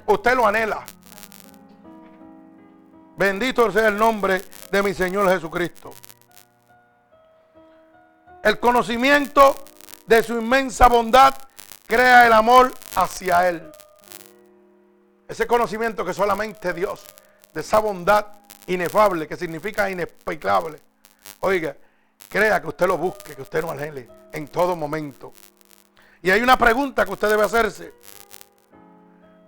Usted 0.06 0.34
lo 0.34 0.46
anhela. 0.46 0.84
Bendito 3.16 3.70
sea 3.70 3.88
el 3.88 3.96
nombre 3.96 4.42
de 4.70 4.82
mi 4.82 4.94
Señor 4.94 5.28
Jesucristo. 5.28 5.92
El 8.43 8.59
conocimiento 8.59 9.55
de 10.06 10.23
su 10.23 10.35
inmensa 10.35 10.89
bondad 10.89 11.35
crea 11.86 12.27
el 12.27 12.32
amor 12.32 12.73
hacia 12.97 13.48
Él. 13.48 13.70
Ese 15.28 15.47
conocimiento 15.47 16.05
que 16.05 16.12
solamente 16.12 16.73
Dios, 16.73 17.05
de 17.55 17.60
esa 17.60 17.78
bondad 17.78 18.27
inefable, 18.66 19.28
que 19.28 19.36
significa 19.36 19.89
inexplicable. 19.89 20.81
Oiga, 21.40 21.77
crea 22.28 22.60
que 22.60 22.66
usted 22.66 22.86
lo 22.86 22.98
busque, 22.98 23.36
que 23.36 23.43
usted 23.43 23.62
lo 23.62 23.70
anhele 23.70 24.09
en 24.32 24.48
todo 24.48 24.74
momento. 24.74 25.32
Y 26.20 26.31
hay 26.31 26.40
una 26.40 26.59
pregunta 26.59 27.05
que 27.05 27.12
usted 27.12 27.28
debe 27.28 27.44
hacerse. 27.44 27.94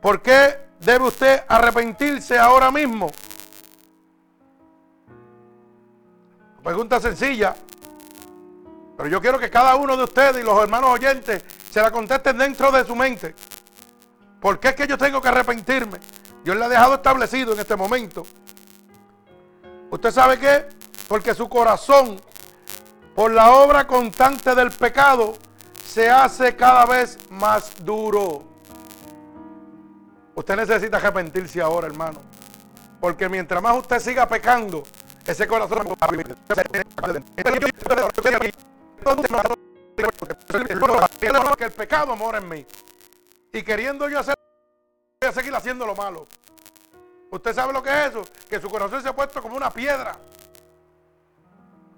¿Por 0.00 0.22
qué 0.22 0.68
debe 0.78 1.04
usted 1.04 1.42
arrepentirse 1.48 2.38
ahora 2.38 2.70
mismo? 2.70 3.10
Pregunta 6.62 7.00
sencilla. 7.00 7.56
Pero 8.96 9.08
yo 9.08 9.20
quiero 9.20 9.38
que 9.38 9.50
cada 9.50 9.74
uno 9.76 9.96
de 9.96 10.04
ustedes 10.04 10.42
y 10.42 10.42
los 10.44 10.60
hermanos 10.62 10.90
oyentes 10.90 11.44
se 11.70 11.82
la 11.82 11.90
contesten 11.90 12.38
dentro 12.38 12.70
de 12.70 12.84
su 12.84 12.94
mente. 12.94 13.34
¿Por 14.40 14.60
qué 14.60 14.68
es 14.68 14.74
que 14.74 14.86
yo 14.86 14.96
tengo 14.96 15.20
que 15.20 15.28
arrepentirme? 15.28 15.98
Dios 16.44 16.56
le 16.56 16.64
ha 16.64 16.68
dejado 16.68 16.94
establecido 16.94 17.54
en 17.54 17.60
este 17.60 17.74
momento. 17.76 18.24
¿Usted 19.90 20.10
sabe 20.10 20.38
qué? 20.38 20.68
Porque 21.08 21.34
su 21.34 21.48
corazón, 21.48 22.20
por 23.14 23.30
la 23.32 23.52
obra 23.52 23.86
constante 23.86 24.54
del 24.54 24.70
pecado, 24.70 25.34
se 25.84 26.10
hace 26.10 26.54
cada 26.54 26.86
vez 26.86 27.18
más 27.30 27.72
duro. 27.84 28.44
Usted 30.34 30.56
necesita 30.56 30.98
arrepentirse 30.98 31.60
ahora, 31.60 31.86
hermano. 31.86 32.20
Porque 33.00 33.28
mientras 33.28 33.62
más 33.62 33.76
usted 33.76 34.00
siga 34.00 34.28
pecando, 34.28 34.82
ese 35.26 35.46
corazón 35.46 35.96
que 41.56 41.64
el 41.64 41.72
pecado 41.72 42.16
mora 42.16 42.38
en 42.38 42.48
mí. 42.48 42.66
Y 43.52 43.62
queriendo 43.62 44.08
yo 44.08 44.18
hacer, 44.18 44.34
voy 45.20 45.30
a 45.30 45.32
seguir 45.32 45.54
haciendo 45.54 45.86
lo 45.86 45.94
malo. 45.94 46.26
¿Usted 47.30 47.54
sabe 47.54 47.72
lo 47.72 47.82
que 47.82 47.90
es 47.90 48.10
eso? 48.10 48.22
Que 48.48 48.60
su 48.60 48.68
corazón 48.68 49.02
se 49.02 49.08
ha 49.08 49.14
puesto 49.14 49.40
como 49.42 49.56
una 49.56 49.70
piedra. 49.70 50.16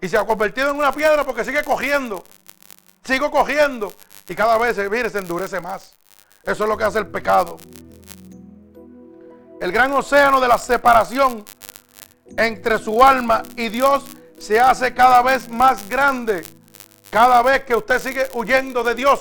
Y 0.00 0.08
se 0.08 0.16
ha 0.16 0.24
convertido 0.24 0.70
en 0.70 0.76
una 0.76 0.92
piedra 0.92 1.24
porque 1.24 1.44
sigue 1.44 1.62
cogiendo. 1.64 2.22
Sigo 3.04 3.30
cogiendo. 3.30 3.92
Y 4.28 4.34
cada 4.34 4.58
vez, 4.58 4.76
mire, 4.90 5.10
se 5.10 5.18
endurece 5.18 5.60
más. 5.60 5.92
Eso 6.42 6.64
es 6.64 6.68
lo 6.68 6.76
que 6.76 6.84
hace 6.84 6.98
el 6.98 7.06
pecado. 7.08 7.56
El 9.60 9.72
gran 9.72 9.92
océano 9.92 10.40
de 10.40 10.48
la 10.48 10.58
separación 10.58 11.44
entre 12.36 12.78
su 12.78 13.02
alma 13.02 13.42
y 13.56 13.68
Dios 13.68 14.04
se 14.38 14.60
hace 14.60 14.94
cada 14.94 15.22
vez 15.22 15.48
más 15.48 15.88
grande. 15.88 16.44
Cada 17.10 17.42
vez 17.42 17.64
que 17.64 17.74
usted 17.74 17.98
sigue 17.98 18.26
huyendo 18.34 18.82
de 18.82 18.94
Dios. 18.94 19.20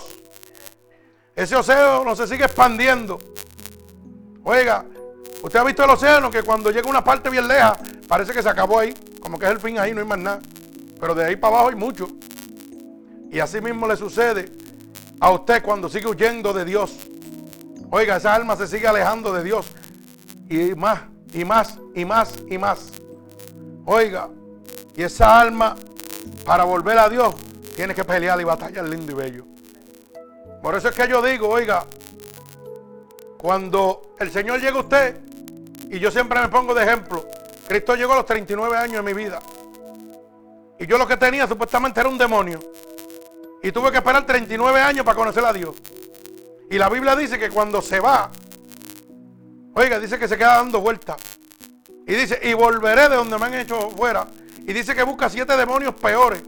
Ese 1.36 1.56
océano 1.56 2.16
se 2.16 2.28
sigue 2.28 2.46
expandiendo. 2.46 3.18
Oiga, 4.44 4.86
usted 5.44 5.60
ha 5.60 5.64
visto 5.64 5.84
el 5.84 5.90
océano 5.90 6.32
que 6.32 6.44
cuando 6.44 6.72
llega 6.72 6.90
una 6.90 7.04
parte 7.04 7.30
bien 7.30 7.48
leja, 7.48 7.78
parece 8.08 8.32
que 8.32 8.42
se 8.42 8.50
acabó 8.50 8.80
ahí. 8.80 8.94
Como 9.20 9.38
que 9.38 9.46
es 9.46 9.52
el 9.52 9.60
fin 9.60 9.80
ahí, 9.80 9.94
no 9.94 10.02
hay 10.02 10.08
más 10.08 10.20
nada. 10.20 10.40
Pero 11.00 11.14
de 11.16 11.26
ahí 11.26 11.36
para 11.36 11.56
abajo 11.56 11.70
hay 11.70 11.76
mucho. 11.76 12.08
Y 13.32 13.40
así 13.40 13.60
mismo 13.60 13.88
le 13.88 13.98
sucede 13.98 14.52
a 15.20 15.32
usted 15.32 15.62
cuando 15.62 15.90
sigue 15.90 16.08
huyendo 16.08 16.54
de 16.54 16.64
Dios. 16.64 16.96
Oiga, 17.92 18.18
esa 18.18 18.34
alma 18.34 18.56
se 18.56 18.68
sigue 18.68 18.88
alejando 18.88 19.34
de 19.34 19.44
Dios. 19.44 19.68
Y 20.50 20.76
más, 20.76 21.02
y 21.34 21.44
más, 21.44 21.80
y 21.94 22.06
más, 22.06 22.34
y 22.50 22.58
más. 22.58 22.92
Oiga, 23.86 24.30
y 24.96 25.04
esa 25.04 25.40
alma, 25.40 25.76
para 26.46 26.64
volver 26.64 26.98
a 26.98 27.10
Dios, 27.10 27.36
tiene 27.76 27.94
que 27.94 28.06
pelear 28.06 28.40
y 28.40 28.44
batallar 28.46 28.86
lindo 28.86 29.12
y 29.12 29.16
bello. 29.16 29.46
Por 30.62 30.76
eso 30.76 30.90
es 30.90 30.96
que 30.96 31.08
yo 31.08 31.22
digo, 31.22 31.50
oiga, 31.50 31.86
cuando 33.38 34.16
el 34.18 34.32
Señor 34.32 34.60
llega 34.60 34.78
a 34.78 34.82
usted, 34.82 35.22
y 35.90 36.00
yo 36.00 36.10
siempre 36.10 36.40
me 36.40 36.48
pongo 36.48 36.74
de 36.74 36.84
ejemplo, 36.84 37.28
Cristo 37.68 37.96
llegó 37.96 38.14
a 38.14 38.18
los 38.18 38.26
39 38.26 38.78
años 38.78 39.06
de 39.06 39.14
mi 39.14 39.14
vida. 39.14 39.40
Y 40.80 40.88
yo 40.88 40.98
lo 40.98 41.08
que 41.08 41.18
tenía 41.18 41.48
supuestamente 41.48 42.00
era 42.00 42.10
un 42.10 42.18
demonio. 42.18 42.60
Y 43.62 43.72
tuve 43.72 43.92
que 43.92 43.98
esperar 43.98 44.26
39 44.26 44.80
años 44.80 45.06
para 45.06 45.16
conocer 45.16 45.44
a 45.46 45.54
Dios. 45.54 45.76
Y 46.70 46.78
la 46.78 46.90
Biblia 46.90 47.16
dice 47.16 47.38
que 47.38 47.50
cuando 47.50 47.82
se 47.82 48.00
va, 48.00 48.32
oiga, 49.74 50.00
dice 50.00 50.18
que 50.18 50.28
se 50.28 50.38
queda 50.38 50.58
dando 50.58 50.82
vueltas. 50.82 51.18
Y 52.08 52.14
dice, 52.14 52.40
y 52.44 52.54
volveré 52.54 53.10
de 53.10 53.16
donde 53.16 53.38
me 53.38 53.46
han 53.46 53.54
hecho 53.56 53.90
fuera. 53.92 54.28
Y 54.60 54.74
dice 54.74 54.96
que 54.96 55.04
busca 55.04 55.30
siete 55.30 55.56
demonios 55.56 55.94
peores. 55.96 56.42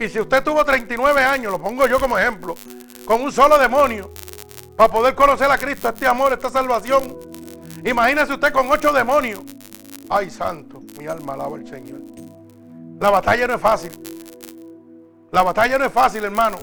Y 0.00 0.08
si 0.08 0.18
usted 0.18 0.42
tuvo 0.42 0.64
39 0.64 1.22
años, 1.22 1.52
lo 1.52 1.60
pongo 1.60 1.86
yo 1.86 2.00
como 2.00 2.18
ejemplo, 2.18 2.54
con 3.04 3.20
un 3.20 3.30
solo 3.30 3.58
demonio, 3.58 4.10
para 4.74 4.90
poder 4.90 5.14
conocer 5.14 5.50
a 5.50 5.58
Cristo, 5.58 5.90
este 5.90 6.06
amor, 6.06 6.32
esta 6.32 6.48
salvación. 6.48 7.18
Imagínese 7.84 8.32
usted 8.32 8.50
con 8.50 8.70
ocho 8.70 8.94
demonios. 8.94 9.40
Ay, 10.08 10.30
santo, 10.30 10.80
mi 10.98 11.06
alma 11.06 11.34
alaba 11.34 11.58
al 11.58 11.68
Señor. 11.68 12.00
La 12.98 13.10
batalla 13.10 13.46
no 13.46 13.54
es 13.54 13.60
fácil. 13.60 13.92
La 15.32 15.42
batalla 15.42 15.76
no 15.76 15.84
es 15.84 15.92
fácil, 15.92 16.24
hermano. 16.24 16.56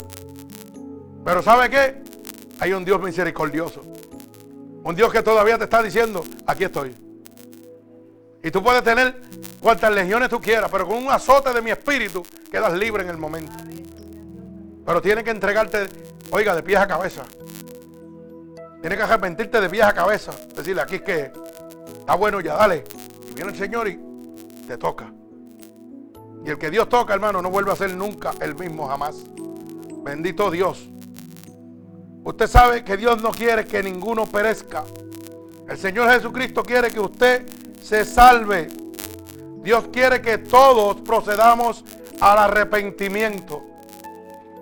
Pero 1.23 1.43
¿sabe 1.43 1.69
qué? 1.69 2.03
Hay 2.59 2.73
un 2.73 2.83
Dios 2.83 2.99
misericordioso. 2.99 3.83
Un 4.83 4.95
Dios 4.95 5.11
que 5.11 5.21
todavía 5.21 5.59
te 5.59 5.65
está 5.65 5.83
diciendo, 5.83 6.23
aquí 6.47 6.63
estoy. 6.63 7.06
Y 8.43 8.51
tú 8.51 8.63
puedes 8.63 8.83
tener 8.83 9.21
cuantas 9.59 9.91
legiones 9.93 10.29
tú 10.29 10.39
quieras, 10.39 10.69
pero 10.71 10.87
con 10.87 10.97
un 10.97 11.11
azote 11.11 11.51
de 11.53 11.61
mi 11.61 11.71
espíritu 11.71 12.23
quedas 12.51 12.73
libre 12.73 13.03
en 13.03 13.09
el 13.09 13.17
momento. 13.17 13.53
Pero 14.85 15.01
tienes 15.01 15.23
que 15.23 15.31
entregarte, 15.31 15.87
oiga, 16.31 16.55
de 16.55 16.63
pies 16.63 16.79
a 16.79 16.87
cabeza. 16.87 17.23
Tienes 18.79 18.97
que 18.97 19.03
arrepentirte 19.03 19.59
de 19.59 19.69
pies 19.69 19.83
a 19.83 19.93
cabeza. 19.93 20.31
Decirle, 20.55 20.81
aquí 20.81 20.95
es 20.95 21.01
que 21.01 21.31
está 21.99 22.15
bueno 22.15 22.39
ya, 22.39 22.55
dale. 22.55 22.83
Y 23.29 23.33
viene 23.33 23.51
el 23.51 23.57
Señor 23.57 23.87
y 23.89 23.99
te 24.67 24.77
toca. 24.77 25.11
Y 26.45 26.49
el 26.49 26.57
que 26.57 26.69
Dios 26.69 26.87
toca, 26.87 27.13
hermano, 27.13 27.41
no 27.41 27.49
vuelve 27.49 27.71
a 27.71 27.75
ser 27.75 27.93
nunca 27.95 28.31
el 28.39 28.55
mismo 28.55 28.87
jamás. 28.87 29.23
Bendito 30.03 30.49
Dios. 30.49 30.87
Usted 32.23 32.47
sabe 32.47 32.83
que 32.83 32.95
Dios 32.95 33.21
no 33.21 33.31
quiere 33.31 33.65
que 33.65 33.83
ninguno 33.83 34.25
perezca. 34.25 34.83
El 35.67 35.77
Señor 35.77 36.09
Jesucristo 36.11 36.63
quiere 36.63 36.91
que 36.91 36.99
usted 36.99 37.45
se 37.87 38.03
salve. 38.03 38.67
Dios 39.63 39.85
quiere 39.93 40.21
que 40.21 40.39
todos 40.39 40.99
procedamos 41.01 41.85
al 42.19 42.37
arrepentimiento. 42.37 43.63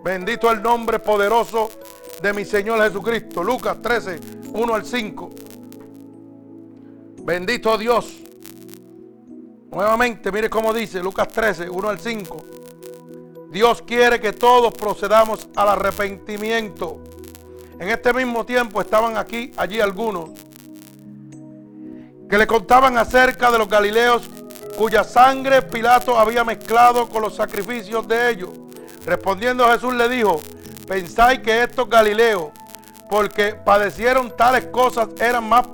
Bendito 0.03 0.51
el 0.51 0.61
nombre 0.61 0.99
poderoso 0.99 1.71
de 2.21 2.33
mi 2.33 2.45
Señor 2.45 2.83
Jesucristo. 2.83 3.43
Lucas 3.43 3.81
13, 3.81 4.19
1 4.53 4.75
al 4.75 4.85
5. 4.85 5.29
Bendito 7.23 7.75
Dios. 7.79 8.15
Nuevamente, 9.71 10.31
mire 10.31 10.47
cómo 10.47 10.71
dice 10.71 11.01
Lucas 11.01 11.27
13, 11.29 11.67
1 11.67 11.89
al 11.89 11.99
5. 11.99 12.45
Dios 13.49 13.81
quiere 13.81 14.19
que 14.19 14.33
todos 14.33 14.71
procedamos 14.75 15.49
al 15.55 15.69
arrepentimiento. 15.69 16.99
En 17.79 17.89
este 17.89 18.13
mismo 18.13 18.45
tiempo 18.45 18.81
estaban 18.81 19.17
aquí, 19.17 19.51
allí 19.57 19.81
algunos, 19.81 20.29
que 22.29 22.37
le 22.37 22.47
contaban 22.47 22.97
acerca 22.97 23.51
de 23.51 23.57
los 23.57 23.69
galileos 23.69 24.23
cuya 24.77 25.03
sangre 25.03 25.61
Pilato 25.61 26.19
había 26.19 26.43
mezclado 26.43 27.07
con 27.07 27.21
los 27.21 27.35
sacrificios 27.35 28.07
de 28.07 28.29
ellos. 28.31 28.49
Respondiendo 29.05 29.69
Jesús 29.69 29.93
le 29.93 30.09
dijo, 30.09 30.41
pensáis 30.87 31.39
que 31.39 31.63
estos 31.63 31.89
galileos, 31.89 32.47
porque 33.09 33.53
padecieron 33.53 34.35
tales 34.35 34.65
cosas, 34.67 35.09
eran 35.19 35.47
más 35.47 35.67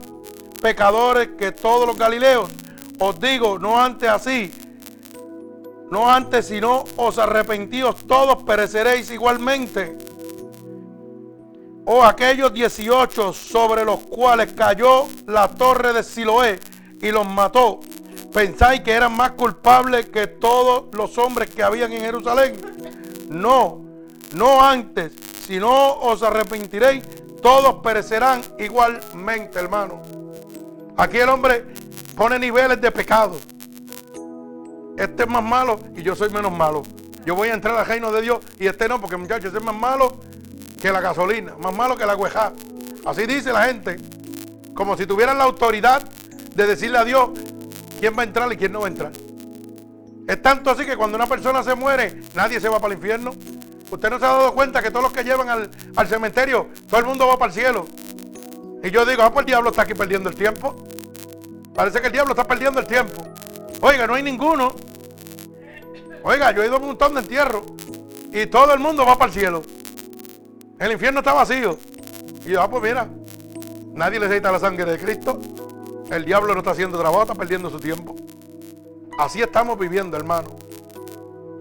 pecadores 0.62 1.30
que 1.38 1.52
todos 1.52 1.88
los 1.88 1.98
galileos. 1.98 2.50
Os 3.00 3.20
digo, 3.20 3.58
no 3.58 3.82
antes 3.82 4.10
así, 4.10 4.54
no 5.90 6.10
antes 6.10 6.48
sino 6.48 6.84
os 6.96 7.18
arrepentíos 7.18 7.96
todos 8.08 8.44
pereceréis 8.44 9.10
igualmente. 9.12 9.98
O 11.94 12.06
aquellos 12.06 12.54
18 12.54 13.34
sobre 13.34 13.84
los 13.84 14.00
cuales 14.00 14.54
cayó 14.54 15.10
la 15.28 15.50
torre 15.50 15.92
de 15.92 16.04
Siloé 16.04 16.58
y 17.02 17.12
los 17.12 17.28
mató, 17.28 17.82
pensáis 18.32 18.80
que 18.80 18.94
eran 18.94 19.14
más 19.14 19.32
culpables 19.32 20.08
que 20.08 20.28
todos 20.28 20.86
los 20.94 21.18
hombres 21.18 21.50
que 21.50 21.62
habían 21.62 21.92
en 21.92 22.00
Jerusalén. 22.00 22.56
No, 23.30 23.84
no 24.34 24.64
antes, 24.64 25.12
sino 25.46 25.96
os 25.96 26.24
arrepentiréis, 26.24 27.04
todos 27.42 27.84
perecerán 27.84 28.42
igualmente, 28.58 29.60
hermano. 29.60 30.02
Aquí 30.96 31.18
el 31.18 31.28
hombre 31.28 31.74
pone 32.16 32.40
niveles 32.40 32.80
de 32.80 32.90
pecado. 32.90 33.36
Este 34.96 35.24
es 35.24 35.30
más 35.30 35.44
malo 35.44 35.78
y 35.94 36.04
yo 36.04 36.16
soy 36.16 36.30
menos 36.30 36.54
malo. 36.54 36.84
Yo 37.26 37.36
voy 37.36 37.50
a 37.50 37.54
entrar 37.54 37.76
al 37.76 37.86
reino 37.86 38.14
de 38.14 38.22
Dios 38.22 38.40
y 38.62 38.68
este 38.68 38.88
no, 38.88 39.02
porque 39.02 39.18
muchachos, 39.18 39.48
este 39.48 39.58
es 39.58 39.66
más 39.66 39.76
malo 39.76 40.32
que 40.82 40.92
la 40.92 41.00
gasolina, 41.00 41.56
más 41.58 41.76
malo 41.76 41.96
que 41.96 42.06
la 42.06 42.16
hueja. 42.16 42.54
Así 43.06 43.26
dice 43.26 43.54
la 43.54 43.66
gente, 43.66 43.98
como 44.74 44.98
si 44.98 45.06
tuvieran 45.06 45.38
la 45.38 45.44
autoridad 45.44 46.04
de 46.56 46.68
decirle 46.68 46.98
a 46.98 47.04
Dios 47.04 47.30
quién 48.00 48.18
va 48.18 48.22
a 48.22 48.26
entrar 48.26 48.52
y 48.52 48.58
quién 48.58 48.72
no 48.72 48.82
va 48.82 48.88
a 48.88 48.90
entrar. 48.90 49.12
Es 50.28 50.42
tanto 50.42 50.72
así 50.72 50.86
que 50.86 50.98
cuando 50.98 51.18
una 51.18 51.28
persona 51.28 51.64
se 51.64 51.76
muere, 51.76 52.22
nadie 52.34 52.60
se 52.60 52.68
va 52.68 52.80
para 52.80 52.94
el 52.94 53.00
infierno. 53.00 53.32
Usted 53.90 54.10
no 54.10 54.20
se 54.20 54.26
ha 54.26 54.30
dado 54.30 54.54
cuenta 54.54 54.82
que 54.82 54.90
todos 54.90 55.04
los 55.04 55.14
que 55.14 55.24
llevan 55.24 55.50
al, 55.50 55.70
al 55.96 56.08
cementerio, 56.08 56.70
todo 56.88 57.00
el 57.00 57.06
mundo 57.06 57.28
va 57.28 57.38
para 57.38 57.52
el 57.52 57.60
cielo. 57.60 57.86
Y 58.84 58.90
yo 58.90 59.06
digo, 59.06 59.22
ah, 59.24 59.32
pues 59.32 59.42
el 59.42 59.48
diablo 59.48 59.70
está 59.70 59.84
aquí 59.84 59.94
perdiendo 59.94 60.30
el 60.30 60.36
tiempo. 60.36 60.88
Parece 61.76 62.02
que 62.02 62.08
el 62.08 62.14
diablo 62.14 62.32
está 62.32 62.48
perdiendo 62.48 62.80
el 62.80 62.88
tiempo. 62.88 63.22
Oiga, 63.82 64.08
no 64.08 64.16
hay 64.16 64.24
ninguno. 64.24 64.74
Oiga, 66.24 66.52
yo 66.52 66.64
he 66.64 66.68
ido 66.68 66.76
a 66.76 66.80
un 66.80 66.88
montón 66.88 67.14
de 67.14 67.22
entierros 67.22 67.64
y 68.32 68.46
todo 68.48 68.74
el 68.74 68.80
mundo 68.80 69.06
va 69.06 69.18
para 69.18 69.32
el 69.32 69.38
cielo. 69.38 69.62
El 70.82 70.94
infierno 70.94 71.20
está 71.20 71.34
vacío. 71.34 71.78
Y 72.44 72.50
yo, 72.50 72.62
ah, 72.64 72.68
pues 72.68 72.82
mira, 72.82 73.08
nadie 73.94 74.20
necesita 74.20 74.52
la 74.52 74.60
sangre 74.60 74.86
de 74.86 74.98
Cristo. 74.98 75.40
El 76.10 76.26
diablo 76.26 76.54
no 76.54 76.62
está 76.62 76.72
haciendo 76.72 76.98
trabajo, 76.98 77.22
está 77.22 77.36
perdiendo 77.36 77.70
su 77.70 77.80
tiempo. 77.80 78.16
Así 79.20 79.44
estamos 79.44 79.78
viviendo, 79.78 80.18
hermano. 80.18 80.56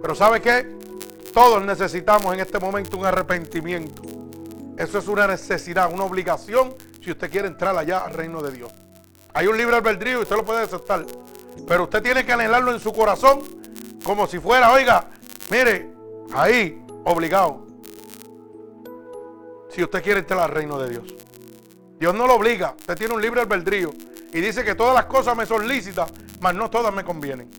Pero 0.00 0.14
¿sabe 0.14 0.40
qué? 0.40 0.74
Todos 1.34 1.62
necesitamos 1.62 2.32
en 2.32 2.40
este 2.40 2.58
momento 2.58 2.96
un 2.96 3.04
arrepentimiento. 3.04 4.00
Eso 4.78 4.98
es 4.98 5.06
una 5.06 5.26
necesidad, 5.26 5.92
una 5.92 6.04
obligación 6.04 6.74
si 7.04 7.10
usted 7.10 7.30
quiere 7.30 7.48
entrar 7.48 7.76
allá 7.76 7.98
al 7.98 8.14
reino 8.14 8.40
de 8.40 8.52
Dios. 8.52 8.72
Hay 9.34 9.48
un 9.48 9.58
libre 9.58 9.76
albedrío 9.76 10.20
y 10.20 10.22
usted 10.22 10.36
lo 10.36 10.46
puede 10.46 10.62
aceptar. 10.62 11.04
Pero 11.68 11.82
usted 11.82 12.02
tiene 12.02 12.24
que 12.24 12.32
anhelarlo 12.32 12.72
en 12.72 12.80
su 12.80 12.90
corazón 12.90 13.40
como 14.02 14.26
si 14.26 14.38
fuera, 14.38 14.72
oiga, 14.72 15.08
mire, 15.50 15.92
ahí, 16.32 16.82
obligado. 17.04 17.69
Si 19.70 19.82
usted 19.82 20.02
quiere 20.02 20.20
entrar 20.20 20.40
al 20.40 20.50
reino 20.50 20.78
de 20.78 20.90
Dios. 20.90 21.14
Dios 21.98 22.14
no 22.14 22.26
lo 22.26 22.34
obliga. 22.34 22.74
Usted 22.78 22.96
tiene 22.96 23.14
un 23.14 23.22
libre 23.22 23.40
albedrío. 23.40 23.90
Y 24.32 24.40
dice 24.40 24.64
que 24.64 24.74
todas 24.74 24.94
las 24.94 25.06
cosas 25.06 25.36
me 25.36 25.46
son 25.46 25.66
lícitas, 25.66 26.12
mas 26.40 26.54
no 26.54 26.70
todas 26.70 26.94
me 26.94 27.04
convienen. 27.04 27.50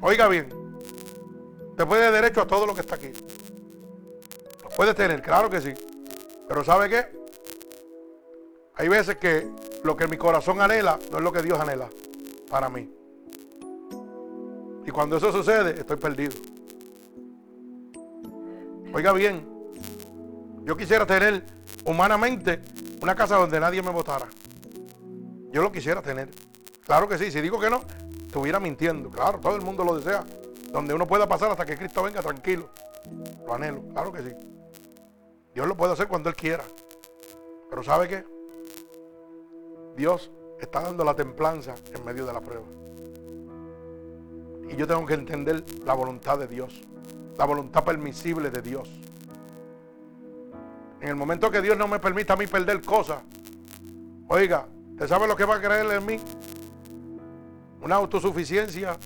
Oiga 0.00 0.28
bien, 0.28 0.48
te 1.76 1.86
puede 1.86 2.10
derecho 2.10 2.42
a 2.42 2.46
todo 2.46 2.66
lo 2.66 2.74
que 2.74 2.82
está 2.82 2.96
aquí. 2.96 3.12
Lo 4.62 4.68
puedes 4.70 4.94
tener, 4.94 5.22
claro 5.22 5.48
que 5.48 5.60
sí. 5.60 5.74
Pero 6.48 6.62
¿sabe 6.64 6.88
qué? 6.88 7.06
Hay 8.76 8.88
veces 8.88 9.16
que 9.16 9.50
lo 9.84 9.96
que 9.96 10.06
mi 10.06 10.18
corazón 10.18 10.60
anhela 10.60 10.98
no 11.10 11.18
es 11.18 11.24
lo 11.24 11.32
que 11.32 11.42
Dios 11.42 11.58
anhela 11.58 11.88
para 12.50 12.68
mí. 12.68 12.90
Y 14.84 14.90
cuando 14.90 15.16
eso 15.16 15.32
sucede, 15.32 15.80
estoy 15.80 15.96
perdido. 15.96 16.34
Oiga 18.92 19.12
bien, 19.12 19.55
yo 20.66 20.76
quisiera 20.76 21.06
tener 21.06 21.44
humanamente 21.84 22.60
una 23.00 23.14
casa 23.14 23.36
donde 23.36 23.60
nadie 23.60 23.80
me 23.82 23.90
votara. 23.90 24.26
Yo 25.52 25.62
lo 25.62 25.70
quisiera 25.70 26.02
tener. 26.02 26.28
Claro 26.84 27.08
que 27.08 27.16
sí, 27.16 27.30
si 27.30 27.40
digo 27.40 27.60
que 27.60 27.70
no, 27.70 27.82
estuviera 28.26 28.58
mintiendo. 28.58 29.08
Claro, 29.08 29.38
todo 29.38 29.54
el 29.54 29.62
mundo 29.62 29.84
lo 29.84 29.96
desea. 29.96 30.24
Donde 30.72 30.92
uno 30.92 31.06
pueda 31.06 31.28
pasar 31.28 31.52
hasta 31.52 31.64
que 31.64 31.76
Cristo 31.76 32.02
venga 32.02 32.20
tranquilo. 32.20 32.68
Lo 33.46 33.54
anhelo, 33.54 33.84
claro 33.92 34.12
que 34.12 34.22
sí. 34.22 34.32
Dios 35.54 35.68
lo 35.68 35.76
puede 35.76 35.92
hacer 35.92 36.08
cuando 36.08 36.28
Él 36.30 36.34
quiera. 36.34 36.64
Pero 37.70 37.84
¿sabe 37.84 38.08
qué? 38.08 38.24
Dios 39.96 40.32
está 40.60 40.80
dando 40.80 41.04
la 41.04 41.14
templanza 41.14 41.76
en 41.94 42.04
medio 42.04 42.26
de 42.26 42.32
la 42.32 42.40
prueba. 42.40 42.66
Y 44.68 44.74
yo 44.74 44.88
tengo 44.88 45.06
que 45.06 45.14
entender 45.14 45.62
la 45.84 45.94
voluntad 45.94 46.40
de 46.40 46.48
Dios, 46.48 46.82
la 47.38 47.44
voluntad 47.44 47.84
permisible 47.84 48.50
de 48.50 48.62
Dios. 48.62 49.05
En 51.00 51.08
el 51.08 51.16
momento 51.16 51.50
que 51.50 51.60
Dios 51.60 51.76
no 51.76 51.88
me 51.88 51.98
permita 51.98 52.32
a 52.32 52.36
mí 52.36 52.46
perder 52.46 52.80
cosas, 52.82 53.22
oiga, 54.28 54.66
¿usted 54.92 55.08
sabe 55.08 55.26
lo 55.26 55.36
que 55.36 55.44
va 55.44 55.56
a 55.56 55.60
creer 55.60 55.86
en 55.92 56.06
mí? 56.06 56.20
Una 57.82 57.96
autosuficiencia 57.96 58.96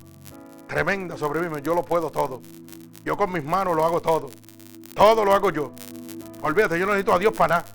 tremenda 0.66 1.16
sobre 1.16 1.48
mí. 1.48 1.60
Yo 1.62 1.74
lo 1.74 1.82
puedo 1.82 2.10
todo. 2.10 2.40
Yo 3.04 3.16
con 3.16 3.32
mis 3.32 3.44
manos 3.44 3.74
lo 3.74 3.84
hago 3.84 4.00
todo. 4.00 4.28
Todo 4.94 5.24
lo 5.24 5.32
hago 5.32 5.50
yo. 5.50 5.72
Olvídate, 6.42 6.78
yo 6.78 6.86
no 6.86 6.92
necesito 6.92 7.14
a 7.14 7.18
Dios 7.18 7.36
para 7.36 7.56
nada. 7.56 7.72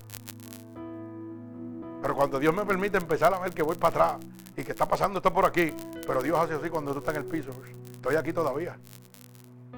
Pero 2.01 2.15
cuando 2.15 2.39
Dios 2.39 2.53
me 2.55 2.65
permite 2.65 2.97
empezar 2.97 3.33
a 3.33 3.39
ver 3.39 3.51
que 3.51 3.63
voy 3.63 3.75
para 3.75 3.89
atrás 3.89 4.27
y 4.55 4.63
que 4.63 4.71
está 4.71 4.87
pasando 4.87 5.19
esto 5.19 5.33
por 5.33 5.45
aquí, 5.45 5.73
pero 6.05 6.21
Dios 6.21 6.37
hace 6.39 6.53
así 6.53 6.69
cuando 6.69 6.93
tú 6.93 6.99
estás 6.99 7.15
en 7.15 7.21
el 7.21 7.27
piso. 7.27 7.51
Estoy 7.91 8.15
aquí 8.15 8.31
todavía. 8.31 8.77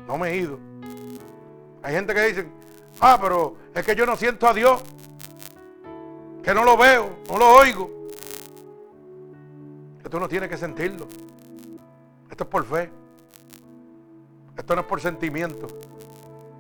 No 0.08 0.18
me 0.18 0.30
he 0.30 0.38
ido. 0.38 0.60
Hay 1.82 1.94
gente 1.94 2.14
que 2.14 2.22
dice, 2.22 2.48
ah, 3.02 3.18
pero 3.22 3.56
es 3.74 3.86
que 3.86 3.96
yo 3.96 4.06
no 4.06 4.16
siento 4.16 4.48
a 4.48 4.54
Dios. 4.54 4.82
Que 6.44 6.54
no 6.54 6.64
lo 6.64 6.78
veo, 6.78 7.18
no 7.30 7.38
lo 7.38 7.56
oigo. 7.56 8.08
Que 10.02 10.10
tú 10.10 10.20
no 10.20 10.28
tienes 10.30 10.50
que 10.50 10.58
sentirlo. 10.58 11.08
Esto 12.30 12.44
es 12.44 12.50
por 12.50 12.66
fe. 12.66 12.90
Esto 14.58 14.76
no 14.76 14.82
es 14.82 14.88
por 14.88 15.02
sentimiento. 15.02 15.68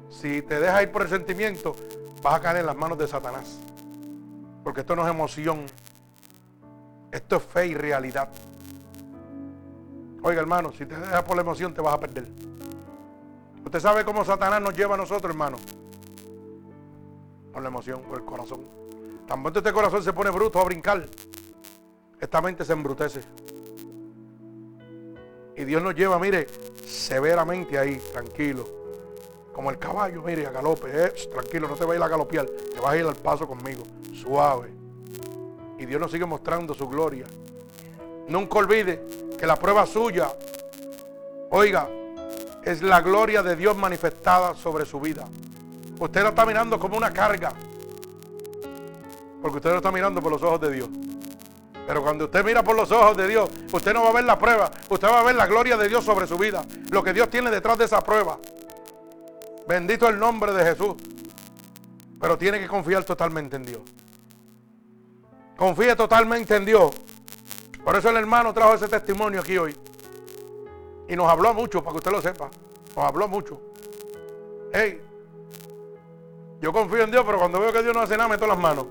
Si 0.09 0.41
te 0.41 0.59
dejas 0.59 0.83
ir 0.83 0.91
por 0.91 1.03
el 1.03 1.09
sentimiento, 1.09 1.75
vas 2.21 2.35
a 2.35 2.39
caer 2.41 2.57
en 2.57 2.65
las 2.65 2.75
manos 2.75 2.97
de 2.97 3.07
Satanás. 3.07 3.59
Porque 4.63 4.81
esto 4.81 4.95
no 4.95 5.03
es 5.03 5.09
emoción. 5.09 5.65
Esto 7.11 7.37
es 7.37 7.43
fe 7.43 7.67
y 7.67 7.73
realidad. 7.73 8.29
Oiga, 10.21 10.41
hermano, 10.41 10.71
si 10.71 10.85
te 10.85 10.95
dejas 10.97 11.23
por 11.23 11.35
la 11.35 11.41
emoción 11.41 11.73
te 11.73 11.81
vas 11.81 11.93
a 11.93 11.99
perder. 11.99 12.27
Usted 13.63 13.79
sabe 13.79 14.03
cómo 14.03 14.25
Satanás 14.25 14.61
nos 14.61 14.75
lleva 14.75 14.95
a 14.95 14.97
nosotros, 14.97 15.29
hermano. 15.29 15.57
Por 17.57 17.63
la 17.63 17.69
emoción, 17.69 18.03
por 18.03 18.19
el 18.19 18.23
corazón. 18.23 18.67
Tan 19.25 19.41
pronto 19.41 19.57
este 19.57 19.73
corazón 19.73 20.03
se 20.03 20.13
pone 20.13 20.29
bruto 20.29 20.59
a 20.59 20.63
brincar, 20.63 21.03
esta 22.19 22.39
mente 22.39 22.63
se 22.63 22.71
embrutece. 22.71 23.21
Y 25.55 25.65
Dios 25.65 25.81
nos 25.81 25.95
lleva, 25.95 26.19
mire, 26.19 26.45
severamente 26.85 27.79
ahí, 27.79 27.99
tranquilo. 28.13 28.63
Como 29.51 29.71
el 29.71 29.79
caballo, 29.79 30.21
mire, 30.21 30.45
a 30.45 30.51
galope. 30.51 30.87
Eh, 30.93 31.13
tranquilo, 31.31 31.67
no 31.67 31.73
te 31.73 31.83
ir 31.95 31.99
a 31.99 32.07
galopear. 32.07 32.45
Te 32.45 32.79
vas 32.79 32.91
a 32.91 32.97
ir 32.97 33.05
al 33.07 33.15
paso 33.15 33.47
conmigo. 33.47 33.81
Suave. 34.13 34.71
Y 35.79 35.87
Dios 35.87 35.99
nos 35.99 36.11
sigue 36.11 36.27
mostrando 36.27 36.75
su 36.75 36.87
gloria. 36.87 37.25
Nunca 38.27 38.59
olvide 38.59 39.03
que 39.35 39.47
la 39.47 39.55
prueba 39.55 39.87
suya, 39.87 40.31
oiga, 41.49 41.89
es 42.63 42.83
la 42.83 43.01
gloria 43.01 43.41
de 43.41 43.55
Dios 43.55 43.75
manifestada 43.75 44.53
sobre 44.53 44.85
su 44.85 44.99
vida. 44.99 45.27
Usted 45.99 46.21
lo 46.21 46.29
está 46.29 46.45
mirando 46.45 46.79
como 46.79 46.97
una 46.97 47.11
carga. 47.11 47.53
Porque 49.41 49.57
usted 49.57 49.71
lo 49.71 49.77
está 49.77 49.91
mirando 49.91 50.21
por 50.21 50.31
los 50.31 50.43
ojos 50.43 50.61
de 50.61 50.71
Dios. 50.71 50.89
Pero 51.87 52.03
cuando 52.03 52.25
usted 52.25 52.43
mira 52.43 52.63
por 52.63 52.75
los 52.75 52.91
ojos 52.91 53.15
de 53.15 53.27
Dios, 53.27 53.49
usted 53.71 53.93
no 53.93 54.03
va 54.03 54.09
a 54.09 54.13
ver 54.13 54.25
la 54.25 54.37
prueba, 54.37 54.69
usted 54.89 55.07
va 55.07 55.21
a 55.21 55.23
ver 55.23 55.35
la 55.35 55.47
gloria 55.47 55.77
de 55.77 55.87
Dios 55.87 56.03
sobre 56.03 56.27
su 56.27 56.37
vida. 56.37 56.65
Lo 56.91 57.01
que 57.01 57.13
Dios 57.13 57.29
tiene 57.29 57.49
detrás 57.49 57.77
de 57.77 57.85
esa 57.85 58.01
prueba. 58.01 58.37
Bendito 59.67 60.09
el 60.09 60.19
nombre 60.19 60.51
de 60.51 60.63
Jesús. 60.63 60.95
Pero 62.19 62.37
tiene 62.37 62.59
que 62.59 62.67
confiar 62.67 63.03
totalmente 63.03 63.55
en 63.55 63.63
Dios. 63.63 63.81
Confíe 65.55 65.95
totalmente 65.95 66.55
en 66.55 66.65
Dios. 66.65 66.93
Por 67.83 67.95
eso 67.95 68.09
el 68.09 68.17
hermano 68.17 68.53
trajo 68.53 68.73
ese 68.73 68.87
testimonio 68.87 69.39
aquí 69.39 69.57
hoy. 69.57 69.75
Y 71.07 71.15
nos 71.15 71.29
habló 71.29 71.53
mucho, 71.53 71.81
para 71.81 71.93
que 71.93 71.97
usted 71.99 72.11
lo 72.11 72.21
sepa. 72.21 72.49
Nos 72.95 73.05
habló 73.05 73.29
mucho. 73.29 73.61
Hey, 74.73 75.01
yo 76.59 76.73
confío 76.73 77.03
en 77.03 77.11
Dios, 77.11 77.23
pero 77.25 77.37
cuando 77.37 77.59
veo 77.59 77.71
que 77.71 77.83
Dios 77.83 77.93
no 77.93 78.01
hace 78.01 78.17
nada, 78.17 78.29
meto 78.29 78.47
las 78.47 78.57
manos. 78.57 78.85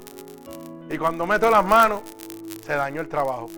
Y 0.88 0.96
cuando 0.98 1.26
meto 1.26 1.50
las 1.50 1.64
manos, 1.64 2.02
se 2.64 2.74
dañó 2.74 3.00
el 3.00 3.08
trabajo. 3.08 3.48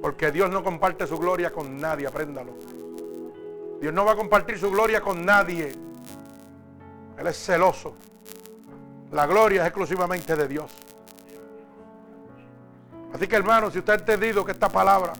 Porque 0.00 0.30
Dios 0.30 0.50
no 0.50 0.64
comparte 0.64 1.06
su 1.06 1.18
gloria 1.18 1.50
con 1.52 1.76
nadie, 1.76 2.06
apréndalo. 2.06 2.52
Dios 3.80 3.92
no 3.92 4.04
va 4.04 4.12
a 4.12 4.16
compartir 4.16 4.58
su 4.58 4.70
gloria 4.70 5.00
con 5.02 5.24
nadie. 5.24 5.72
Él 7.18 7.26
es 7.26 7.36
celoso. 7.36 7.94
La 9.12 9.26
gloria 9.26 9.62
es 9.62 9.68
exclusivamente 9.68 10.34
de 10.34 10.48
Dios. 10.48 10.72
Así 13.12 13.28
que 13.28 13.36
hermano, 13.36 13.70
si 13.70 13.78
usted 13.78 13.92
ha 13.92 13.96
entendido 13.96 14.44
que 14.44 14.52
esta 14.52 14.68
palabra, 14.68 15.12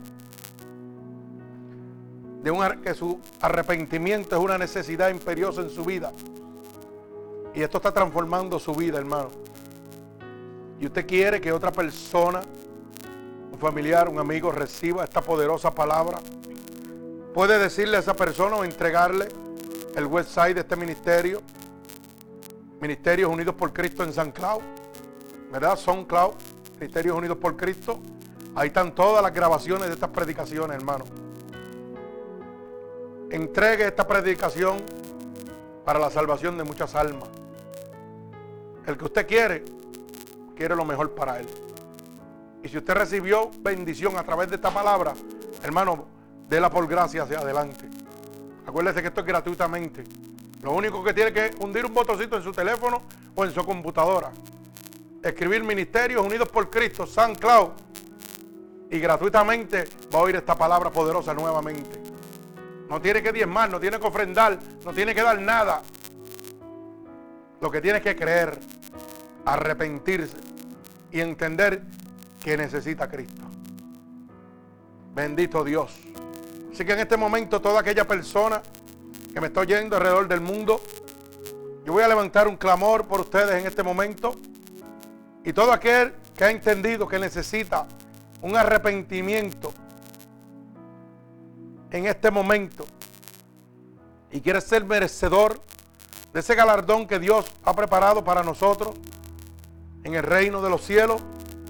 de 2.42 2.50
un, 2.50 2.82
que 2.82 2.92
su 2.94 3.20
arrepentimiento 3.40 4.36
es 4.36 4.42
una 4.42 4.58
necesidad 4.58 5.10
imperiosa 5.10 5.60
en 5.60 5.70
su 5.70 5.84
vida, 5.84 6.12
y 7.54 7.62
esto 7.62 7.78
está 7.78 7.92
transformando 7.92 8.58
su 8.58 8.74
vida, 8.74 8.98
hermano, 8.98 9.30
y 10.80 10.86
usted 10.86 11.06
quiere 11.06 11.40
que 11.40 11.52
otra 11.52 11.70
persona, 11.70 12.40
un 13.52 13.58
familiar, 13.58 14.08
un 14.08 14.18
amigo, 14.18 14.50
reciba 14.50 15.04
esta 15.04 15.20
poderosa 15.20 15.74
palabra, 15.74 16.18
puede 17.32 17.58
decirle 17.58 17.96
a 17.96 18.00
esa 18.00 18.14
persona 18.14 18.56
o 18.56 18.64
entregarle 18.64 19.28
el 19.94 20.06
website 20.06 20.54
de 20.54 20.60
este 20.62 20.76
ministerio 20.76 21.40
Ministerios 22.80 23.30
Unidos 23.30 23.54
por 23.54 23.72
Cristo 23.72 24.02
en 24.02 24.12
San 24.12 24.32
Cloud, 24.32 24.60
¿verdad? 25.50 25.76
Son 25.76 26.04
Cloud, 26.04 26.34
Ministerios 26.74 27.16
Unidos 27.16 27.38
por 27.38 27.56
Cristo. 27.56 28.00
Ahí 28.54 28.68
están 28.68 28.94
todas 28.94 29.22
las 29.22 29.32
grabaciones 29.32 29.86
de 29.86 29.94
estas 29.94 30.10
predicaciones, 30.10 30.76
hermano. 30.76 31.04
Entregue 33.30 33.86
esta 33.86 34.06
predicación 34.06 34.82
para 35.84 35.98
la 35.98 36.10
salvación 36.10 36.58
de 36.58 36.64
muchas 36.64 36.94
almas. 36.94 37.28
El 38.86 38.96
que 38.98 39.04
usted 39.04 39.26
quiere, 39.26 39.64
quiere 40.54 40.76
lo 40.76 40.84
mejor 40.84 41.14
para 41.14 41.40
él. 41.40 41.46
Y 42.62 42.68
si 42.68 42.78
usted 42.78 42.94
recibió 42.94 43.50
bendición 43.60 44.16
a 44.16 44.22
través 44.22 44.48
de 44.48 44.56
esta 44.56 44.70
palabra, 44.70 45.14
hermano, 45.62 46.06
déla 46.48 46.70
por 46.70 46.86
gracia 46.86 47.22
hacia 47.22 47.38
adelante. 47.38 47.88
Acuérdese 48.66 49.02
que 49.02 49.08
esto 49.08 49.20
es 49.20 49.26
gratuitamente. 49.26 50.04
Lo 50.62 50.72
único 50.72 51.04
que 51.04 51.12
tiene 51.12 51.32
que 51.32 51.50
hundir 51.60 51.84
un 51.84 51.92
botoncito 51.92 52.36
en 52.36 52.42
su 52.42 52.52
teléfono 52.52 53.02
o 53.34 53.44
en 53.44 53.52
su 53.52 53.64
computadora. 53.64 54.30
Escribir 55.22 55.62
Ministerios 55.62 56.24
Unidos 56.24 56.48
por 56.48 56.70
Cristo, 56.70 57.06
San 57.06 57.34
Cloud. 57.34 57.70
Y 58.90 58.98
gratuitamente 58.98 59.84
va 60.14 60.20
a 60.20 60.22
oír 60.22 60.36
esta 60.36 60.54
palabra 60.54 60.90
poderosa 60.90 61.34
nuevamente. 61.34 62.00
No 62.88 63.00
tiene 63.00 63.22
que 63.22 63.32
diezmar, 63.32 63.70
no 63.70 63.80
tiene 63.80 63.98
que 63.98 64.06
ofrendar, 64.06 64.58
no 64.84 64.92
tiene 64.92 65.14
que 65.14 65.22
dar 65.22 65.40
nada. 65.40 65.82
Lo 67.64 67.70
que 67.70 67.80
tiene 67.80 68.02
que 68.02 68.14
creer, 68.14 68.58
arrepentirse 69.46 70.36
y 71.10 71.20
entender 71.20 71.80
que 72.38 72.58
necesita 72.58 73.08
Cristo. 73.08 73.40
Bendito 75.14 75.64
Dios. 75.64 75.98
Así 76.70 76.84
que 76.84 76.92
en 76.92 76.98
este 76.98 77.16
momento 77.16 77.62
toda 77.62 77.80
aquella 77.80 78.06
persona 78.06 78.60
que 79.32 79.40
me 79.40 79.46
está 79.46 79.60
oyendo 79.60 79.96
alrededor 79.96 80.28
del 80.28 80.42
mundo, 80.42 80.78
yo 81.86 81.94
voy 81.94 82.02
a 82.02 82.08
levantar 82.08 82.48
un 82.48 82.58
clamor 82.58 83.06
por 83.06 83.22
ustedes 83.22 83.58
en 83.58 83.66
este 83.66 83.82
momento. 83.82 84.36
Y 85.42 85.54
todo 85.54 85.72
aquel 85.72 86.12
que 86.36 86.44
ha 86.44 86.50
entendido 86.50 87.08
que 87.08 87.18
necesita 87.18 87.88
un 88.42 88.58
arrepentimiento 88.58 89.72
en 91.90 92.08
este 92.08 92.30
momento 92.30 92.84
y 94.30 94.42
quiere 94.42 94.60
ser 94.60 94.84
merecedor 94.84 95.62
de 96.34 96.40
ese 96.40 96.56
galardón 96.56 97.06
que 97.06 97.20
Dios 97.20 97.46
ha 97.64 97.74
preparado 97.74 98.24
para 98.24 98.42
nosotros 98.42 98.96
en 100.02 100.14
el 100.14 100.22
reino 100.24 100.60
de 100.60 100.68
los 100.68 100.82
cielos, 100.82 101.22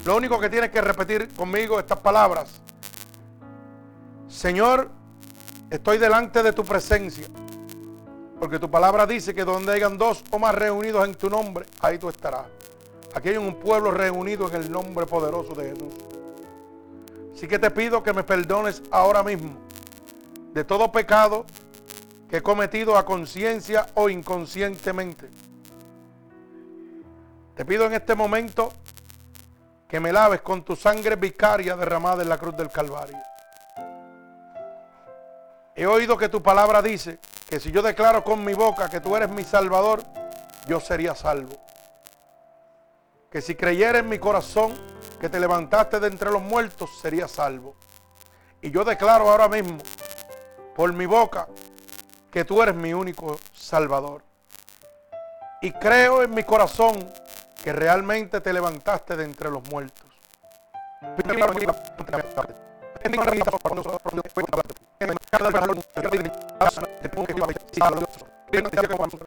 Lo 0.05 0.15
único 0.15 0.39
que 0.39 0.49
tienes 0.51 0.69
que 0.69 0.81
repetir 0.81 1.29
conmigo 1.33 1.79
estas 1.79 1.99
palabras. 1.99 2.61
Señor, 4.27 4.91
estoy 5.71 5.97
delante 5.97 6.43
de 6.43 6.53
tu 6.53 6.63
presencia. 6.63 7.25
Porque 8.39 8.59
tu 8.59 8.69
palabra 8.69 9.07
dice 9.07 9.33
que 9.33 9.43
donde 9.43 9.71
hayan 9.71 9.97
dos 9.97 10.23
o 10.29 10.37
más 10.37 10.53
reunidos 10.53 11.07
en 11.07 11.15
tu 11.15 11.27
nombre, 11.27 11.65
ahí 11.79 11.97
tú 11.97 12.09
estarás. 12.09 12.45
Aquí 13.15 13.29
hay 13.29 13.37
un 13.37 13.55
pueblo 13.55 13.89
reunido 13.89 14.47
en 14.47 14.55
el 14.61 14.71
nombre 14.71 15.07
poderoso 15.07 15.55
de 15.55 15.71
Jesús. 15.71 15.93
Así 17.33 17.47
que 17.47 17.57
te 17.57 17.71
pido 17.71 18.03
que 18.03 18.13
me 18.13 18.23
perdones 18.23 18.83
ahora 18.91 19.23
mismo 19.23 19.57
de 20.53 20.63
todo 20.63 20.91
pecado 20.91 21.45
que 22.29 22.37
he 22.37 22.41
cometido 22.41 22.97
a 22.97 23.05
conciencia 23.05 23.87
o 23.95 24.09
inconscientemente. 24.09 25.29
Te 27.55 27.65
pido 27.65 27.85
en 27.85 27.93
este 27.93 28.15
momento 28.15 28.73
que 29.87 29.99
me 29.99 30.11
laves 30.11 30.41
con 30.41 30.63
tu 30.63 30.75
sangre 30.75 31.15
vicaria 31.15 31.75
derramada 31.75 32.23
en 32.23 32.29
la 32.29 32.37
cruz 32.37 32.57
del 32.57 32.69
Calvario. 32.69 33.17
He 35.75 35.85
oído 35.85 36.17
que 36.17 36.29
tu 36.29 36.41
palabra 36.41 36.81
dice 36.81 37.19
que 37.47 37.59
si 37.59 37.71
yo 37.71 37.81
declaro 37.81 38.23
con 38.23 38.43
mi 38.43 38.53
boca 38.53 38.89
que 38.89 39.01
tú 39.01 39.15
eres 39.15 39.29
mi 39.29 39.43
Salvador, 39.43 40.03
yo 40.67 40.79
sería 40.79 41.13
salvo. 41.15 41.55
Que 43.29 43.41
si 43.41 43.55
creyera 43.55 43.99
en 43.99 44.09
mi 44.09 44.17
corazón 44.17 44.73
que 45.19 45.29
te 45.29 45.39
levantaste 45.39 45.99
de 45.99 46.07
entre 46.07 46.31
los 46.31 46.41
muertos, 46.41 46.89
sería 47.01 47.27
salvo. 47.27 47.75
Y 48.61 48.71
yo 48.71 48.83
declaro 48.83 49.29
ahora 49.29 49.47
mismo, 49.47 49.77
por 50.75 50.91
mi 50.93 51.05
boca, 51.05 51.47
que 52.35 52.43
tú 52.43 52.61
eres 52.61 52.75
mi 52.75 52.93
único 52.93 53.39
Salvador. 53.53 54.21
Y 55.61 55.71
creo 55.71 56.21
en 56.21 56.35
mi 56.35 56.43
corazón 56.43 57.09
que 57.63 57.71
realmente 57.71 58.41
te 58.41 58.51
levantaste 58.51 59.15
de 59.15 59.23
entre 59.23 59.49
los 59.49 59.63
muertos 59.69 60.05
thank 68.51 68.73
you 68.73 68.87
for 68.87 68.95
watching 68.97 69.25